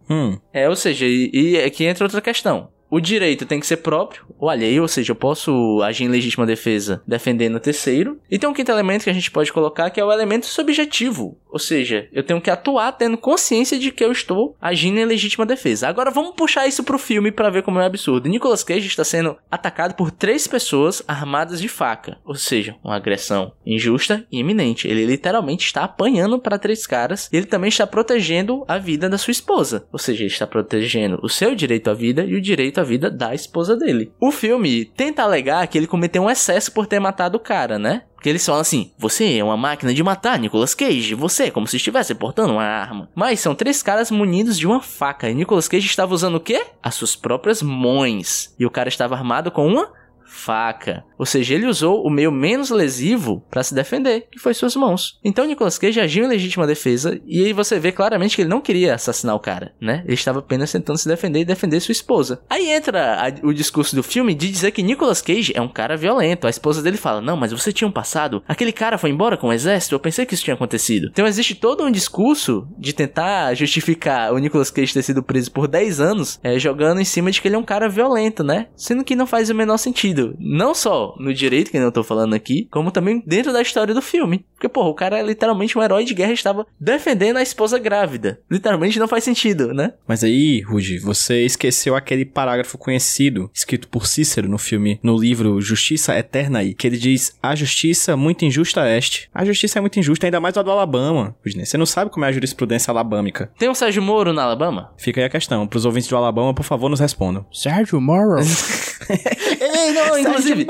Hum. 0.08 0.38
É, 0.52 0.68
ou 0.68 0.74
seja, 0.74 1.06
e, 1.06 1.30
e 1.32 1.56
aqui 1.58 1.84
entra 1.84 2.04
outra 2.04 2.20
questão. 2.20 2.68
O 2.90 3.00
direito 3.00 3.46
tem 3.46 3.60
que 3.60 3.66
ser 3.66 3.78
próprio 3.78 4.24
ou 4.38 4.48
alheio, 4.48 4.82
ou 4.82 4.88
seja, 4.88 5.12
eu 5.12 5.16
posso 5.16 5.80
agir 5.82 6.04
em 6.04 6.08
legítima 6.08 6.44
defesa 6.44 7.02
defendendo 7.06 7.56
o 7.56 7.60
terceiro. 7.60 8.18
E 8.30 8.38
tem 8.38 8.48
um 8.48 8.52
quinto 8.52 8.72
elemento 8.72 9.04
que 9.04 9.10
a 9.10 9.14
gente 9.14 9.30
pode 9.30 9.52
colocar 9.52 9.90
que 9.90 10.00
é 10.00 10.04
o 10.04 10.12
elemento 10.12 10.46
subjetivo. 10.46 11.38
Ou 11.48 11.58
seja, 11.58 12.08
eu 12.12 12.22
tenho 12.22 12.40
que 12.40 12.50
atuar 12.50 12.92
tendo 12.92 13.18
consciência 13.18 13.78
de 13.78 13.90
que 13.90 14.04
eu 14.04 14.10
estou 14.10 14.56
agindo 14.60 14.98
em 14.98 15.04
legítima 15.04 15.44
defesa. 15.44 15.88
Agora 15.88 16.10
vamos 16.10 16.34
puxar 16.34 16.66
isso 16.66 16.82
pro 16.82 16.98
filme 16.98 17.30
para 17.30 17.50
ver 17.50 17.62
como 17.62 17.78
é 17.78 17.84
absurdo. 17.84 18.28
Nicolas 18.28 18.64
Cage 18.64 18.86
está 18.86 19.04
sendo 19.04 19.36
atacado 19.50 19.94
por 19.94 20.10
três 20.10 20.46
pessoas 20.46 21.02
armadas 21.06 21.60
de 21.60 21.68
faca. 21.68 22.18
Ou 22.24 22.34
seja, 22.34 22.76
uma 22.82 22.96
agressão 22.96 23.52
injusta 23.66 24.26
e 24.30 24.38
iminente. 24.38 24.88
Ele 24.88 25.04
literalmente 25.04 25.66
está 25.66 25.84
apanhando 25.84 26.38
para 26.38 26.58
três 26.58 26.86
caras. 26.86 27.28
E 27.32 27.36
ele 27.36 27.46
também 27.46 27.68
está 27.68 27.86
protegendo 27.86 28.64
a 28.66 28.78
vida 28.78 29.08
da 29.08 29.18
sua 29.18 29.32
esposa. 29.32 29.86
Ou 29.92 29.98
seja, 29.98 30.22
ele 30.22 30.32
está 30.32 30.46
protegendo 30.46 31.18
o 31.22 31.28
seu 31.28 31.54
direito 31.54 31.90
à 31.90 31.94
vida 31.94 32.24
e 32.24 32.34
o 32.34 32.40
direito 32.40 32.79
à 32.80 32.84
vida 32.84 33.10
da 33.10 33.34
esposa 33.34 33.76
dele. 33.76 34.12
O 34.20 34.30
filme 34.30 34.84
tenta 34.84 35.22
alegar 35.22 35.66
que 35.66 35.78
ele 35.78 35.86
cometeu 35.86 36.22
um 36.22 36.30
excesso 36.30 36.72
por 36.72 36.86
ter 36.86 36.98
matado 36.98 37.36
o 37.36 37.40
cara, 37.40 37.78
né? 37.78 38.02
Porque 38.14 38.28
eles 38.28 38.44
falam 38.44 38.60
assim: 38.60 38.92
você 38.98 39.38
é 39.38 39.44
uma 39.44 39.56
máquina 39.56 39.94
de 39.94 40.02
matar, 40.02 40.38
Nicolas 40.38 40.74
Cage. 40.74 41.14
Você 41.14 41.44
é 41.44 41.50
como 41.50 41.66
se 41.66 41.76
estivesse 41.76 42.14
portando 42.14 42.52
uma 42.52 42.64
arma. 42.64 43.08
Mas 43.14 43.40
são 43.40 43.54
três 43.54 43.82
caras 43.82 44.10
munidos 44.10 44.58
de 44.58 44.66
uma 44.66 44.80
faca. 44.80 45.30
E 45.30 45.34
Nicolas 45.34 45.68
Cage 45.68 45.86
estava 45.86 46.14
usando 46.14 46.34
o 46.34 46.40
quê? 46.40 46.66
As 46.82 46.94
suas 46.94 47.16
próprias 47.16 47.62
mãos. 47.62 48.54
E 48.58 48.66
o 48.66 48.70
cara 48.70 48.90
estava 48.90 49.14
armado 49.14 49.50
com 49.50 49.66
uma 49.66 49.90
faca. 50.30 51.04
Ou 51.18 51.26
seja, 51.26 51.54
ele 51.54 51.66
usou 51.66 52.06
o 52.06 52.10
meio 52.10 52.30
menos 52.32 52.70
lesivo 52.70 53.44
para 53.50 53.62
se 53.62 53.74
defender, 53.74 54.26
que 54.30 54.38
foi 54.38 54.54
suas 54.54 54.74
mãos. 54.76 55.18
Então 55.24 55.44
Nicolas 55.44 55.76
Cage 55.76 56.00
agiu 56.00 56.24
em 56.24 56.28
legítima 56.28 56.66
defesa 56.66 57.20
e 57.26 57.44
aí 57.44 57.52
você 57.52 57.78
vê 57.78 57.92
claramente 57.92 58.36
que 58.36 58.42
ele 58.42 58.48
não 58.48 58.60
queria 58.60 58.94
assassinar 58.94 59.34
o 59.34 59.40
cara, 59.40 59.72
né? 59.80 60.02
Ele 60.06 60.14
estava 60.14 60.38
apenas 60.38 60.72
tentando 60.72 60.96
se 60.98 61.08
defender 61.08 61.40
e 61.40 61.44
defender 61.44 61.80
sua 61.80 61.92
esposa. 61.92 62.40
Aí 62.48 62.70
entra 62.70 63.16
a- 63.26 63.46
o 63.46 63.52
discurso 63.52 63.94
do 63.96 64.02
filme 64.02 64.34
de 64.34 64.50
dizer 64.50 64.70
que 64.70 64.82
Nicolas 64.82 65.20
Cage 65.20 65.52
é 65.54 65.60
um 65.60 65.68
cara 65.68 65.96
violento. 65.96 66.46
A 66.46 66.50
esposa 66.50 66.80
dele 66.82 66.96
fala: 66.96 67.20
"Não, 67.20 67.36
mas 67.36 67.52
você 67.52 67.72
tinha 67.72 67.88
um 67.88 67.92
passado. 67.92 68.42
Aquele 68.48 68.72
cara 68.72 68.96
foi 68.96 69.10
embora 69.10 69.36
com 69.36 69.48
o 69.48 69.52
exército. 69.52 69.94
Eu 69.94 70.00
pensei 70.00 70.24
que 70.24 70.34
isso 70.34 70.44
tinha 70.44 70.54
acontecido." 70.54 71.08
Então 71.12 71.26
existe 71.26 71.54
todo 71.54 71.84
um 71.84 71.90
discurso 71.90 72.66
de 72.78 72.92
tentar 72.92 73.52
justificar 73.54 74.32
o 74.32 74.38
Nicolas 74.38 74.70
Cage 74.70 74.92
ter 74.94 75.02
sido 75.02 75.22
preso 75.22 75.50
por 75.50 75.66
10 75.68 76.00
anos, 76.00 76.38
é, 76.42 76.58
jogando 76.58 77.00
em 77.00 77.04
cima 77.04 77.30
de 77.30 77.40
que 77.40 77.48
ele 77.48 77.56
é 77.56 77.58
um 77.58 77.64
cara 77.64 77.88
violento, 77.88 78.42
né? 78.44 78.68
Sendo 78.76 79.04
que 79.04 79.16
não 79.16 79.26
faz 79.26 79.50
o 79.50 79.54
menor 79.54 79.76
sentido. 79.78 80.19
Não 80.38 80.74
só 80.74 81.14
no 81.18 81.32
direito, 81.32 81.70
que 81.70 81.76
eu 81.76 81.92
tô 81.92 82.02
falando 82.02 82.34
aqui, 82.34 82.68
como 82.70 82.90
também 82.90 83.22
dentro 83.26 83.52
da 83.52 83.62
história 83.62 83.94
do 83.94 84.02
filme. 84.02 84.44
Porque, 84.54 84.68
porra, 84.68 84.88
o 84.88 84.94
cara 84.94 85.18
é 85.18 85.22
literalmente 85.22 85.76
um 85.78 85.82
herói 85.82 86.04
de 86.04 86.14
guerra 86.14 86.32
e 86.32 86.34
estava 86.34 86.66
defendendo 86.78 87.38
a 87.38 87.42
esposa 87.42 87.78
grávida. 87.78 88.40
Literalmente 88.50 88.98
não 88.98 89.08
faz 89.08 89.24
sentido, 89.24 89.72
né? 89.72 89.94
Mas 90.06 90.22
aí, 90.22 90.60
Rudy, 90.60 90.98
você 90.98 91.44
esqueceu 91.44 91.96
aquele 91.96 92.24
parágrafo 92.24 92.76
conhecido, 92.76 93.50
escrito 93.54 93.88
por 93.88 94.06
Cícero 94.06 94.48
no 94.48 94.58
filme, 94.58 95.00
no 95.02 95.16
livro 95.16 95.60
Justiça 95.60 96.16
Eterna 96.18 96.58
aí, 96.58 96.74
que 96.74 96.86
ele 96.86 96.98
diz: 96.98 97.36
A 97.42 97.54
justiça 97.54 98.16
muito 98.16 98.44
injusta 98.44 98.88
este. 98.88 99.30
A 99.34 99.44
justiça 99.44 99.78
é 99.78 99.80
muito 99.80 99.98
injusta, 99.98 100.26
ainda 100.26 100.40
mais 100.40 100.56
a 100.56 100.62
do 100.62 100.70
Alabama. 100.70 101.34
Rudy, 101.44 101.64
você 101.64 101.78
não 101.78 101.86
sabe 101.86 102.10
como 102.10 102.24
é 102.24 102.28
a 102.28 102.32
jurisprudência 102.32 102.90
alabâmica. 102.90 103.50
Tem 103.58 103.68
um 103.68 103.74
Sérgio 103.74 104.02
Moro 104.02 104.32
na 104.32 104.42
Alabama? 104.42 104.92
Fica 104.98 105.20
aí 105.20 105.26
a 105.26 105.30
questão. 105.30 105.66
Pros 105.66 105.84
ouvintes 105.84 106.08
do 106.08 106.16
Alabama, 106.16 106.52
por 106.52 106.64
favor, 106.64 106.88
nos 106.88 107.00
respondam. 107.00 107.46
Sérgio 107.52 108.00
Morrow. 108.00 108.40
Ei, 109.60 109.92
não 109.92 110.09
Não, 110.10 110.18
inclusive. 110.18 110.66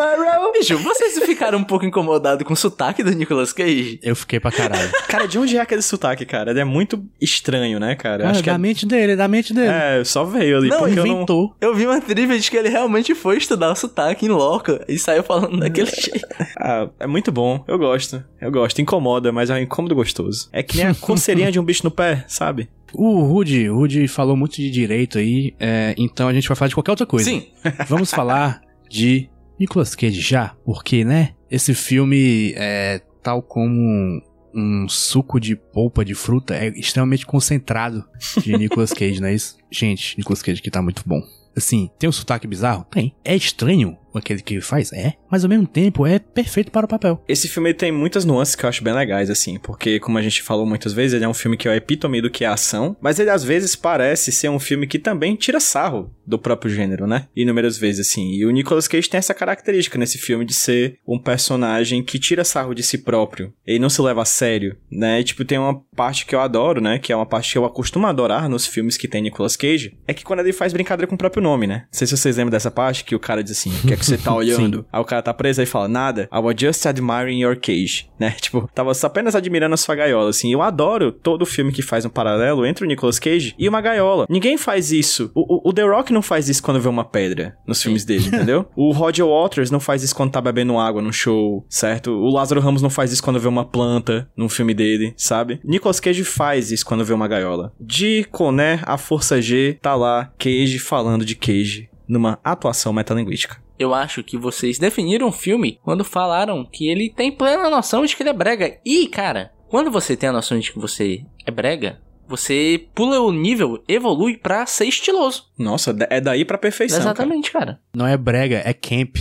Bicho, 0.53 0.79
vocês 0.79 1.19
ficaram 1.25 1.59
um 1.59 1.65
pouco 1.65 1.85
incomodados 1.85 2.47
com 2.47 2.53
o 2.53 2.57
sotaque 2.57 3.03
do 3.03 3.11
Nicolas 3.13 3.53
Cage? 3.53 3.99
Eu 4.03 4.15
fiquei 4.15 4.39
pra 4.39 4.51
caralho. 4.51 4.91
Cara, 5.09 5.27
de 5.27 5.39
onde 5.39 5.57
é 5.57 5.61
aquele 5.61 5.83
sotaque, 5.83 6.25
cara? 6.25 6.51
Ele 6.51 6.61
é 6.61 6.65
muito 6.65 7.03
estranho, 7.21 7.79
né, 7.81 7.95
cara? 7.95 8.27
Ah, 8.27 8.31
Acho 8.31 8.43
que 8.43 8.49
da 8.51 8.55
é... 8.55 8.59
mente 8.59 8.87
dele, 8.87 9.17
da 9.17 9.27
mente 9.27 9.53
dele. 9.53 9.69
é, 9.69 10.05
só 10.05 10.25
veio 10.25 10.59
ali. 10.59 10.69
Não, 10.69 10.79
porque 10.79 10.99
eu 10.99 11.07
não... 11.07 11.17
Inventou. 11.17 11.55
Eu 11.61 11.75
vi 11.75 11.87
uma 11.87 12.01
trivia 12.01 12.39
de 12.39 12.51
que 12.51 12.57
ele 12.57 12.69
realmente 12.69 13.15
foi 13.15 13.37
estudar 13.39 13.73
o 13.73 13.77
sotaque 13.77 14.27
em 14.27 14.29
loco 14.29 14.79
e 14.89 14.99
saiu 14.99 15.23
falando 15.23 15.59
daquele 15.59 15.91
jeito. 15.91 16.27
Ah, 16.57 16.89
é 16.99 17.07
muito 17.07 17.33
bom. 17.33 17.65
Eu 17.67 17.79
gosto. 17.79 18.23
Eu 18.41 18.51
gosto. 18.51 18.81
Incomoda, 18.81 19.33
mas 19.33 19.51
é 19.51 19.55
um 19.55 19.59
incômodo 19.59 19.95
gostoso. 19.95 20.49
É 20.53 20.63
que 20.63 20.77
nem 20.77 20.87
a 20.87 20.95
coceirinha 20.95 21.51
de 21.51 21.59
um 21.59 21.65
bicho 21.65 21.85
no 21.85 21.91
pé, 21.91 22.25
sabe? 22.29 22.69
O 22.93 23.21
Rudy, 23.23 23.69
o 23.71 23.77
Rudy 23.77 24.09
falou 24.09 24.37
muito 24.37 24.57
de 24.57 24.69
direito 24.71 25.19
aí, 25.19 25.55
é, 25.61 25.95
então 25.97 26.27
a 26.27 26.33
gente 26.33 26.49
vai 26.49 26.57
falar 26.57 26.69
de 26.69 26.75
qualquer 26.75 26.91
outra 26.91 27.07
coisa. 27.07 27.29
Sim. 27.31 27.47
Vamos 27.89 28.11
falar 28.11 28.61
de 28.91 29.31
Nicolas 29.59 29.95
Cage 29.95 30.21
já, 30.21 30.57
porque, 30.65 31.05
né? 31.05 31.35
Esse 31.51 31.75
filme 31.75 32.53
é 32.57 33.01
tal 33.23 33.41
como 33.41 34.21
um, 34.55 34.89
suco 34.89 35.39
de 35.39 35.55
polpa 35.55 36.05
de 36.05 36.15
fruta, 36.15 36.55
é 36.57 36.69
extremamente 36.69 37.25
concentrado 37.25 38.05
de 38.43 38.53
Nicolas 38.59 38.93
Cage, 38.93 39.21
não 39.21 39.29
é 39.29 39.35
isso? 39.35 39.57
Gente, 39.71 40.19
Nicolas 40.19 40.43
Cage 40.43 40.61
aqui 40.61 40.71
tá 40.71 40.83
muito 40.83 41.03
bom. 41.07 41.23
Assim, 41.57 41.91
tem 41.99 42.09
um 42.09 42.13
sotaque 42.13 42.47
bizarro? 42.47 42.85
Tem. 42.91 43.15
É 43.25 43.35
estranho 43.35 43.97
aquele 44.19 44.43
que 44.43 44.61
faz? 44.61 44.93
É. 44.93 45.15
Mas 45.31 45.45
ao 45.45 45.51
mesmo 45.51 45.67
tempo 45.67 46.07
é 46.07 46.19
perfeito 46.19 46.71
para 46.71 46.87
o 46.87 46.89
papel. 46.89 47.23
Esse 47.29 47.49
filme 47.49 47.73
tem 47.75 47.93
muitas 47.93 48.25
nuances 48.25 48.55
que 48.55 48.65
eu 48.65 48.69
acho 48.69 48.83
bem 48.83 48.95
legais, 48.95 49.31
assim, 49.31 49.59
porque, 49.59 50.01
como 50.01 50.19
a 50.19 50.23
gente 50.23 50.43
falou 50.43 50.67
muitas 50.67 50.93
vezes, 50.93 51.15
ele 51.15 51.25
é 51.25 51.29
um 51.29 51.35
filme 51.35 51.57
que 51.57 51.69
é 51.69 51.71
o 51.71 51.75
epítome 51.75 52.21
do 52.21 52.31
que 52.31 52.45
é 52.45 52.49
ação, 52.49 52.97
mas 53.01 53.19
ele 53.19 53.31
às 53.31 53.45
vezes 53.45 53.77
parece 53.77 54.33
ser 54.33 54.49
um 54.49 54.59
filme 54.59 54.87
que 54.87 54.99
também 54.99 55.37
tira 55.37 55.61
sarro 55.61 56.15
do 56.27 56.39
próprio 56.39 56.73
gênero, 56.73 57.07
né? 57.07 57.27
Inúmeras 57.35 57.77
vezes, 57.77 58.09
assim. 58.09 58.33
E 58.33 58.45
o 58.45 58.51
Nicolas 58.51 58.87
Cage 58.87 59.09
tem 59.09 59.19
essa 59.19 59.35
característica 59.35 59.99
nesse 59.99 60.19
filme 60.19 60.45
de 60.45 60.55
ser 60.55 60.99
um 61.07 61.19
personagem 61.19 62.03
que 62.03 62.19
tira 62.19 62.45
sarro 62.45 62.75
de 62.75 62.83
si 62.83 62.99
próprio. 62.99 63.53
Ele 63.67 63.79
não 63.79 63.91
se 63.91 64.01
leva 64.01 64.23
a 64.23 64.25
sério, 64.25 64.77
né? 64.91 65.21
E, 65.21 65.25
tipo, 65.25 65.45
tem 65.45 65.59
uma 65.59 65.81
parte 65.97 66.25
que 66.27 66.35
eu 66.35 66.41
adoro, 66.41 66.81
né? 66.81 66.99
Que 66.99 67.13
é 67.13 67.17
uma 67.17 67.27
parte 67.27 67.53
que 67.53 67.59
eu 67.59 67.65
acostumo 67.65 68.07
adorar 68.07 68.49
nos 68.49 68.67
filmes 68.67 68.97
que 68.97 69.09
tem 69.09 69.23
Nicolas 69.23 69.57
Cage, 69.57 69.99
é 70.07 70.15
que 70.15 70.25
quando 70.25 70.41
ele 70.41 70.53
faz 70.53 70.73
brincadeira 70.73 71.07
com 71.07 71.15
o 71.15 71.19
próprio 71.19 71.43
nome, 71.43 71.67
né? 71.67 71.85
Não 71.91 71.99
sei 71.99 72.07
se 72.07 72.17
vocês 72.17 72.37
lembram 72.37 72.53
dessa 72.53 72.71
parte 72.71 73.05
que 73.05 73.15
o 73.15 73.21
cara 73.21 73.43
diz 73.43 73.59
assim, 73.59 73.73
que 73.87 73.93
é 73.93 73.97
que 74.01 74.07
você 74.07 74.19
tá 74.19 74.33
olhando? 74.35 74.85
Aí 74.93 75.01
o 75.01 75.05
cara 75.05 75.23
tá 75.23 75.33
preso 75.33 75.63
e 75.63 75.67
fala, 75.67 75.89
nada, 75.89 76.29
I 76.33 76.39
was 76.39 76.57
just 76.59 76.85
admiring 76.87 77.41
your 77.41 77.57
cage, 77.57 78.09
né? 78.19 78.35
Tipo, 78.41 78.69
tava 78.75 78.93
apenas 79.03 79.35
admirando 79.35 79.75
a 79.75 79.77
sua 79.77 79.95
gaiola, 79.95 80.31
assim. 80.31 80.53
Eu 80.53 80.63
adoro 80.63 81.13
todo 81.13 81.47
filme 81.47 81.73
que 81.73 81.83
faz 81.83 82.05
um 82.05 82.09
paralelo 82.09 82.67
entre 82.67 82.85
o 82.85 82.89
Nicolas 82.89 83.19
Cage 83.19 83.55
e 83.59 83.69
uma 83.69 83.81
gaiola. 83.81 84.27
Ninguém 84.29 84.57
faz 84.57 84.91
isso. 84.91 85.31
O, 85.35 85.69
o, 85.69 85.71
o 85.71 85.73
The 85.73 85.83
Rock 85.83 86.13
não 86.13 86.23
faz 86.23 86.49
isso 86.49 86.63
quando 86.63 86.81
vê 86.81 86.89
uma 86.89 87.05
pedra 87.05 87.57
nos 87.67 87.83
filmes 87.83 88.05
dele, 88.05 88.27
entendeu? 88.29 88.67
O 88.75 88.93
Roger 88.93 89.27
Waters 89.27 89.71
não 89.71 89.81
faz 89.81 90.03
isso 90.03 90.15
quando 90.15 90.33
tá 90.33 90.41
bebendo 90.41 90.79
água 90.79 91.03
num 91.03 91.13
show, 91.13 91.65
certo? 91.69 92.11
O 92.11 92.31
Lázaro 92.31 92.61
Ramos 92.61 92.83
não 92.83 92.91
faz 92.91 93.13
isso 93.13 93.23
quando 93.23 93.39
vê 93.39 93.49
uma 93.49 93.65
planta 93.65 94.29
num 94.37 94.49
filme 94.49 94.75
dele, 94.75 95.13
sabe? 95.17 95.61
Nicolas 95.65 96.01
Cage 96.01 96.25
faz 96.25 96.71
isso 96.71 96.87
quando 96.87 97.05
vê 97.05 97.13
uma 97.13 97.29
gaiola. 97.29 97.73
De 97.81 98.25
Coné 98.31 98.81
a 98.83 98.97
Força 98.97 99.41
G, 99.41 99.79
tá 99.81 99.95
lá, 99.95 100.33
Cage 100.39 100.79
falando 100.79 101.25
de 101.25 101.35
Cage 101.35 101.89
numa 102.09 102.39
atuação 102.43 102.93
metalinguística. 102.93 103.59
Eu 103.81 103.95
acho 103.95 104.23
que 104.23 104.37
vocês 104.37 104.79
definiram 104.79 105.29
o 105.29 105.33
filme 105.33 105.81
quando 105.83 106.05
falaram 106.05 106.67
que 106.71 106.87
ele 106.87 107.09
tem 107.09 107.33
plena 107.33 107.71
noção 107.71 108.05
de 108.05 108.15
que 108.15 108.23
ele 108.23 108.29
é 108.29 108.33
brega. 108.35 108.79
E, 108.85 109.07
cara, 109.09 109.55
quando 109.71 109.91
você 109.91 110.15
tem 110.15 110.29
a 110.29 110.33
noção 110.33 110.59
de 110.59 110.71
que 110.71 110.79
você 110.79 111.25
é 111.47 111.51
brega, 111.51 111.99
você 112.29 112.87
pula 112.95 113.21
o 113.21 113.33
nível, 113.33 113.83
evolui 113.89 114.37
pra 114.37 114.67
ser 114.67 114.85
estiloso. 114.85 115.47
Nossa, 115.59 115.97
é 116.11 116.21
daí 116.21 116.45
pra 116.45 116.59
perfeição. 116.59 116.99
cara. 116.99 117.11
Exatamente, 117.11 117.51
cara. 117.51 117.81
Não 117.95 118.07
é 118.07 118.19
brega, 118.19 118.61
é 118.63 118.75
camp. 118.75 119.17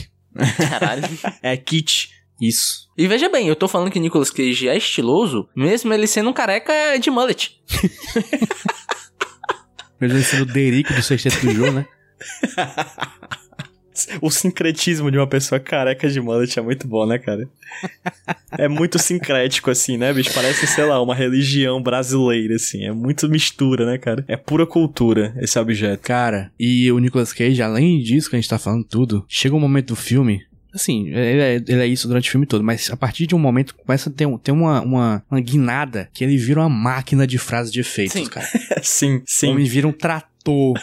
Caralho. 0.70 1.04
É 1.42 1.56
kit. 1.56 2.10
Isso. 2.42 2.90
e 2.98 3.08
veja 3.08 3.30
bem, 3.30 3.48
eu 3.48 3.56
tô 3.56 3.68
falando 3.68 3.92
que 3.92 4.00
Nicolas 4.00 4.30
Cage 4.30 4.68
é 4.68 4.76
estiloso, 4.76 5.48
mesmo 5.56 5.94
ele 5.94 6.08
sendo 6.08 6.30
um 6.30 6.34
careca 6.34 6.74
de 7.00 7.10
mullet. 7.10 7.62
Mesmo 10.00 10.18
ele 10.18 10.24
sendo 10.24 10.44
o 10.44 10.46
Derico 10.46 10.94
do 10.94 11.04
sexteto 11.04 11.46
do 11.46 11.52
jogo, 11.52 11.72
né? 11.72 11.86
O 14.22 14.30
sincretismo 14.30 15.10
de 15.12 15.18
uma 15.18 15.28
pessoa 15.28 15.60
careca 15.60 16.10
de 16.10 16.20
mullet 16.22 16.58
é 16.58 16.62
muito 16.62 16.88
bom, 16.88 17.06
né, 17.06 17.18
cara? 17.18 17.48
É 18.58 18.68
muito 18.68 18.98
sincrético, 19.00 19.70
assim, 19.72 19.98
né, 19.98 20.12
bicho? 20.14 20.34
Parece, 20.34 20.66
sei 20.68 20.84
lá, 20.86 21.02
uma 21.02 21.16
religião 21.16 21.82
brasileira, 21.82 22.56
assim. 22.56 22.86
É 22.86 22.92
muito 22.92 23.28
mistura, 23.30 23.86
né, 23.86 23.98
cara? 23.98 24.24
É 24.28 24.36
pura 24.38 24.66
cultura 24.66 25.34
esse 25.40 25.58
objeto. 25.60 26.02
Cara, 26.02 26.52
e 26.60 26.92
o 26.92 27.00
Nicolas 27.00 27.32
Cage, 27.34 27.62
além 27.62 28.00
disso 28.02 28.30
que 28.30 28.36
a 28.36 28.40
gente 28.40 28.50
tá 28.50 28.58
falando 28.60 28.84
tudo, 28.84 29.26
chega 29.28 29.56
um 29.56 29.60
momento 29.60 29.88
do 29.90 29.96
filme. 29.96 30.42
Assim, 30.74 31.08
ele 31.08 31.42
é, 31.42 31.56
ele 31.56 31.82
é 31.82 31.88
isso 31.88 32.08
durante 32.08 32.30
o 32.30 32.32
filme 32.32 32.46
todo, 32.46 32.64
mas 32.64 32.92
a 32.92 32.98
partir 32.98 33.26
de 33.26 33.34
um 33.34 33.40
momento 33.40 33.74
começa 33.76 34.08
a 34.10 34.14
ter, 34.14 34.28
um- 34.28 34.38
ter 34.38 34.52
uma, 34.52 34.82
uma, 34.82 35.24
uma 35.30 35.42
guinada 35.42 36.08
que 36.14 36.24
ele 36.24 36.38
vira 36.38 36.60
uma 36.60 36.70
máquina 36.70 37.26
de 37.26 37.40
frases 37.40 37.72
de 37.74 37.80
efeitos, 37.80 38.14
Sim. 38.14 38.26
cara. 38.28 38.48
sim, 38.84 39.16
O 39.18 39.24
sim. 39.26 39.48
homem 39.50 39.66
vira 39.66 39.88
um 39.88 39.92
trator. 39.92 40.80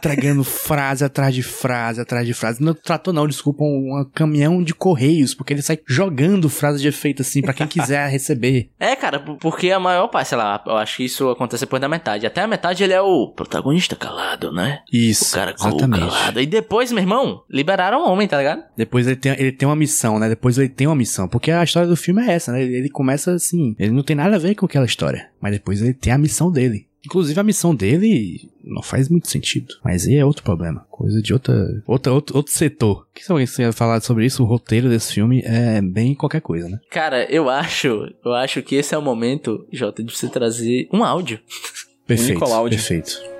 Tragando 0.00 0.44
frase 0.44 1.04
atrás 1.04 1.34
de 1.34 1.42
frase, 1.42 2.00
atrás 2.00 2.26
de 2.26 2.34
frase. 2.34 2.62
Não 2.62 2.74
trator 2.74 3.12
não, 3.12 3.26
desculpa, 3.26 3.62
um, 3.64 4.00
um 4.00 4.04
caminhão 4.14 4.62
de 4.62 4.74
correios, 4.74 5.34
porque 5.34 5.52
ele 5.52 5.62
sai 5.62 5.78
jogando 5.86 6.48
frases 6.48 6.80
de 6.80 6.88
efeito 6.88 7.22
assim 7.22 7.42
pra 7.42 7.52
quem 7.52 7.66
quiser 7.68 8.08
receber. 8.08 8.70
É, 8.78 8.94
cara, 8.96 9.20
porque 9.20 9.70
a 9.70 9.78
maior 9.80 10.08
parte, 10.08 10.28
sei 10.28 10.38
lá, 10.38 10.62
eu 10.66 10.76
acho 10.76 10.96
que 10.98 11.04
isso 11.04 11.28
acontece 11.28 11.64
depois 11.64 11.80
da 11.80 11.88
metade. 11.88 12.26
Até 12.26 12.42
a 12.42 12.46
metade 12.46 12.82
ele 12.82 12.92
é 12.92 13.00
o 13.00 13.28
protagonista 13.28 13.96
calado, 13.96 14.52
né? 14.52 14.80
Isso, 14.92 15.32
O 15.32 15.34
cara 15.34 15.54
exatamente. 15.58 16.00
calado. 16.00 16.40
E 16.40 16.46
depois, 16.46 16.92
meu 16.92 17.02
irmão, 17.02 17.42
liberaram 17.50 18.04
o 18.04 18.10
homem, 18.10 18.26
tá 18.28 18.38
ligado? 18.38 18.62
Depois 18.76 19.06
ele 19.06 19.16
tem, 19.16 19.32
ele 19.32 19.52
tem 19.52 19.68
uma 19.68 19.76
missão, 19.76 20.18
né? 20.18 20.28
Depois 20.28 20.58
ele 20.58 20.68
tem 20.68 20.86
uma 20.86 20.96
missão. 20.96 21.28
Porque 21.28 21.50
a 21.50 21.62
história 21.62 21.88
do 21.88 21.96
filme 21.96 22.22
é 22.22 22.32
essa, 22.32 22.52
né? 22.52 22.62
Ele, 22.62 22.76
ele 22.76 22.88
começa 22.88 23.32
assim. 23.32 23.74
Ele 23.78 23.92
não 23.92 24.02
tem 24.02 24.16
nada 24.16 24.36
a 24.36 24.38
ver 24.38 24.54
com 24.54 24.66
aquela 24.66 24.86
história. 24.86 25.28
Mas 25.40 25.52
depois 25.52 25.80
ele 25.82 25.94
tem 25.94 26.12
a 26.12 26.18
missão 26.18 26.50
dele. 26.50 26.86
Inclusive 27.04 27.40
a 27.40 27.42
missão 27.42 27.74
dele 27.74 28.50
não 28.62 28.82
faz 28.82 29.08
muito 29.08 29.28
sentido. 29.28 29.74
Mas 29.82 30.06
aí 30.06 30.16
é 30.16 30.24
outro 30.24 30.42
problema. 30.42 30.86
Coisa 30.90 31.22
de 31.22 31.32
outra, 31.32 31.82
outra 31.86 32.12
outro, 32.12 32.36
outro 32.36 32.52
setor. 32.52 33.06
Que 33.14 33.24
se 33.24 33.32
alguém 33.32 33.46
quiser 33.46 33.72
falar 33.72 34.00
sobre 34.02 34.26
isso, 34.26 34.42
o 34.42 34.46
roteiro 34.46 34.88
desse 34.88 35.14
filme 35.14 35.42
é 35.44 35.80
bem 35.80 36.14
qualquer 36.14 36.42
coisa, 36.42 36.68
né? 36.68 36.78
Cara, 36.90 37.24
eu 37.30 37.48
acho, 37.48 38.12
eu 38.24 38.34
acho 38.34 38.62
que 38.62 38.74
esse 38.74 38.94
é 38.94 38.98
o 38.98 39.02
momento, 39.02 39.66
Jota, 39.72 40.02
de 40.02 40.14
você 40.14 40.28
trazer 40.28 40.88
um 40.92 41.02
áudio. 41.02 41.40
Perfeito. 42.06 42.34
Nicoláudio. 42.34 42.78
Perfeito. 42.78 43.30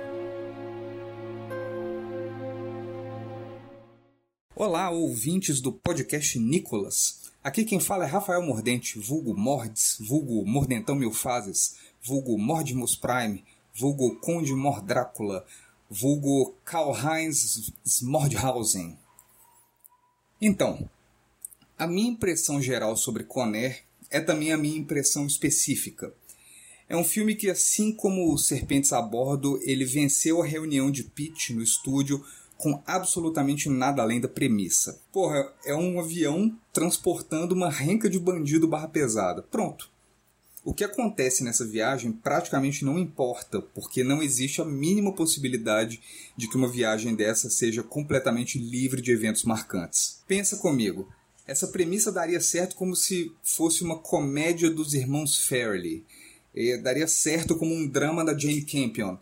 Olá, 4.55 4.89
ouvintes 4.89 5.59
do 5.59 5.71
podcast 5.71 6.37
Nicolas. 6.39 7.31
Aqui 7.43 7.65
quem 7.65 7.79
fala 7.79 8.05
é 8.05 8.07
Rafael 8.07 8.43
Mordente, 8.43 8.99
vulgo 8.99 9.35
Mordes, 9.35 9.97
vulgo 9.99 10.45
Mordentão 10.45 10.95
Mil 10.95 11.11
Fases, 11.11 11.75
vulgo 12.03 12.37
Mordimus 12.37 12.95
Prime, 12.95 13.43
vulgo 13.73 14.15
Conde 14.19 14.53
Mordrácula, 14.53 15.45
vulgo 15.89 16.55
Karl-Heinz 16.63 17.73
Smordhausen. 17.85 18.97
Então, 20.41 20.89
a 21.77 21.85
minha 21.85 22.09
impressão 22.09 22.61
geral 22.61 22.95
sobre 22.95 23.23
Conner 23.23 23.83
é 24.09 24.19
também 24.19 24.51
a 24.51 24.57
minha 24.57 24.77
impressão 24.77 25.25
específica. 25.25 26.13
É 26.87 26.95
um 26.97 27.03
filme 27.03 27.35
que, 27.35 27.49
assim 27.49 27.93
como 27.93 28.37
Serpentes 28.37 28.91
a 28.91 29.01
Bordo, 29.01 29.59
ele 29.63 29.85
venceu 29.85 30.41
a 30.41 30.45
reunião 30.45 30.91
de 30.91 31.03
pitch 31.03 31.51
no 31.51 31.61
estúdio 31.61 32.23
com 32.57 32.81
absolutamente 32.85 33.69
nada 33.69 34.01
além 34.01 34.21
da 34.21 34.27
premissa. 34.27 35.01
Porra, 35.11 35.51
é 35.65 35.75
um 35.75 35.99
avião 35.99 36.55
transportando 36.71 37.55
uma 37.55 37.69
renca 37.69 38.09
de 38.09 38.19
bandido 38.19 38.67
barra 38.67 38.87
pesada. 38.87 39.41
Pronto. 39.41 39.90
O 40.63 40.75
que 40.75 40.83
acontece 40.83 41.43
nessa 41.43 41.65
viagem 41.65 42.11
praticamente 42.11 42.85
não 42.85 42.99
importa, 42.99 43.59
porque 43.59 44.03
não 44.03 44.21
existe 44.21 44.61
a 44.61 44.65
mínima 44.65 45.11
possibilidade 45.11 45.99
de 46.37 46.47
que 46.47 46.55
uma 46.55 46.67
viagem 46.67 47.15
dessa 47.15 47.49
seja 47.49 47.81
completamente 47.81 48.59
livre 48.59 49.01
de 49.01 49.11
eventos 49.11 49.43
marcantes. 49.43 50.21
Pensa 50.27 50.57
comigo, 50.57 51.11
essa 51.47 51.67
premissa 51.67 52.11
daria 52.11 52.39
certo 52.39 52.75
como 52.75 52.95
se 52.95 53.31
fosse 53.43 53.83
uma 53.83 53.97
comédia 53.97 54.69
dos 54.69 54.93
irmãos 54.93 55.47
Farrelly. 55.47 56.05
Eh, 56.55 56.77
daria 56.77 57.07
certo 57.07 57.57
como 57.57 57.73
um 57.73 57.87
drama 57.87 58.23
da 58.23 58.37
Jane 58.37 58.61
Campion. 58.61 59.17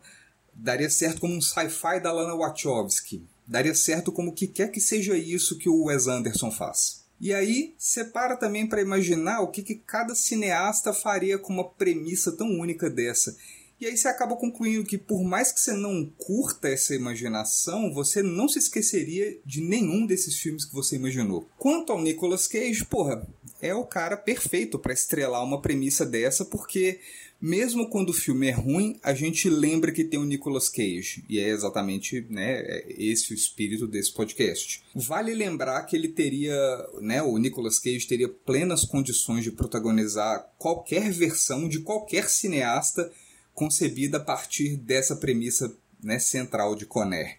Daria 0.54 0.90
certo 0.90 1.22
como 1.22 1.34
um 1.34 1.42
sci-fi 1.42 2.02
da 2.02 2.12
Lana 2.12 2.36
Wachowski. 2.36 3.24
Daria 3.48 3.74
certo 3.74 4.12
como 4.12 4.32
o 4.32 4.34
que 4.34 4.46
quer 4.46 4.70
que 4.72 4.82
seja 4.82 5.18
isso 5.18 5.58
que 5.58 5.70
o 5.70 5.86
Wes 5.86 6.08
Anderson 6.08 6.52
faz. 6.52 6.99
E 7.20 7.34
aí, 7.34 7.74
separa 7.78 8.38
também 8.38 8.68
para 8.68 8.82
imaginar 8.82 9.42
o 9.42 9.50
que, 9.50 9.62
que 9.62 9.76
cada 9.76 10.16
cineasta 10.16 10.94
faria 10.94 11.38
com 11.38 11.52
uma 11.52 11.68
premissa 11.68 12.32
tão 12.32 12.48
única 12.48 12.90
dessa. 12.90 13.36
E 13.80 13.86
aí 13.86 13.96
você 13.96 14.10
acaba 14.10 14.36
concluindo 14.36 14.84
que 14.84 14.98
por 14.98 15.24
mais 15.24 15.54
que 15.54 15.60
você 15.60 15.72
não 15.72 16.06
curta 16.18 16.68
essa 16.68 16.94
imaginação, 16.94 17.94
você 17.94 18.22
não 18.22 18.50
se 18.50 18.60
esqueceria 18.60 19.40
de 19.46 19.62
nenhum 19.62 20.06
desses 20.06 20.38
filmes 20.38 20.66
que 20.66 20.74
você 20.74 20.98
imaginou. 20.98 21.48
Quanto 21.58 21.94
ao 21.94 22.02
Nicolas 22.02 22.46
Cage, 22.46 22.84
porra, 22.84 23.26
é 23.62 23.74
o 23.74 23.86
cara 23.86 24.18
perfeito 24.18 24.78
para 24.78 24.92
estrelar 24.92 25.44
uma 25.44 25.62
premissa 25.62 26.06
dessa, 26.06 26.44
porque 26.44 27.00
mesmo 27.42 27.90
quando 27.90 28.10
o 28.10 28.14
filme 28.14 28.48
é 28.48 28.52
ruim, 28.52 29.00
a 29.02 29.14
gente 29.14 29.50
lembra 29.50 29.92
que 29.92 30.04
tem 30.04 30.20
o 30.20 30.26
Nicolas 30.26 30.68
Cage. 30.68 31.24
E 31.30 31.40
é 31.40 31.50
exatamente 31.50 32.26
né, 32.30 32.60
é 32.60 32.86
esse 32.98 33.32
o 33.32 33.36
espírito 33.36 33.88
desse 33.88 34.14
podcast. 34.14 34.84
Vale 34.94 35.34
lembrar 35.34 35.84
que 35.84 35.96
ele 35.96 36.10
teria, 36.10 36.56
né, 37.00 37.22
o 37.22 37.38
Nicolas 37.38 37.80
Cage 37.80 38.08
teria 38.08 38.28
plenas 38.28 38.84
condições 38.84 39.44
de 39.44 39.52
protagonizar 39.52 40.50
qualquer 40.58 41.12
versão 41.12 41.70
de 41.70 41.80
qualquer 41.80 42.30
cineasta 42.30 43.12
concebida 43.54 44.18
a 44.18 44.22
partir 44.22 44.76
dessa 44.78 45.16
premissa 45.16 45.74
né, 46.02 46.20
central 46.20 46.76
de 46.76 46.86
Conner. 46.86 47.38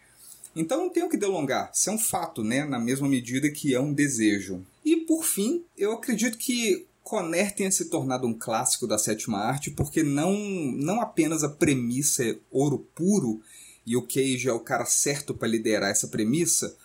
Então 0.54 0.78
não 0.78 0.90
tenho 0.90 1.08
que 1.08 1.16
delongar, 1.16 1.70
isso 1.72 1.88
é 1.88 1.92
um 1.92 1.98
fato, 1.98 2.42
né? 2.42 2.64
Na 2.64 2.78
mesma 2.78 3.08
medida 3.08 3.48
que 3.50 3.74
é 3.74 3.80
um 3.80 3.92
desejo. 3.92 4.64
E 4.84 4.96
por 4.96 5.24
fim, 5.24 5.64
eu 5.78 5.92
acredito 5.92 6.36
que 6.36 6.86
Conner 7.02 7.54
tenha 7.54 7.70
se 7.70 7.86
tornado 7.86 8.26
um 8.26 8.38
clássico 8.38 8.86
da 8.86 8.98
sétima 8.98 9.38
arte 9.38 9.70
porque 9.70 10.02
não, 10.02 10.36
não 10.36 11.00
apenas 11.00 11.42
a 11.42 11.48
premissa 11.48 12.24
é 12.24 12.38
ouro 12.50 12.78
puro 12.94 13.40
e 13.86 13.96
o 13.96 14.02
Cage 14.02 14.48
é 14.48 14.52
o 14.52 14.60
cara 14.60 14.84
certo 14.84 15.34
para 15.34 15.48
liderar 15.48 15.90
essa 15.90 16.08
premissa, 16.08 16.76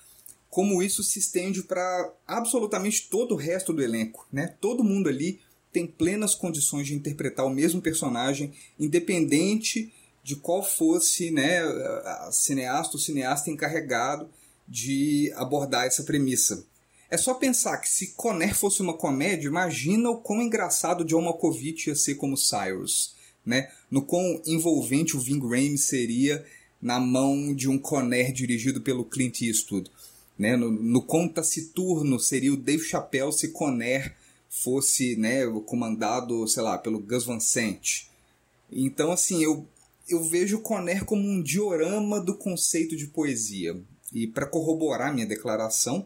como 0.50 0.82
isso 0.82 1.04
se 1.04 1.20
estende 1.20 1.62
para 1.64 2.14
absolutamente 2.26 3.10
todo 3.10 3.34
o 3.34 3.38
resto 3.38 3.74
do 3.74 3.84
elenco, 3.84 4.26
né? 4.32 4.56
Todo 4.60 4.84
mundo 4.84 5.10
ali 5.10 5.40
tem 5.72 5.86
plenas 5.86 6.34
condições 6.34 6.88
de 6.88 6.96
interpretar 6.96 7.46
o 7.46 7.50
mesmo 7.50 7.82
personagem, 7.82 8.54
independente 8.80 9.94
de 10.24 10.38
qual 10.38 10.64
fosse 10.64 11.30
né, 11.30 11.60
a 11.60 12.30
cineasta 12.32 12.96
ou 12.96 13.00
cineasta 13.00 13.52
encarregado 13.52 14.30
de 14.68 15.32
abordar 15.36 15.86
essa 15.86 16.04
premissa. 16.04 16.66
É 17.16 17.18
só 17.18 17.34
pensar 17.34 17.78
que 17.78 17.88
se 17.88 18.08
Conner 18.08 18.54
fosse 18.54 18.82
uma 18.82 18.94
comédia, 18.94 19.48
imagina 19.48 20.10
o 20.10 20.18
quão 20.18 20.42
engraçado 20.42 21.06
John 21.06 21.22
Malkovich 21.22 21.88
ia 21.88 21.96
ser 21.96 22.16
como 22.16 22.36
Cyrus, 22.36 23.16
né? 23.46 23.72
No 23.90 24.02
quão 24.02 24.42
envolvente 24.46 25.16
o 25.16 25.20
Ving 25.22 25.40
Rhames 25.40 25.86
seria 25.86 26.46
na 26.82 27.00
mão 27.00 27.56
de 27.56 27.70
um 27.70 27.80
Conner 27.80 28.34
dirigido 28.34 28.82
pelo 28.82 29.06
Clint 29.06 29.44
Eastwood, 29.44 29.90
né? 30.38 30.58
No, 30.58 30.70
no 30.70 31.02
quão 31.02 31.26
taciturno 31.26 32.20
seria 32.20 32.52
o 32.52 32.58
Dave 32.58 32.84
Chappelle 32.84 33.32
se 33.32 33.48
Conner 33.54 34.14
fosse, 34.50 35.16
né, 35.16 35.48
comandado, 35.66 36.46
sei 36.50 36.64
lá, 36.64 36.78
pelo 36.78 37.00
Gus 37.00 37.24
Van 37.24 37.40
Sant. 37.40 38.10
Então, 38.70 39.10
assim, 39.10 39.42
eu 39.42 39.66
eu 40.10 40.22
vejo 40.22 40.60
Conner 40.60 41.06
como 41.06 41.26
um 41.26 41.42
diorama 41.42 42.20
do 42.20 42.36
conceito 42.36 42.98
de 42.98 43.08
poesia. 43.08 43.82
E 44.14 44.28
para 44.28 44.46
corroborar 44.46 45.14
minha 45.14 45.26
declaração, 45.26 46.06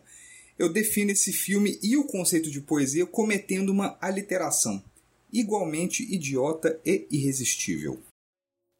eu 0.59 0.67
defino 0.67 1.11
esse 1.11 1.31
filme 1.31 1.79
e 1.81 1.95
o 1.95 2.03
conceito 2.03 2.51
de 2.51 2.59
poesia 2.59 3.05
cometendo 3.05 3.69
uma 3.69 3.97
aliteração, 4.01 4.83
igualmente 5.31 6.03
idiota 6.13 6.77
e 6.85 7.07
irresistível. 7.09 7.97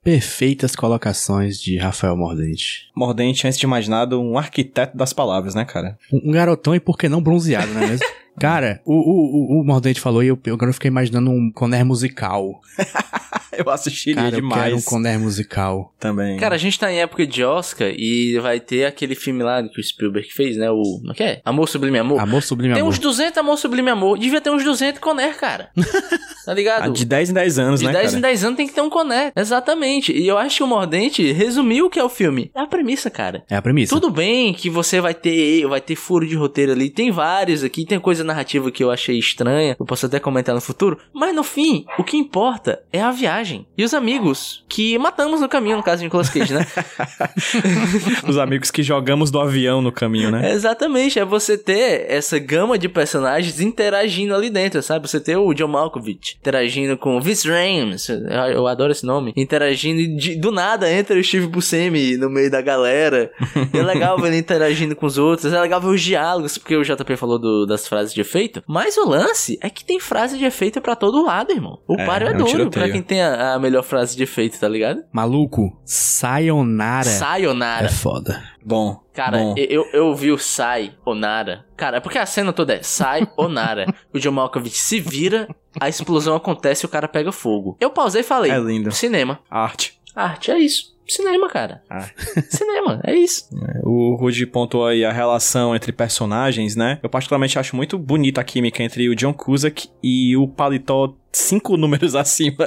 Perfeitas 0.03 0.75
colocações 0.75 1.59
de 1.59 1.77
Rafael 1.77 2.15
Mordente. 2.15 2.89
Mordente, 2.95 3.47
antes 3.47 3.59
de 3.59 3.65
imaginado, 3.65 4.21
um 4.21 4.37
arquiteto 4.37 4.95
das 4.97 5.13
palavras, 5.13 5.55
né, 5.55 5.65
cara? 5.65 5.97
Um, 6.11 6.31
garotão 6.31 6.75
e 6.75 6.79
por 6.79 6.97
que 6.97 7.09
não 7.09 7.21
bronzeado, 7.21 7.73
não 7.73 7.81
é 7.81 7.87
mesmo? 7.87 8.05
Cara, 8.39 8.81
o, 8.85 8.93
o, 8.93 9.57
o, 9.57 9.61
o 9.61 9.65
Mordente 9.65 9.99
falou 9.99 10.23
e 10.23 10.27
eu, 10.27 10.39
eu 10.45 10.53
agora 10.53 10.71
fiquei 10.71 10.87
imaginando 10.87 11.29
um 11.29 11.51
Conner 11.51 11.85
musical. 11.85 12.61
eu 13.65 13.69
assistiria 13.69 14.15
Cara, 14.23 14.35
eu 14.35 14.41
demais. 14.41 14.63
quero 14.63 14.77
um 14.77 14.81
Conner 14.81 15.19
musical. 15.19 15.93
Também. 15.99 16.37
Cara, 16.37 16.55
a 16.55 16.57
gente 16.57 16.79
tá 16.79 16.91
em 16.91 16.99
época 17.01 17.25
de 17.27 17.43
Oscar 17.43 17.89
e 17.95 18.37
vai 18.39 18.59
ter 18.59 18.85
aquele 18.85 19.15
filme 19.15 19.43
lá 19.43 19.61
que 19.67 19.79
o 19.79 19.83
Spielberg 19.83 20.31
fez, 20.31 20.55
né? 20.57 20.69
O. 20.71 20.81
Como 20.99 21.11
é 21.11 21.13
que 21.15 21.23
é? 21.23 21.41
Amor 21.43 21.67
Sublime 21.67 21.97
Amor. 21.99 22.19
Amor 22.19 22.41
Sublime 22.41 22.73
Tem 22.73 22.81
Amor. 22.81 22.91
uns 22.93 22.99
200 22.99 23.37
Amor 23.37 23.57
Sublime 23.57 23.89
Amor. 23.89 24.17
Devia 24.17 24.39
ter 24.41 24.49
uns 24.49 24.63
200 24.63 24.99
Conner, 25.01 25.37
cara. 25.37 25.69
Tá 26.45 26.53
ligado? 26.55 26.85
Ah, 26.85 26.89
de 26.89 27.05
10 27.05 27.29
em 27.29 27.33
10 27.33 27.59
anos, 27.59 27.79
De 27.79 27.85
né, 27.85 27.91
10 27.93 28.05
cara? 28.05 28.17
em 28.17 28.21
10 28.21 28.43
anos 28.43 28.57
tem 28.57 28.67
que 28.67 28.73
ter 28.73 28.81
um 28.81 28.89
Conner. 28.89 29.31
Exatamente. 29.35 30.11
E 30.11 30.27
eu 30.27 30.35
acho 30.35 30.57
que 30.57 30.63
o 30.63 30.67
Mordente 30.67 31.31
resumiu 31.31 31.85
o 31.85 31.89
que 31.91 31.99
é 31.99 32.03
o 32.03 32.09
filme. 32.09 32.49
É 32.55 32.61
a 32.61 32.65
premissa, 32.65 33.07
cara. 33.11 33.43
É 33.47 33.55
a 33.55 33.61
premissa. 33.61 33.93
Tudo 33.93 34.09
bem 34.09 34.51
que 34.53 34.67
você 34.67 34.99
vai 34.99 35.13
ter, 35.13 35.67
vai 35.67 35.79
ter 35.79 35.95
furo 35.95 36.25
de 36.27 36.35
roteiro 36.35 36.71
ali. 36.71 36.89
Tem 36.89 37.11
vários 37.11 37.63
aqui, 37.63 37.85
tem 37.85 37.99
coisa 37.99 38.23
narrativa 38.23 38.71
que 38.71 38.83
eu 38.83 38.89
achei 38.89 39.19
estranha. 39.19 39.75
Eu 39.79 39.85
posso 39.85 40.07
até 40.07 40.19
comentar 40.19 40.55
no 40.55 40.61
futuro. 40.61 40.97
Mas 41.13 41.35
no 41.35 41.43
fim, 41.43 41.85
o 41.99 42.03
que 42.03 42.17
importa 42.17 42.81
é 42.91 42.99
a 42.99 43.11
viagem. 43.11 43.48
E 43.77 43.83
os 43.83 43.93
amigos 43.93 44.63
que 44.67 44.97
matamos 44.97 45.41
no 45.41 45.49
caminho, 45.49 45.77
no 45.77 45.83
caso 45.83 45.97
de 45.99 46.03
Nicolas 46.05 46.29
Cage, 46.29 46.53
né? 46.53 46.65
Os 48.27 48.37
amigos 48.37 48.71
que 48.71 48.83
jogamos 48.83 49.31
do 49.31 49.39
avião 49.39 49.81
no 49.81 49.91
caminho, 49.91 50.31
né? 50.31 50.51
Exatamente, 50.51 51.19
é 51.19 51.25
você 51.25 51.57
ter 51.57 52.05
essa 52.09 52.37
gama 52.39 52.77
de 52.77 52.87
personagens 52.89 53.59
interagindo 53.59 54.33
ali 54.35 54.49
dentro, 54.49 54.81
sabe? 54.81 55.07
Você 55.07 55.19
ter 55.19 55.37
o 55.37 55.53
John 55.53 55.67
Malkovich 55.67 56.37
interagindo 56.39 56.97
com 56.97 57.17
o 57.17 57.21
Vince 57.21 57.47
Rhames, 57.47 58.07
eu, 58.09 58.67
adoro 58.67 58.91
esse 58.91 59.05
nome, 59.05 59.33
interagindo 59.35 59.99
e 60.01 60.15
de- 60.15 60.35
do 60.35 60.51
nada 60.51 60.91
entra 60.91 61.17
o 61.17 61.23
Steve 61.23 61.47
Buscemi 61.47 62.17
no 62.17 62.29
meio 62.29 62.49
da 62.51 62.61
galera. 62.61 63.31
E 63.73 63.77
é 63.77 63.83
legal 63.83 64.17
ver 64.19 64.27
ele 64.29 64.37
interagindo 64.37 64.95
com 64.95 65.05
os 65.05 65.17
outros, 65.17 65.51
é 65.51 65.59
legal 65.61 65.79
ver 65.81 65.87
os 65.87 66.01
diálogos, 66.01 66.57
porque 66.57 66.75
o 66.75 66.83
JP 66.83 67.15
falou 67.15 67.39
do- 67.39 67.65
das 67.65 67.87
frases 67.87 68.13
de 68.13 68.21
efeito, 68.21 68.63
mas 68.67 68.97
o 68.97 69.07
lance 69.07 69.57
é 69.61 69.69
que 69.69 69.83
tem 69.85 69.99
frase 69.99 70.37
de 70.37 70.45
efeito 70.45 70.79
pra 70.81 70.95
todo 70.95 71.25
lado, 71.25 71.51
irmão. 71.51 71.79
O 71.87 71.95
É, 71.95 72.05
páreo 72.05 72.27
é, 72.27 72.31
é 72.31 72.35
um 72.43 72.69
pra 72.69 72.89
quem 72.89 73.01
tem 73.01 73.21
a, 73.29 73.53
a 73.53 73.59
melhor 73.59 73.83
frase 73.83 74.15
de 74.15 74.23
efeito, 74.23 74.59
tá 74.59 74.67
ligado? 74.67 75.03
Maluco, 75.11 75.79
Sayonara 75.85 77.03
Sayonara. 77.09 77.85
é 77.85 77.89
foda. 77.89 78.43
Bom. 78.63 78.99
Cara, 79.13 79.37
bom. 79.37 79.55
eu, 79.57 79.85
eu 79.91 80.15
vi 80.15 80.31
o 80.31 80.37
Sai 80.37 80.93
Onara. 81.05 81.65
Cara, 81.75 81.97
é 81.97 81.99
porque 81.99 82.17
a 82.17 82.25
cena 82.25 82.53
toda 82.53 82.75
é 82.75 82.83
Sai 82.83 83.27
Onara. 83.35 83.93
o 84.13 84.19
John 84.19 84.31
Malkovich 84.31 84.77
se 84.77 84.99
vira, 84.99 85.47
a 85.79 85.89
explosão 85.89 86.35
acontece 86.35 86.85
e 86.85 86.87
o 86.87 86.89
cara 86.89 87.07
pega 87.07 87.31
fogo. 87.31 87.75
Eu 87.79 87.89
pausei 87.89 88.21
e 88.21 88.23
falei: 88.23 88.51
É 88.51 88.59
lindo. 88.59 88.91
Cinema. 88.91 89.39
Arte. 89.49 89.99
Arte, 90.15 90.51
é 90.51 90.59
isso. 90.59 90.97
Cinema, 91.09 91.49
cara. 91.49 91.81
Ah. 91.89 92.09
Cinema, 92.49 93.01
é 93.03 93.15
isso. 93.15 93.49
O 93.83 94.15
Rudy 94.15 94.45
pontuou 94.45 94.87
aí 94.87 95.03
a 95.03 95.11
relação 95.11 95.75
entre 95.75 95.91
personagens, 95.91 96.75
né? 96.75 96.99
Eu 97.01 97.09
particularmente 97.09 97.57
acho 97.57 97.75
muito 97.75 97.97
bonita 97.97 98.41
a 98.41 98.43
química 98.43 98.83
entre 98.83 99.09
o 99.09 99.15
John 99.15 99.33
Cusack 99.33 99.89
e 100.01 100.35
o 100.37 100.47
paletó 100.47 101.15
cinco 101.31 101.77
números 101.77 102.13
acima 102.15 102.65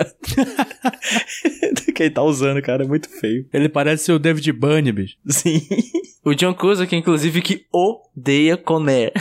do 1.72 1.92
que 1.92 2.02
ele 2.02 2.10
tá 2.10 2.22
usando, 2.22 2.60
cara. 2.62 2.84
É 2.84 2.86
muito 2.86 3.08
feio. 3.08 3.46
Ele 3.52 3.68
parece 3.68 4.04
ser 4.04 4.12
o 4.12 4.18
David 4.18 4.52
Bunny, 4.52 4.92
bicho. 4.92 5.16
Sim. 5.26 5.60
O 6.24 6.34
John 6.34 6.54
Cusack, 6.54 6.94
inclusive, 6.94 7.42
que 7.42 7.66
odeia 7.72 8.56
Conner. 8.56 9.12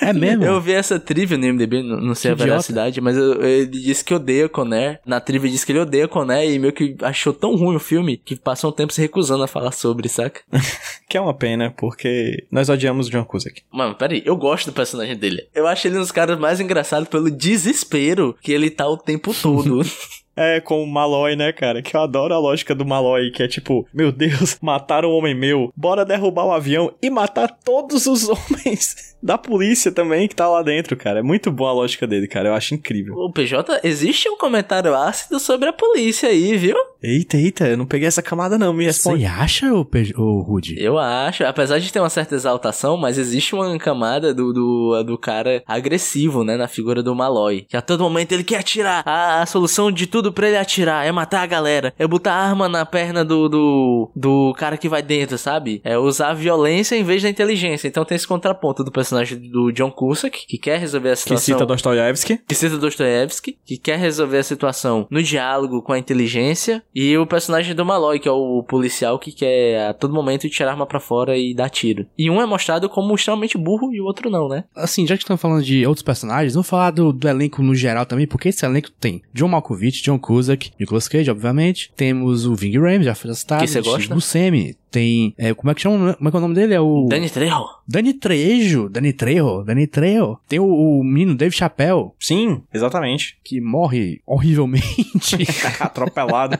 É 0.00 0.12
mesmo? 0.12 0.44
Eu 0.44 0.60
vi 0.60 0.72
essa 0.72 0.98
trivia 0.98 1.38
no 1.38 1.46
MDB, 1.46 1.82
não, 1.82 2.00
não 2.00 2.14
sei 2.14 2.34
Que 2.34 2.42
a 2.42 2.44
veracidade, 2.46 3.00
mas 3.00 3.16
eu- 3.16 3.42
ele 3.42 3.66
disse 3.66 4.04
que 4.04 4.12
odeia 4.14 4.48
Conner. 4.48 5.00
Na 5.06 5.20
trivia 5.20 5.50
disse 5.50 5.64
que 5.64 5.72
ele 5.72 5.78
odeia 5.80 6.06
Conner 6.08 6.50
e 6.50 6.58
meio 6.58 6.72
que 6.72 6.96
achou 7.02 7.32
tão 7.32 7.54
ruim 7.56 7.76
o 7.76 7.80
filme 7.80 8.16
que 8.16 8.36
passou 8.36 8.70
um 8.70 8.72
tempo 8.72 8.92
se 8.92 9.00
recusando 9.00 9.42
a 9.42 9.48
falar 9.48 9.72
sobre, 9.72 10.08
saca? 10.08 10.40
Que 11.08 11.18
é 11.18 11.20
uma 11.20 11.34
pena, 11.34 11.70
porque 11.76 12.44
nós 12.50 12.68
odiamos 12.68 13.06
o 13.06 13.10
John 13.10 13.24
Cusack. 13.24 13.62
Mano, 13.70 13.94
peraí, 13.94 14.22
eu 14.24 14.36
gosto 14.36 14.66
do 14.66 14.72
personagem 14.72 15.16
dele. 15.16 15.46
Eu 15.54 15.66
acho 15.66 15.86
ele 15.86 15.96
um 15.96 16.00
dos 16.00 16.10
caras 16.10 16.38
mais 16.38 16.58
engraçados 16.60 17.08
pelo 17.08 17.30
desespero 17.30 18.36
que 18.42 18.50
ele 18.52 18.68
tá 18.70 18.88
o 18.88 18.96
tempo 18.96 19.32
todo. 19.40 19.80
É, 20.36 20.60
com 20.60 20.82
o 20.82 20.86
Malloy, 20.86 21.36
né, 21.36 21.52
cara? 21.52 21.82
Que 21.82 21.96
eu 21.96 22.00
adoro 22.00 22.34
a 22.34 22.38
lógica 22.38 22.74
do 22.74 22.84
Malloy, 22.84 23.30
que 23.30 23.42
é 23.42 23.48
tipo, 23.48 23.86
meu 23.92 24.10
Deus, 24.10 24.58
mataram 24.62 25.10
um 25.10 25.14
homem 25.14 25.34
meu, 25.34 25.72
bora 25.76 26.04
derrubar 26.04 26.46
o 26.46 26.52
avião 26.52 26.92
e 27.00 27.08
matar 27.10 27.48
todos 27.64 28.06
os 28.06 28.26
homens 28.28 29.14
da 29.22 29.38
polícia 29.38 29.90
também 29.90 30.28
que 30.28 30.34
tá 30.34 30.48
lá 30.48 30.62
dentro, 30.62 30.96
cara. 30.96 31.20
É 31.20 31.22
muito 31.22 31.50
boa 31.50 31.70
a 31.70 31.74
lógica 31.74 32.06
dele, 32.06 32.28
cara. 32.28 32.50
Eu 32.50 32.54
acho 32.54 32.74
incrível. 32.74 33.14
o 33.16 33.32
PJ, 33.32 33.80
existe 33.82 34.28
um 34.28 34.36
comentário 34.36 34.94
ácido 34.94 35.40
sobre 35.40 35.68
a 35.68 35.72
polícia 35.72 36.28
aí, 36.28 36.56
viu? 36.56 36.76
Eita, 37.04 37.36
eita, 37.36 37.68
eu 37.68 37.76
não 37.76 37.86
peguei 37.86 38.08
essa 38.08 38.22
camada 38.22 38.56
não, 38.58 38.72
me 38.72 38.84
responde. 38.84 39.20
Você 39.22 39.26
acha, 39.26 39.74
o, 39.74 39.84
Pe- 39.84 40.14
o 40.16 40.40
Rudy? 40.40 40.76
Eu 40.78 40.98
acho, 40.98 41.44
apesar 41.44 41.78
de 41.78 41.92
ter 41.92 42.00
uma 42.00 42.08
certa 42.08 42.34
exaltação, 42.34 42.96
mas 42.96 43.18
existe 43.18 43.54
uma 43.54 43.76
camada 43.78 44.32
do, 44.32 44.52
do, 44.52 45.02
do 45.04 45.18
cara 45.18 45.62
agressivo, 45.66 46.42
né, 46.44 46.56
na 46.56 46.66
figura 46.66 47.02
do 47.02 47.14
Malloy. 47.14 47.66
Que 47.68 47.76
a 47.76 47.82
todo 47.82 48.02
momento 48.04 48.32
ele 48.32 48.42
quer 48.44 48.58
atirar. 48.60 49.02
A, 49.06 49.42
a 49.42 49.46
solução 49.46 49.92
de 49.92 50.06
tudo 50.06 50.32
pra 50.32 50.48
ele 50.48 50.56
atirar 50.56 51.06
é 51.06 51.12
matar 51.12 51.42
a 51.42 51.46
galera. 51.46 51.92
É 51.98 52.06
botar 52.06 52.32
arma 52.32 52.68
na 52.68 52.86
perna 52.86 53.24
do, 53.24 53.48
do, 53.48 54.10
do 54.16 54.54
cara 54.56 54.76
que 54.78 54.88
vai 54.88 55.02
dentro, 55.02 55.36
sabe? 55.36 55.80
É 55.84 55.98
usar 55.98 56.30
a 56.30 56.34
violência 56.34 56.96
em 56.96 57.04
vez 57.04 57.22
da 57.22 57.28
inteligência. 57.28 57.86
Então 57.86 58.04
tem 58.04 58.16
esse 58.16 58.26
contraponto 58.26 58.82
do 58.82 58.90
personagem 58.90 59.38
do 59.50 59.70
John 59.72 59.90
Cusack, 59.90 60.46
que 60.46 60.56
quer 60.58 60.78
resolver 60.78 61.10
a 61.10 61.12
Que 61.12 61.18
situação 61.18 61.54
cita 61.54 61.66
Dostoiévski. 61.66 62.40
que 62.48 62.54
cita 62.54 62.78
Dostoiévski, 62.78 63.58
que 63.64 63.76
quer 63.76 63.98
resolver 63.98 64.38
a 64.38 64.42
situação 64.42 65.06
no 65.10 65.22
diálogo 65.22 65.82
com 65.82 65.92
a 65.92 65.98
inteligência, 65.98 66.82
e 66.94 67.16
o 67.18 67.26
personagem 67.26 67.74
do 67.74 67.84
Malloy, 67.84 68.18
que 68.18 68.28
é 68.28 68.32
o 68.32 68.62
policial 68.62 69.18
que 69.18 69.32
quer 69.32 69.88
a 69.88 69.94
todo 69.94 70.14
momento 70.14 70.48
tirar 70.48 70.70
a 70.70 70.72
arma 70.72 70.86
pra 70.86 71.00
fora 71.00 71.36
e 71.36 71.54
dar 71.54 71.68
tiro. 71.68 72.06
E 72.16 72.30
um 72.30 72.40
é 72.40 72.46
mostrado 72.46 72.88
como 72.88 73.14
extremamente 73.14 73.58
burro 73.58 73.92
e 73.92 74.00
o 74.00 74.04
outro 74.04 74.30
não, 74.30 74.48
né? 74.48 74.64
Assim, 74.74 75.06
já 75.06 75.16
que 75.16 75.22
estamos 75.22 75.40
falando 75.40 75.64
de 75.64 75.86
outros 75.86 76.02
personagens, 76.02 76.54
vamos 76.54 76.68
falar 76.68 76.90
do, 76.90 77.12
do 77.12 77.28
elenco 77.28 77.62
no 77.62 77.74
geral 77.74 78.06
também, 78.06 78.26
porque 78.26 78.48
esse 78.48 78.64
elenco 78.64 78.90
tem 78.92 79.22
John 79.32 79.48
Malkovich, 79.48 80.02
John 80.02 80.18
Cusack, 80.18 80.70
Nicolas 80.78 81.08
Cage, 81.08 81.30
obviamente. 81.30 81.92
Temos 81.96 82.46
o 82.46 82.54
Ving 82.54 82.78
Rhames, 82.78 83.06
já 83.06 83.14
foi 83.14 83.34
citado. 83.34 83.62
Que 83.62 83.68
você 83.68 83.80
gosta? 83.80 84.14
Buscemi. 84.14 84.76
Tem, 84.94 85.34
é, 85.36 85.52
como 85.52 85.72
é 85.72 85.74
que 85.74 85.80
chama, 85.80 86.14
como 86.14 86.28
é 86.28 86.30
que 86.30 86.36
é 86.36 86.38
o 86.38 86.42
nome 86.42 86.54
dele? 86.54 86.72
É 86.72 86.80
o... 86.80 87.06
Danny 87.10 87.28
Trejo. 87.28 87.64
Dani 87.88 88.14
Trejo, 88.14 88.88
Dani 88.88 89.12
Trejo, 89.12 89.64
Dani 89.64 89.86
Trejo. 89.88 90.38
Tem 90.48 90.60
o, 90.60 90.66
o 90.66 91.02
menino 91.02 91.34
Dave 91.34 91.52
Chappelle, 91.52 92.10
Sim, 92.20 92.62
exatamente. 92.72 93.36
que 93.42 93.60
morre 93.60 94.20
horrivelmente. 94.24 95.36
Atropelado. 95.80 96.56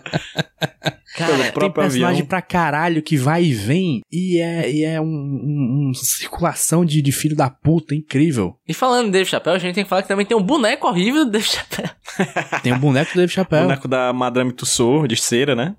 Cara, 1.16 1.30
Pelo 1.30 1.42
Tem 1.44 1.52
próprio 1.52 1.72
personagem 1.84 2.12
avião. 2.22 2.26
pra 2.26 2.42
caralho 2.42 3.00
que 3.00 3.16
vai 3.16 3.44
e 3.44 3.54
vem 3.54 4.00
e 4.10 4.38
é, 4.40 4.68
e 4.68 4.82
é 4.84 5.00
um, 5.00 5.04
um- 5.04 5.84
uma 5.86 5.94
circulação 5.94 6.84
de, 6.84 7.00
de 7.00 7.12
filho 7.12 7.36
da 7.36 7.48
puta 7.48 7.94
incrível. 7.94 8.56
E 8.66 8.74
falando 8.74 9.06
de 9.06 9.12
Dave 9.12 9.30
Chappelle, 9.30 9.56
a 9.56 9.60
gente 9.60 9.76
tem 9.76 9.84
que 9.84 9.88
falar 9.90 10.02
que 10.02 10.08
também 10.08 10.26
tem 10.26 10.36
um 10.36 10.42
boneco 10.42 10.88
horrível 10.88 11.24
do 11.24 11.30
Dave 11.30 11.44
Chappelle. 11.46 11.90
Tem 12.64 12.72
o 12.72 12.78
boneco 12.80 13.12
do 13.12 13.18
Dave 13.18 13.30
Chappelle. 13.32 13.62
Boneco 13.66 13.86
da 13.86 14.12
Madame 14.12 14.52
Tussauds, 14.52 15.08
de 15.08 15.16
cera, 15.22 15.54
né? 15.54 15.76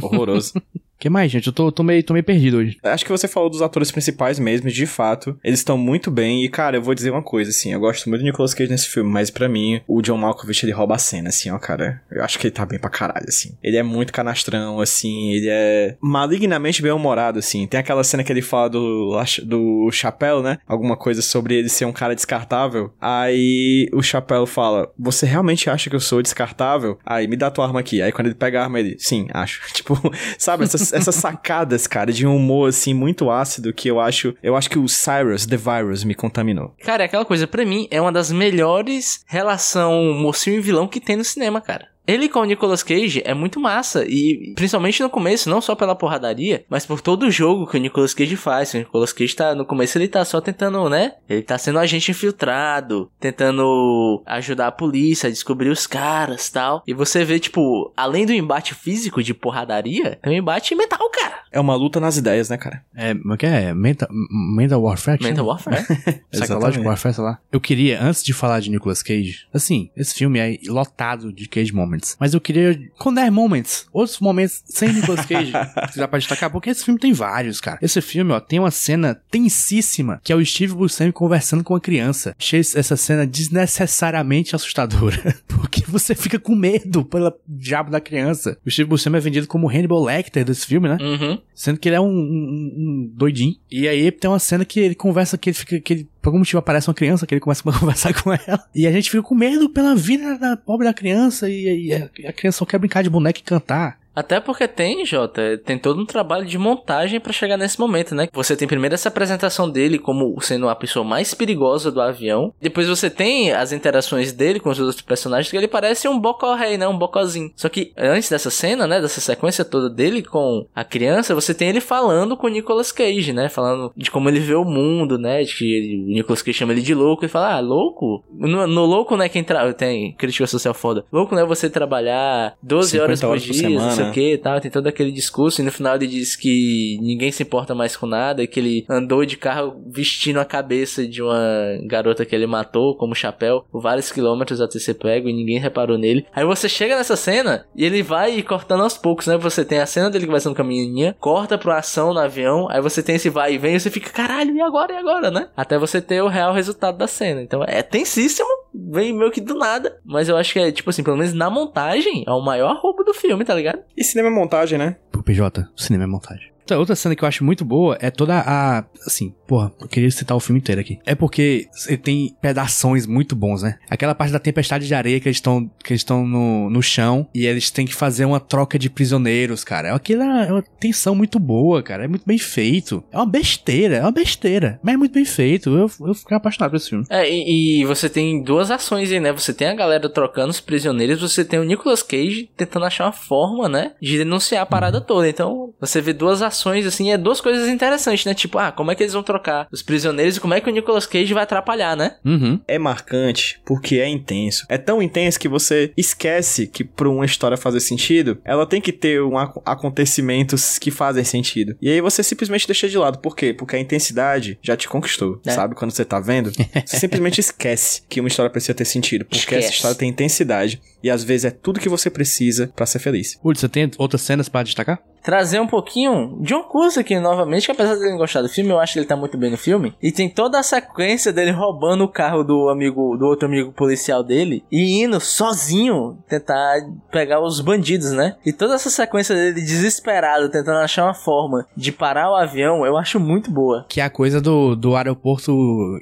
Horroroso. 0.00 0.52
que 0.98 1.10
mais, 1.10 1.30
gente? 1.30 1.46
Eu 1.46 1.52
tô, 1.52 1.70
tô, 1.70 1.82
meio, 1.82 2.02
tô 2.02 2.12
meio 2.12 2.24
perdido 2.24 2.58
hoje. 2.58 2.78
Acho 2.82 3.04
que 3.04 3.10
você 3.10 3.28
falou 3.28 3.50
dos 3.50 3.62
atores 3.62 3.90
principais 3.90 4.38
mesmo, 4.38 4.70
de 4.70 4.86
fato. 4.86 5.38
Eles 5.44 5.60
estão 5.60 5.76
muito 5.76 6.10
bem. 6.10 6.44
E, 6.44 6.48
cara, 6.48 6.76
eu 6.76 6.82
vou 6.82 6.94
dizer 6.94 7.10
uma 7.10 7.22
coisa, 7.22 7.50
assim. 7.50 7.72
Eu 7.72 7.80
gosto 7.80 8.08
muito 8.08 8.22
do 8.22 8.24
Nicolas 8.24 8.54
Cage 8.54 8.70
nesse 8.70 8.88
filme, 8.88 9.10
mas 9.10 9.30
pra 9.30 9.48
mim, 9.48 9.80
o 9.86 10.00
John 10.00 10.16
Malkovich, 10.16 10.64
ele 10.64 10.72
rouba 10.72 10.94
a 10.94 10.98
cena, 10.98 11.28
assim, 11.28 11.50
ó, 11.50 11.58
cara. 11.58 12.02
Eu 12.10 12.24
acho 12.24 12.38
que 12.38 12.46
ele 12.46 12.54
tá 12.54 12.64
bem 12.64 12.78
pra 12.78 12.90
caralho, 12.90 13.26
assim. 13.28 13.54
Ele 13.62 13.76
é 13.76 13.82
muito 13.82 14.12
canastrão, 14.12 14.80
assim. 14.80 15.32
Ele 15.32 15.48
é 15.50 15.96
malignamente 16.00 16.82
bem-humorado, 16.82 17.38
assim. 17.38 17.66
Tem 17.66 17.78
aquela 17.78 18.02
cena 18.02 18.24
que 18.24 18.32
ele 18.32 18.42
fala 18.42 18.70
do, 18.70 19.12
do 19.44 19.90
chapéu, 19.92 20.42
né? 20.42 20.58
Alguma 20.66 20.96
coisa 20.96 21.20
sobre 21.20 21.56
ele 21.56 21.68
ser 21.68 21.84
um 21.84 21.92
cara 21.92 22.14
descartável. 22.14 22.92
Aí 23.00 23.88
o 23.92 24.02
chapéu 24.02 24.46
fala: 24.46 24.90
Você 24.98 25.26
realmente 25.26 25.68
acha 25.68 25.90
que 25.90 25.96
eu 25.96 26.00
sou 26.00 26.22
descartável? 26.22 26.98
Aí 27.04 27.26
me 27.26 27.36
dá 27.36 27.50
tua 27.50 27.66
arma 27.66 27.80
aqui. 27.80 28.00
Aí 28.00 28.12
quando 28.12 28.26
ele 28.26 28.34
pega 28.34 28.60
a 28.60 28.64
arma, 28.64 28.80
ele, 28.80 28.96
sim, 28.98 29.28
acho. 29.32 29.60
Tipo, 29.76 29.94
sabe, 30.38 30.66
essas, 30.92 31.14
sacadas, 31.14 31.86
cara, 31.86 32.12
de 32.12 32.26
um 32.26 32.36
humor 32.36 32.68
assim 32.68 32.94
muito 32.94 33.30
ácido 33.30 33.72
que 33.72 33.88
eu 33.88 34.00
acho. 34.00 34.34
Eu 34.42 34.56
acho 34.56 34.70
que 34.70 34.78
o 34.78 34.88
Cyrus, 34.88 35.46
The 35.46 35.56
Virus, 35.56 36.04
me 36.04 36.14
contaminou. 36.14 36.74
Cara, 36.82 37.04
é 37.04 37.06
aquela 37.06 37.24
coisa, 37.24 37.46
pra 37.46 37.64
mim, 37.64 37.88
é 37.90 38.00
uma 38.00 38.12
das 38.12 38.30
melhores 38.30 39.24
relação 39.26 40.12
mocinho 40.14 40.58
e 40.58 40.60
vilão 40.60 40.88
que 40.88 41.00
tem 41.00 41.16
no 41.16 41.24
cinema, 41.24 41.60
cara. 41.60 41.88
Ele 42.06 42.28
com 42.28 42.40
o 42.40 42.44
Nicolas 42.44 42.82
Cage 42.82 43.22
é 43.24 43.34
muito 43.34 43.58
massa, 43.58 44.04
e 44.06 44.52
principalmente 44.54 45.02
no 45.02 45.10
começo, 45.10 45.50
não 45.50 45.60
só 45.60 45.74
pela 45.74 45.94
porradaria, 45.94 46.64
mas 46.68 46.86
por 46.86 47.00
todo 47.00 47.24
o 47.24 47.30
jogo 47.30 47.66
que 47.66 47.76
o 47.76 47.80
Nicolas 47.80 48.14
Cage 48.14 48.36
faz. 48.36 48.74
O 48.74 48.78
Nicolas 48.78 49.12
Cage 49.12 49.34
tá, 49.34 49.54
no 49.54 49.64
começo 49.64 49.98
ele 49.98 50.08
tá 50.08 50.24
só 50.24 50.40
tentando, 50.40 50.88
né? 50.88 51.14
Ele 51.28 51.42
tá 51.42 51.58
sendo 51.58 51.76
um 51.76 51.82
agente 51.82 52.10
infiltrado, 52.10 53.10
tentando 53.18 54.22
ajudar 54.26 54.68
a 54.68 54.72
polícia 54.72 55.28
a 55.28 55.30
descobrir 55.30 55.68
os 55.68 55.86
caras 55.86 56.48
tal. 56.48 56.82
E 56.86 56.94
você 56.94 57.24
vê, 57.24 57.38
tipo, 57.38 57.92
além 57.96 58.24
do 58.24 58.32
embate 58.32 58.74
físico 58.74 59.22
de 59.22 59.34
porradaria, 59.34 60.18
tem 60.22 60.32
um 60.34 60.36
embate 60.36 60.74
mental, 60.74 61.10
cara. 61.10 61.36
É 61.50 61.60
uma 61.60 61.74
luta 61.74 61.98
nas 61.98 62.16
ideias, 62.16 62.50
né, 62.50 62.56
cara? 62.56 62.84
É, 62.94 63.14
como 63.14 63.34
é 63.34 63.36
que 63.36 63.46
é? 63.46 63.72
Mental, 63.72 64.08
mental 64.10 64.82
Warfare? 64.82 65.22
Mental? 65.22 65.46
Warfare. 65.46 65.82
Psychological 66.30 66.30
Exatamente. 66.32 66.86
Warfare, 66.86 67.14
sei 67.14 67.24
lá. 67.24 67.38
Eu 67.50 67.60
queria, 67.60 68.02
antes 68.02 68.22
de 68.22 68.32
falar 68.32 68.60
de 68.60 68.70
Nicolas 68.70 69.02
Cage, 69.02 69.46
assim, 69.54 69.90
esse 69.96 70.14
filme 70.14 70.38
é 70.38 70.58
lotado 70.68 71.32
de 71.32 71.48
Cage 71.48 71.72
Moments. 71.72 71.95
Mas 72.18 72.34
eu 72.34 72.40
queria 72.40 72.78
Condare 72.98 73.30
Moments, 73.30 73.86
outros 73.92 74.18
momentos 74.20 74.62
sem 74.66 74.92
Nicolas 74.92 75.24
Cage, 75.26 75.52
que 75.92 75.98
dá 75.98 76.06
pra 76.08 76.18
destacar, 76.18 76.50
porque 76.50 76.70
esse 76.70 76.84
filme 76.84 76.98
tem 77.00 77.12
vários, 77.12 77.60
cara. 77.60 77.78
Esse 77.82 78.00
filme, 78.00 78.32
ó, 78.32 78.40
tem 78.40 78.58
uma 78.58 78.70
cena 78.70 79.14
tensíssima, 79.30 80.20
que 80.22 80.32
é 80.32 80.36
o 80.36 80.44
Steve 80.44 80.74
Buscemi 80.74 81.12
conversando 81.12 81.62
com 81.64 81.74
uma 81.74 81.80
criança. 81.80 82.34
Achei 82.38 82.60
essa 82.60 82.96
cena 82.96 83.26
desnecessariamente 83.26 84.54
assustadora, 84.54 85.34
porque 85.48 85.82
você 85.86 86.14
fica 86.14 86.38
com 86.38 86.54
medo 86.54 87.04
pelo 87.04 87.32
diabo 87.46 87.90
da 87.90 88.00
criança. 88.00 88.56
O 88.64 88.70
Steve 88.70 88.88
Buscemi 88.88 89.16
é 89.16 89.20
vendido 89.20 89.46
como 89.46 89.66
o 89.66 89.70
Hannibal 89.70 90.02
Lecter 90.04 90.44
desse 90.44 90.66
filme, 90.66 90.88
né? 90.88 90.96
Uhum. 91.00 91.38
Sendo 91.54 91.78
que 91.78 91.88
ele 91.88 91.96
é 91.96 92.00
um, 92.00 92.06
um- 92.08 92.74
um 92.76 93.10
doidinho. 93.14 93.54
E 93.70 93.88
aí 93.88 94.10
tem 94.10 94.28
uma 94.30 94.38
cena 94.38 94.64
que 94.64 94.80
ele 94.80 94.94
conversa, 94.94 95.36
que 95.38 95.50
ele 95.50 95.54
fica. 95.56 95.80
Que 95.80 95.92
ele, 95.92 96.08
por 96.26 96.30
algum 96.30 96.38
motivo 96.40 96.58
aparece 96.58 96.88
uma 96.88 96.94
criança, 96.94 97.24
que 97.24 97.32
ele 97.34 97.40
começa 97.40 97.62
a 97.68 97.72
conversar 97.78 98.12
com 98.20 98.32
ela. 98.32 98.64
E 98.74 98.84
a 98.84 98.90
gente 98.90 99.08
fica 99.08 99.22
com 99.22 99.34
medo 99.34 99.70
pela 99.70 99.94
vida 99.94 100.36
da 100.36 100.56
pobre 100.56 100.84
da 100.84 100.92
criança. 100.92 101.48
E, 101.48 101.86
e 101.86 101.94
a, 101.94 102.10
a 102.28 102.32
criança 102.32 102.58
só 102.58 102.64
quer 102.64 102.78
brincar 102.78 103.02
de 103.02 103.08
boneca 103.08 103.38
e 103.38 103.44
cantar. 103.44 103.96
Até 104.16 104.40
porque 104.40 104.66
tem, 104.66 105.04
Jota, 105.04 105.60
tem 105.64 105.78
todo 105.78 106.00
um 106.00 106.06
trabalho 106.06 106.46
de 106.46 106.56
montagem 106.56 107.20
pra 107.20 107.32
chegar 107.34 107.58
nesse 107.58 107.78
momento, 107.78 108.14
né? 108.14 108.28
Você 108.32 108.56
tem 108.56 108.66
primeiro 108.66 108.94
essa 108.94 109.08
apresentação 109.10 109.68
dele 109.68 109.98
como 109.98 110.34
sendo 110.40 110.68
a 110.70 110.74
pessoa 110.74 111.04
mais 111.04 111.34
perigosa 111.34 111.92
do 111.92 112.00
avião. 112.00 112.52
Depois 112.60 112.88
você 112.88 113.10
tem 113.10 113.52
as 113.52 113.72
interações 113.72 114.32
dele 114.32 114.58
com 114.58 114.70
os 114.70 114.80
outros 114.80 115.02
personagens, 115.02 115.50
que 115.50 115.56
ele 115.56 115.68
parece 115.68 116.08
um 116.08 116.18
bocó 116.18 116.54
rei, 116.54 116.78
né? 116.78 116.88
Um 116.88 116.96
bocózinho. 116.98 117.50
Só 117.54 117.68
que 117.68 117.92
antes 117.96 118.30
dessa 118.30 118.48
cena, 118.50 118.86
né? 118.86 119.00
Dessa 119.00 119.20
sequência 119.20 119.64
toda 119.64 119.90
dele 119.90 120.22
com 120.22 120.66
a 120.74 120.82
criança, 120.82 121.34
você 121.34 121.52
tem 121.52 121.68
ele 121.68 121.80
falando 121.80 122.36
com 122.36 122.46
o 122.46 122.50
Nicolas 122.50 122.90
Cage, 122.90 123.32
né? 123.34 123.48
Falando 123.50 123.92
de 123.94 124.10
como 124.10 124.28
ele 124.30 124.40
vê 124.40 124.54
o 124.54 124.64
mundo, 124.64 125.18
né? 125.18 125.42
De 125.42 125.54
que 125.54 125.74
ele- 125.74 126.04
o 126.04 126.14
Nicolas 126.14 126.40
Cage 126.40 126.56
chama 126.58 126.72
ele 126.72 126.80
de 126.82 126.94
louco 126.94 127.24
e 127.24 127.28
fala, 127.28 127.56
ah, 127.56 127.60
louco? 127.60 128.24
No, 128.32 128.66
no 128.66 128.84
louco, 128.86 129.14
né? 129.16 129.28
Quem 129.28 129.44
tra... 129.44 129.72
tem 129.74 130.12
crítica 130.12 130.46
social 130.46 130.72
foda. 130.72 131.04
Louco 131.12 131.34
não 131.34 131.42
é 131.42 131.46
você 131.46 131.68
trabalhar 131.68 132.54
12 132.62 132.90
50 132.92 133.28
horas 133.28 133.44
por 133.46 133.52
dia, 133.52 133.62
semana. 133.62 134.05
O 134.08 134.12
que 134.12 134.32
e 134.34 134.38
tal, 134.38 134.60
tem 134.60 134.70
todo 134.70 134.86
aquele 134.86 135.12
discurso, 135.12 135.60
e 135.60 135.64
no 135.64 135.72
final 135.72 135.96
ele 135.96 136.06
diz 136.06 136.36
que 136.36 136.98
ninguém 137.00 137.30
se 137.30 137.42
importa 137.42 137.74
mais 137.74 137.96
com 137.96 138.06
nada, 138.06 138.42
e 138.42 138.46
que 138.46 138.60
ele 138.60 138.86
andou 138.88 139.24
de 139.24 139.36
carro 139.36 139.82
vestindo 139.86 140.40
a 140.40 140.44
cabeça 140.44 141.06
de 141.06 141.22
uma 141.22 141.40
garota 141.84 142.24
que 142.24 142.34
ele 142.34 142.46
matou, 142.46 142.96
como 142.96 143.14
chapéu, 143.14 143.64
por 143.70 143.80
vários 143.80 144.10
quilômetros 144.10 144.60
até 144.60 144.78
ser 144.78 144.94
pego, 144.94 145.28
e 145.28 145.32
ninguém 145.32 145.58
reparou 145.58 145.98
nele. 145.98 146.26
Aí 146.34 146.44
você 146.44 146.68
chega 146.68 146.96
nessa 146.96 147.16
cena, 147.16 147.66
e 147.74 147.84
ele 147.84 148.02
vai 148.02 148.42
cortando 148.42 148.82
aos 148.82 148.96
poucos, 148.96 149.26
né? 149.26 149.36
Você 149.36 149.64
tem 149.64 149.78
a 149.78 149.86
cena 149.86 150.10
dele 150.10 150.26
conversando 150.26 150.54
com 150.54 150.62
a 150.62 150.64
menininha, 150.64 151.16
corta 151.18 151.58
pra 151.58 151.78
ação 151.78 152.12
no 152.12 152.20
avião, 152.20 152.68
aí 152.70 152.80
você 152.80 153.02
tem 153.02 153.16
esse 153.16 153.30
vai 153.30 153.54
e 153.54 153.58
vem, 153.58 153.74
e 153.74 153.80
você 153.80 153.90
fica, 153.90 154.10
caralho, 154.10 154.54
e 154.54 154.60
agora, 154.60 154.92
e 154.92 154.96
agora, 154.96 155.30
né? 155.30 155.48
Até 155.56 155.78
você 155.78 156.00
ter 156.00 156.22
o 156.22 156.28
real 156.28 156.52
resultado 156.52 156.98
da 156.98 157.06
cena. 157.06 157.42
Então 157.42 157.62
é 157.66 157.82
tensíssimo, 157.82 158.48
vem 158.74 159.12
meio 159.12 159.30
que 159.30 159.40
do 159.40 159.54
nada, 159.54 159.98
mas 160.04 160.28
eu 160.28 160.36
acho 160.36 160.52
que 160.52 160.58
é, 160.58 160.70
tipo 160.70 160.90
assim, 160.90 161.02
pelo 161.02 161.16
menos 161.16 161.32
na 161.32 161.50
montagem, 161.50 162.24
é 162.26 162.32
o 162.32 162.40
maior 162.40 162.78
roubo 162.80 163.04
do 163.04 163.14
filme, 163.14 163.44
tá 163.44 163.54
ligado? 163.54 163.80
E 163.96 164.04
cinema 164.04 164.28
é 164.28 164.32
montagem, 164.32 164.78
né? 164.78 164.96
Pro 165.10 165.22
PJ, 165.22 165.66
cinema 165.74 166.04
é 166.04 166.06
montagem. 166.06 166.55
Outra- 166.66 166.78
Outra 166.78 166.96
cena 166.96 167.14
que 167.14 167.22
eu 167.22 167.28
acho 167.28 167.44
muito 167.44 167.64
boa 167.64 167.96
é 168.00 168.10
toda 168.10 168.38
a. 168.40 168.84
Assim, 169.06 169.32
porra, 169.46 169.72
eu 169.80 169.86
queria 169.88 170.10
citar 170.10 170.36
o 170.36 170.40
filme 170.40 170.58
inteiro 170.60 170.80
aqui. 170.80 170.98
É 171.06 171.14
porque 171.14 171.66
ele 171.86 171.96
tem 171.96 172.36
pedações 172.40 173.06
muito 173.06 173.36
bons, 173.36 173.62
né? 173.62 173.78
Aquela 173.88 174.14
parte 174.14 174.32
da 174.32 174.38
tempestade 174.38 174.86
de 174.86 174.94
areia 174.94 175.20
que 175.20 175.28
eles 175.28 175.36
estão 175.36 175.70
que 175.84 175.92
eles 175.92 176.00
estão 176.00 176.26
no, 176.26 176.68
no 176.68 176.82
chão 176.82 177.28
e 177.34 177.46
eles 177.46 177.70
têm 177.70 177.86
que 177.86 177.94
fazer 177.94 178.24
uma 178.24 178.40
troca 178.40 178.78
de 178.78 178.90
prisioneiros, 178.90 179.62
cara. 179.62 179.94
Aquilo 179.94 180.22
é 180.22 180.52
uma 180.52 180.62
tensão 180.80 181.14
muito 181.14 181.38
boa, 181.38 181.82
cara. 181.82 182.04
É 182.04 182.08
muito 182.08 182.24
bem 182.26 182.38
feito. 182.38 183.02
É 183.12 183.16
uma 183.16 183.26
besteira, 183.26 183.96
é 183.96 184.00
uma 184.02 184.10
besteira. 184.12 184.80
Mas 184.82 184.94
é 184.94 184.96
muito 184.96 185.12
bem 185.12 185.24
feito. 185.24 185.70
Eu, 185.70 185.90
eu 186.06 186.14
fiquei 186.14 186.36
apaixonado 186.36 186.70
por 186.70 186.76
esse 186.76 186.90
filme. 186.90 187.04
É, 187.08 187.28
e, 187.30 187.80
e 187.80 187.84
você 187.84 188.08
tem 188.08 188.42
duas 188.42 188.70
ações 188.70 189.10
aí, 189.12 189.20
né? 189.20 189.32
Você 189.32 189.52
tem 189.54 189.68
a 189.68 189.74
galera 189.74 190.08
trocando 190.08 190.50
os 190.50 190.60
prisioneiros, 190.60 191.20
você 191.20 191.44
tem 191.44 191.58
o 191.60 191.64
Nicolas 191.64 192.02
Cage 192.02 192.50
tentando 192.56 192.86
achar 192.86 193.04
uma 193.06 193.12
forma, 193.12 193.68
né? 193.68 193.92
De 194.02 194.18
denunciar 194.18 194.62
a 194.62 194.66
parada 194.66 195.00
toda. 195.00 195.28
Então, 195.28 195.72
você 195.80 196.00
vê 196.00 196.12
duas 196.12 196.42
ações, 196.42 196.55
assim, 196.86 197.10
é 197.12 197.18
duas 197.18 197.40
coisas 197.40 197.68
interessantes, 197.68 198.24
né? 198.24 198.34
Tipo, 198.34 198.58
ah, 198.58 198.72
como 198.72 198.90
é 198.90 198.94
que 198.94 199.02
eles 199.02 199.12
vão 199.12 199.22
trocar 199.22 199.66
os 199.72 199.82
prisioneiros 199.82 200.36
e 200.36 200.40
como 200.40 200.54
é 200.54 200.60
que 200.60 200.68
o 200.68 200.72
Nicolas 200.72 201.06
Cage 201.06 201.32
vai 201.34 201.42
atrapalhar, 201.42 201.96
né? 201.96 202.16
Uhum. 202.24 202.60
É 202.66 202.78
marcante 202.78 203.60
porque 203.64 203.96
é 203.96 204.08
intenso. 204.08 204.64
É 204.68 204.78
tão 204.78 205.02
intenso 205.02 205.38
que 205.38 205.48
você 205.48 205.92
esquece 205.96 206.66
que 206.66 206.84
pra 206.84 207.08
uma 207.08 207.24
história 207.24 207.56
fazer 207.56 207.80
sentido, 207.80 208.38
ela 208.44 208.66
tem 208.66 208.80
que 208.80 208.92
ter 208.92 209.22
um 209.22 209.36
ac- 209.38 209.60
acontecimentos 209.64 210.78
que 210.78 210.90
fazem 210.90 211.24
sentido. 211.24 211.76
E 211.80 211.88
aí 211.90 212.00
você 212.00 212.22
simplesmente 212.22 212.66
deixa 212.66 212.88
de 212.88 212.96
lado. 212.98 213.18
Por 213.18 213.34
quê? 213.34 213.52
Porque 213.52 213.76
a 213.76 213.80
intensidade 213.80 214.58
já 214.62 214.76
te 214.76 214.88
conquistou. 214.88 215.40
É. 215.44 215.50
Sabe? 215.50 215.74
Quando 215.74 215.90
você 215.90 216.04
tá 216.04 216.20
vendo, 216.20 216.52
você 216.84 216.96
simplesmente 216.98 217.40
esquece 217.40 218.02
que 218.08 218.20
uma 218.20 218.28
história 218.28 218.50
precisa 218.50 218.74
ter 218.74 218.84
sentido. 218.84 219.24
Porque 219.24 219.38
Esquece. 219.38 219.66
essa 219.66 219.74
história 219.74 219.96
tem 219.96 220.08
intensidade. 220.08 220.80
E 221.06 221.10
às 221.10 221.22
vezes 221.22 221.44
é 221.44 221.50
tudo 221.52 221.78
que 221.78 221.88
você 221.88 222.10
precisa 222.10 222.68
pra 222.74 222.84
ser 222.84 222.98
feliz. 222.98 223.38
Uri, 223.44 223.56
você 223.56 223.68
tem 223.68 223.88
outras 223.96 224.22
cenas 224.22 224.48
pra 224.48 224.64
destacar? 224.64 225.00
trazer 225.26 225.58
um 225.60 225.66
pouquinho 225.66 226.38
John 226.42 226.62
Cusack 226.62 227.00
aqui 227.00 227.18
novamente, 227.18 227.66
que 227.66 227.72
apesar 227.72 227.96
dele 227.96 228.16
gostar 228.16 228.42
do 228.42 228.48
filme, 228.48 228.70
eu 228.70 228.78
acho 228.78 228.92
que 228.92 229.00
ele 229.00 229.08
tá 229.08 229.16
muito 229.16 229.36
bem 229.36 229.50
no 229.50 229.56
filme. 229.56 229.92
E 230.00 230.12
tem 230.12 230.30
toda 230.30 230.56
a 230.56 230.62
sequência 230.62 231.32
dele 231.32 231.50
roubando 231.50 232.04
o 232.04 232.08
carro 232.08 232.44
do 232.44 232.68
amigo, 232.68 233.16
do 233.16 233.26
outro 233.26 233.48
amigo 233.48 233.72
policial 233.72 234.22
dele 234.22 234.62
e 234.70 235.02
indo 235.02 235.18
sozinho 235.18 236.16
tentar 236.28 236.76
pegar 237.10 237.42
os 237.42 237.60
bandidos, 237.60 238.12
né? 238.12 238.36
E 238.46 238.52
toda 238.52 238.74
essa 238.74 238.88
sequência 238.88 239.34
dele 239.34 239.54
desesperado 239.54 240.48
tentando 240.48 240.78
achar 240.78 241.02
uma 241.02 241.14
forma 241.14 241.66
de 241.76 241.90
parar 241.90 242.30
o 242.30 242.36
avião, 242.36 242.86
eu 242.86 242.96
acho 242.96 243.18
muito 243.18 243.50
boa. 243.50 243.84
Que 243.88 244.00
é 244.00 244.04
a 244.04 244.10
coisa 244.10 244.40
do, 244.40 244.76
do 244.76 244.94
aeroporto 244.94 245.52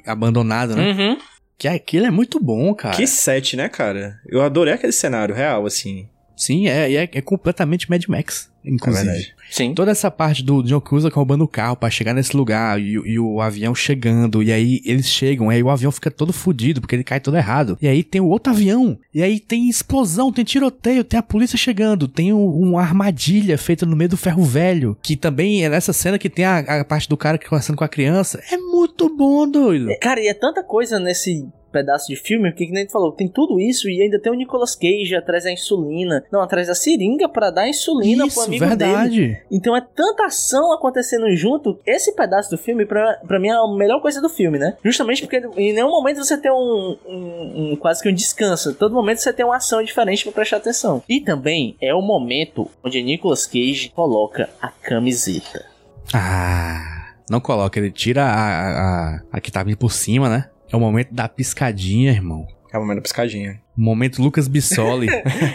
abandonado, 0.05 0.75
né? 0.75 0.91
Uhum. 0.91 1.17
Que 1.57 1.67
aquilo 1.67 2.05
é 2.05 2.11
muito 2.11 2.39
bom, 2.39 2.73
cara. 2.73 2.95
Que 2.95 3.07
set, 3.07 3.55
né, 3.55 3.69
cara? 3.69 4.19
Eu 4.27 4.41
adorei 4.41 4.73
aquele 4.73 4.91
cenário 4.91 5.33
real, 5.33 5.65
assim. 5.65 6.09
Sim, 6.35 6.67
é, 6.67 6.91
é, 6.93 7.03
é 7.03 7.21
completamente 7.21 7.89
Mad 7.89 8.03
Max. 8.07 8.51
Inclusive. 8.67 9.05
verdade. 9.05 9.35
Sim. 9.49 9.73
Toda 9.73 9.91
essa 9.91 10.09
parte 10.09 10.43
do 10.43 10.63
John 10.63 10.81
Cruiser 10.81 11.11
roubando 11.13 11.43
o 11.43 11.47
carro 11.47 11.75
pra 11.75 11.89
chegar 11.89 12.13
nesse 12.13 12.35
lugar 12.35 12.79
e, 12.81 12.93
e 12.93 13.19
o 13.19 13.39
avião 13.39 13.75
chegando, 13.75 14.41
e 14.41 14.51
aí 14.51 14.81
eles 14.83 15.05
chegam, 15.07 15.49
aí 15.49 15.61
o 15.61 15.69
avião 15.69 15.91
fica 15.91 16.09
todo 16.09 16.33
fudido 16.33 16.81
porque 16.81 16.95
ele 16.95 17.03
cai 17.03 17.19
todo 17.19 17.37
errado. 17.37 17.77
E 17.81 17.87
aí 17.87 18.03
tem 18.03 18.19
o 18.21 18.27
outro 18.27 18.51
avião, 18.51 18.97
e 19.13 19.21
aí 19.21 19.39
tem 19.39 19.69
explosão, 19.69 20.31
tem 20.31 20.43
tiroteio, 20.43 21.03
tem 21.03 21.19
a 21.19 21.23
polícia 21.23 21.57
chegando, 21.57 22.07
tem 22.07 22.33
um- 22.33 22.49
uma 22.49 22.81
armadilha 22.81 23.57
feita 23.57 23.85
no 23.85 23.95
meio 23.95 24.09
do 24.09 24.17
ferro 24.17 24.43
velho, 24.43 24.97
que 25.01 25.15
também 25.15 25.63
é 25.63 25.69
nessa 25.69 25.93
cena 25.93 26.17
que 26.17 26.29
tem 26.29 26.45
a, 26.45 26.57
a 26.59 26.85
parte 26.85 27.07
do 27.07 27.15
cara 27.17 27.37
conversando 27.37 27.77
com 27.77 27.83
a 27.83 27.87
criança. 27.89 28.41
É 28.51 28.57
muito 28.57 29.15
bom, 29.15 29.47
doido. 29.49 29.87
Cara, 30.01 30.19
e 30.21 30.27
é 30.27 30.33
tanta 30.33 30.63
coisa 30.63 30.99
nesse 30.99 31.45
pedaço 31.75 32.07
de 32.07 32.15
filme, 32.15 32.49
porque 32.51 32.65
que 32.67 32.71
nem 32.71 32.85
tu 32.85 32.91
falou, 32.93 33.11
tem 33.11 33.27
tudo 33.27 33.59
isso 33.59 33.89
e 33.89 34.01
ainda 34.01 34.17
tem 34.19 34.31
o 34.31 34.35
Nicolas 34.35 34.75
Cage 34.75 35.13
atrás 35.15 35.43
da 35.43 35.51
insulina, 35.51 36.23
não, 36.31 36.39
atrás 36.41 36.67
da 36.67 36.75
seringa 36.75 37.27
pra 37.27 37.49
dar 37.51 37.67
insulina 37.67 38.23
pro 38.23 38.27
Isso, 38.27 38.43
amigo 38.43 38.65
dele. 38.65 38.75
verdade. 38.77 39.41
Então 39.51 39.75
é 39.75 39.81
tanta 39.81 40.25
ação 40.25 40.71
acontecendo 40.73 41.29
junto. 41.35 41.77
Esse 41.85 42.15
pedaço 42.15 42.49
do 42.49 42.57
filme, 42.57 42.85
pra, 42.85 43.15
pra 43.27 43.39
mim, 43.39 43.49
é 43.49 43.53
a 43.53 43.67
melhor 43.75 43.99
coisa 44.01 44.21
do 44.21 44.29
filme, 44.29 44.57
né? 44.57 44.77
Justamente 44.83 45.21
porque 45.21 45.37
em 45.57 45.73
nenhum 45.73 45.89
momento 45.91 46.23
você 46.23 46.37
tem 46.37 46.51
um, 46.51 46.97
um- 47.05 47.71
um- 47.73 47.75
quase 47.75 48.01
que 48.01 48.09
um 48.09 48.13
descanso. 48.13 48.73
Todo 48.73 48.93
momento 48.95 49.17
você 49.17 49.33
tem 49.33 49.45
uma 49.45 49.57
ação 49.57 49.83
diferente 49.83 50.23
pra 50.23 50.31
prestar 50.31 50.57
atenção. 50.57 51.03
E 51.09 51.19
também 51.19 51.75
é 51.81 51.93
o 51.93 52.01
momento 52.01 52.69
onde 52.83 53.01
Nicolas 53.03 53.45
Cage 53.45 53.91
coloca 53.95 54.49
a 54.61 54.69
camiseta. 54.69 55.65
Ah, 56.13 57.13
não 57.29 57.39
coloca, 57.39 57.77
ele 57.79 57.91
tira 57.91 58.23
a, 58.23 58.29
a, 58.33 59.15
a, 59.15 59.21
a 59.33 59.41
que 59.41 59.51
tá 59.51 59.63
vindo 59.63 59.77
por 59.77 59.91
cima, 59.91 60.29
né? 60.29 60.45
É 60.71 60.75
o 60.75 60.79
momento 60.79 61.13
da 61.13 61.27
piscadinha, 61.27 62.11
irmão. 62.11 62.47
É 62.73 62.77
o 62.77 62.81
momento 62.81 62.97
da 62.97 63.01
piscadinha. 63.03 63.61
Momento 63.77 64.21
Lucas 64.21 64.47
Bissoli. 64.47 65.07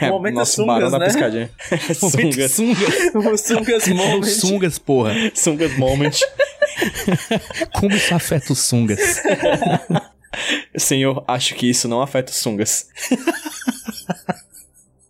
O 0.02 0.08
momento 0.08 0.34
Nosso 0.36 0.56
sungas, 0.56 0.74
barão 0.74 0.90
da 0.90 0.98
né? 0.98 1.06
piscadinha. 1.06 1.50
Momento 2.02 2.32
sungas. 2.34 2.52
sungas. 2.52 3.40
Sungas 3.42 3.88
Moment. 3.88 4.24
sungas, 4.26 4.78
porra. 4.78 5.12
Sungas 5.34 5.76
moment. 5.76 6.12
Como 7.74 7.94
isso 7.94 8.14
afeta 8.14 8.52
os 8.52 8.58
sungas? 8.60 9.22
Senhor, 10.76 11.24
acho 11.26 11.54
que 11.54 11.68
isso 11.68 11.88
não 11.88 12.00
afeta 12.00 12.30
os 12.30 12.38
sungas. 12.38 12.88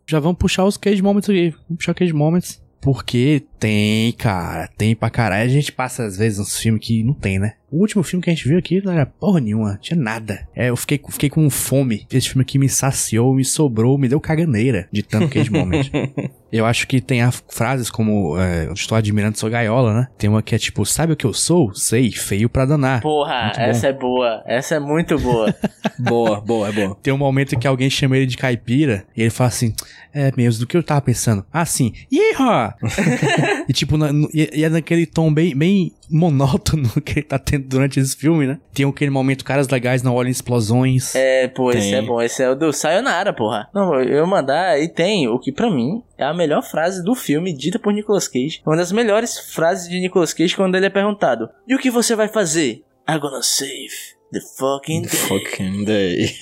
Já 0.06 0.18
vamos 0.18 0.38
puxar 0.38 0.64
os 0.64 0.76
cage 0.76 1.02
moments 1.02 1.28
aqui. 1.28 1.50
Vamos 1.50 1.76
puxar 1.78 1.94
cage 1.94 2.12
moments. 2.12 2.60
Porque 2.80 3.44
tem, 3.58 4.12
cara, 4.12 4.68
tem 4.76 4.96
pra 4.96 5.10
caralho. 5.10 5.44
A 5.44 5.52
gente 5.52 5.70
passa 5.70 6.04
às 6.04 6.16
vezes 6.16 6.38
uns 6.38 6.58
filmes 6.58 6.84
que 6.84 7.04
não 7.04 7.12
tem, 7.14 7.38
né? 7.38 7.54
O 7.70 7.78
último 7.78 8.02
filme 8.02 8.22
que 8.22 8.30
a 8.30 8.34
gente 8.34 8.48
viu 8.48 8.58
aqui 8.58 8.82
não 8.84 8.92
era 8.92 9.06
porra 9.06 9.40
nenhuma, 9.40 9.78
tinha 9.80 9.98
nada. 9.98 10.46
É, 10.54 10.70
eu 10.70 10.76
fiquei, 10.76 11.00
fiquei 11.10 11.30
com 11.30 11.48
fome. 11.48 12.06
Esse 12.12 12.28
filme 12.30 12.42
aqui 12.42 12.58
me 12.58 12.68
saciou, 12.68 13.34
me 13.34 13.44
sobrou, 13.44 13.96
me 13.96 14.08
deu 14.08 14.20
caganeira 14.20 14.88
de 14.92 15.02
tanto 15.02 15.28
cage 15.28 15.50
moment. 15.50 15.88
Eu 16.52 16.66
acho 16.66 16.88
que 16.88 17.00
tem 17.00 17.20
frases 17.48 17.88
como 17.90 18.36
é, 18.36 18.66
eu 18.66 18.72
estou 18.72 18.98
admirando 18.98 19.38
sua 19.38 19.48
gaiola, 19.48 19.94
né? 19.94 20.08
Tem 20.18 20.28
uma 20.28 20.42
que 20.42 20.52
é 20.52 20.58
tipo, 20.58 20.84
sabe 20.84 21.12
o 21.12 21.16
que 21.16 21.24
eu 21.24 21.32
sou? 21.32 21.72
Sei, 21.76 22.10
feio 22.10 22.48
pra 22.48 22.64
danar. 22.64 23.02
Porra, 23.02 23.52
essa 23.56 23.86
é 23.86 23.92
boa. 23.92 24.42
Essa 24.44 24.74
é 24.74 24.80
muito 24.80 25.16
boa. 25.16 25.54
boa, 25.96 26.40
boa, 26.40 26.68
é 26.68 26.72
boa. 26.72 26.96
Tem 27.00 27.14
um 27.14 27.18
momento 27.18 27.56
que 27.56 27.68
alguém 27.68 27.88
chama 27.88 28.16
ele 28.16 28.26
de 28.26 28.36
caipira 28.36 29.04
e 29.16 29.20
ele 29.20 29.30
fala 29.30 29.46
assim: 29.46 29.72
É 30.12 30.32
mesmo, 30.36 30.58
do 30.58 30.66
que 30.66 30.76
eu 30.76 30.82
tava 30.82 31.00
pensando? 31.02 31.46
Ah, 31.52 31.64
sim, 31.64 31.92
Yeehaw! 32.12 32.74
e 33.68 33.72
tipo, 33.72 33.96
na- 33.96 34.12
no- 34.12 34.28
e, 34.34 34.50
e 34.52 34.64
é 34.64 34.68
naquele 34.68 35.06
tom 35.06 35.32
bem, 35.32 35.56
bem 35.56 35.92
monótono 36.10 36.88
que 37.02 37.20
ele 37.20 37.26
tá 37.26 37.38
tendo 37.38 37.66
durante 37.68 38.00
esse 38.00 38.16
filme, 38.16 38.46
né? 38.46 38.58
Tem 38.72 38.86
aquele 38.86 39.10
momento, 39.10 39.44
caras 39.44 39.68
legais 39.68 40.02
não 40.02 40.14
olham 40.14 40.30
explosões. 40.30 41.14
É, 41.14 41.48
pô, 41.48 41.70
esse 41.70 41.90
Tem. 41.90 41.94
é 41.94 42.02
bom. 42.02 42.20
Esse 42.20 42.42
é 42.42 42.50
o 42.50 42.54
do 42.54 42.72
Sayonara, 42.72 43.32
porra. 43.32 43.68
Não, 43.74 44.00
eu 44.00 44.26
mandar 44.26 44.80
e 44.80 44.88
tem 44.88 45.28
o 45.28 45.38
que 45.38 45.52
pra 45.52 45.70
mim 45.70 46.02
é 46.18 46.24
a 46.24 46.34
melhor 46.34 46.62
frase 46.62 47.02
do 47.04 47.14
filme 47.14 47.52
dita 47.56 47.78
por 47.78 47.92
Nicolas 47.92 48.28
Cage. 48.28 48.60
Uma 48.66 48.76
das 48.76 48.92
melhores 48.92 49.38
frases 49.38 49.88
de 49.88 50.00
Nicolas 50.00 50.32
Cage 50.32 50.56
quando 50.56 50.74
ele 50.74 50.86
é 50.86 50.90
perguntado: 50.90 51.48
E 51.66 51.74
o 51.74 51.78
que 51.78 51.90
você 51.90 52.14
vai 52.14 52.28
fazer? 52.28 52.82
I'm 53.08 53.18
gonna 53.18 53.42
save 53.42 54.20
the 54.32 54.40
fucking 54.40 55.02
day. 55.02 55.10
Fucking 55.10 55.84
day. 55.84 56.36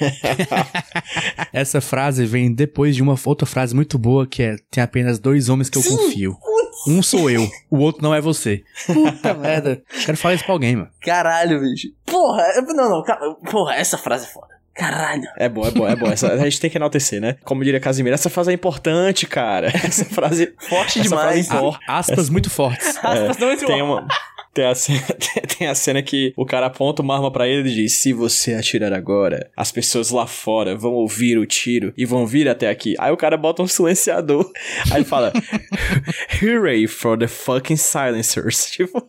Essa 1.52 1.80
frase 1.80 2.26
vem 2.26 2.52
depois 2.52 2.94
de 2.94 3.02
uma 3.02 3.16
outra 3.24 3.46
frase 3.46 3.74
muito 3.74 3.98
boa 3.98 4.26
que 4.26 4.42
é: 4.42 4.56
Tem 4.70 4.82
apenas 4.82 5.18
dois 5.18 5.48
homens 5.48 5.70
que 5.70 5.78
eu 5.78 5.82
confio. 5.82 6.36
Um 6.86 7.02
sou 7.02 7.28
eu, 7.30 7.48
o 7.70 7.78
outro 7.78 8.02
não 8.02 8.14
é 8.14 8.20
você. 8.20 8.62
Puta 8.86 9.34
merda. 9.34 9.82
Quero 10.04 10.16
falar 10.16 10.34
isso 10.34 10.44
pra 10.44 10.52
alguém, 10.54 10.76
mano. 10.76 10.88
Caralho, 11.00 11.60
bicho. 11.60 11.88
Porra, 12.06 12.42
é- 12.42 12.60
não, 12.62 12.88
não, 12.90 13.02
calma. 13.02 13.34
porra, 13.50 13.74
essa 13.74 13.98
frase 13.98 14.24
é 14.26 14.28
foda. 14.28 14.58
Caralho. 14.74 15.24
É 15.36 15.48
boa, 15.48 15.66
é 15.66 15.70
boa, 15.72 15.90
é 15.90 15.96
boa. 15.96 16.12
Essa, 16.12 16.32
a 16.32 16.36
gente 16.44 16.60
tem 16.60 16.70
que 16.70 16.78
enaltecer, 16.78 17.20
né? 17.20 17.36
Como 17.44 17.64
diria 17.64 17.80
Casimiro, 17.80 18.14
essa 18.14 18.30
frase 18.30 18.50
é 18.52 18.54
importante, 18.54 19.26
cara. 19.26 19.66
Essa 19.74 20.04
frase. 20.04 20.54
Forte 20.68 21.00
essa 21.00 21.08
demais. 21.08 21.48
Frase 21.48 21.56
importa. 21.64 21.80
A- 21.88 21.98
aspas 21.98 22.28
muito 22.30 22.48
fortes. 22.48 22.96
Aspas 23.02 23.36
não 23.38 23.48
muito 23.48 23.66
Tem 23.66 23.80
bom. 23.82 23.94
uma. 23.94 24.06
Tem 24.54 24.64
a, 24.66 24.74
cena, 24.74 25.02
tem 25.58 25.68
a 25.68 25.74
cena 25.74 26.02
que 26.02 26.32
o 26.36 26.44
cara 26.44 26.66
aponta 26.66 27.02
uma 27.02 27.14
arma 27.14 27.30
pra 27.30 27.46
ele 27.46 27.68
e 27.70 27.74
diz: 27.74 27.98
Se 28.00 28.12
você 28.12 28.54
atirar 28.54 28.92
agora, 28.92 29.50
as 29.56 29.70
pessoas 29.70 30.10
lá 30.10 30.26
fora 30.26 30.74
vão 30.76 30.92
ouvir 30.94 31.38
o 31.38 31.46
tiro 31.46 31.92
e 31.96 32.04
vão 32.04 32.26
vir 32.26 32.48
até 32.48 32.68
aqui. 32.68 32.94
Aí 32.98 33.12
o 33.12 33.16
cara 33.16 33.36
bota 33.36 33.62
um 33.62 33.68
silenciador. 33.68 34.50
Aí 34.90 34.98
ele 34.98 35.04
fala: 35.04 35.32
Hooray 36.42 36.86
for 36.86 37.16
the 37.18 37.28
fucking 37.28 37.76
silencers. 37.76 38.66
Tipo, 38.70 39.06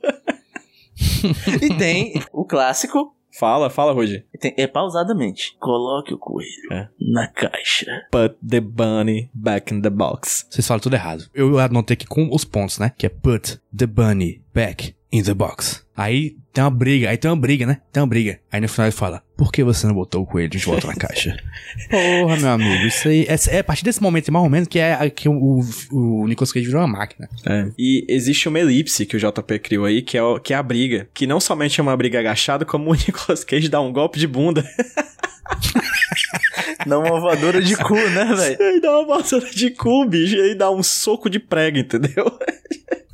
E 1.61 1.73
tem 1.77 2.21
o 2.33 2.45
clássico. 2.45 3.15
fala, 3.39 3.69
fala, 3.69 3.93
Rudy. 3.93 4.25
Tem, 4.39 4.53
é 4.57 4.67
pausadamente. 4.67 5.55
Coloque 5.59 6.13
o 6.13 6.17
coelho 6.17 6.49
É. 6.73 6.87
na 6.99 7.27
caixa. 7.27 7.85
Put 8.11 8.35
the 8.47 8.59
bunny 8.59 9.29
back 9.33 9.73
in 9.73 9.81
the 9.81 9.89
box. 9.89 10.45
Vocês 10.49 10.67
falam 10.67 10.81
tudo 10.81 10.95
errado. 10.95 11.25
Eu 11.33 11.57
anotei 11.57 11.93
aqui 11.93 12.05
com 12.05 12.29
os 12.33 12.43
pontos, 12.43 12.77
né? 12.79 12.91
Que 12.97 13.05
é 13.05 13.09
put 13.09 13.59
the 13.75 13.85
bunny 13.87 14.41
back 14.53 14.93
in 15.11 15.23
the 15.23 15.33
box. 15.33 15.83
Aí 15.97 16.35
tem 16.53 16.63
uma 16.63 16.69
briga, 16.69 17.09
aí 17.09 17.17
tem 17.17 17.29
uma 17.29 17.35
briga, 17.37 17.65
né? 17.65 17.81
Tem 17.91 18.01
uma 18.01 18.07
briga. 18.07 18.39
Aí 18.51 18.61
no 18.61 18.69
final 18.69 18.87
ele 18.87 18.95
fala, 18.95 19.21
por 19.35 19.51
que 19.51 19.63
você 19.63 19.85
não 19.87 19.93
botou 19.93 20.21
o 20.21 20.25
coelho 20.25 20.49
de 20.49 20.57
volta 20.59 20.87
na 20.87 20.95
caixa? 20.95 21.35
Porra, 21.89 22.37
meu 22.37 22.49
amigo, 22.49 22.85
isso 22.85 23.07
aí... 23.07 23.25
É, 23.27 23.35
é 23.55 23.59
a 23.59 23.63
partir 23.63 23.83
desse 23.83 24.01
momento, 24.01 24.31
mais 24.31 24.43
ou 24.43 24.49
menos, 24.49 24.67
que 24.67 24.79
é 24.79 25.09
que 25.09 25.27
o, 25.27 25.33
o, 25.33 26.21
o 26.23 26.27
Nicolas 26.27 26.51
Cage 26.51 26.65
virou 26.67 26.81
uma 26.81 26.87
máquina. 26.99 27.27
É. 27.45 27.67
E 27.77 28.05
existe 28.07 28.47
uma 28.47 28.59
elipse 28.59 29.05
que 29.05 29.17
o 29.17 29.19
JP 29.19 29.59
criou 29.59 29.85
aí, 29.85 30.01
que 30.01 30.17
é, 30.17 30.23
o- 30.23 30.39
que 30.39 30.53
é 30.53 30.57
a 30.57 30.63
briga. 30.63 31.09
Que 31.13 31.27
não 31.27 31.39
somente 31.39 31.79
é 31.79 31.83
uma 31.83 31.97
briga 31.97 32.19
agachada, 32.19 32.63
como 32.63 32.89
o 32.91 32.93
Nicolas 32.95 33.43
Cage 33.43 33.67
dá 33.67 33.81
um 33.81 33.91
golpe 33.91 34.17
de 34.19 34.27
bunda. 34.27 34.63
Não 36.85 37.01
uma 37.03 37.19
voadora 37.19 37.61
de 37.61 37.75
cu, 37.75 37.93
né, 37.95 38.25
velho? 38.35 38.57
E 38.59 38.63
aí 38.63 38.81
dá 38.81 38.99
uma 38.99 39.17
vassoura 39.17 39.49
de 39.49 39.69
cu, 39.71 40.05
bicho, 40.05 40.35
e 40.35 40.41
aí 40.41 40.55
dá 40.55 40.71
um 40.71 40.81
soco 40.81 41.29
de 41.29 41.39
prego, 41.39 41.77
entendeu? 41.77 42.25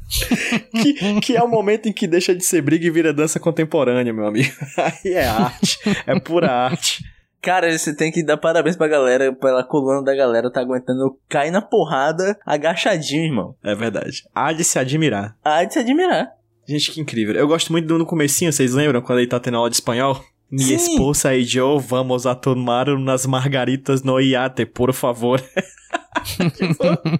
que, 0.71 1.21
que 1.21 1.35
é 1.35 1.43
o 1.43 1.47
momento 1.47 1.87
em 1.87 1.93
que 1.93 2.07
deixa 2.07 2.35
de 2.35 2.43
ser 2.43 2.61
briga 2.61 2.85
e 2.85 2.91
vira 2.91 3.13
dança 3.13 3.39
contemporânea, 3.39 4.13
meu 4.13 4.25
amigo. 4.25 4.51
Aí 4.77 5.13
é 5.13 5.25
arte, 5.25 5.79
é 6.05 6.19
pura 6.19 6.51
arte. 6.51 7.03
Cara, 7.41 7.71
você 7.77 7.95
tem 7.95 8.11
que 8.11 8.23
dar 8.23 8.37
parabéns 8.37 8.75
pra 8.75 8.87
galera, 8.87 9.31
pela 9.33 9.63
coluna 9.63 10.03
da 10.03 10.15
galera, 10.15 10.51
tá 10.51 10.61
aguentando 10.61 11.15
cair 11.29 11.51
na 11.51 11.61
porrada 11.61 12.37
agachadinho, 12.43 13.25
irmão. 13.25 13.55
É 13.63 13.75
verdade. 13.75 14.23
Há 14.33 14.51
de 14.51 14.63
se 14.63 14.79
admirar. 14.79 15.37
Há 15.43 15.63
de 15.63 15.73
se 15.73 15.79
admirar. 15.79 16.31
Gente, 16.67 16.91
que 16.91 16.99
incrível. 16.99 17.35
Eu 17.35 17.47
gosto 17.47 17.71
muito 17.71 17.87
do 17.87 17.99
no 17.99 18.05
comecinho, 18.05 18.51
vocês 18.51 18.73
lembram? 18.73 19.01
Quando 19.01 19.19
ele 19.19 19.27
tá 19.27 19.39
tendo 19.39 19.57
aula 19.57 19.69
de 19.69 19.75
espanhol? 19.75 20.19
Sim. 20.57 20.75
esposa 20.75 21.35
e 21.35 21.45
eu 21.55 21.79
vamos 21.79 22.25
a 22.25 22.35
tomar 22.35 22.87
unas 22.89 23.25
margaritas 23.25 24.03
no 24.03 24.19
iate, 24.19 24.65
por 24.65 24.93
favor. 24.93 25.41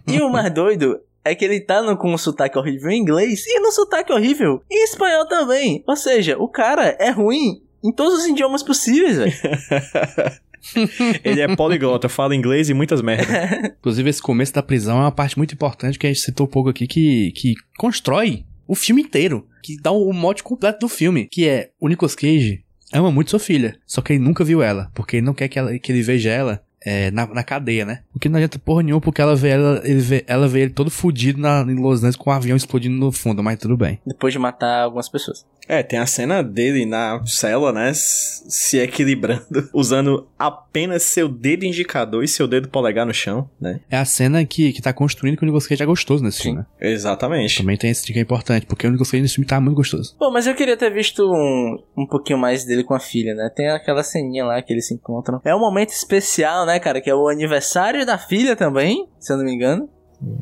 E 0.07 0.21
o 0.21 0.29
mais 0.29 0.51
doido 0.53 0.99
é 1.25 1.33
que 1.33 1.43
ele 1.43 1.59
tá 1.59 1.81
no, 1.81 1.97
com 1.97 2.13
um 2.13 2.17
sotaque 2.17 2.57
horrível 2.57 2.91
em 2.91 2.99
inglês 2.99 3.43
e 3.47 3.59
no 3.59 3.71
sotaque 3.71 4.13
horrível 4.13 4.61
em 4.71 4.83
espanhol 4.83 5.27
também. 5.27 5.83
Ou 5.87 5.95
seja, 5.95 6.37
o 6.37 6.47
cara 6.47 6.95
é 6.99 7.09
ruim 7.09 7.63
em 7.83 7.91
todos 7.91 8.19
os 8.19 8.25
idiomas 8.27 8.61
possíveis, 8.61 9.17
velho. 9.17 9.33
ele 11.23 11.41
é 11.41 11.55
poliglota, 11.55 12.07
fala 12.07 12.35
inglês 12.35 12.69
e 12.69 12.73
muitas 12.73 13.01
merdas. 13.01 13.27
Inclusive, 13.79 14.09
esse 14.09 14.21
começo 14.21 14.53
da 14.53 14.63
prisão 14.63 14.97
é 14.97 15.01
uma 15.01 15.11
parte 15.11 15.37
muito 15.37 15.53
importante 15.53 15.97
que 15.97 16.05
a 16.05 16.09
gente 16.13 16.21
citou 16.21 16.45
um 16.45 16.49
pouco 16.49 16.69
aqui, 16.69 16.87
que, 16.87 17.31
que 17.31 17.55
constrói 17.77 18.45
o 18.67 18.75
filme 18.75 19.01
inteiro. 19.01 19.47
Que 19.63 19.81
dá 19.81 19.91
o 19.91 20.13
mote 20.13 20.43
completo 20.43 20.79
do 20.79 20.89
filme. 20.89 21.27
Que 21.31 21.47
é, 21.47 21.71
o 21.79 21.87
Nicolas 21.87 22.15
Cage 22.15 22.63
ama 22.93 23.11
muito 23.11 23.31
sua 23.31 23.39
filha, 23.39 23.77
só 23.85 24.01
que 24.01 24.13
ele 24.13 24.23
nunca 24.23 24.43
viu 24.43 24.61
ela, 24.61 24.91
porque 24.93 25.17
ele 25.17 25.25
não 25.25 25.33
quer 25.33 25.47
que, 25.47 25.57
ela, 25.57 25.77
que 25.77 25.91
ele 25.91 26.01
veja 26.01 26.29
ela 26.29 26.63
é, 26.85 27.09
na, 27.09 27.25
na 27.25 27.43
cadeia, 27.43 27.83
né? 27.83 28.03
Porque 28.13 28.29
não 28.29 28.37
adianta 28.37 28.59
porra 28.59 28.83
nenhuma, 28.83 29.01
porque 29.01 29.21
ela 29.21 29.35
vê, 29.35 29.49
ela, 29.49 29.81
ele 29.83 29.99
vê, 29.99 30.23
ela 30.27 30.47
vê 30.47 30.61
ele 30.61 30.71
todo 30.71 30.91
fudido 30.91 31.41
na, 31.41 31.61
em 31.61 31.75
Los 31.75 31.99
Angeles 31.99 32.15
com 32.15 32.29
um 32.29 32.33
avião 32.33 32.55
explodindo 32.55 32.95
no 32.95 33.11
fundo, 33.11 33.41
mas 33.41 33.57
tudo 33.57 33.75
bem. 33.75 33.99
Depois 34.05 34.31
de 34.31 34.39
matar 34.39 34.83
algumas 34.83 35.09
pessoas. 35.09 35.45
É, 35.67 35.81
tem 35.81 35.99
a 35.99 36.05
cena 36.05 36.43
dele 36.43 36.85
na 36.85 37.21
cela, 37.25 37.71
né? 37.71 37.91
Se 37.93 38.77
equilibrando, 38.77 39.69
usando 39.73 40.27
apenas 40.37 41.03
seu 41.03 41.27
dedo 41.27 41.65
indicador 41.65 42.23
e 42.23 42.27
seu 42.27 42.47
dedo 42.47 42.69
polegar 42.69 43.05
no 43.05 43.13
chão, 43.13 43.49
né? 43.59 43.79
É 43.89 43.97
a 43.97 44.05
cena 44.05 44.45
que, 44.45 44.71
que 44.73 44.81
tá 44.81 44.93
construindo 44.93 45.37
que 45.37 45.43
o 45.43 45.45
Nicolas 45.45 45.67
Cage 45.67 45.81
é 45.81 45.85
gostoso 45.85 46.23
nesse 46.23 46.43
filme, 46.43 46.59
né? 46.59 46.65
Exatamente. 46.79 47.57
Também 47.57 47.77
tem 47.77 47.89
esse 47.89 48.05
dica 48.05 48.19
importante, 48.19 48.65
porque 48.65 48.85
o 48.85 48.91
Nicolas 48.91 49.09
Cage 49.09 49.21
nesse 49.21 49.35
filme 49.35 49.47
tá 49.47 49.59
muito 49.59 49.75
gostoso. 49.75 50.15
Pô, 50.17 50.31
mas 50.31 50.45
eu 50.47 50.55
queria 50.55 50.77
ter 50.77 50.91
visto 50.91 51.31
um, 51.31 51.83
um 51.97 52.05
pouquinho 52.05 52.37
mais 52.37 52.63
dele 52.63 52.83
com 52.83 52.93
a 52.93 52.99
filha, 52.99 53.33
né? 53.33 53.49
Tem 53.55 53.69
aquela 53.69 54.03
ceninha 54.03 54.45
lá 54.45 54.61
que 54.61 54.71
eles 54.71 54.87
se 54.87 54.93
encontram. 54.93 55.41
É 55.43 55.55
um 55.55 55.59
momento 55.59 55.89
especial, 55.89 56.65
né, 56.65 56.79
cara? 56.79 57.01
Que 57.01 57.09
é 57.09 57.15
o 57.15 57.27
aniversário 57.27 58.05
da 58.05 58.17
filha 58.17 58.55
também, 58.55 59.07
se 59.19 59.33
eu 59.33 59.37
não 59.37 59.45
me 59.45 59.53
engano. 59.53 59.89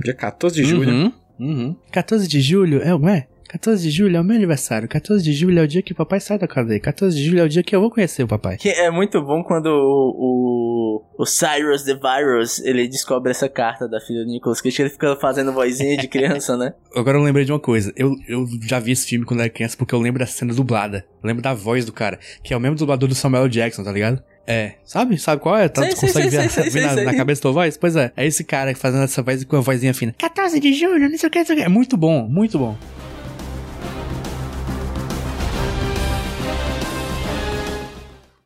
Dia 0.03 0.13
14 0.13 0.55
de 0.55 0.63
julho. 0.63 0.91
Uhum. 0.91 1.13
Uhum. 1.39 1.75
14 1.91 2.27
de 2.27 2.41
julho 2.41 2.81
é, 2.81 2.89
não 2.89 3.09
é? 3.09 3.27
14 3.53 3.83
de 3.83 3.91
julho 3.91 4.17
é 4.17 4.19
o 4.19 4.23
meu 4.23 4.35
aniversário. 4.35 4.87
14 4.87 5.23
de 5.23 5.31
julho 5.31 5.59
é 5.59 5.61
o 5.61 5.67
dia 5.67 5.83
que 5.83 5.91
o 5.91 5.95
papai 5.95 6.19
sai 6.19 6.39
da 6.39 6.47
cadeia. 6.47 6.79
14 6.79 7.15
de 7.15 7.23
julho 7.23 7.39
é 7.39 7.43
o 7.43 7.49
dia 7.49 7.61
que 7.61 7.75
eu 7.75 7.79
vou 7.79 7.91
conhecer 7.91 8.23
o 8.23 8.27
papai. 8.27 8.57
Que 8.57 8.69
é 8.69 8.89
muito 8.89 9.21
bom 9.21 9.43
quando 9.43 9.67
o, 9.67 11.03
o, 11.19 11.21
o 11.21 11.25
Cyrus 11.25 11.83
the 11.83 11.93
Virus, 11.93 12.59
ele 12.65 12.87
descobre 12.87 13.29
essa 13.29 13.47
carta 13.47 13.87
da 13.87 14.01
filha 14.01 14.25
do 14.25 14.31
Nicolas 14.31 14.59
Cage, 14.59 14.75
que 14.75 14.81
ele 14.81 14.89
fica 14.89 15.15
fazendo 15.17 15.53
vozinha 15.53 15.95
de 15.95 16.07
criança, 16.07 16.57
né? 16.57 16.73
Agora 16.97 17.19
eu 17.19 17.21
lembrei 17.21 17.45
de 17.45 17.51
uma 17.51 17.59
coisa. 17.59 17.93
Eu, 17.95 18.15
eu 18.27 18.47
já 18.63 18.79
vi 18.79 18.91
esse 18.91 19.05
filme 19.05 19.23
quando 19.23 19.41
era 19.41 19.49
criança 19.51 19.77
porque 19.77 19.93
eu 19.93 19.99
lembro 19.99 20.19
da 20.19 20.25
cena 20.25 20.51
dublada. 20.51 21.05
Eu 21.21 21.27
lembro 21.27 21.43
da 21.43 21.53
voz 21.53 21.85
do 21.85 21.93
cara, 21.93 22.19
que 22.43 22.55
é 22.55 22.57
o 22.57 22.59
mesmo 22.59 22.75
dublador 22.75 23.07
do 23.07 23.13
Samuel 23.13 23.47
Jackson, 23.47 23.83
tá 23.83 23.91
ligado? 23.91 24.19
É, 24.47 24.77
sabe? 24.83 25.15
Sabe 25.19 25.43
qual 25.43 25.55
é? 25.55 25.69
Tá, 25.69 25.83
Sei, 25.83 25.91
consegue 25.91 26.31
sei, 26.31 26.39
ver, 26.39 26.49
sei, 26.49 26.69
ver 26.71 26.87
na, 26.87 27.03
na 27.03 27.15
cabeça 27.15 27.39
da 27.39 27.43
tua 27.43 27.51
voz? 27.51 27.77
Pois 27.77 27.95
é, 27.95 28.11
é 28.17 28.25
esse 28.25 28.43
cara 28.43 28.73
fazendo 28.75 29.03
essa 29.03 29.21
voz 29.21 29.43
com 29.43 29.57
a 29.57 29.61
vozinha 29.61 29.93
fina. 29.93 30.15
14 30.17 30.59
de 30.59 30.73
julho, 30.73 31.07
não 31.07 31.17
sei 31.19 31.29
o 31.29 31.31
que, 31.31 31.37
não 31.37 31.45
sei 31.45 31.55
o 31.55 31.59
que. 31.59 31.63
É 31.65 31.69
muito 31.69 31.95
bom, 31.95 32.27
muito 32.27 32.57
bom. 32.57 32.75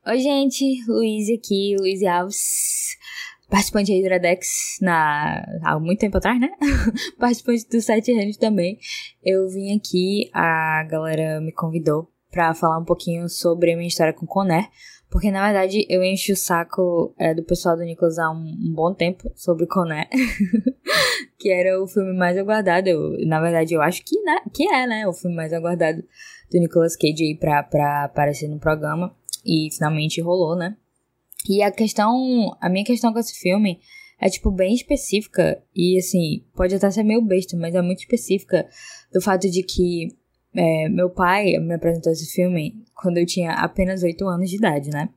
Oi, 0.10 0.20
gente, 0.20 0.64
Luiz 0.88 1.30
aqui, 1.30 1.76
Luiz 1.78 2.02
Alves, 2.02 2.96
participante 3.50 3.92
aí 3.92 4.00
do 4.00 4.06
Iradex 4.06 4.78
na, 4.82 5.44
há 5.62 5.78
muito 5.78 6.00
tempo 6.00 6.16
atrás, 6.16 6.40
né? 6.40 6.48
participante 7.20 7.68
do 7.68 7.82
Sete 7.82 8.14
Reinos 8.14 8.38
também. 8.38 8.80
Eu 9.22 9.50
vim 9.50 9.76
aqui, 9.76 10.30
a 10.34 10.86
galera 10.90 11.42
me 11.42 11.52
convidou 11.52 12.10
pra 12.32 12.54
falar 12.54 12.78
um 12.78 12.86
pouquinho 12.86 13.28
sobre 13.28 13.74
a 13.74 13.76
minha 13.76 13.90
história 13.90 14.14
com 14.14 14.26
Conner, 14.26 14.70
porque 15.10 15.30
na 15.30 15.44
verdade 15.44 15.86
eu 15.90 16.02
encho 16.02 16.32
o 16.32 16.38
saco 16.38 17.14
é, 17.20 17.34
do 17.34 17.44
pessoal 17.44 17.76
do 17.76 17.84
Nicolas 17.84 18.18
há 18.18 18.32
um, 18.32 18.46
um 18.46 18.74
bom 18.74 18.94
tempo 18.94 19.30
sobre 19.36 19.68
Conner, 19.68 20.08
que 21.38 21.52
era 21.52 21.84
o 21.84 21.86
filme 21.86 22.14
mais 22.18 22.38
aguardado. 22.38 22.88
Eu, 22.88 23.28
na 23.28 23.42
verdade, 23.42 23.74
eu 23.74 23.82
acho 23.82 24.02
que, 24.06 24.18
né, 24.22 24.38
que 24.54 24.74
é, 24.74 24.88
né, 24.88 25.06
o 25.06 25.12
filme 25.12 25.36
mais 25.36 25.52
aguardado 25.52 26.02
do 26.50 26.60
Nicolas 26.60 26.96
Cage 26.96 27.26
aí 27.26 27.38
pra, 27.38 27.62
pra 27.62 28.06
aparecer 28.06 28.48
no 28.48 28.58
programa. 28.58 29.14
E 29.48 29.70
finalmente 29.72 30.22
rolou, 30.22 30.56
né? 30.56 30.76
E 31.48 31.62
a 31.64 31.72
questão, 31.72 32.56
a 32.60 32.68
minha 32.68 32.84
questão 32.84 33.14
com 33.14 33.20
esse 33.20 33.40
filme 33.40 33.80
é, 34.20 34.30
tipo, 34.30 34.52
bem 34.52 34.74
específica. 34.74 35.62
E, 35.76 35.98
assim, 35.98 36.44
pode 36.56 36.76
até 36.76 36.90
ser 36.92 37.04
meio 37.04 37.22
besta, 37.22 37.56
mas 37.56 37.76
é 37.76 37.82
muito 37.82 38.00
específica 38.00 38.68
do 39.14 39.22
fato 39.22 39.50
de 39.50 39.64
que 39.64 40.10
é, 40.56 40.90
meu 40.90 41.10
pai 41.10 41.58
me 41.60 41.76
apresentou 41.76 42.12
esse 42.12 42.26
filme 42.34 42.84
quando 42.96 43.18
eu 43.18 43.26
tinha 43.26 43.54
apenas 43.54 44.04
8 44.04 44.28
anos 44.28 44.50
de 44.50 44.58
idade, 44.58 44.90
né? 44.90 45.10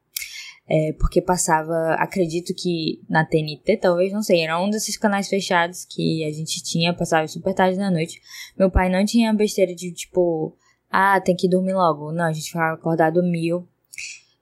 É, 0.69 0.93
porque 1.01 1.21
passava, 1.21 1.95
acredito 1.95 2.55
que 2.55 3.01
na 3.09 3.25
TNT, 3.25 3.79
talvez, 3.79 4.13
não 4.13 4.23
sei, 4.23 4.43
era 4.43 4.61
um 4.63 4.71
desses 4.71 4.97
canais 4.97 5.29
fechados 5.29 5.85
que 5.85 6.25
a 6.25 6.31
gente 6.31 6.63
tinha, 6.63 6.95
passava 6.95 7.27
super 7.27 7.53
tarde 7.53 7.77
da 7.77 7.91
noite. 7.91 8.21
Meu 8.57 8.71
pai 8.71 8.89
não 8.89 9.05
tinha 9.05 9.33
besteira 9.33 9.75
de, 9.75 9.93
tipo, 9.93 10.57
ah, 10.89 11.21
tem 11.21 11.35
que 11.35 11.49
dormir 11.49 11.73
logo. 11.73 12.13
Não, 12.13 12.25
a 12.25 12.33
gente 12.33 12.47
ficava 12.47 12.75
acordado 12.75 13.23
mil. 13.23 13.67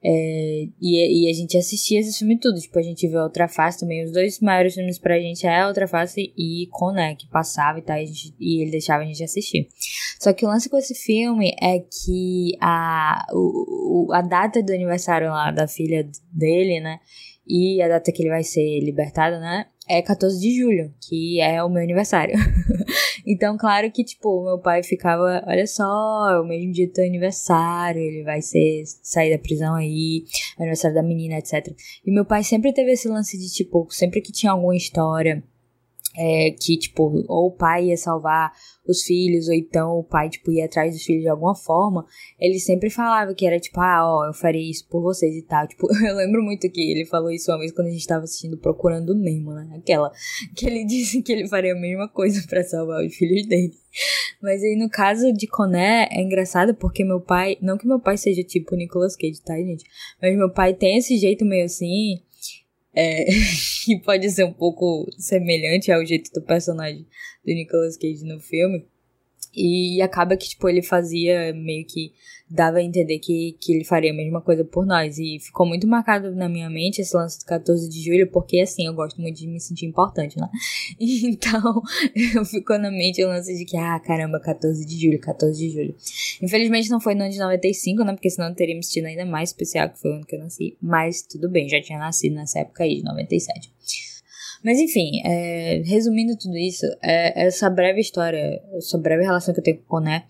É, 0.02 0.68
e, 0.80 1.26
e 1.26 1.30
a 1.30 1.32
gente 1.34 1.56
assistia 1.58 1.98
esse 2.00 2.16
filme 2.18 2.38
tudo. 2.38 2.60
Tipo, 2.60 2.78
a 2.78 2.82
gente 2.82 3.06
viu 3.08 3.18
a 3.18 3.24
Outra 3.24 3.48
Face 3.48 3.80
também. 3.80 4.04
Os 4.04 4.12
dois 4.12 4.38
maiores 4.40 4.74
filmes 4.74 4.98
pra 4.98 5.18
gente 5.18 5.46
é 5.46 5.60
a 5.60 5.66
Outra 5.68 5.88
Face 5.88 6.32
e 6.36 6.68
Conan, 6.70 7.14
que 7.16 7.26
passava 7.28 7.78
e 7.78 7.82
tal. 7.82 7.96
E, 7.98 8.06
gente- 8.06 8.34
e 8.38 8.62
ele 8.62 8.70
deixava 8.70 9.02
a 9.02 9.06
gente 9.06 9.22
assistir. 9.24 9.68
Só 10.20 10.32
que 10.32 10.44
o 10.44 10.48
lance 10.48 10.68
com 10.68 10.76
esse 10.78 10.94
filme 10.94 11.54
é 11.60 11.80
que 11.80 12.52
a, 12.60 13.26
o- 13.32 14.08
a 14.12 14.20
data 14.22 14.62
do 14.62 14.72
aniversário 14.72 15.28
lá 15.30 15.50
da 15.50 15.66
filha 15.66 16.08
dele, 16.32 16.80
né? 16.80 17.00
E 17.46 17.80
a 17.82 17.88
data 17.88 18.12
que 18.12 18.22
ele 18.22 18.28
vai 18.30 18.44
ser 18.44 18.80
libertado, 18.80 19.40
né? 19.40 19.66
É 19.88 20.02
14 20.02 20.38
de 20.38 20.60
julho, 20.60 20.92
que 21.00 21.40
é 21.40 21.62
o 21.64 21.68
meu 21.70 21.82
aniversário. 21.82 22.34
então, 23.26 23.56
claro 23.56 23.90
que, 23.90 24.04
tipo, 24.04 24.44
meu 24.44 24.58
pai 24.58 24.82
ficava, 24.82 25.42
olha 25.46 25.66
só, 25.66 26.30
é 26.30 26.40
o 26.40 26.44
mesmo 26.44 26.72
dia 26.72 26.86
do 26.86 26.92
teu 26.92 27.06
aniversário, 27.06 28.00
ele 28.00 28.22
vai 28.22 28.42
ser 28.42 28.82
sair 29.02 29.34
da 29.34 29.42
prisão 29.42 29.74
aí, 29.74 30.24
aniversário 30.58 30.94
da 30.94 31.02
menina, 31.02 31.38
etc. 31.38 31.74
E 32.04 32.12
meu 32.12 32.24
pai 32.24 32.44
sempre 32.44 32.72
teve 32.72 32.92
esse 32.92 33.08
lance 33.08 33.38
de, 33.38 33.50
tipo, 33.50 33.86
sempre 33.90 34.20
que 34.20 34.30
tinha 34.30 34.52
alguma 34.52 34.76
história 34.76 35.42
é, 36.18 36.50
que, 36.50 36.76
tipo, 36.76 37.24
ou 37.28 37.46
o 37.46 37.52
pai 37.52 37.86
ia 37.86 37.96
salvar 37.96 38.52
os 38.90 39.02
filhos, 39.02 39.48
ou 39.48 39.54
então 39.54 39.98
o 39.98 40.04
pai, 40.04 40.28
tipo, 40.28 40.50
ia 40.50 40.64
atrás 40.64 40.94
dos 40.94 41.02
filhos 41.02 41.22
de 41.22 41.28
alguma 41.28 41.54
forma, 41.54 42.06
ele 42.38 42.58
sempre 42.58 42.90
falava 42.90 43.34
que 43.34 43.46
era, 43.46 43.58
tipo, 43.58 43.80
ah, 43.80 44.02
ó, 44.04 44.26
eu 44.26 44.34
faria 44.34 44.70
isso 44.70 44.86
por 44.88 45.02
vocês 45.02 45.34
e 45.36 45.42
tal. 45.42 45.66
Tipo, 45.78 45.86
eu 46.04 46.16
lembro 46.16 46.42
muito 46.42 46.68
que 46.70 46.80
ele 46.80 47.04
falou 47.04 47.30
isso 47.30 47.50
uma 47.50 47.58
vez 47.58 47.72
quando 47.72 47.88
a 47.88 47.90
gente 47.90 48.06
tava 48.06 48.24
assistindo 48.24 48.56
Procurando 48.56 49.14
Nemo, 49.14 49.52
né? 49.52 49.68
Aquela 49.76 50.10
que 50.56 50.66
ele 50.66 50.84
disse 50.86 51.22
que 51.22 51.32
ele 51.32 51.48
faria 51.48 51.72
a 51.72 51.78
mesma 51.78 52.08
coisa 52.08 52.42
pra 52.48 52.62
salvar 52.62 53.04
os 53.04 53.14
filhos 53.14 53.46
dele. 53.46 53.74
Mas 54.40 54.62
aí, 54.62 54.76
no 54.76 54.88
caso 54.88 55.32
de 55.32 55.46
Coné, 55.46 56.08
é 56.10 56.22
engraçado 56.22 56.74
porque 56.74 57.04
meu 57.04 57.20
pai, 57.20 57.56
não 57.60 57.76
que 57.76 57.86
meu 57.86 58.00
pai 58.00 58.16
seja 58.16 58.42
tipo 58.42 58.74
o 58.74 58.78
Nicolas 58.78 59.16
Cage, 59.16 59.42
tá, 59.42 59.54
gente? 59.56 59.84
Mas 60.20 60.36
meu 60.36 60.50
pai 60.50 60.74
tem 60.74 60.98
esse 60.98 61.16
jeito 61.16 61.44
meio 61.44 61.64
assim, 61.64 62.20
é, 62.98 63.26
que 63.84 64.00
pode 64.00 64.28
ser 64.28 64.44
um 64.44 64.52
pouco 64.52 65.08
semelhante 65.16 65.92
ao 65.92 66.04
jeito 66.04 66.32
do 66.32 66.42
personagem 66.42 67.06
do 67.44 67.54
Nicolas 67.54 67.96
Cage 67.96 68.24
no 68.24 68.40
filme. 68.40 68.84
E 69.54 70.00
acaba 70.02 70.36
que, 70.36 70.48
tipo, 70.48 70.68
ele 70.68 70.82
fazia 70.82 71.52
meio 71.54 71.86
que 71.86 72.12
dava 72.50 72.78
a 72.78 72.82
entender 72.82 73.18
que, 73.18 73.56
que 73.60 73.72
ele 73.72 73.84
faria 73.84 74.10
a 74.10 74.14
mesma 74.14 74.40
coisa 74.40 74.64
por 74.64 74.86
nós. 74.86 75.18
E 75.18 75.38
ficou 75.38 75.66
muito 75.66 75.86
marcado 75.86 76.34
na 76.34 76.48
minha 76.48 76.70
mente 76.70 77.00
esse 77.00 77.14
lance 77.14 77.38
do 77.38 77.44
14 77.44 77.88
de 77.88 78.02
julho, 78.02 78.30
porque 78.30 78.60
assim, 78.60 78.86
eu 78.86 78.94
gosto 78.94 79.20
muito 79.20 79.36
de 79.38 79.46
me 79.46 79.60
sentir 79.60 79.86
importante, 79.86 80.38
né? 80.38 80.48
Então, 81.28 81.82
eu 82.34 82.44
ficou 82.44 82.78
na 82.78 82.90
mente 82.90 83.22
o 83.22 83.28
lance 83.28 83.54
de 83.56 83.64
que, 83.64 83.76
ah, 83.76 83.98
caramba, 84.00 84.40
14 84.40 84.84
de 84.84 84.98
julho, 84.98 85.20
14 85.20 85.58
de 85.58 85.70
julho. 85.70 85.94
Infelizmente 86.40 86.88
não 86.90 87.00
foi 87.00 87.14
no 87.14 87.22
ano 87.22 87.32
de 87.32 87.38
95, 87.38 88.04
né? 88.04 88.12
Porque 88.12 88.30
senão 88.30 88.54
teríamos 88.54 88.88
tido 88.88 89.06
ainda 89.06 89.26
mais 89.26 89.50
especial, 89.50 89.90
que 89.90 89.98
foi 89.98 90.12
o 90.12 90.14
ano 90.14 90.26
que 90.26 90.34
eu 90.34 90.40
nasci. 90.40 90.76
Mas 90.80 91.22
tudo 91.22 91.48
bem, 91.48 91.68
já 91.68 91.80
tinha 91.80 91.98
nascido 91.98 92.34
nessa 92.34 92.60
época 92.60 92.84
aí, 92.84 92.96
de 92.96 93.04
97. 93.04 93.70
Mas 94.64 94.78
enfim, 94.78 95.20
é, 95.24 95.82
resumindo 95.84 96.36
tudo 96.36 96.56
isso, 96.56 96.86
é, 97.02 97.46
essa 97.46 97.70
breve 97.70 98.00
história, 98.00 98.62
essa 98.76 98.98
breve 98.98 99.22
relação 99.22 99.54
que 99.54 99.60
eu 99.60 99.64
tenho 99.64 99.78
com 99.78 99.84
o 99.84 99.86
Coné. 99.86 100.24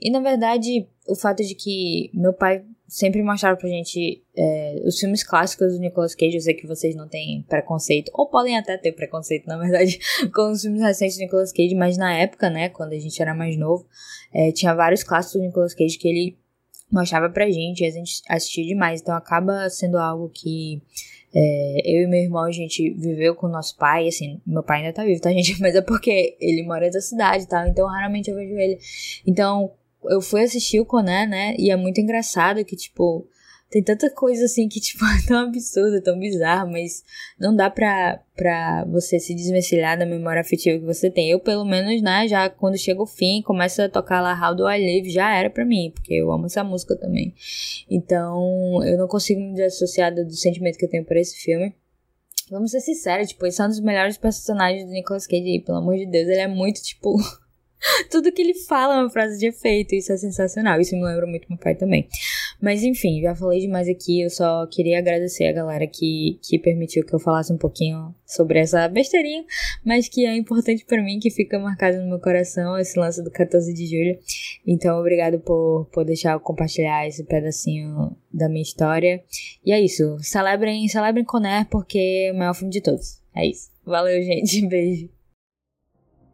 E 0.00 0.10
na 0.10 0.20
verdade, 0.20 0.86
o 1.08 1.14
fato 1.14 1.42
de 1.42 1.54
que 1.54 2.10
meu 2.14 2.32
pai 2.32 2.64
sempre 2.94 3.22
mostrava 3.22 3.56
pra 3.56 3.68
gente 3.68 4.22
é, 4.36 4.82
os 4.84 4.98
filmes 4.98 5.24
clássicos 5.24 5.72
do 5.72 5.80
Nicolas 5.80 6.14
Cage. 6.14 6.36
Eu 6.36 6.40
sei 6.40 6.54
que 6.54 6.66
vocês 6.66 6.94
não 6.94 7.08
têm 7.08 7.42
preconceito, 7.48 8.10
ou 8.14 8.28
podem 8.28 8.56
até 8.56 8.76
ter 8.76 8.92
preconceito, 8.92 9.46
na 9.46 9.58
verdade, 9.58 9.98
com 10.32 10.50
os 10.50 10.62
filmes 10.62 10.80
recentes 10.80 11.16
do 11.16 11.20
Nicolas 11.20 11.52
Cage, 11.52 11.74
mas 11.74 11.96
na 11.96 12.14
época, 12.14 12.48
né, 12.48 12.68
quando 12.68 12.92
a 12.92 12.98
gente 12.98 13.20
era 13.20 13.34
mais 13.34 13.56
novo, 13.56 13.86
é, 14.32 14.52
tinha 14.52 14.74
vários 14.74 15.02
clássicos 15.02 15.40
do 15.40 15.46
Nicolas 15.46 15.74
Cage 15.74 15.98
que 15.98 16.08
ele 16.08 16.38
mostrava 16.90 17.28
pra 17.28 17.50
gente 17.50 17.80
e 17.82 17.86
a 17.86 17.90
gente 17.90 18.22
assistia 18.28 18.64
demais. 18.64 19.00
Então 19.00 19.14
acaba 19.14 19.68
sendo 19.70 19.98
algo 19.98 20.28
que 20.28 20.80
é, 21.34 21.82
eu 21.84 22.04
e 22.04 22.06
meu 22.06 22.20
irmão, 22.20 22.44
a 22.44 22.52
gente 22.52 22.90
viveu 22.90 23.34
com 23.34 23.48
nosso 23.48 23.76
pai, 23.76 24.06
assim, 24.06 24.40
meu 24.46 24.62
pai 24.62 24.80
ainda 24.80 24.92
tá 24.92 25.04
vivo, 25.04 25.20
tá, 25.20 25.30
gente? 25.34 25.60
Mas 25.60 25.74
é 25.74 25.82
porque 25.82 26.36
ele 26.40 26.62
mora 26.62 26.90
da 26.90 27.00
cidade 27.00 27.44
e 27.44 27.48
tal, 27.48 27.66
então 27.66 27.88
raramente 27.88 28.30
eu 28.30 28.36
vejo 28.36 28.54
ele. 28.54 28.78
Então, 29.26 29.72
eu 30.04 30.20
fui 30.20 30.42
assistir 30.42 30.78
o 30.78 30.86
Conan, 30.86 31.26
né? 31.26 31.56
E 31.58 31.70
é 31.70 31.76
muito 31.76 32.00
engraçado 32.00 32.64
que, 32.64 32.76
tipo, 32.76 33.26
tem 33.70 33.82
tanta 33.82 34.08
coisa 34.08 34.44
assim 34.44 34.68
que, 34.68 34.80
tipo, 34.80 35.04
é 35.06 35.26
tão 35.26 35.48
absurda, 35.48 36.00
tão 36.00 36.18
bizarra, 36.18 36.64
mas 36.66 37.02
não 37.38 37.54
dá 37.54 37.68
pra, 37.68 38.22
pra 38.36 38.84
você 38.84 39.18
se 39.18 39.34
desvencilhar 39.34 39.98
da 39.98 40.06
memória 40.06 40.40
afetiva 40.40 40.78
que 40.78 40.84
você 40.84 41.10
tem. 41.10 41.30
Eu, 41.30 41.40
pelo 41.40 41.64
menos, 41.64 42.00
né, 42.00 42.28
já 42.28 42.48
quando 42.48 42.78
chega 42.78 43.02
o 43.02 43.06
fim, 43.06 43.42
começa 43.42 43.84
a 43.84 43.88
tocar 43.88 44.20
lá 44.20 44.32
How 44.32 44.54
Do 44.54 44.70
I 44.70 44.78
Live, 44.78 45.10
já 45.10 45.34
era 45.34 45.50
pra 45.50 45.64
mim, 45.64 45.90
porque 45.92 46.14
eu 46.14 46.30
amo 46.30 46.46
essa 46.46 46.62
música 46.62 46.96
também. 46.96 47.34
Então, 47.90 48.82
eu 48.84 48.96
não 48.96 49.08
consigo 49.08 49.40
me 49.40 49.54
desassociar 49.54 50.14
do, 50.14 50.24
do 50.24 50.36
sentimento 50.36 50.78
que 50.78 50.84
eu 50.84 50.90
tenho 50.90 51.04
por 51.04 51.16
esse 51.16 51.36
filme. 51.36 51.74
Vamos 52.50 52.70
ser 52.70 52.80
sinceros, 52.80 53.28
tipo, 53.28 53.46
esse 53.46 53.60
é 53.60 53.64
um 53.64 53.68
dos 53.68 53.80
melhores 53.80 54.18
personagens 54.18 54.84
do 54.84 54.92
Nicolas 54.92 55.26
Cage 55.26 55.42
aí, 55.42 55.60
pelo 55.60 55.78
amor 55.78 55.96
de 55.96 56.06
Deus, 56.06 56.28
ele 56.28 56.40
é 56.40 56.48
muito, 56.48 56.82
tipo... 56.82 57.16
Tudo 58.10 58.32
que 58.32 58.40
ele 58.40 58.54
fala 58.54 58.96
é 58.96 59.00
uma 59.00 59.10
frase 59.10 59.38
de 59.38 59.46
efeito, 59.46 59.94
isso 59.94 60.12
é 60.12 60.16
sensacional. 60.16 60.80
Isso 60.80 60.94
me 60.96 61.04
lembra 61.04 61.26
muito 61.26 61.48
meu 61.48 61.58
pai 61.58 61.74
também. 61.74 62.08
Mas 62.60 62.82
enfim, 62.82 63.20
já 63.20 63.34
falei 63.34 63.60
demais 63.60 63.88
aqui. 63.88 64.22
Eu 64.22 64.30
só 64.30 64.66
queria 64.66 64.98
agradecer 64.98 65.46
a 65.46 65.52
galera 65.52 65.86
que, 65.86 66.38
que 66.42 66.58
permitiu 66.58 67.04
que 67.04 67.14
eu 67.14 67.18
falasse 67.18 67.52
um 67.52 67.58
pouquinho 67.58 68.14
sobre 68.26 68.58
essa 68.58 68.88
besteirinha, 68.88 69.44
mas 69.84 70.08
que 70.08 70.24
é 70.24 70.34
importante 70.36 70.84
para 70.84 71.02
mim, 71.02 71.18
que 71.18 71.30
fica 71.30 71.58
marcado 71.58 71.98
no 71.98 72.08
meu 72.08 72.18
coração 72.18 72.78
esse 72.78 72.98
lance 72.98 73.22
do 73.22 73.30
14 73.30 73.72
de 73.72 73.86
julho. 73.86 74.18
Então, 74.66 74.98
obrigado 74.98 75.38
por, 75.40 75.88
por 75.92 76.04
deixar 76.04 76.32
eu 76.32 76.40
compartilhar 76.40 77.06
esse 77.06 77.24
pedacinho 77.24 78.16
da 78.32 78.48
minha 78.48 78.62
história. 78.62 79.22
E 79.64 79.72
é 79.72 79.80
isso. 79.80 80.16
Celebrem, 80.20 80.88
celebrem 80.88 81.24
Conner, 81.24 81.66
porque 81.68 82.28
é 82.28 82.32
o 82.32 82.36
maior 82.36 82.54
filme 82.54 82.72
de 82.72 82.80
todos. 82.80 83.20
É 83.34 83.46
isso. 83.46 83.70
Valeu, 83.84 84.22
gente. 84.22 84.64
Beijo. 84.66 85.08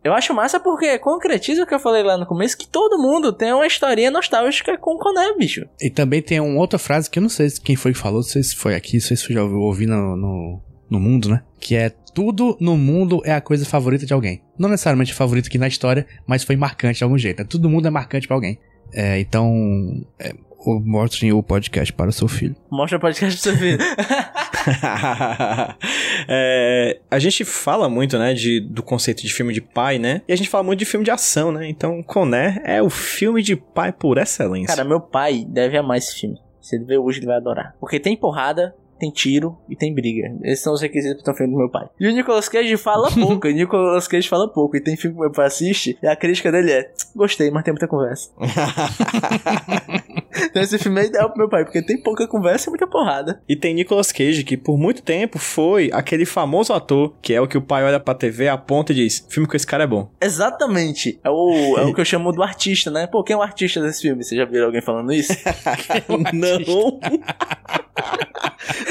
Eu 0.03 0.15
acho 0.15 0.33
massa 0.33 0.59
porque 0.59 0.99
concretiza 0.99 1.63
o 1.63 1.67
que 1.67 1.75
eu 1.75 1.79
falei 1.79 2.03
lá 2.03 2.17
no 2.17 2.25
começo, 2.27 2.57
que 2.57 2.67
todo 2.67 2.99
mundo 2.99 3.33
tem 3.33 3.53
uma 3.53 3.67
historinha 3.67 4.11
nostálgica 4.11 4.79
com 4.79 4.95
o 4.95 4.99
Coné, 4.99 5.35
bicho. 5.37 5.67
E 5.81 5.91
também 5.91 6.23
tem 6.23 6.41
uma 6.41 6.59
outra 6.59 6.79
frase 6.79 7.11
que 7.11 7.19
eu 7.19 7.23
não 7.23 7.29
sei 7.29 7.49
quem 7.63 7.77
foi 7.77 7.93
que 7.93 7.99
falou, 7.99 8.21
não 8.21 8.23
sei 8.29 8.43
se 8.43 8.57
foi 8.57 8.75
aqui, 8.75 8.95
não 8.97 9.03
sei 9.03 9.17
se 9.17 9.33
já 9.33 9.43
ouvi 9.45 9.85
no, 9.87 10.17
no, 10.17 10.61
no 10.89 10.99
mundo, 11.01 11.29
né? 11.29 11.43
Que 11.61 11.77
é 11.77 11.91
tudo 12.15 12.57
no 12.61 12.77
mundo 12.79 13.21
é 13.25 13.33
a 13.33 13.41
coisa 13.43 13.65
favorita 13.67 14.07
de 14.07 14.13
alguém. 14.15 14.43
Não 14.59 14.69
necessariamente 14.71 15.13
favorito 15.13 15.49
aqui 15.49 15.59
na 15.59 15.69
história, 15.69 16.07
mas 16.27 16.43
foi 16.45 16.57
marcante 16.57 16.99
de 16.99 17.05
algum 17.05 17.19
jeito. 17.19 17.39
Né? 17.41 17.47
Todo 17.49 17.69
mundo 17.69 17.87
é 17.87 17.91
marcante 17.91 18.27
pra 18.27 18.37
alguém. 18.37 18.59
É, 18.93 19.21
então, 19.21 20.03
é, 20.19 20.35
o- 20.65 20.81
mostrem 20.81 21.31
o 21.33 21.43
podcast 21.43 21.93
para 21.93 22.09
o 22.09 22.13
seu 22.13 22.27
filho. 22.27 22.57
Mostra 22.71 22.97
o 22.99 23.01
podcast 23.01 23.39
pro 23.41 23.51
seu 23.53 23.57
filho. 23.61 23.79
É, 26.29 27.01
a 27.11 27.19
gente 27.19 27.45
fala 27.45 27.89
muito, 27.89 28.19
né, 28.19 28.35
de, 28.35 28.61
do 28.61 28.83
conceito 28.83 29.23
de 29.23 29.33
filme 29.33 29.53
de 29.53 29.61
pai, 29.61 29.99
né? 29.99 30.23
E 30.29 30.33
a 30.33 30.37
gente 30.37 30.49
fala 30.49 30.63
muito 30.63 30.79
de 30.79 30.85
filme 30.85 31.05
de 31.05 31.11
ação, 31.11 31.51
né? 31.51 31.69
Então, 31.69 32.03
Conner 32.03 32.61
é 32.65 32.81
o 32.83 32.91
filme 32.91 33.43
de 33.43 33.57
pai 33.57 33.93
por 33.93 34.19
excelência. 34.19 34.69
Cara, 34.75 34.87
meu 34.87 35.01
pai 35.01 35.45
deve 35.49 35.77
amar 35.77 35.99
esse 35.99 36.15
filme. 36.21 36.39
Se 36.61 36.77
ele 36.77 36.85
ver 36.85 36.99
hoje, 36.99 37.19
ele 37.19 37.27
vai 37.27 37.37
adorar. 37.37 37.75
Porque 37.81 37.99
tem 37.99 38.17
porrada, 38.17 38.75
tem 38.99 39.11
tiro 39.11 39.57
e 39.69 39.75
tem 39.75 39.93
briga. 39.95 40.31
Esses 40.45 40.63
são 40.63 40.75
os 40.75 40.81
requisitos 40.81 41.23
para 41.23 41.33
um 41.33 41.37
filme 41.37 41.53
do 41.53 41.59
meu 41.59 41.71
pai. 41.71 41.89
E 41.99 42.07
o 42.07 42.13
Nicolas 42.13 42.49
Cage 42.49 42.77
fala 42.77 43.11
pouco. 43.19 43.49
o 43.49 43.51
Nicolas 43.51 44.07
Cage 44.07 44.29
fala 44.29 44.47
pouco. 44.47 44.77
E 44.77 44.81
tem 44.81 44.97
filme 44.97 45.17
que 45.17 45.23
meu 45.23 45.33
pai 45.33 45.47
assiste 45.47 45.99
e 46.03 46.07
a 46.07 46.15
crítica 46.15 46.53
dele 46.53 46.71
é: 46.71 46.93
gostei, 47.17 47.51
mas 47.51 47.65
tem 47.65 47.73
muita 47.73 47.89
conversa. 47.89 48.31
então 50.35 50.63
esse 50.63 50.79
filme 50.79 51.01
é 51.01 51.07
ideal 51.07 51.29
pro 51.31 51.39
meu 51.39 51.49
pai, 51.49 51.65
porque 51.65 51.83
tem 51.83 52.01
pouca 52.01 52.27
conversa 52.29 52.69
e 52.69 52.71
muita 52.71 52.87
porrada. 52.87 53.43
E 53.49 53.57
tem 53.57 53.75
Nicolas 53.75 54.13
Cage, 54.13 54.45
que 54.45 54.57
por 54.57 54.79
muito 54.79 55.03
tempo 55.03 55.39
foi 55.39 55.91
aquele 55.93 56.25
famoso 56.25 56.73
ator, 56.73 57.15
que 57.21 57.33
é 57.35 57.41
o 57.41 57.47
que 57.49 57.59
o 57.59 57.63
pai 57.63 57.85
olha 57.85 57.99
pra 58.01 58.15
TV, 58.15 58.49
aponta 58.49 58.93
e 58.93 58.97
diz: 58.97 59.27
filme 59.29 59.49
com 59.49 59.57
esse 59.57 59.67
cara 59.67 59.85
é 59.85 59.87
bom. 59.87 60.11
Exatamente. 60.21 61.19
É 61.25 61.31
o, 61.31 61.77
é 61.79 61.83
o 61.83 61.95
que 61.95 62.01
eu 62.01 62.05
chamo 62.05 62.33
do 62.33 62.43
artista, 62.43 62.91
né? 62.91 63.07
Pô, 63.07 63.23
quem 63.25 63.35
é 63.35 63.37
o 63.39 63.43
artista 63.43 63.81
desse 63.81 64.03
filme? 64.03 64.23
Você 64.25 64.37
já 64.37 64.45
viu 64.45 64.65
alguém 64.65 64.81
falando 64.81 65.13
isso? 65.13 65.33
Não. 66.33 67.01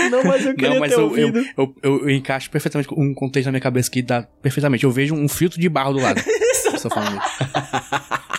Não, 0.10 0.24
mas 0.24 0.46
eu 0.46 0.54
queria 0.56 0.70
Não, 0.72 0.80
mas 0.80 0.92
ter 0.92 0.98
eu, 1.00 1.04
ouvido. 1.04 1.40
eu, 1.40 1.46
eu, 1.58 1.76
eu- 1.84 2.00
eu 2.04 2.10
encaixo 2.10 2.50
perfeitamente 2.50 2.90
um 2.96 3.14
contexto 3.14 3.46
na 3.48 3.52
minha 3.52 3.62
cabeça 3.62 3.90
que 3.90 4.02
dá 4.02 4.24
perfeitamente. 4.42 4.84
Eu 4.84 4.92
vejo 4.92 5.14
um 5.16 5.28
filtro 5.28 5.60
de 5.60 5.70
barro 5.70 5.94
do 5.94 6.00
lado. 6.00 6.20
Estou 6.74 6.90
falando 6.92 7.18
isso. 7.18 8.39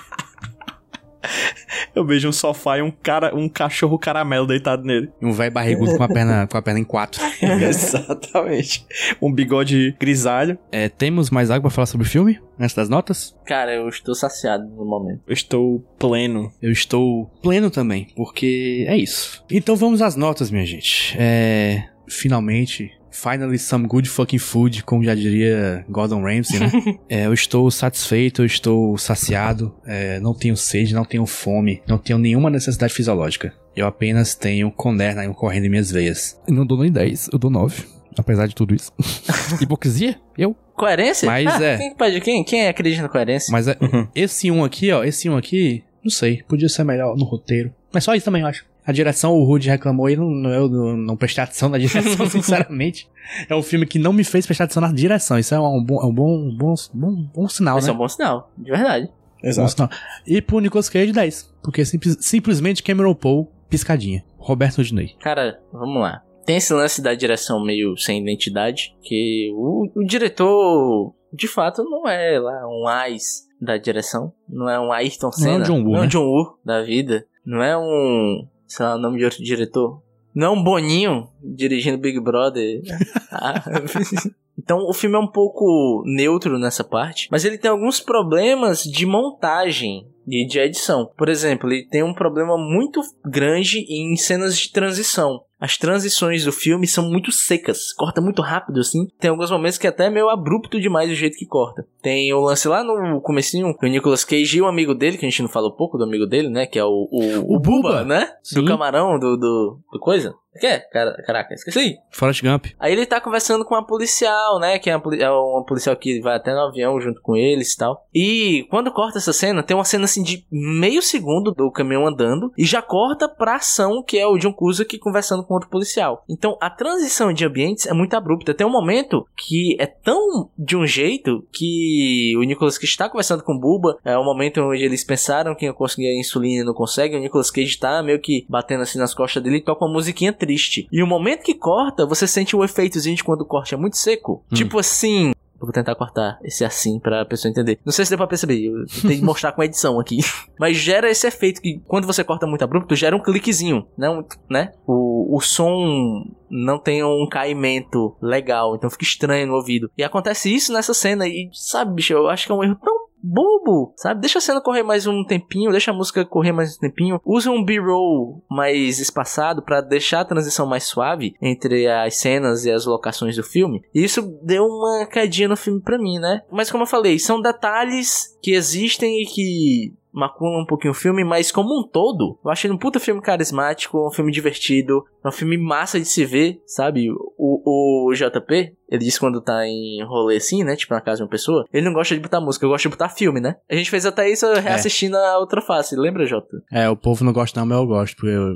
Eu 1.95 2.05
vejo 2.05 2.29
um 2.29 2.33
sofá 2.33 2.79
e 2.79 2.83
um 2.83 2.91
cara, 2.91 3.35
um 3.35 3.49
cachorro 3.49 3.99
caramelo 3.99 4.47
deitado 4.47 4.85
nele. 4.85 5.11
E 5.21 5.27
um 5.27 5.33
velho 5.33 5.53
barrigudo 5.53 5.97
com 5.97 6.03
a 6.03 6.09
perna, 6.09 6.47
com 6.47 6.57
a 6.57 6.63
perna 6.63 6.81
em 6.81 6.85
quatro. 6.85 7.21
Exatamente. 7.43 8.87
Um 9.21 9.33
bigode 9.33 9.95
grisalho. 9.99 10.59
É, 10.71 10.89
temos 10.89 11.31
mais 11.31 11.51
algo 11.51 11.63
pra 11.63 11.71
falar 11.71 11.87
sobre 11.87 12.07
o 12.07 12.11
filme? 12.11 12.41
Antes 12.59 12.75
das 12.75 12.89
notas? 12.89 13.35
Cara, 13.47 13.75
eu 13.75 13.89
estou 13.89 14.15
saciado 14.15 14.67
no 14.69 14.85
momento. 14.85 15.23
Eu 15.27 15.33
estou 15.33 15.81
pleno. 15.99 16.53
Eu 16.61 16.71
estou 16.71 17.27
pleno 17.43 17.71
também, 17.71 18.09
porque 18.15 18.85
é 18.87 18.97
isso. 18.97 19.45
Então 19.51 19.77
vamos 19.77 20.03
às 20.03 20.17
notas, 20.17 20.51
minha 20.51 20.67
gente. 20.67 21.17
É. 21.19 21.85
Finalmente. 22.09 22.93
Finally 23.11 23.59
some 23.59 23.87
good 23.87 24.09
fucking 24.09 24.39
food, 24.39 24.85
como 24.85 25.03
já 25.05 25.15
diria 25.15 25.85
Gordon 25.89 26.23
Ramsay, 26.23 26.61
né? 26.61 26.71
É, 27.09 27.27
eu 27.27 27.33
estou 27.35 27.71
satisfeito, 27.71 28.43
eu 28.43 28.47
estou 28.47 28.97
saciado, 28.97 29.75
é, 29.85 30.21
não 30.21 30.33
tenho 30.33 30.57
sede, 30.57 30.95
não 30.95 31.05
tenho 31.05 31.27
fome, 31.27 31.83
não 31.87 31.99
tenho 31.99 32.19
nenhuma 32.19 32.49
necessidade 32.51 32.93
fisiológica. 32.95 33.53
Eu 33.75 33.87
apenas 33.87 34.35
tenho 34.35 34.71
conderna 34.71 35.27
correndo 35.35 35.65
em 35.67 35.69
minhas 35.69 35.91
veias. 35.91 36.41
Eu 36.47 36.55
não 36.55 36.67
dou 36.67 36.79
nem 36.79 36.91
10, 36.91 37.31
eu 37.33 37.39
dou 37.39 37.51
9. 37.51 37.85
Apesar 38.17 38.47
de 38.47 38.55
tudo 38.55 38.75
isso. 38.75 38.93
Hipocrisia? 39.61 40.17
Eu? 40.37 40.55
Coerência? 40.75 41.27
Mas 41.27 41.47
Ah, 41.47 41.65
é. 41.65 41.77
Quem, 41.79 41.95
pode, 41.95 42.21
quem, 42.21 42.45
quem 42.45 42.69
acredita 42.69 43.03
na 43.03 43.09
coerência? 43.09 43.51
Mas 43.53 43.69
é, 43.69 43.77
esse 44.15 44.51
um 44.51 44.65
aqui, 44.65 44.91
ó, 44.91 45.05
esse 45.05 45.29
um 45.29 45.37
aqui, 45.37 45.85
não 46.03 46.11
sei, 46.11 46.43
podia 46.49 46.69
ser 46.69 46.85
melhor 46.85 47.17
no 47.17 47.25
roteiro. 47.25 47.73
Mas 47.93 48.05
só 48.05 48.15
isso 48.15 48.25
também, 48.25 48.43
eu 48.43 48.49
acho. 48.49 48.65
A 48.91 48.93
direção, 48.93 49.35
o 49.35 49.45
Rude 49.45 49.69
reclamou 49.69 50.11
e 50.11 50.17
não, 50.17 50.51
eu 50.53 50.69
não, 50.69 50.97
não 50.97 51.17
prestei 51.17 51.45
atenção 51.45 51.69
na 51.69 51.79
direção, 51.79 52.27
sinceramente. 52.29 53.09
É 53.49 53.55
um 53.55 53.63
filme 53.63 53.87
que 53.87 53.99
não 53.99 54.13
me 54.13 54.25
fez 54.25 54.45
prestar 54.47 54.65
atenção 54.65 54.81
na 54.83 54.93
direção. 54.93 55.39
Isso 55.39 55.55
é 55.55 55.61
um 55.61 55.83
bom, 55.83 56.03
é 56.03 56.07
um 56.07 56.13
bom, 56.13 56.51
bom, 56.57 56.75
bom, 56.93 57.15
bom 57.35 57.49
sinal, 57.49 57.79
Esse 57.79 57.87
né? 57.87 57.93
é 57.93 57.95
um 57.95 57.99
bom 57.99 58.09
sinal, 58.09 58.51
de 58.59 58.71
verdade. 58.71 59.09
Sinal. 59.53 59.89
E 60.27 60.43
pro 60.43 60.59
Nicolas 60.59 60.89
Cage, 60.89 61.13
10. 61.13 61.55
Porque 61.63 61.85
simples- 61.85 62.19
simplesmente 62.21 62.83
Cameron 62.83 63.15
Poe, 63.15 63.47
piscadinha. 63.69 64.25
Roberto 64.37 64.83
Diney. 64.83 65.15
Cara, 65.21 65.61
vamos 65.73 66.01
lá. 66.03 66.23
Tem 66.45 66.57
esse 66.57 66.73
lance 66.75 67.01
da 67.01 67.15
direção 67.15 67.63
meio 67.65 67.97
sem 67.97 68.21
identidade, 68.21 68.95
que 69.03 69.51
o, 69.55 69.89
o 69.95 70.05
diretor, 70.05 71.15
de 71.33 71.47
fato, 71.47 71.85
não 71.85 72.09
é 72.09 72.39
lá 72.41 72.67
um 72.67 72.89
AIS 72.89 73.47
da 73.61 73.77
direção. 73.77 74.33
Não 74.49 74.69
é 74.69 74.81
um 74.81 74.91
Ayrton 74.91 75.31
Não 75.39 75.49
é 75.49 75.53
Senna. 75.53 75.59
um 75.59 75.63
John 75.63 75.83
Woo, 75.85 75.93
não 75.93 75.97
é 75.97 75.99
um 76.01 76.03
né? 76.03 76.09
John 76.09 76.25
Woo 76.25 76.59
da 76.65 76.83
vida. 76.83 77.25
Não 77.47 77.63
é 77.63 77.77
um, 77.79 78.47
sei 78.71 78.87
lá, 78.87 78.95
o 78.95 78.99
nome 78.99 79.19
de 79.19 79.25
outro 79.25 79.43
diretor. 79.43 80.01
Não 80.35 80.63
Boninho 80.63 81.29
dirigindo 81.43 81.99
Big 81.99 82.21
Brother. 82.21 82.81
Ah, 83.33 83.63
Então 84.63 84.79
o 84.87 84.93
filme 84.93 85.17
é 85.17 85.19
um 85.19 85.27
pouco 85.27 86.03
neutro 86.05 86.59
nessa 86.59 86.85
parte, 86.85 87.29
mas 87.31 87.45
ele 87.45 87.57
tem 87.57 87.71
alguns 87.71 87.99
problemas 87.99 88.83
de 88.83 89.07
montagem 89.07 90.07
e 90.31 90.47
de 90.47 90.59
edição. 90.59 91.11
Por 91.17 91.29
exemplo, 91.29 91.71
ele 91.71 91.87
tem 91.87 92.03
um 92.03 92.15
problema 92.15 92.57
muito 92.57 93.01
grande 93.25 93.85
em 93.89 94.17
cenas 94.17 94.57
de 94.59 94.71
transição. 94.73 95.43
As 95.61 95.77
transições 95.77 96.45
do 96.45 96.53
filme 96.53 96.87
são 96.87 97.11
muito 97.11 97.31
secas, 97.31 97.93
corta 97.93 98.19
muito 98.19 98.41
rápido 98.41 98.81
assim. 98.81 99.07
Tem 99.19 99.29
alguns 99.29 99.51
momentos 99.51 99.77
que 99.77 99.87
é 99.87 99.91
até 99.91 100.09
meio 100.09 100.31
abrupto 100.31 100.81
demais 100.81 101.11
o 101.11 101.15
jeito 101.15 101.37
que 101.37 101.45
corta. 101.45 101.87
Tem 102.01 102.33
o 102.33 102.41
lance 102.41 102.67
lá 102.67 102.83
no 102.83 103.21
comecinho, 103.21 103.67
o 103.67 103.87
Nicolas 103.87 104.25
Cage 104.25 104.57
e 104.57 104.63
o 104.63 104.67
amigo 104.67 104.95
dele, 104.95 105.19
que 105.19 105.27
a 105.27 105.29
gente 105.29 105.43
não 105.43 105.51
falou 105.51 105.77
pouco 105.77 105.99
do 105.99 106.05
amigo 106.05 106.25
dele, 106.27 106.49
né, 106.49 106.65
que 106.65 106.79
é 106.79 106.85
o 106.85 107.07
o, 107.11 107.57
O 107.57 107.61
Bubba. 107.61 108.05
né? 108.05 108.31
Do 108.55 108.61
Sim. 108.61 108.65
camarão 108.65 109.19
do 109.19 109.37
do, 109.37 109.79
do 109.93 109.99
coisa. 110.01 110.35
Que 110.59 110.67
é? 110.67 110.79
Cara, 110.81 111.13
caraca, 111.25 111.55
esqueci. 111.55 111.97
Forrest 112.11 112.43
Gump. 112.43 112.67
Aí 112.79 112.93
ele 112.93 113.07
tá 113.07 113.21
conversando 113.21 113.65
com 113.65 113.75
uma 113.75 113.87
policial, 113.87 114.59
né? 114.59 114.79
Que 114.81 114.91
é 114.91 114.97
uma, 114.97 115.17
é 115.17 115.31
uma 115.31 115.65
policial 115.65 115.95
que 115.95 116.21
vai 116.21 116.37
até 116.37 116.53
no 116.53 116.61
avião 116.67 117.01
junto 117.01 117.21
com 117.23 117.37
eles 117.37 117.73
e 117.73 117.77
tal. 117.77 118.05
E 118.13 118.67
quando 118.69 118.91
corta 118.91 119.19
essa 119.19 119.33
cena, 119.33 119.63
tem 119.63 119.77
uma 119.77 119.85
cena 119.85 120.07
assim 120.07 120.20
de 120.23 120.45
meio 120.51 121.03
segundo 121.03 121.53
do 121.53 121.71
caminhão 121.71 122.07
andando 122.07 122.53
e 122.57 122.65
já 122.65 122.83
corta 122.83 123.29
pra 123.29 123.57
ação 123.57 124.03
que 124.03 124.19
é 124.19 124.27
o 124.27 124.39
John 124.39 124.53
Cusack 124.53 124.99
conversando 124.99 125.45
com 125.45 125.55
outro 125.55 125.69
policial. 125.69 126.25
Então 126.29 126.57
a 126.61 126.71
transição 126.71 127.33
de 127.33 127.45
ambientes 127.45 127.87
é 127.87 127.93
muito 127.93 128.15
abrupta. 128.15 128.55
Tem 128.55 128.67
um 128.67 128.71
momento 128.71 129.27
que 129.37 129.77
é 129.79 129.87
tão 129.87 130.51
de 130.59 130.77
um 130.77 130.87
jeito 130.87 131.45
que 131.53 132.35
o 132.37 132.43
Nicolas 132.43 132.79
Cage 132.79 132.93
está 132.93 133.09
conversando 133.09 133.43
com 133.43 133.55
o 133.55 133.61
Buba. 133.61 133.99
É 134.05 134.19
um 134.19 134.25
momento 134.25 134.61
onde 134.61 134.83
eles 134.83 135.05
pensaram 135.05 135.55
que 135.55 135.65
ia 135.65 135.73
conseguir 135.73 136.09
a 136.09 136.19
insulina 136.19 136.63
e 136.63 136.67
não 136.67 136.75
consegue. 136.75 137.17
O 137.17 137.21
Nicolas 137.21 137.51
Cage 137.51 137.79
tá 137.79 138.03
meio 138.03 138.21
que 138.21 138.45
batendo 138.49 138.83
assim 138.83 138.99
nas 138.99 139.15
costas 139.15 139.43
dele 139.43 139.59
e 139.59 139.65
toca 139.65 139.85
uma 139.85 139.93
musiquinha 139.93 140.33
triste. 140.33 140.89
E 140.93 141.03
o 141.03 141.07
momento 141.07 141.43
que 141.43 141.55
corta, 141.55 142.07
você 142.07 142.27
sente 142.27 142.57
o 142.57 142.65
efeitozinho 142.65 143.17
de 143.17 143.25
quando 143.25 143.43
o 143.43 143.47
corte 143.47 143.75
é 143.75 143.77
muito 143.77 143.97
seco. 143.97 144.45
Hum. 144.51 144.55
Tipo 144.55 144.79
assim. 144.79 145.33
Eu 145.61 145.67
vou 145.67 145.73
tentar 145.73 145.95
cortar 145.95 146.39
esse 146.43 146.65
assim 146.65 146.99
pra 146.99 147.25
pessoa 147.25 147.51
entender. 147.51 147.79
Não 147.85 147.93
sei 147.93 148.05
se 148.05 148.11
deu 148.11 148.19
pra 148.19 148.27
perceber, 148.27 148.65
eu 148.65 148.87
que 148.87 149.23
mostrar 149.23 149.53
com 149.53 149.61
a 149.61 149.67
edição 149.67 150.01
aqui. 150.01 150.19
Mas 150.59 150.77
gera 150.77 151.11
esse 151.11 151.27
efeito 151.27 151.61
que 151.61 151.81
quando 151.87 152.07
você 152.07 152.25
corta 152.25 152.47
muito 152.47 152.63
abrupto, 152.65 152.97
gera 152.97 153.15
um 153.15 153.23
cliquezinho, 153.23 153.87
não, 153.97 154.25
né? 154.49 154.73
O, 154.87 155.37
o 155.37 155.41
som 155.41 156.25
não 156.51 156.79
tem 156.79 157.05
um 157.05 157.29
caimento 157.29 158.17
legal, 158.21 158.75
então 158.75 158.89
fica 158.91 159.05
estranho 159.05 159.47
no 159.47 159.55
ouvido. 159.55 159.91
E 159.97 160.03
acontece 160.03 160.53
isso 160.53 160.73
nessa 160.73 160.95
cena 160.95 161.29
e, 161.29 161.51
sabe, 161.53 161.95
bicho, 161.95 162.13
eu 162.15 162.29
acho 162.29 162.47
que 162.47 162.53
é 162.53 162.55
um 162.55 162.65
erro 162.65 162.77
tão 162.83 163.10
bobo, 163.23 163.93
sabe? 163.97 164.21
Deixa 164.21 164.39
a 164.39 164.43
cena 164.43 164.61
correr 164.61 164.83
mais 164.83 165.07
um 165.07 165.25
tempinho, 165.25 165.71
deixa 165.71 165.91
a 165.91 165.95
música 165.95 166.25
correr 166.25 166.53
mais 166.53 166.77
um 166.77 166.81
tempinho. 166.81 167.21
Usa 167.25 167.51
um 167.51 167.65
B-roll 167.65 168.43
mais 168.51 168.99
espaçado 168.99 169.63
pra 169.63 169.81
deixar 169.81 170.21
a 170.21 170.25
transição 170.25 170.67
mais 170.67 170.85
suave 170.85 171.35
entre 171.41 171.87
as 171.87 172.17
cenas 172.17 172.65
e 172.65 172.71
as 172.71 172.87
locações 172.87 173.37
do 173.37 173.43
filme. 173.43 173.83
E 173.95 174.05
isso 174.05 174.23
deu 174.43 174.65
uma 174.65 175.07
cadinha 175.07 175.49
no 175.49 175.57
filme 175.57 175.81
pra 175.81 175.99
mim, 175.99 176.19
né? 176.19 176.43
Mas 176.51 176.71
como 176.71 176.85
eu 176.85 176.89
falei, 176.89 177.19
são 177.19 177.41
detalhes 177.41 178.37
que 178.43 178.53
existem 178.53 179.23
e 179.23 179.27
que 179.27 180.00
maculam 180.13 180.63
um 180.63 180.67
pouquinho 180.67 180.93
o 180.93 180.97
filme, 180.97 181.25
mas 181.25 181.51
como 181.53 181.79
um 181.79 181.87
todo, 181.87 182.39
eu 182.45 182.51
achei 182.51 182.71
um 182.71 182.77
puta 182.79 182.99
filme 183.01 183.21
carismático, 183.21 184.07
um 184.07 184.11
filme 184.11 184.33
divertido, 184.33 185.05
um 185.25 185.31
filme 185.33 185.57
massa 185.57 185.99
de 185.99 186.07
se 186.07 186.25
ver, 186.25 186.61
sabe? 186.67 187.09
O, 187.39 188.09
o 188.09 188.15
JP, 188.15 188.75
ele 188.89 189.05
disse 189.05 189.21
quando 189.21 189.41
tá 189.41 189.67
em 189.67 190.03
rolê 190.05 190.37
assim, 190.37 190.65
né? 190.65 190.75
Tipo 190.77 190.95
na 190.95 191.01
casa 191.01 191.19
de 191.19 191.23
uma 191.23 191.29
pessoa, 191.29 191.65
ele 191.73 191.85
não 191.87 191.93
gosta 191.93 192.15
de 192.15 192.21
botar 192.21 192.41
música, 192.41 192.65
eu 192.67 192.71
gosto 192.71 192.83
de 192.85 192.89
botar 192.91 193.09
filme, 193.09 193.41
né? 193.41 193.57
A 193.71 193.75
gente 193.75 193.91
fez 193.91 194.05
até 194.05 194.29
isso 194.31 194.47
reassistindo 194.55 195.17
a 195.17 195.39
outra 195.39 195.61
face, 195.61 195.95
lembra, 195.97 196.27
Jota? 196.27 196.63
É, 196.73 196.89
o 196.89 196.97
povo 196.97 197.25
não 197.25 197.33
gosta 197.33 197.61
não, 197.61 197.67
mas 197.67 197.79
eu 197.79 197.87
gosto, 197.87 198.17
porque 198.17 198.31
eu- 198.35 198.55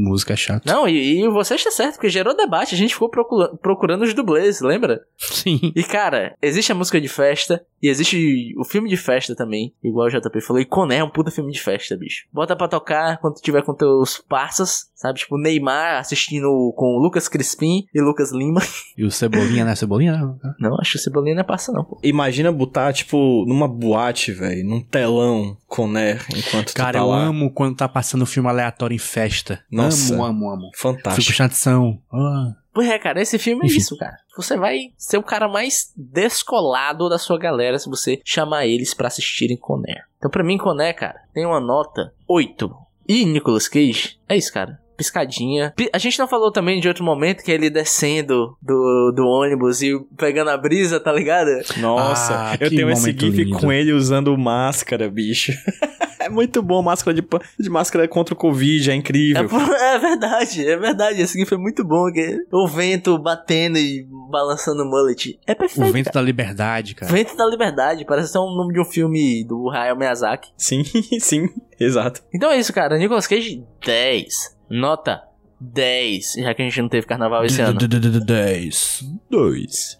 música 0.00 0.32
é 0.32 0.36
chato. 0.36 0.64
Não, 0.66 0.88
e, 0.88 1.20
e 1.22 1.28
você 1.28 1.54
está 1.54 1.70
certo, 1.70 1.94
porque 1.94 2.08
gerou 2.08 2.36
debate, 2.36 2.74
a 2.74 2.78
gente 2.78 2.94
ficou 2.94 3.08
procura- 3.10 3.56
procurando 3.56 4.02
os 4.02 4.14
dublês, 4.14 4.60
lembra? 4.60 5.00
Sim. 5.18 5.72
E 5.74 5.82
cara, 5.82 6.34
existe 6.42 6.72
a 6.72 6.74
música 6.74 7.00
de 7.00 7.08
festa 7.08 7.64
e 7.82 7.88
existe 7.88 8.54
o 8.58 8.64
filme 8.64 8.88
de 8.88 8.96
festa 8.96 9.34
também, 9.34 9.74
igual 9.82 10.06
o 10.06 10.10
JP 10.10 10.40
falou. 10.40 10.60
E 10.60 10.64
Coné 10.66 10.98
é 10.98 11.04
um 11.04 11.10
puta 11.10 11.30
filme 11.30 11.50
de 11.52 11.60
festa, 11.60 11.96
bicho. 11.96 12.26
Bota 12.32 12.54
pra 12.56 12.68
tocar 12.68 13.18
quando 13.18 13.36
tiver 13.40 13.62
com 13.62 13.74
teus 13.74 14.18
parças, 14.18 14.89
sabe? 15.00 15.18
Tipo, 15.20 15.38
Neymar 15.38 15.98
assistindo 15.98 16.72
com 16.76 16.98
Lucas 16.98 17.26
Crispim 17.26 17.86
e 17.94 18.00
Lucas 18.00 18.30
Lima. 18.32 18.60
E 18.96 19.04
o 19.04 19.10
Cebolinha, 19.10 19.64
né? 19.64 19.74
Cebolinha, 19.74 20.12
não. 20.12 20.38
Não, 20.58 20.76
acho 20.78 20.92
que 20.92 20.98
o 20.98 21.00
Cebolinha 21.00 21.34
não 21.34 21.40
é 21.40 21.44
passa 21.44 21.72
não, 21.72 21.82
pô. 21.82 21.98
Imagina 22.02 22.52
botar, 22.52 22.92
tipo, 22.92 23.46
numa 23.48 23.66
boate, 23.66 24.30
velho, 24.30 24.62
num 24.68 24.82
telão 24.82 25.56
com 25.66 25.86
Ner 25.88 26.22
enquanto 26.36 26.74
Cara, 26.74 26.90
tu 26.90 26.92
tá 26.92 26.98
eu 26.98 27.08
lá. 27.08 27.22
amo 27.24 27.50
quando 27.50 27.76
tá 27.76 27.88
passando 27.88 28.26
filme 28.26 28.48
aleatório 28.48 28.94
em 28.94 28.98
festa. 28.98 29.64
Nossa. 29.70 30.12
Amo, 30.14 30.24
amo, 30.24 30.50
amo. 30.50 30.70
Fico 30.74 30.82
Fantástico. 30.82 31.26
prestando 31.26 31.46
atenção. 31.46 32.02
Ah. 32.12 32.54
Pois 32.74 32.88
é, 32.88 32.98
cara, 32.98 33.22
esse 33.22 33.38
filme 33.38 33.62
é 33.62 33.66
Enfim. 33.66 33.78
isso, 33.78 33.96
cara. 33.96 34.16
Você 34.36 34.56
vai 34.56 34.78
ser 34.98 35.16
o 35.16 35.22
cara 35.22 35.48
mais 35.48 35.92
descolado 35.96 37.08
da 37.08 37.18
sua 37.18 37.38
galera 37.38 37.78
se 37.78 37.88
você 37.88 38.20
chamar 38.24 38.66
eles 38.66 38.92
pra 38.92 39.08
assistirem 39.08 39.56
Coné. 39.56 40.02
Então, 40.18 40.30
pra 40.30 40.44
mim, 40.44 40.58
Coné, 40.58 40.92
cara, 40.92 41.20
tem 41.32 41.46
uma 41.46 41.60
nota 41.60 42.12
8. 42.28 42.70
E 43.08 43.24
Nicolas 43.24 43.66
Cage, 43.66 44.18
é 44.28 44.36
isso, 44.36 44.52
cara. 44.52 44.78
Piscadinha. 45.00 45.72
Pi- 45.74 45.88
A 45.92 45.98
gente 45.98 46.18
não 46.18 46.28
falou 46.28 46.52
também 46.52 46.78
de 46.80 46.86
outro 46.88 47.02
momento 47.02 47.42
que 47.42 47.50
é 47.50 47.54
ele 47.54 47.70
descendo 47.70 48.56
do, 48.60 49.12
do 49.16 49.24
ônibus 49.26 49.80
e 49.82 49.98
pegando 50.16 50.50
a 50.50 50.56
brisa, 50.58 51.00
tá 51.00 51.10
ligado? 51.12 51.48
Nossa, 51.78 52.52
Ah, 52.52 52.56
eu 52.60 52.68
tenho 52.68 52.90
esse 52.90 53.12
gif 53.12 53.30
lindo. 53.44 53.58
com 53.58 53.72
ele 53.72 53.92
usando 53.92 54.36
máscara, 54.36 55.08
bicho. 55.10 55.52
é 56.20 56.28
muito 56.28 56.62
bom, 56.62 56.82
máscara 56.82 57.14
de, 57.14 57.26
de 57.58 57.70
máscara 57.70 58.06
contra 58.06 58.34
o 58.34 58.36
Covid, 58.36 58.90
é 58.90 58.92
É, 58.92 58.96
incrível. 58.96 59.48
por- 59.48 59.60
é 59.74 59.98
verdade, 59.98 60.66
é 60.68 60.76
verdade. 60.76 61.22
Esse 61.22 61.38
gif 61.38 61.52
é 61.54 61.56
muito 61.56 61.82
bom. 61.84 62.10
Que 62.12 62.36
o 62.52 62.66
vento 62.68 63.18
batendo 63.18 63.78
e 63.78 64.06
balançando 64.30 64.82
o 64.82 64.86
mullet. 64.86 65.38
É 65.46 65.54
perfeito. 65.54 65.88
O 65.88 65.92
vento 65.92 66.12
da 66.12 66.20
liberdade, 66.20 66.94
cara. 66.94 67.10
Vento 67.10 67.36
da 67.36 67.46
Liberdade, 67.46 68.04
parece 68.04 68.32
ser 68.32 68.38
um 68.38 68.54
nome 68.54 68.72
de 68.74 68.80
um 68.80 68.84
filme 68.84 69.44
do 69.44 69.70
Hayao 69.70 69.96
Miyazaki. 69.96 70.50
Sim, 70.56 70.82
sim, 71.18 71.48
exato. 71.78 72.22
Então 72.34 72.50
é 72.50 72.58
isso, 72.58 72.72
cara. 72.72 72.96
Nicolas 72.98 73.26
Cage, 73.26 73.64
10. 73.84 74.56
Nota 74.70 75.22
10. 75.60 76.34
Já 76.38 76.54
que 76.54 76.62
a 76.62 76.64
gente 76.64 76.80
não 76.80 76.88
teve 76.88 77.06
carnaval 77.06 77.44
esse 77.44 77.60
ano. 77.60 77.78
10. 77.78 79.04
Dois. 79.28 79.98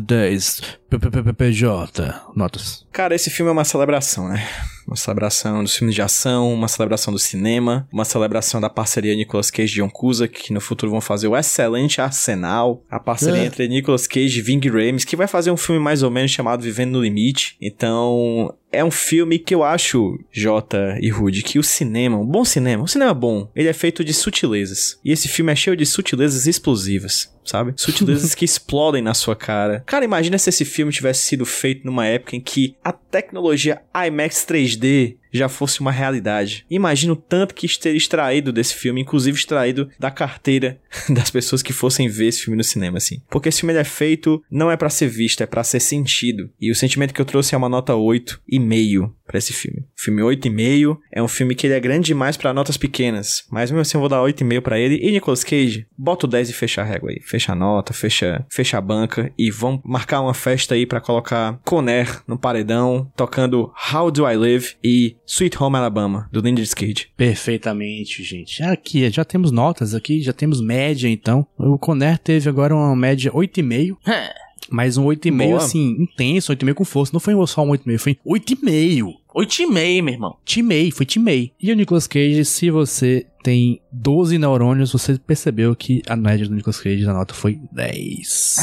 10. 0.00 0.78
PPPJ. 0.90 2.22
Notas. 2.34 2.85
Cara, 2.96 3.14
esse 3.14 3.28
filme 3.28 3.50
é 3.50 3.52
uma 3.52 3.62
celebração, 3.62 4.26
né? 4.26 4.48
Uma 4.86 4.96
celebração 4.96 5.62
dos 5.62 5.76
filmes 5.76 5.94
de 5.94 6.00
ação, 6.00 6.50
uma 6.50 6.66
celebração 6.66 7.12
do 7.12 7.18
cinema, 7.18 7.86
uma 7.92 8.06
celebração 8.06 8.58
da 8.58 8.70
parceria 8.70 9.14
Nicolas 9.14 9.50
Cage 9.50 9.74
e 9.74 9.82
John 9.82 9.90
Cusack, 9.90 10.44
que 10.44 10.50
no 10.50 10.62
futuro 10.62 10.92
vão 10.92 11.00
fazer 11.02 11.28
o 11.28 11.36
excelente 11.36 12.00
Arsenal, 12.00 12.82
a 12.90 12.98
parceria 12.98 13.42
É. 13.42 13.44
entre 13.44 13.68
Nicolas 13.68 14.06
Cage 14.06 14.38
e 14.38 14.40
Ving 14.40 14.66
Rhames, 14.66 15.04
que 15.04 15.14
vai 15.14 15.26
fazer 15.26 15.50
um 15.50 15.58
filme 15.58 15.78
mais 15.78 16.02
ou 16.02 16.10
menos 16.10 16.30
chamado 16.30 16.62
Vivendo 16.62 16.92
no 16.92 17.02
Limite. 17.02 17.58
Então, 17.60 18.54
é 18.72 18.82
um 18.82 18.90
filme 18.90 19.38
que 19.38 19.54
eu 19.54 19.62
acho, 19.62 20.18
Jota 20.32 20.96
e 20.98 21.10
Rude, 21.10 21.42
que 21.42 21.58
o 21.58 21.62
cinema, 21.62 22.16
um 22.16 22.24
bom 22.24 22.46
cinema, 22.46 22.82
um 22.82 22.86
cinema 22.86 23.12
bom, 23.12 23.50
ele 23.54 23.68
é 23.68 23.74
feito 23.74 24.02
de 24.02 24.14
sutilezas. 24.14 24.98
E 25.04 25.12
esse 25.12 25.28
filme 25.28 25.52
é 25.52 25.56
cheio 25.56 25.76
de 25.76 25.84
sutilezas 25.84 26.46
explosivas, 26.46 27.30
sabe? 27.46 27.72
Sutilezas 27.76 28.34
que 28.36 28.44
explodem 28.44 29.02
na 29.02 29.14
sua 29.14 29.36
cara. 29.36 29.82
Cara, 29.86 30.04
imagina 30.04 30.38
se 30.38 30.50
esse 30.50 30.64
filme 30.64 30.92
tivesse 30.92 31.22
sido 31.22 31.46
feito 31.46 31.86
numa 31.86 32.06
época 32.06 32.36
em 32.36 32.40
que 32.40 32.76
a 32.82 32.92
tecnologia 32.92 33.80
IMAX 33.94 34.46
3D 34.48 35.16
já 35.36 35.48
fosse 35.48 35.80
uma 35.80 35.92
realidade. 35.92 36.64
Imagina 36.70 37.12
o 37.12 37.16
tanto 37.16 37.54
que 37.54 37.66
teria 37.78 37.96
extraído 37.96 38.52
desse 38.52 38.74
filme, 38.74 39.00
inclusive 39.00 39.38
extraído 39.38 39.90
da 39.98 40.10
carteira 40.10 40.78
das 41.08 41.30
pessoas 41.30 41.62
que 41.62 41.72
fossem 41.72 42.08
ver 42.08 42.26
esse 42.26 42.42
filme 42.42 42.56
no 42.56 42.64
cinema, 42.64 42.98
assim. 42.98 43.20
Porque 43.30 43.48
esse 43.48 43.60
filme 43.60 43.74
é 43.74 43.84
feito 43.84 44.42
não 44.50 44.70
é 44.70 44.76
pra 44.76 44.90
ser 44.90 45.08
visto, 45.08 45.42
é 45.42 45.46
pra 45.46 45.64
ser 45.64 45.80
sentido. 45.80 46.50
E 46.60 46.70
o 46.70 46.74
sentimento 46.74 47.12
que 47.12 47.20
eu 47.20 47.24
trouxe 47.24 47.54
é 47.54 47.58
uma 47.58 47.68
nota 47.68 47.92
8,5 47.92 49.12
pra 49.26 49.38
esse 49.38 49.52
filme. 49.52 49.84
Filme 49.96 50.22
8,5 50.22 50.98
é 51.12 51.22
um 51.22 51.28
filme 51.28 51.54
que 51.54 51.66
ele 51.66 51.74
é 51.74 51.80
grande 51.80 52.06
demais 52.06 52.36
pra 52.36 52.54
notas 52.54 52.76
pequenas, 52.76 53.44
mas 53.50 53.70
mesmo 53.70 53.80
assim 53.80 53.96
eu 53.96 54.00
vou 54.00 54.08
dar 54.08 54.22
8,5 54.22 54.60
pra 54.60 54.78
ele. 54.78 54.98
E 55.02 55.10
Nicolas 55.10 55.42
Cage, 55.42 55.86
bota 55.98 56.26
o 56.26 56.28
10 56.28 56.50
e 56.50 56.52
fecha 56.52 56.80
a 56.80 56.84
régua 56.84 57.10
aí. 57.10 57.20
Fecha 57.20 57.52
a 57.52 57.54
nota, 57.54 57.92
fecha, 57.92 58.46
fecha 58.48 58.78
a 58.78 58.80
banca 58.80 59.32
e 59.36 59.50
vamos 59.50 59.80
marcar 59.84 60.20
uma 60.20 60.34
festa 60.34 60.74
aí 60.74 60.86
pra 60.86 61.00
colocar 61.00 61.58
Conner 61.64 62.22
no 62.26 62.38
paredão, 62.38 63.10
tocando 63.16 63.72
How 63.92 64.10
Do 64.10 64.28
I 64.28 64.36
Live 64.36 64.76
e 64.82 65.16
Sweet 65.26 65.60
Home 65.60 65.76
Alabama, 65.76 66.28
do 66.30 66.40
Nicolas 66.40 66.72
Cage. 66.72 67.08
Perfeitamente, 67.16 68.22
gente. 68.22 68.62
Aqui, 68.62 69.10
já 69.10 69.24
temos 69.24 69.50
notas 69.50 69.94
aqui, 69.94 70.20
já 70.22 70.32
temos 70.32 70.60
média, 70.60 71.08
então. 71.08 71.46
O 71.58 71.78
Conner 71.78 72.18
teve 72.18 72.48
agora 72.48 72.74
uma 72.74 72.94
média 72.94 73.32
8,5. 73.32 73.96
É. 74.06 74.32
Mas 74.70 74.96
um 74.96 75.04
8,5 75.04 75.36
Boa. 75.36 75.56
assim, 75.58 75.96
intenso, 75.98 76.52
8,5 76.52 76.74
com 76.74 76.84
força. 76.84 77.12
Não 77.12 77.20
foi 77.20 77.34
só 77.46 77.62
um 77.62 77.70
8,5, 77.70 77.98
foi 77.98 78.18
8,5. 78.26 79.14
8,5, 79.34 80.02
meu 80.02 80.14
irmão. 80.14 80.36
Timei, 80.44 80.90
foi 80.90 81.04
timei. 81.04 81.52
E 81.60 81.70
o 81.70 81.76
Nicolas 81.76 82.06
Cage, 82.06 82.44
se 82.44 82.70
você 82.70 83.26
tem 83.42 83.80
12 83.92 84.38
neurônios, 84.38 84.92
você 84.92 85.18
percebeu 85.18 85.76
que 85.76 86.02
a 86.08 86.16
média 86.16 86.48
do 86.48 86.54
Nicolas 86.54 86.80
Cage 86.80 87.04
na 87.04 87.12
nota 87.12 87.34
foi 87.34 87.60
10. 87.70 88.56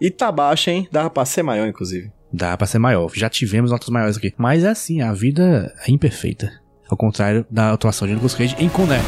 E 0.00 0.10
tá 0.10 0.30
baixa, 0.30 0.70
hein? 0.70 0.88
Dava 0.90 1.08
pra 1.08 1.24
ser 1.24 1.42
maior, 1.42 1.66
inclusive. 1.66 2.10
Dá 2.36 2.54
pra 2.54 2.66
ser 2.66 2.78
maior. 2.78 3.10
Já 3.14 3.30
tivemos 3.30 3.70
notas 3.70 3.88
maiores 3.88 4.18
aqui. 4.18 4.34
Mas 4.36 4.62
é 4.62 4.68
assim, 4.68 5.00
a 5.00 5.12
vida 5.14 5.74
é 5.86 5.90
imperfeita. 5.90 6.52
Ao 6.88 6.96
contrário 6.96 7.46
da 7.50 7.72
atuação 7.72 8.06
de 8.06 8.12
Nicolas 8.12 8.34
Cage 8.34 8.54
em 8.58 8.68
Conner. 8.68 9.00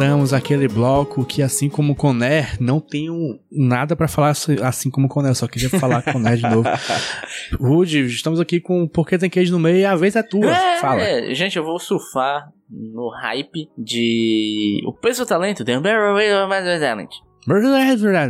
Voltamos 0.00 0.32
àquele 0.32 0.66
bloco 0.66 1.26
que, 1.26 1.42
assim 1.42 1.68
como 1.68 1.92
o 1.92 1.94
Conner, 1.94 2.56
não 2.58 2.80
tenho 2.80 3.38
nada 3.52 3.94
pra 3.94 4.08
falar 4.08 4.30
assim 4.30 4.90
como 4.90 5.06
o 5.06 5.10
Conner, 5.10 5.34
só 5.34 5.46
queria 5.46 5.68
falar 5.68 6.00
com 6.00 6.08
o 6.08 6.12
Conner 6.14 6.38
de 6.38 6.42
novo. 6.44 6.66
Rude, 7.60 8.06
estamos 8.06 8.40
aqui 8.40 8.60
com 8.60 8.88
Porque 8.88 9.18
Tem 9.18 9.28
Queijo 9.28 9.52
no 9.52 9.58
meio 9.58 9.76
e 9.76 9.84
a 9.84 9.94
vez 9.94 10.16
é 10.16 10.22
tua. 10.22 10.50
É, 10.50 10.78
Fala. 10.78 11.34
gente, 11.34 11.58
eu 11.58 11.64
vou 11.64 11.78
surfar 11.78 12.48
no 12.70 13.10
hype 13.10 13.68
de 13.76 14.80
O 14.86 14.94
Peso 14.94 15.26
do 15.26 15.28
Talento, 15.28 15.66
The 15.66 15.76
of 15.76 15.84
Massive 15.84 16.80
Talent. 16.80 17.10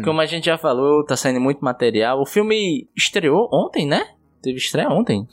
Como 0.02 0.20
a 0.20 0.26
gente 0.26 0.46
já 0.46 0.58
falou, 0.58 1.04
tá 1.04 1.16
saindo 1.16 1.40
muito 1.40 1.64
material. 1.64 2.20
O 2.20 2.26
filme 2.26 2.88
estreou 2.96 3.48
ontem, 3.52 3.86
né? 3.86 4.02
Teve 4.42 4.58
estreia 4.58 4.88
ontem. 4.88 5.24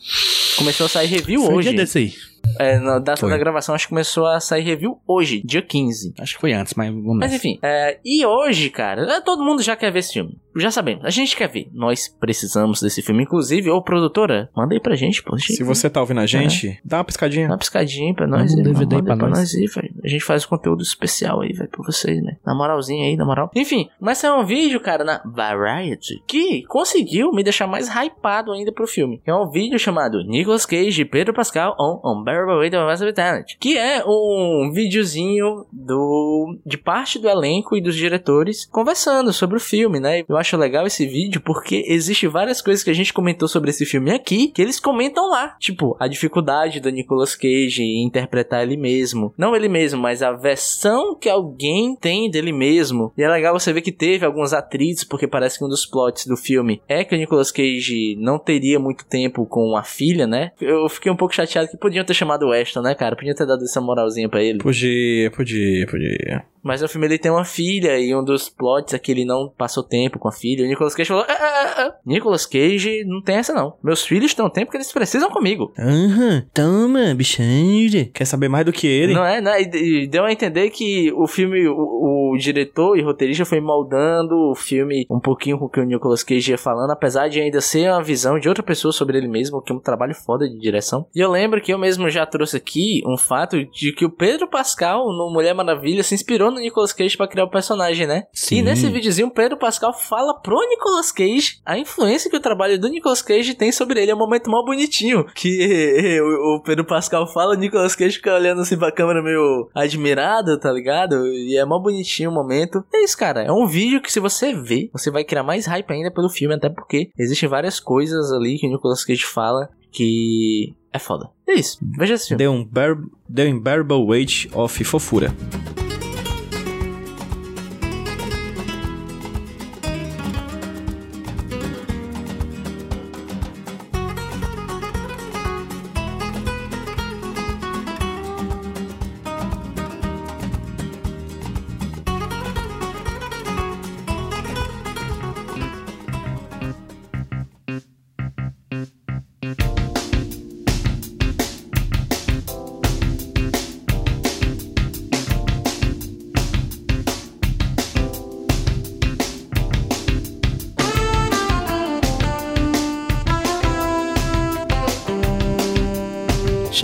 Começou 0.55 0.85
a 0.85 0.89
sair 0.89 1.07
review 1.07 1.41
Foi 1.41 1.55
hoje. 1.55 1.69
dia 1.69 1.77
desse 1.77 1.97
aí. 1.97 2.13
É, 2.59 2.79
na 2.79 2.99
data 2.99 3.21
Foi. 3.21 3.29
da 3.29 3.37
gravação, 3.37 3.75
acho 3.75 3.85
que 3.85 3.89
começou 3.89 4.25
a 4.25 4.39
sair 4.39 4.63
review 4.63 4.99
hoje, 5.07 5.41
dia 5.43 5.61
15. 5.61 6.13
Acho 6.19 6.35
que 6.35 6.41
foi 6.41 6.53
antes, 6.53 6.73
mas 6.73 6.89
vamos 6.93 7.17
Mas 7.19 7.33
enfim, 7.33 7.59
é, 7.61 7.99
e 8.03 8.25
hoje, 8.25 8.69
cara, 8.69 9.03
é, 9.17 9.21
todo 9.21 9.43
mundo 9.43 9.61
já 9.61 9.75
quer 9.75 9.91
ver 9.91 9.99
esse 9.99 10.13
filme. 10.13 10.37
Já 10.57 10.71
sabemos, 10.71 11.05
a 11.05 11.09
gente 11.09 11.35
quer 11.35 11.47
ver. 11.47 11.69
Nós 11.73 12.07
precisamos 12.07 12.81
desse 12.81 13.01
filme. 13.01 13.23
Inclusive, 13.23 13.69
ô 13.69 13.81
produtora, 13.81 14.49
manda 14.55 14.73
aí 14.73 14.79
pra 14.79 14.95
gente, 14.95 15.21
pô. 15.23 15.37
Se 15.37 15.63
você 15.63 15.89
tá 15.89 15.99
ouvindo 15.99 16.19
a 16.19 16.25
gente, 16.25 16.79
dá 16.83 16.97
uma 16.97 17.03
piscadinha. 17.05 17.47
Dá 17.47 17.53
uma 17.53 17.59
piscadinha 17.59 18.13
pra 18.13 18.27
nós, 18.27 18.55
Manda 18.55 18.69
um. 18.69 18.73
DVD 18.73 18.95
Manda 18.95 19.05
pra 19.07 19.17
pra 19.17 19.27
nós. 19.29 19.39
nós 19.39 19.55
aí, 19.55 19.65
velho. 19.67 19.93
A 20.03 20.07
gente 20.07 20.23
faz 20.23 20.45
um 20.45 20.49
conteúdo 20.49 20.81
especial 20.81 21.41
aí, 21.41 21.53
velho, 21.53 21.69
pra 21.69 21.83
vocês, 21.85 22.21
né? 22.23 22.37
Na 22.45 22.55
moralzinha 22.55 23.05
aí, 23.05 23.15
na 23.15 23.25
moral. 23.25 23.51
Enfim, 23.55 23.89
mas 23.99 24.23
é 24.23 24.31
um 24.31 24.45
vídeo, 24.45 24.79
cara, 24.79 25.03
na 25.03 25.21
Variety, 25.25 26.21
que 26.27 26.63
conseguiu 26.67 27.31
me 27.31 27.43
deixar 27.43 27.67
mais 27.67 27.87
hypado 27.89 28.51
ainda 28.51 28.71
pro 28.71 28.87
filme. 28.87 29.21
É 29.25 29.33
um 29.33 29.49
vídeo 29.49 29.77
chamado 29.79 30.23
Nicolas 30.23 30.65
Cage 30.65 31.01
e 31.01 31.05
Pedro 31.05 31.33
Pascal 31.33 31.75
on 31.79 32.01
Unbearable 32.03 32.55
Weight 32.57 32.75
of 32.75 32.85
Massive 32.85 33.13
Talent. 33.13 33.55
Que 33.59 33.77
é 33.77 34.03
um 34.05 34.71
videozinho 34.73 35.65
do 35.71 36.57
de 36.65 36.77
parte 36.77 37.19
do 37.19 37.27
elenco 37.29 37.75
e 37.75 37.81
dos 37.81 37.95
diretores 37.95 38.65
conversando 38.65 39.31
sobre 39.33 39.57
o 39.57 39.59
filme, 39.59 39.99
né? 39.99 40.23
Eu 40.27 40.37
acho 40.37 40.46
legal 40.55 40.85
esse 40.85 41.05
vídeo 41.05 41.41
porque 41.41 41.83
existe 41.87 42.27
várias 42.27 42.61
coisas 42.61 42.83
que 42.83 42.89
a 42.89 42.93
gente 42.93 43.13
comentou 43.13 43.47
sobre 43.47 43.69
esse 43.71 43.85
filme 43.85 44.11
aqui 44.11 44.49
que 44.49 44.61
eles 44.61 44.79
comentam 44.79 45.29
lá. 45.29 45.55
Tipo, 45.59 45.97
a 45.99 46.07
dificuldade 46.07 46.79
do 46.79 46.89
Nicolas 46.89 47.35
Cage 47.35 47.81
em 47.81 48.05
interpretar 48.05 48.63
ele 48.63 48.77
mesmo. 48.77 49.33
Não 49.37 49.55
ele 49.55 49.67
mesmo, 49.67 50.01
mas 50.01 50.21
a 50.21 50.31
versão 50.31 51.15
que 51.15 51.29
alguém 51.29 51.95
tem 51.95 52.29
dele 52.29 52.51
mesmo. 52.51 53.11
E 53.17 53.23
é 53.23 53.29
legal 53.29 53.57
você 53.57 53.73
ver 53.73 53.81
que 53.81 53.91
teve 53.91 54.25
alguns 54.25 54.53
atritos, 54.53 55.03
porque 55.03 55.27
parece 55.27 55.57
que 55.57 55.65
um 55.65 55.69
dos 55.69 55.85
plots 55.85 56.25
do 56.25 56.37
filme 56.37 56.81
é 56.87 57.03
que 57.03 57.15
o 57.15 57.17
Nicolas 57.17 57.51
Cage 57.51 58.15
não 58.19 58.37
teria 58.37 58.79
muito 58.79 59.05
tempo 59.05 59.45
com 59.45 59.75
a 59.75 59.83
filha, 59.83 60.27
né? 60.27 60.51
Eu 60.61 60.87
fiquei 60.89 61.11
um 61.11 61.15
pouco 61.15 61.33
chateado 61.33 61.69
que 61.69 61.77
podiam 61.77 62.05
ter 62.05 62.13
chamado 62.13 62.47
o 62.47 62.51
Ashton, 62.51 62.81
né, 62.81 62.93
cara? 62.93 63.15
Podiam 63.15 63.35
ter 63.35 63.45
dado 63.45 63.63
essa 63.63 63.81
moralzinha 63.81 64.29
pra 64.29 64.43
ele. 64.43 64.59
Podia, 64.59 65.31
podia, 65.31 65.87
podia. 65.87 66.45
Mas 66.67 66.81
no 66.81 66.89
filme 66.89 67.07
ele 67.07 67.17
tem 67.17 67.31
uma 67.31 67.45
filha 67.45 67.97
e 67.97 68.13
um 68.13 68.23
dos 68.23 68.49
plots 68.49 68.93
é 68.93 68.99
que 68.99 69.11
ele 69.11 69.23
não 69.23 69.49
passou 69.57 69.83
tempo 69.83 70.19
com 70.19 70.27
a 70.27 70.31
filha. 70.31 70.65
O 70.65 70.67
Nicolas 70.67 70.93
Cage 70.93 71.07
falou: 71.07 71.25
ah, 71.27 71.33
ah, 71.33 71.73
ah, 71.77 71.95
Nicolas 72.05 72.45
Cage 72.45 73.05
não 73.05 73.21
tem 73.21 73.37
essa 73.37 73.53
não. 73.53 73.75
Meus 73.83 74.03
filhos 74.03 74.35
um 74.37 74.49
tempo 74.49 74.69
que 74.69 74.77
eles 74.77 74.91
precisam 74.91 75.29
comigo. 75.29 75.73
Aham, 75.79 76.45
toma, 76.53 77.15
bichanje. 77.15 78.11
Quer 78.13 78.25
saber 78.25 78.49
mais 78.49 78.65
do 78.65 78.71
que 78.71 78.85
ele? 78.85 79.13
Não 79.13 79.25
é, 79.25 79.41
né? 79.41 79.61
E, 79.61 80.03
e 80.03 80.07
deu 80.07 80.25
a 80.25 80.31
entender 80.31 80.69
que 80.69 81.11
o 81.13 81.25
filme, 81.27 81.67
o, 81.67 82.33
o 82.33 82.37
diretor 82.37 82.97
e 82.97 83.01
roteirista 83.01 83.45
foi 83.45 83.59
moldando 83.61 84.35
o 84.35 84.55
filme 84.55 85.05
um 85.09 85.19
pouquinho 85.19 85.57
com 85.57 85.65
o 85.65 85.69
que 85.69 85.79
o 85.79 85.85
Nicolas 85.85 86.23
Cage 86.23 86.51
ia 86.51 86.57
falando, 86.57 86.91
apesar 86.91 87.29
de 87.29 87.39
ainda 87.39 87.61
ser 87.61 87.89
uma 87.89 88.03
visão 88.03 88.39
de 88.39 88.49
outra 88.49 88.63
pessoa 88.63 88.91
sobre 88.91 89.17
ele 89.17 89.27
mesmo, 89.27 89.61
que 89.61 89.71
é 89.71 89.75
um 89.75 89.79
trabalho 89.79 90.13
foda 90.13 90.47
de 90.47 90.59
direção. 90.59 91.07
E 91.15 91.19
eu 91.19 91.31
lembro 91.31 91.61
que 91.61 91.73
eu 91.73 91.79
mesmo 91.79 92.09
já 92.09 92.25
trouxe 92.25 92.57
aqui 92.57 93.01
um 93.07 93.17
fato 93.17 93.63
de 93.65 93.93
que 93.93 94.05
o 94.05 94.11
Pedro 94.11 94.47
Pascal, 94.47 95.05
no 95.07 95.31
Mulher 95.31 95.53
Maravilha, 95.53 96.03
se 96.03 96.15
inspirou 96.15 96.51
no 96.57 96.63
Nicolas 96.63 96.91
Cage 96.93 97.15
pra 97.15 97.27
criar 97.27 97.45
o 97.45 97.49
personagem, 97.49 98.05
né? 98.07 98.23
Sim. 98.33 98.57
E 98.57 98.61
nesse 98.61 98.89
videozinho, 98.89 99.31
Pedro 99.31 99.57
Pascal 99.57 99.93
fala 99.93 100.33
pro 100.41 100.57
Nicolas 100.67 101.11
Cage 101.11 101.59
a 101.65 101.77
influência 101.77 102.29
que 102.29 102.35
o 102.37 102.41
trabalho 102.41 102.79
do 102.79 102.87
Nicolas 102.89 103.21
Cage 103.21 103.53
tem 103.53 103.71
sobre 103.71 104.01
ele. 104.01 104.11
É 104.11 104.15
um 104.15 104.19
momento 104.19 104.49
mó 104.49 104.63
bonitinho. 104.63 105.25
Que 105.35 106.19
o, 106.21 106.61
Pedro 106.63 106.85
Pascal 106.85 107.27
fala, 107.31 107.53
o 107.53 107.57
Nicolas 107.57 107.95
Cage 107.95 108.17
fica 108.17 108.33
olhando 108.35 108.61
assim 108.61 108.77
pra 108.77 108.91
câmera 108.91 109.21
meio 109.23 109.69
admirado, 109.73 110.59
tá 110.59 110.71
ligado? 110.71 111.25
E 111.27 111.57
é 111.57 111.65
mó 111.65 111.79
bonitinho 111.79 112.29
o 112.29 112.33
momento. 112.33 112.83
É 112.93 113.03
isso, 113.03 113.17
cara. 113.17 113.43
É 113.43 113.51
um 113.51 113.67
vídeo 113.67 114.01
que 114.01 114.11
se 114.11 114.19
você 114.19 114.53
ver, 114.53 114.89
você 114.91 115.09
vai 115.11 115.23
criar 115.23 115.43
mais 115.43 115.65
hype 115.65 115.91
ainda 115.91 116.11
pelo 116.11 116.29
filme, 116.29 116.55
até 116.55 116.69
porque 116.69 117.09
existem 117.17 117.47
várias 117.47 117.79
coisas 117.79 118.31
ali 118.31 118.57
que 118.57 118.67
o 118.67 118.69
Nicolas 118.71 119.05
Cage 119.05 119.25
fala 119.25 119.69
que 119.91 120.73
é 120.93 120.99
foda. 120.99 121.29
É 121.47 121.53
isso. 121.53 121.77
Veja 121.97 122.15
esse 122.15 122.27
filme. 122.29 122.43
The 122.43 122.49
Unbear- 122.49 122.97
The 123.33 123.45
Unbearable 123.47 124.03
Weight 124.05 124.49
of 124.53 124.83
Fofura. 124.83 125.33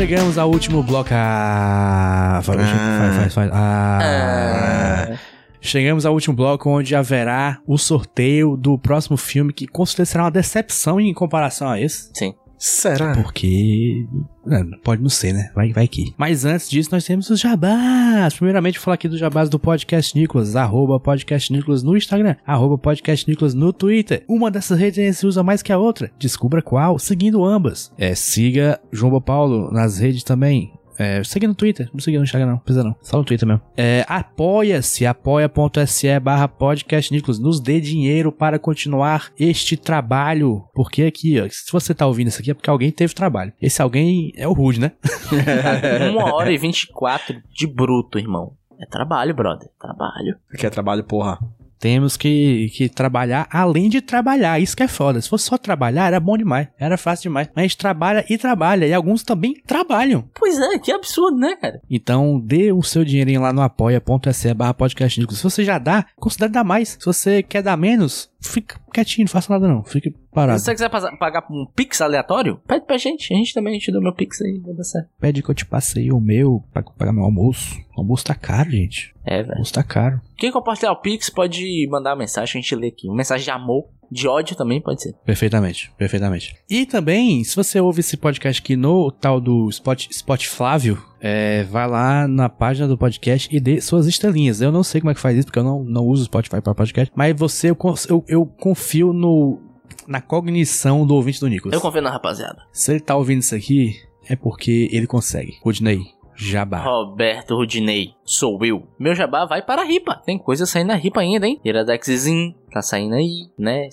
Chegamos 0.03 0.37
ao 0.37 0.51
último 0.51 0.83
bloco. 0.83 1.11
Ah, 1.13 2.41
faz, 2.43 2.59
faz, 2.59 3.15
faz, 3.15 3.33
faz. 3.33 3.51
Ah. 3.53 5.17
Chegamos 5.61 6.05
ao 6.05 6.13
último 6.13 6.35
bloco 6.35 6.69
onde 6.69 6.93
haverá 6.93 7.61
o 7.65 7.77
sorteio 7.77 8.57
do 8.57 8.77
próximo 8.77 9.15
filme 9.15 9.53
que 9.53 9.65
com 9.65 9.85
certeza 9.85 10.11
será 10.11 10.25
uma 10.25 10.31
decepção 10.31 10.99
em 10.99 11.13
comparação 11.13 11.69
a 11.69 11.79
esse. 11.79 12.09
Sim. 12.13 12.35
Será? 12.63 13.13
Porque. 13.13 14.07
é, 14.49 14.63
Pode 14.85 15.01
não 15.01 15.09
ser, 15.09 15.33
né? 15.33 15.51
Vai, 15.53 15.73
vai 15.73 15.85
que. 15.85 16.13
Mas 16.17 16.45
antes 16.45 16.69
disso, 16.69 16.89
nós 16.93 17.03
temos 17.03 17.29
os 17.29 17.37
jabás. 17.37 18.35
Primeiramente, 18.35 18.75
vou 18.75 18.85
falar 18.85 18.95
aqui 18.95 19.09
dos 19.09 19.19
jabás 19.19 19.49
do 19.49 19.59
Podcast 19.59 20.17
Nicolas. 20.17 20.55
Arroba 20.55 20.97
Podcast 20.97 21.51
Nicolas 21.51 21.83
no 21.83 21.97
Instagram. 21.97 22.37
Arroba 22.47 22.77
Podcast 22.77 23.29
Nicolas 23.29 23.53
no 23.53 23.73
Twitter. 23.73 24.23
Uma 24.29 24.49
dessas 24.49 24.79
redes 24.79 25.17
se 25.17 25.27
usa 25.27 25.43
mais 25.43 25.61
que 25.61 25.73
a 25.73 25.77
outra. 25.77 26.09
Descubra 26.17 26.61
qual, 26.61 26.97
seguindo 26.97 27.43
ambas. 27.43 27.91
É, 27.97 28.15
siga 28.15 28.79
João 28.93 29.19
Paulo 29.19 29.69
nas 29.69 29.97
redes 29.99 30.23
também. 30.23 30.71
É, 30.97 31.23
segue 31.23 31.47
no 31.47 31.55
Twitter, 31.55 31.89
não 31.93 31.99
siga 31.99 32.17
no 32.17 32.23
Instagram 32.23 32.51
não, 32.51 32.57
precisa 32.57 32.83
não, 32.83 32.95
só 33.01 33.17
no 33.17 33.23
Twitter 33.23 33.47
mesmo. 33.47 33.61
É, 33.75 34.05
apoia-se, 34.07 35.05
apoia.se 35.05 36.19
barra 36.19 36.47
podcast 36.47 37.11
Nicolas, 37.11 37.39
nos 37.39 37.59
dê 37.59 37.79
dinheiro 37.79 38.31
para 38.31 38.59
continuar 38.59 39.31
este 39.39 39.75
trabalho, 39.75 40.63
porque 40.73 41.03
aqui, 41.03 41.39
ó, 41.39 41.47
se 41.49 41.71
você 41.71 41.93
tá 41.93 42.05
ouvindo 42.05 42.27
isso 42.27 42.39
aqui 42.39 42.51
é 42.51 42.53
porque 42.53 42.69
alguém 42.69 42.91
teve 42.91 43.13
trabalho. 43.13 43.53
Esse 43.61 43.81
alguém 43.81 44.31
é 44.35 44.47
o 44.47 44.53
Rude, 44.53 44.79
né? 44.79 44.91
Uma 46.11 46.33
hora 46.33 46.51
e 46.51 46.57
24 46.57 47.41
de 47.51 47.67
bruto, 47.67 48.19
irmão. 48.19 48.55
É 48.79 48.85
trabalho, 48.85 49.33
brother. 49.33 49.69
Trabalho. 49.79 50.37
Aqui 50.53 50.65
é 50.65 50.69
trabalho, 50.69 51.03
porra. 51.03 51.39
Temos 51.83 52.15
que, 52.15 52.69
que 52.73 52.87
trabalhar 52.87 53.45
além 53.51 53.89
de 53.89 53.99
trabalhar, 53.99 54.57
isso 54.57 54.73
que 54.73 54.83
é 54.83 54.87
foda. 54.87 55.19
Se 55.19 55.27
fosse 55.27 55.43
só 55.43 55.57
trabalhar, 55.57 56.07
era 56.07 56.17
bom 56.17 56.37
demais, 56.37 56.69
era 56.79 56.97
fácil 56.97 57.23
demais. 57.23 57.49
Mas 57.53 57.61
a 57.61 57.67
gente 57.67 57.77
trabalha 57.77 58.25
e 58.29 58.37
trabalha, 58.37 58.85
e 58.85 58.93
alguns 58.93 59.21
também 59.21 59.55
trabalham. 59.67 60.23
Pois 60.33 60.57
é, 60.57 60.79
que 60.79 60.93
absurdo, 60.93 61.37
né, 61.37 61.57
cara? 61.57 61.81
Então, 61.91 62.39
dê 62.39 62.71
o 62.71 62.81
seu 62.81 63.03
dinheirinho 63.03 63.41
lá 63.41 63.51
no 63.51 63.61
apoia.se 63.61 64.53
barra 64.53 64.73
podcast. 64.73 65.21
Se 65.29 65.43
você 65.43 65.65
já 65.65 65.77
dá, 65.77 66.05
considere 66.15 66.53
dar 66.53 66.63
mais. 66.63 66.95
Se 66.97 67.05
você 67.05 67.43
quer 67.43 67.61
dar 67.61 67.75
menos, 67.75 68.31
fica 68.43 68.79
quietinho, 68.93 69.25
não 69.25 69.31
faça 69.31 69.51
nada 69.53 69.67
não. 69.67 69.83
Fique 69.83 70.11
parado. 70.33 70.59
Se 70.59 70.65
você 70.65 70.71
quiser 70.73 70.89
pagar 70.89 71.45
um 71.49 71.65
Pix 71.75 72.01
aleatório, 72.01 72.59
pede 72.67 72.85
pra 72.85 72.97
gente. 72.97 73.33
A 73.33 73.37
gente 73.37 73.53
também, 73.53 73.71
a 73.75 73.77
gente 73.77 73.91
dá 73.91 73.99
meu 73.99 74.13
Pix 74.13 74.41
aí, 74.41 74.59
vai 74.59 74.73
dar 74.73 74.83
certo. 74.83 75.09
Pede 75.19 75.41
que 75.43 75.49
eu 75.49 75.55
te 75.55 75.65
passe 75.65 75.99
aí 75.99 76.11
o 76.11 76.19
meu 76.19 76.63
pra 76.71 76.83
pagar 76.83 77.11
meu 77.13 77.23
almoço. 77.23 77.75
O 77.95 78.01
almoço 78.01 78.25
tá 78.25 78.35
caro, 78.35 78.69
gente. 78.71 79.13
É, 79.25 79.35
O 79.35 79.43
velho. 79.43 79.51
almoço 79.53 79.73
tá 79.73 79.83
caro. 79.83 80.19
Quem 80.37 80.51
compartilhar 80.51 80.91
o 80.91 81.01
Pix 81.01 81.29
pode 81.29 81.87
mandar 81.89 82.11
uma 82.11 82.17
mensagem, 82.19 82.59
a 82.59 82.61
gente 82.61 82.75
lê 82.75 82.87
aqui. 82.87 83.07
Uma 83.07 83.17
mensagem 83.17 83.43
de 83.45 83.51
amor, 83.51 83.85
de 84.13 84.27
ódio 84.27 84.55
também 84.55 84.79
pode 84.79 85.01
ser. 85.01 85.13
Perfeitamente, 85.25 85.91
perfeitamente. 85.97 86.55
E 86.69 86.85
também, 86.85 87.43
se 87.43 87.55
você 87.55 87.79
ouve 87.79 88.01
esse 88.01 88.15
podcast 88.15 88.61
aqui 88.61 88.75
no 88.75 89.11
tal 89.11 89.41
do 89.41 89.67
Spot, 89.69 90.07
Spot 90.09 90.45
Flávio, 90.45 91.03
é, 91.19 91.63
vai 91.63 91.87
lá 91.87 92.27
na 92.27 92.49
página 92.49 92.87
do 92.87 92.97
podcast 92.97 93.49
e 93.51 93.59
dê 93.59 93.81
suas 93.81 94.07
estrelinhas. 94.07 94.61
Eu 94.61 94.71
não 94.71 94.83
sei 94.83 95.01
como 95.01 95.11
é 95.11 95.13
que 95.13 95.19
faz 95.19 95.37
isso, 95.37 95.47
porque 95.47 95.59
eu 95.59 95.63
não, 95.63 95.83
não 95.83 96.05
uso 96.05 96.25
Spotify 96.25 96.61
para 96.61 96.75
podcast, 96.75 97.11
mas 97.15 97.35
você, 97.37 97.71
eu, 97.71 97.77
eu, 98.09 98.25
eu 98.27 98.45
confio 98.45 99.11
no, 99.11 99.59
na 100.07 100.21
cognição 100.21 101.05
do 101.05 101.15
ouvinte 101.15 101.39
do 101.39 101.47
Nicolas. 101.47 101.73
Eu 101.73 101.81
confio 101.81 102.01
na 102.01 102.11
rapaziada. 102.11 102.61
Se 102.71 102.91
ele 102.91 102.99
tá 102.99 103.15
ouvindo 103.15 103.41
isso 103.41 103.55
aqui, 103.55 103.95
é 104.27 104.35
porque 104.35 104.89
ele 104.91 105.07
consegue. 105.07 105.57
Rudney, 105.63 106.01
jabá. 106.35 106.79
Roberto 106.83 107.55
Rudinei, 107.55 108.13
sou 108.23 108.63
eu. 108.65 108.87
Meu 108.99 109.15
jabá 109.15 109.45
vai 109.45 109.61
para 109.61 109.81
a 109.81 109.85
ripa. 109.85 110.21
Tem 110.25 110.37
coisa 110.37 110.65
saindo 110.65 110.87
na 110.87 110.95
ripa 110.95 111.21
ainda, 111.21 111.47
hein? 111.47 111.59
Iradexzinho 111.63 112.55
tá 112.71 112.81
saindo 112.81 113.15
aí, 113.15 113.49
né? 113.57 113.87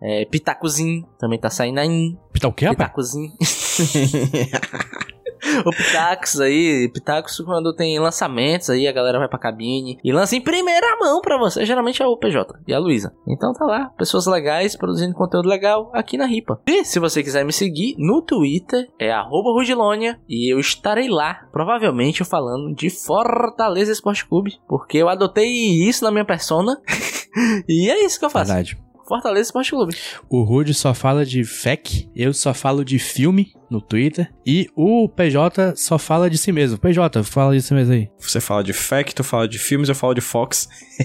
É, 0.00 0.24
Pitacozinho 0.24 1.06
também 1.18 1.38
tá 1.38 1.50
saindo 1.50 1.78
aí. 1.78 2.16
Tá 2.40 2.48
o 2.48 2.52
quê, 2.52 2.66
rapaz? 2.66 2.90
Pitacozinho. 2.90 3.32
o 5.66 5.70
Pitacos 5.70 6.40
aí, 6.40 6.88
Pitacos 6.92 7.40
quando 7.44 7.74
tem 7.74 7.98
lançamentos 7.98 8.70
aí, 8.70 8.86
a 8.86 8.92
galera 8.92 9.18
vai 9.18 9.28
pra 9.28 9.38
cabine 9.38 9.98
e 10.02 10.12
lança 10.12 10.36
em 10.36 10.40
primeira 10.40 10.96
mão 10.98 11.20
pra 11.20 11.38
você. 11.38 11.64
Geralmente 11.64 12.02
é 12.02 12.06
o 12.06 12.16
PJ 12.16 12.58
e 12.66 12.72
a 12.72 12.78
Luísa. 12.78 13.12
Então 13.28 13.52
tá 13.52 13.64
lá, 13.64 13.86
pessoas 13.96 14.26
legais 14.26 14.76
produzindo 14.76 15.14
conteúdo 15.14 15.48
legal 15.48 15.90
aqui 15.92 16.16
na 16.16 16.26
Ripa. 16.26 16.60
E 16.66 16.84
se 16.84 16.98
você 16.98 17.22
quiser 17.22 17.44
me 17.44 17.52
seguir 17.52 17.94
no 17.98 18.22
Twitter, 18.22 18.88
é 18.98 19.10
arroba 19.10 19.50
Rudilonia 19.50 20.18
e 20.28 20.52
eu 20.52 20.58
estarei 20.58 21.08
lá, 21.08 21.46
provavelmente 21.52 22.24
falando 22.24 22.74
de 22.74 22.90
Fortaleza 22.90 23.92
Esporte 23.92 24.26
Clube, 24.26 24.58
porque 24.68 24.98
eu 24.98 25.08
adotei 25.08 25.48
isso 25.86 26.04
na 26.04 26.10
minha 26.10 26.24
persona. 26.24 26.80
e 27.68 27.90
é 27.90 28.04
isso 28.04 28.18
que 28.18 28.24
eu 28.24 28.30
faço. 28.30 28.52
Verdade. 28.52 28.91
Fortaleza 29.06 29.48
Esporte 29.48 29.70
Clube. 29.70 29.96
O 30.28 30.42
Rude 30.42 30.74
só 30.74 30.94
fala 30.94 31.24
de 31.24 31.44
FEC, 31.44 32.08
eu 32.14 32.32
só 32.32 32.54
falo 32.54 32.84
de 32.84 32.98
filme 32.98 33.52
no 33.70 33.80
Twitter, 33.80 34.30
e 34.46 34.68
o 34.76 35.08
PJ 35.08 35.74
só 35.76 35.98
fala 35.98 36.28
de 36.28 36.36
si 36.36 36.52
mesmo. 36.52 36.76
PJ, 36.78 37.24
fala 37.24 37.54
de 37.54 37.62
si 37.62 37.72
mesmo 37.72 37.94
aí. 37.94 38.10
Você 38.18 38.38
fala 38.38 38.62
de 38.62 38.74
fact, 38.74 39.14
tu 39.14 39.24
fala 39.24 39.48
de 39.48 39.58
filmes, 39.58 39.88
eu 39.88 39.94
falo 39.94 40.14
de 40.14 40.20
Fox. 40.20 40.68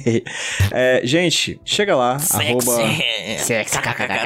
É, 0.72 1.02
gente, 1.04 1.60
chega 1.64 1.96
lá, 1.96 2.18
arroba, 2.34 2.62
Sexy. 3.38 3.78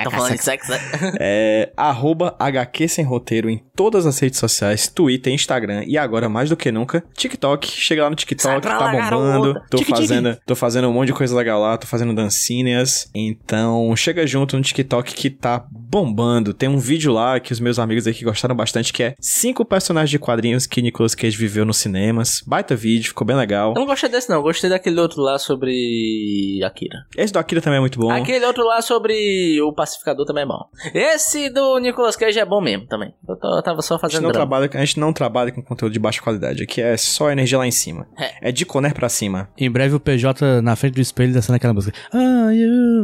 Tô 0.03 0.11
falando 0.11 0.36
de 0.36 0.43
sexo. 0.43 0.72
né? 0.72 0.80
é, 1.19 1.72
arroba 1.78 2.36
HQ 2.39 2.88
Sem 2.88 3.05
Roteiro 3.05 3.49
em 3.49 3.63
todas 3.76 4.05
as 4.05 4.17
redes 4.19 4.39
sociais, 4.39 4.88
Twitter, 4.88 5.32
Instagram 5.32 5.84
e 5.86 5.97
agora, 5.97 6.28
mais 6.28 6.49
do 6.49 6.57
que 6.57 6.72
nunca, 6.72 7.03
TikTok. 7.15 7.67
Chega 7.67 8.03
lá 8.03 8.09
no 8.09 8.15
TikTok, 8.15 8.61
tá 8.61 8.91
bombando. 8.91 9.61
Tô 9.69 9.78
fazendo, 9.84 10.38
tô 10.45 10.55
fazendo 10.55 10.89
um 10.89 10.93
monte 10.93 11.07
de 11.07 11.13
coisa 11.13 11.36
legal 11.36 11.61
lá, 11.61 11.78
tô 11.78 11.88
fazendo 11.88 12.13
dancinhas. 12.13 13.09
Então, 13.13 13.61
chega 13.95 14.26
junto 14.26 14.55
no 14.57 14.64
TikTok 14.64 15.14
que 15.14 15.30
tá 15.30 15.64
bombando. 15.72 16.53
Tem 16.53 16.70
um 16.70 16.78
vídeo 16.78 17.12
lá 17.12 17.39
que 17.39 17.51
os 17.51 17.59
meus 17.59 17.78
amigos 17.80 18.07
aqui 18.07 18.24
gostaram 18.24 18.55
bastante, 18.55 18.93
que 18.93 19.03
é 19.03 19.16
cinco 19.20 19.66
personagens 19.66 20.09
de 20.09 20.18
quadrinhos 20.20 20.66
que 20.66 20.82
Nicolas 20.82 21.14
Cage 21.16 21.36
viveu 21.38 21.66
nos 21.66 21.78
cinemas. 21.78 22.41
Baita 22.45 22.76
vídeo, 22.76 23.09
ficou 23.09 23.26
bem 23.28 23.36
legal. 23.36 23.74
Eu 23.76 23.80
não 23.82 23.86
gostei 23.86 24.09
desse, 24.09 24.30
não. 24.30 24.38
Eu 24.38 24.43
Gostei 24.51 24.70
daquele 24.70 24.99
outro 24.99 25.22
lá 25.22 25.38
sobre 25.39 26.59
Akira. 26.64 27.05
Esse 27.16 27.32
do 27.34 27.39
Akira 27.39 27.62
também 27.62 27.78
é 27.78 27.80
muito 27.80 27.99
bom. 27.99 28.12
Aquele 28.12 28.45
outro 28.45 28.66
lá 28.66 28.82
sobre 28.82 29.62
o 29.62 29.74
pacificador 29.74 30.26
também 30.26 30.43
é 30.43 30.47
bom. 30.47 30.59
Esse 30.93 31.49
do 31.49 31.80
Nicolas 31.80 32.16
Cage 32.16 32.39
é 32.39 32.45
bom 32.45 32.59
mesmo 32.62 32.86
também. 32.88 33.14
Eu, 33.28 33.36
tô- 33.38 33.55
eu 33.57 33.64
tava 33.64 33.82
só 33.82 33.95
A 33.95 33.97
gente, 33.97 34.01
fazendo 34.01 34.24
não 34.24 34.32
drama. 34.32 34.47
trabalha, 34.47 34.70
a 34.74 34.86
gente 34.86 34.99
não 34.99 35.14
trabalha 35.14 35.51
com 35.51 35.62
conteúdo 35.62 35.93
de 35.93 35.99
baixa 35.99 36.22
qualidade. 36.22 36.64
Aqui 36.64 36.82
é 36.82 36.97
só 36.97 37.32
energia 37.32 37.57
lá 37.57 37.66
em 37.68 37.72
cima. 37.72 38.07
É. 38.20 38.49
É 38.49 38.51
de 38.51 38.66
Conner 38.66 38.93
pra 38.93 39.07
cima. 39.09 39.49
Em 39.57 39.70
breve 39.72 39.95
o 39.95 39.99
PJ 39.99 40.62
na 40.62 40.76
frente 40.76 40.95
do 40.95 41.01
espelho 41.01 41.34
dançando 41.34 41.55
aquela 41.55 41.74
música. 41.74 41.97
Ah, 42.14 42.51
you, 42.53 43.03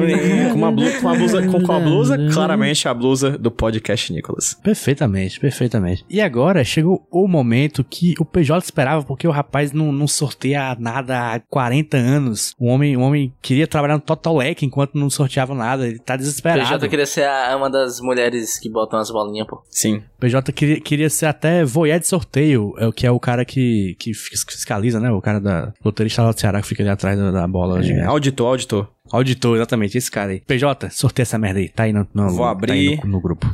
Com 0.52 0.58
uma 0.58 0.72
blusa, 0.72 0.98
com 1.00 1.06
uma 1.06 1.14
blusa, 1.16 1.46
com 1.48 1.62
qual 1.62 1.80
blusa? 1.80 2.18
Claramente 2.32 2.86
a 2.88 2.94
blusa 2.94 3.30
do 3.38 3.50
podcast 3.50 4.12
Nicolas. 4.12 4.54
Perfeitamente, 4.62 5.38
perfeitamente. 5.40 6.04
E 6.08 6.20
agora 6.20 6.62
chegou 6.64 7.06
o 7.10 7.26
momento 7.28 7.82
que 7.84 8.14
o 8.18 8.24
PJ 8.24 8.64
esperava, 8.64 9.02
porque 9.04 9.26
o 9.26 9.30
rapaz 9.30 9.72
não, 9.72 9.90
não 9.92 10.06
sorteia 10.06 10.76
nada 10.78 11.34
há 11.34 11.40
40 11.40 11.96
anos. 11.96 12.54
O 12.58 12.66
homem, 12.66 12.96
o 12.96 13.00
homem 13.00 13.32
queria 13.40 13.66
trabalhar 13.66 13.94
no 13.94 14.00
Total 14.00 14.36
Leque 14.36 14.66
enquanto 14.66 14.94
não 14.98 15.08
sorteava 15.10 15.54
nada. 15.54 15.86
Ele 15.86 15.98
tá 15.98 16.16
desesperado. 16.16 16.62
PJ 16.68 16.88
queria 16.88 17.06
ser 17.06 17.24
a- 17.24 17.56
uma 17.56 17.70
das 17.70 18.00
mulheres 18.00 18.58
que 18.58 18.68
botam 18.70 18.98
as 18.98 19.10
bolinhas, 19.10 19.46
pô. 19.46 19.62
Sim. 19.70 20.02
PJ 20.20 20.52
queria, 20.52 20.80
queria 20.80 21.10
ser 21.10 21.26
até 21.26 21.64
voyeur 21.64 21.98
de 21.98 22.06
sorteio, 22.06 22.74
é 22.78 22.86
o 22.86 22.92
que 22.92 23.06
é 23.06 23.10
o 23.10 23.18
cara 23.20 23.44
que, 23.44 23.96
que 23.98 24.12
fiscaliza, 24.14 25.00
né? 25.00 25.10
O 25.10 25.20
cara 25.20 25.40
da 25.40 25.72
loterista 25.84 26.22
lá 26.22 26.32
do 26.32 26.38
Ceará 26.40 26.60
que 26.60 26.66
fica 26.68 26.82
ali 26.82 26.90
atrás 26.90 27.18
da, 27.18 27.30
da 27.30 27.46
bola. 27.48 27.84
É, 27.84 28.04
auditor, 28.04 28.48
auditor. 28.48 28.88
Auditor, 29.10 29.56
exatamente, 29.56 29.98
esse 29.98 30.10
cara 30.10 30.30
aí. 30.32 30.40
PJ, 30.40 30.90
sorteia 30.90 31.24
essa 31.24 31.38
merda 31.38 31.58
aí. 31.60 31.68
Tá 31.68 31.82
aí 31.84 31.92
no, 31.92 32.06
no, 32.14 32.28
Vou 32.30 32.38
tá 32.38 32.44
aí 32.44 32.50
abrir. 32.52 33.00
no, 33.04 33.10
no 33.12 33.20
grupo. 33.20 33.46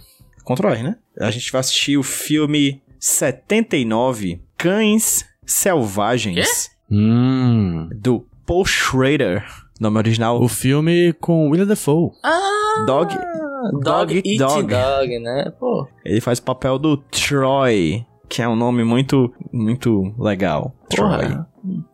Ctrl 0.45 0.69
R, 0.69 0.83
né? 0.83 0.97
A 1.21 1.31
gente 1.31 1.51
vai 1.53 1.61
assistir 1.61 1.97
o 1.97 2.03
filme 2.03 2.81
79, 2.99 4.41
Cães 4.57 5.25
Selvagens, 5.45 6.71
Hum. 6.91 7.89
do 7.95 8.27
Paul 8.47 8.65
Schrader. 8.65 9.45
Nome 9.81 9.99
original, 9.99 10.43
O 10.43 10.49
filme 10.49 11.13
com 11.21 11.49
William 11.51 11.67
Dafoe. 11.67 12.11
Ah! 12.25 12.85
Dog. 12.87 13.15
Dog, 13.15 13.83
Dog 13.83 14.15
Eat 14.25 14.39
Dog. 14.39 14.69
Dog. 14.75 15.19
né? 15.21 15.53
Pô. 15.59 15.87
Ele 16.05 16.21
faz 16.21 16.39
o 16.39 16.43
papel 16.43 16.79
do 16.79 16.97
Troy, 16.97 18.05
que 18.29 18.41
é 18.43 18.49
um 18.49 18.57
nome 18.57 18.85
muito, 18.85 19.33
muito 19.53 20.15
legal. 20.19 20.75
Troy. 20.89 21.09
Porra. 21.29 21.49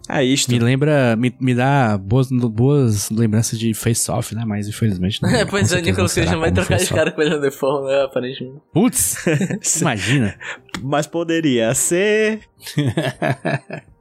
É 0.08 0.22
isto. 0.22 0.52
Me 0.52 0.58
lembra, 0.58 1.16
me, 1.16 1.34
me 1.40 1.54
dá 1.54 1.96
boas, 1.96 2.28
boas 2.30 3.10
lembranças 3.10 3.58
de 3.58 3.72
Face 3.72 4.10
Off, 4.10 4.34
né? 4.34 4.44
Mas 4.46 4.68
infelizmente 4.68 5.22
não. 5.22 5.30
É, 5.34 5.44
pois 5.44 5.72
é, 5.72 5.80
Nicolas 5.80 6.14
Cage 6.14 6.30
não 6.30 6.40
vai 6.40 6.52
trocar 6.52 6.76
de 6.76 6.88
cara 6.88 7.10
com 7.10 7.22
ele 7.22 7.34
no 7.34 7.40
default, 7.40 7.86
né? 7.86 8.02
Aparentemente. 8.02 8.60
Putz! 8.72 9.16
Imagina. 9.80 10.34
Mas 10.82 11.06
poderia 11.06 11.74
ser. 11.74 12.40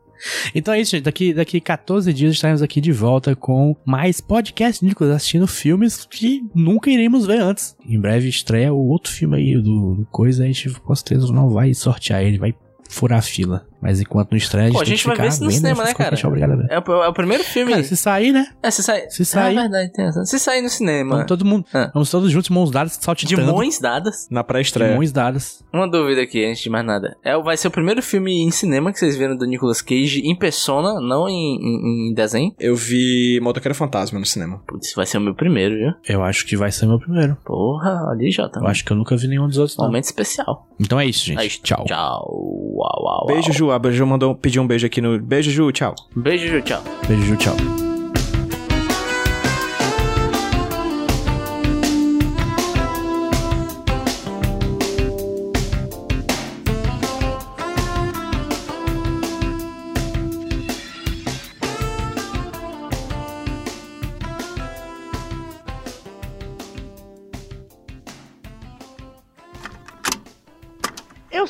Então 0.56 0.74
é 0.74 0.80
isso, 0.80 0.92
gente. 0.92 1.04
Daqui, 1.04 1.34
daqui 1.34 1.60
14 1.60 2.14
dias 2.14 2.34
estaremos 2.34 2.62
aqui 2.62 2.80
de 2.80 2.92
volta 2.92 3.36
com 3.36 3.76
mais 3.86 4.22
podcast 4.22 4.84
Nicolas 4.84 5.14
assistindo 5.14 5.46
filmes 5.46 6.06
que 6.10 6.42
nunca 6.56 6.90
iremos 6.90 7.26
ver 7.26 7.42
antes. 7.42 7.76
Em 7.86 8.00
breve 8.00 8.30
estreia 8.30 8.74
o 8.74 8.88
outro 8.88 9.12
filme 9.12 9.36
aí 9.38 9.56
do, 9.56 9.96
do 9.96 10.08
Coisa. 10.10 10.44
A 10.44 10.48
gente 10.48 10.70
com 10.70 10.96
certeza 10.96 11.32
não 11.34 11.50
vai 11.50 11.74
sortear 11.74 12.24
ele, 12.24 12.38
vai 12.38 12.56
furar 12.90 13.20
a 13.20 13.22
fila. 13.22 13.68
Mas 13.84 14.00
enquanto 14.00 14.32
não 14.32 14.38
estreia, 14.38 14.66
a 14.66 14.68
gente, 14.70 14.76
Pô, 14.78 14.82
a 14.82 14.86
tem 14.86 14.92
gente 14.96 15.02
que 15.02 15.08
vai 15.08 15.16
ficar 15.18 15.24
ver 15.24 15.30
isso 15.34 15.44
no 15.44 15.50
vendo 15.50 15.58
cinema, 15.58 15.84
né, 15.84 15.94
coisas 15.94 15.96
que 15.96 16.02
a 16.02 16.30
gente 16.30 16.44
é 16.44 16.48
cara? 16.48 16.56
ver. 16.58 16.68
É 16.72 16.80
o, 16.80 17.04
é 17.04 17.08
o 17.10 17.14
primeiro 17.14 17.44
filme. 17.44 17.72
Cara, 17.74 17.84
se 17.84 17.98
sair, 17.98 18.32
né? 18.32 18.48
É, 18.64 18.72
se 18.72 18.82
sai. 18.82 19.10
se 19.10 19.26
sair- 19.26 19.58
É 19.58 19.62
verdade, 19.62 19.92
tem 19.92 20.06
razão. 20.06 20.26
Se 20.26 20.40
sair 20.40 20.62
no 20.62 20.70
cinema. 20.70 21.12
Vamos 21.16 21.28
todo 21.28 21.44
mundo, 21.46 21.66
Ah. 21.74 21.92
vamos 21.94 22.10
todos 22.10 22.32
juntos, 22.32 22.50
mãos 22.50 22.72
dadas, 22.72 22.98
De 22.98 23.04
saltitando. 23.04 23.52
mãos 23.54 23.80
dadas. 23.80 24.28
Na 24.32 24.42
de 24.42 24.48
pré-estreia. 24.48 24.96
mãos 24.96 25.12
dadas. 25.12 25.64
Uma 25.74 25.88
dúvida 25.90 26.22
aqui, 26.22 26.46
antes 26.46 26.64
de 26.64 26.70
mais 26.70 26.86
nada. 26.86 27.18
É, 27.24 27.38
vai 27.38 27.58
ser 27.58 27.68
o 27.68 27.72
primeiro 27.72 28.02
filme 28.02 28.44
em 28.44 28.52
cinema 28.52 28.92
que 28.94 29.00
vocês 29.00 29.18
viram 29.18 29.36
do 29.36 29.46
Nicolas 29.46 29.82
Cage 29.82 30.22
em 30.24 30.36
persona, 30.36 31.00
não 31.02 31.28
em, 31.28 31.58
em- 31.62 32.12
em 32.12 32.14
desenho? 32.14 32.54
Eu 32.60 32.76
vi 32.76 33.40
Motoqueiro 33.42 33.76
Fantasma 33.76 34.18
no 34.20 34.26
cinema. 34.26 34.62
Putz, 34.68 34.94
vai 34.96 35.06
ser 35.06 35.18
o 35.18 35.22
meu 35.22 35.36
primeiro, 35.36 35.76
viu? 35.76 35.92
Eu 36.08 36.24
acho 36.24 36.46
que 36.46 36.56
vai 36.56 36.72
ser 36.72 36.86
meu 36.86 37.00
primeiro. 37.00 37.38
Porra, 37.46 38.06
olha 38.08 38.22
aí, 38.22 38.32
Jota. 38.32 38.60
Eu 38.60 38.68
acho 38.68 38.86
que 38.86 38.92
eu 38.92 38.98
nunca 38.98 39.16
vi 39.18 39.28
nenhum 39.28 39.48
dos 39.48 39.58
outros, 39.58 39.78
não. 39.78 39.86
Momento 39.88 40.06
especial. 40.06 40.68
Então 40.80 41.00
é 41.00 41.06
isso, 41.06 41.26
gente. 41.26 41.40
É 41.40 41.46
isso. 41.46 41.60
Tchau. 41.64 41.84
Tchau. 41.86 42.28
Uau, 42.76 43.04
uau, 43.04 43.26
Beijo, 43.28 43.66
uau. 43.66 43.73
A 43.74 43.92
Ju 43.92 44.06
mandou 44.06 44.36
pedir 44.36 44.60
um 44.60 44.68
beijo 44.68 44.86
aqui 44.86 45.02
no. 45.02 45.20
Beijo, 45.20 45.50
Ju. 45.52 45.72
Tchau. 45.72 45.96
Beijo, 46.16 46.48
Ju, 46.48 46.62
tchau. 46.62 46.84
Beijo, 47.08 47.24
Ju, 47.24 47.38
tchau. 47.38 47.93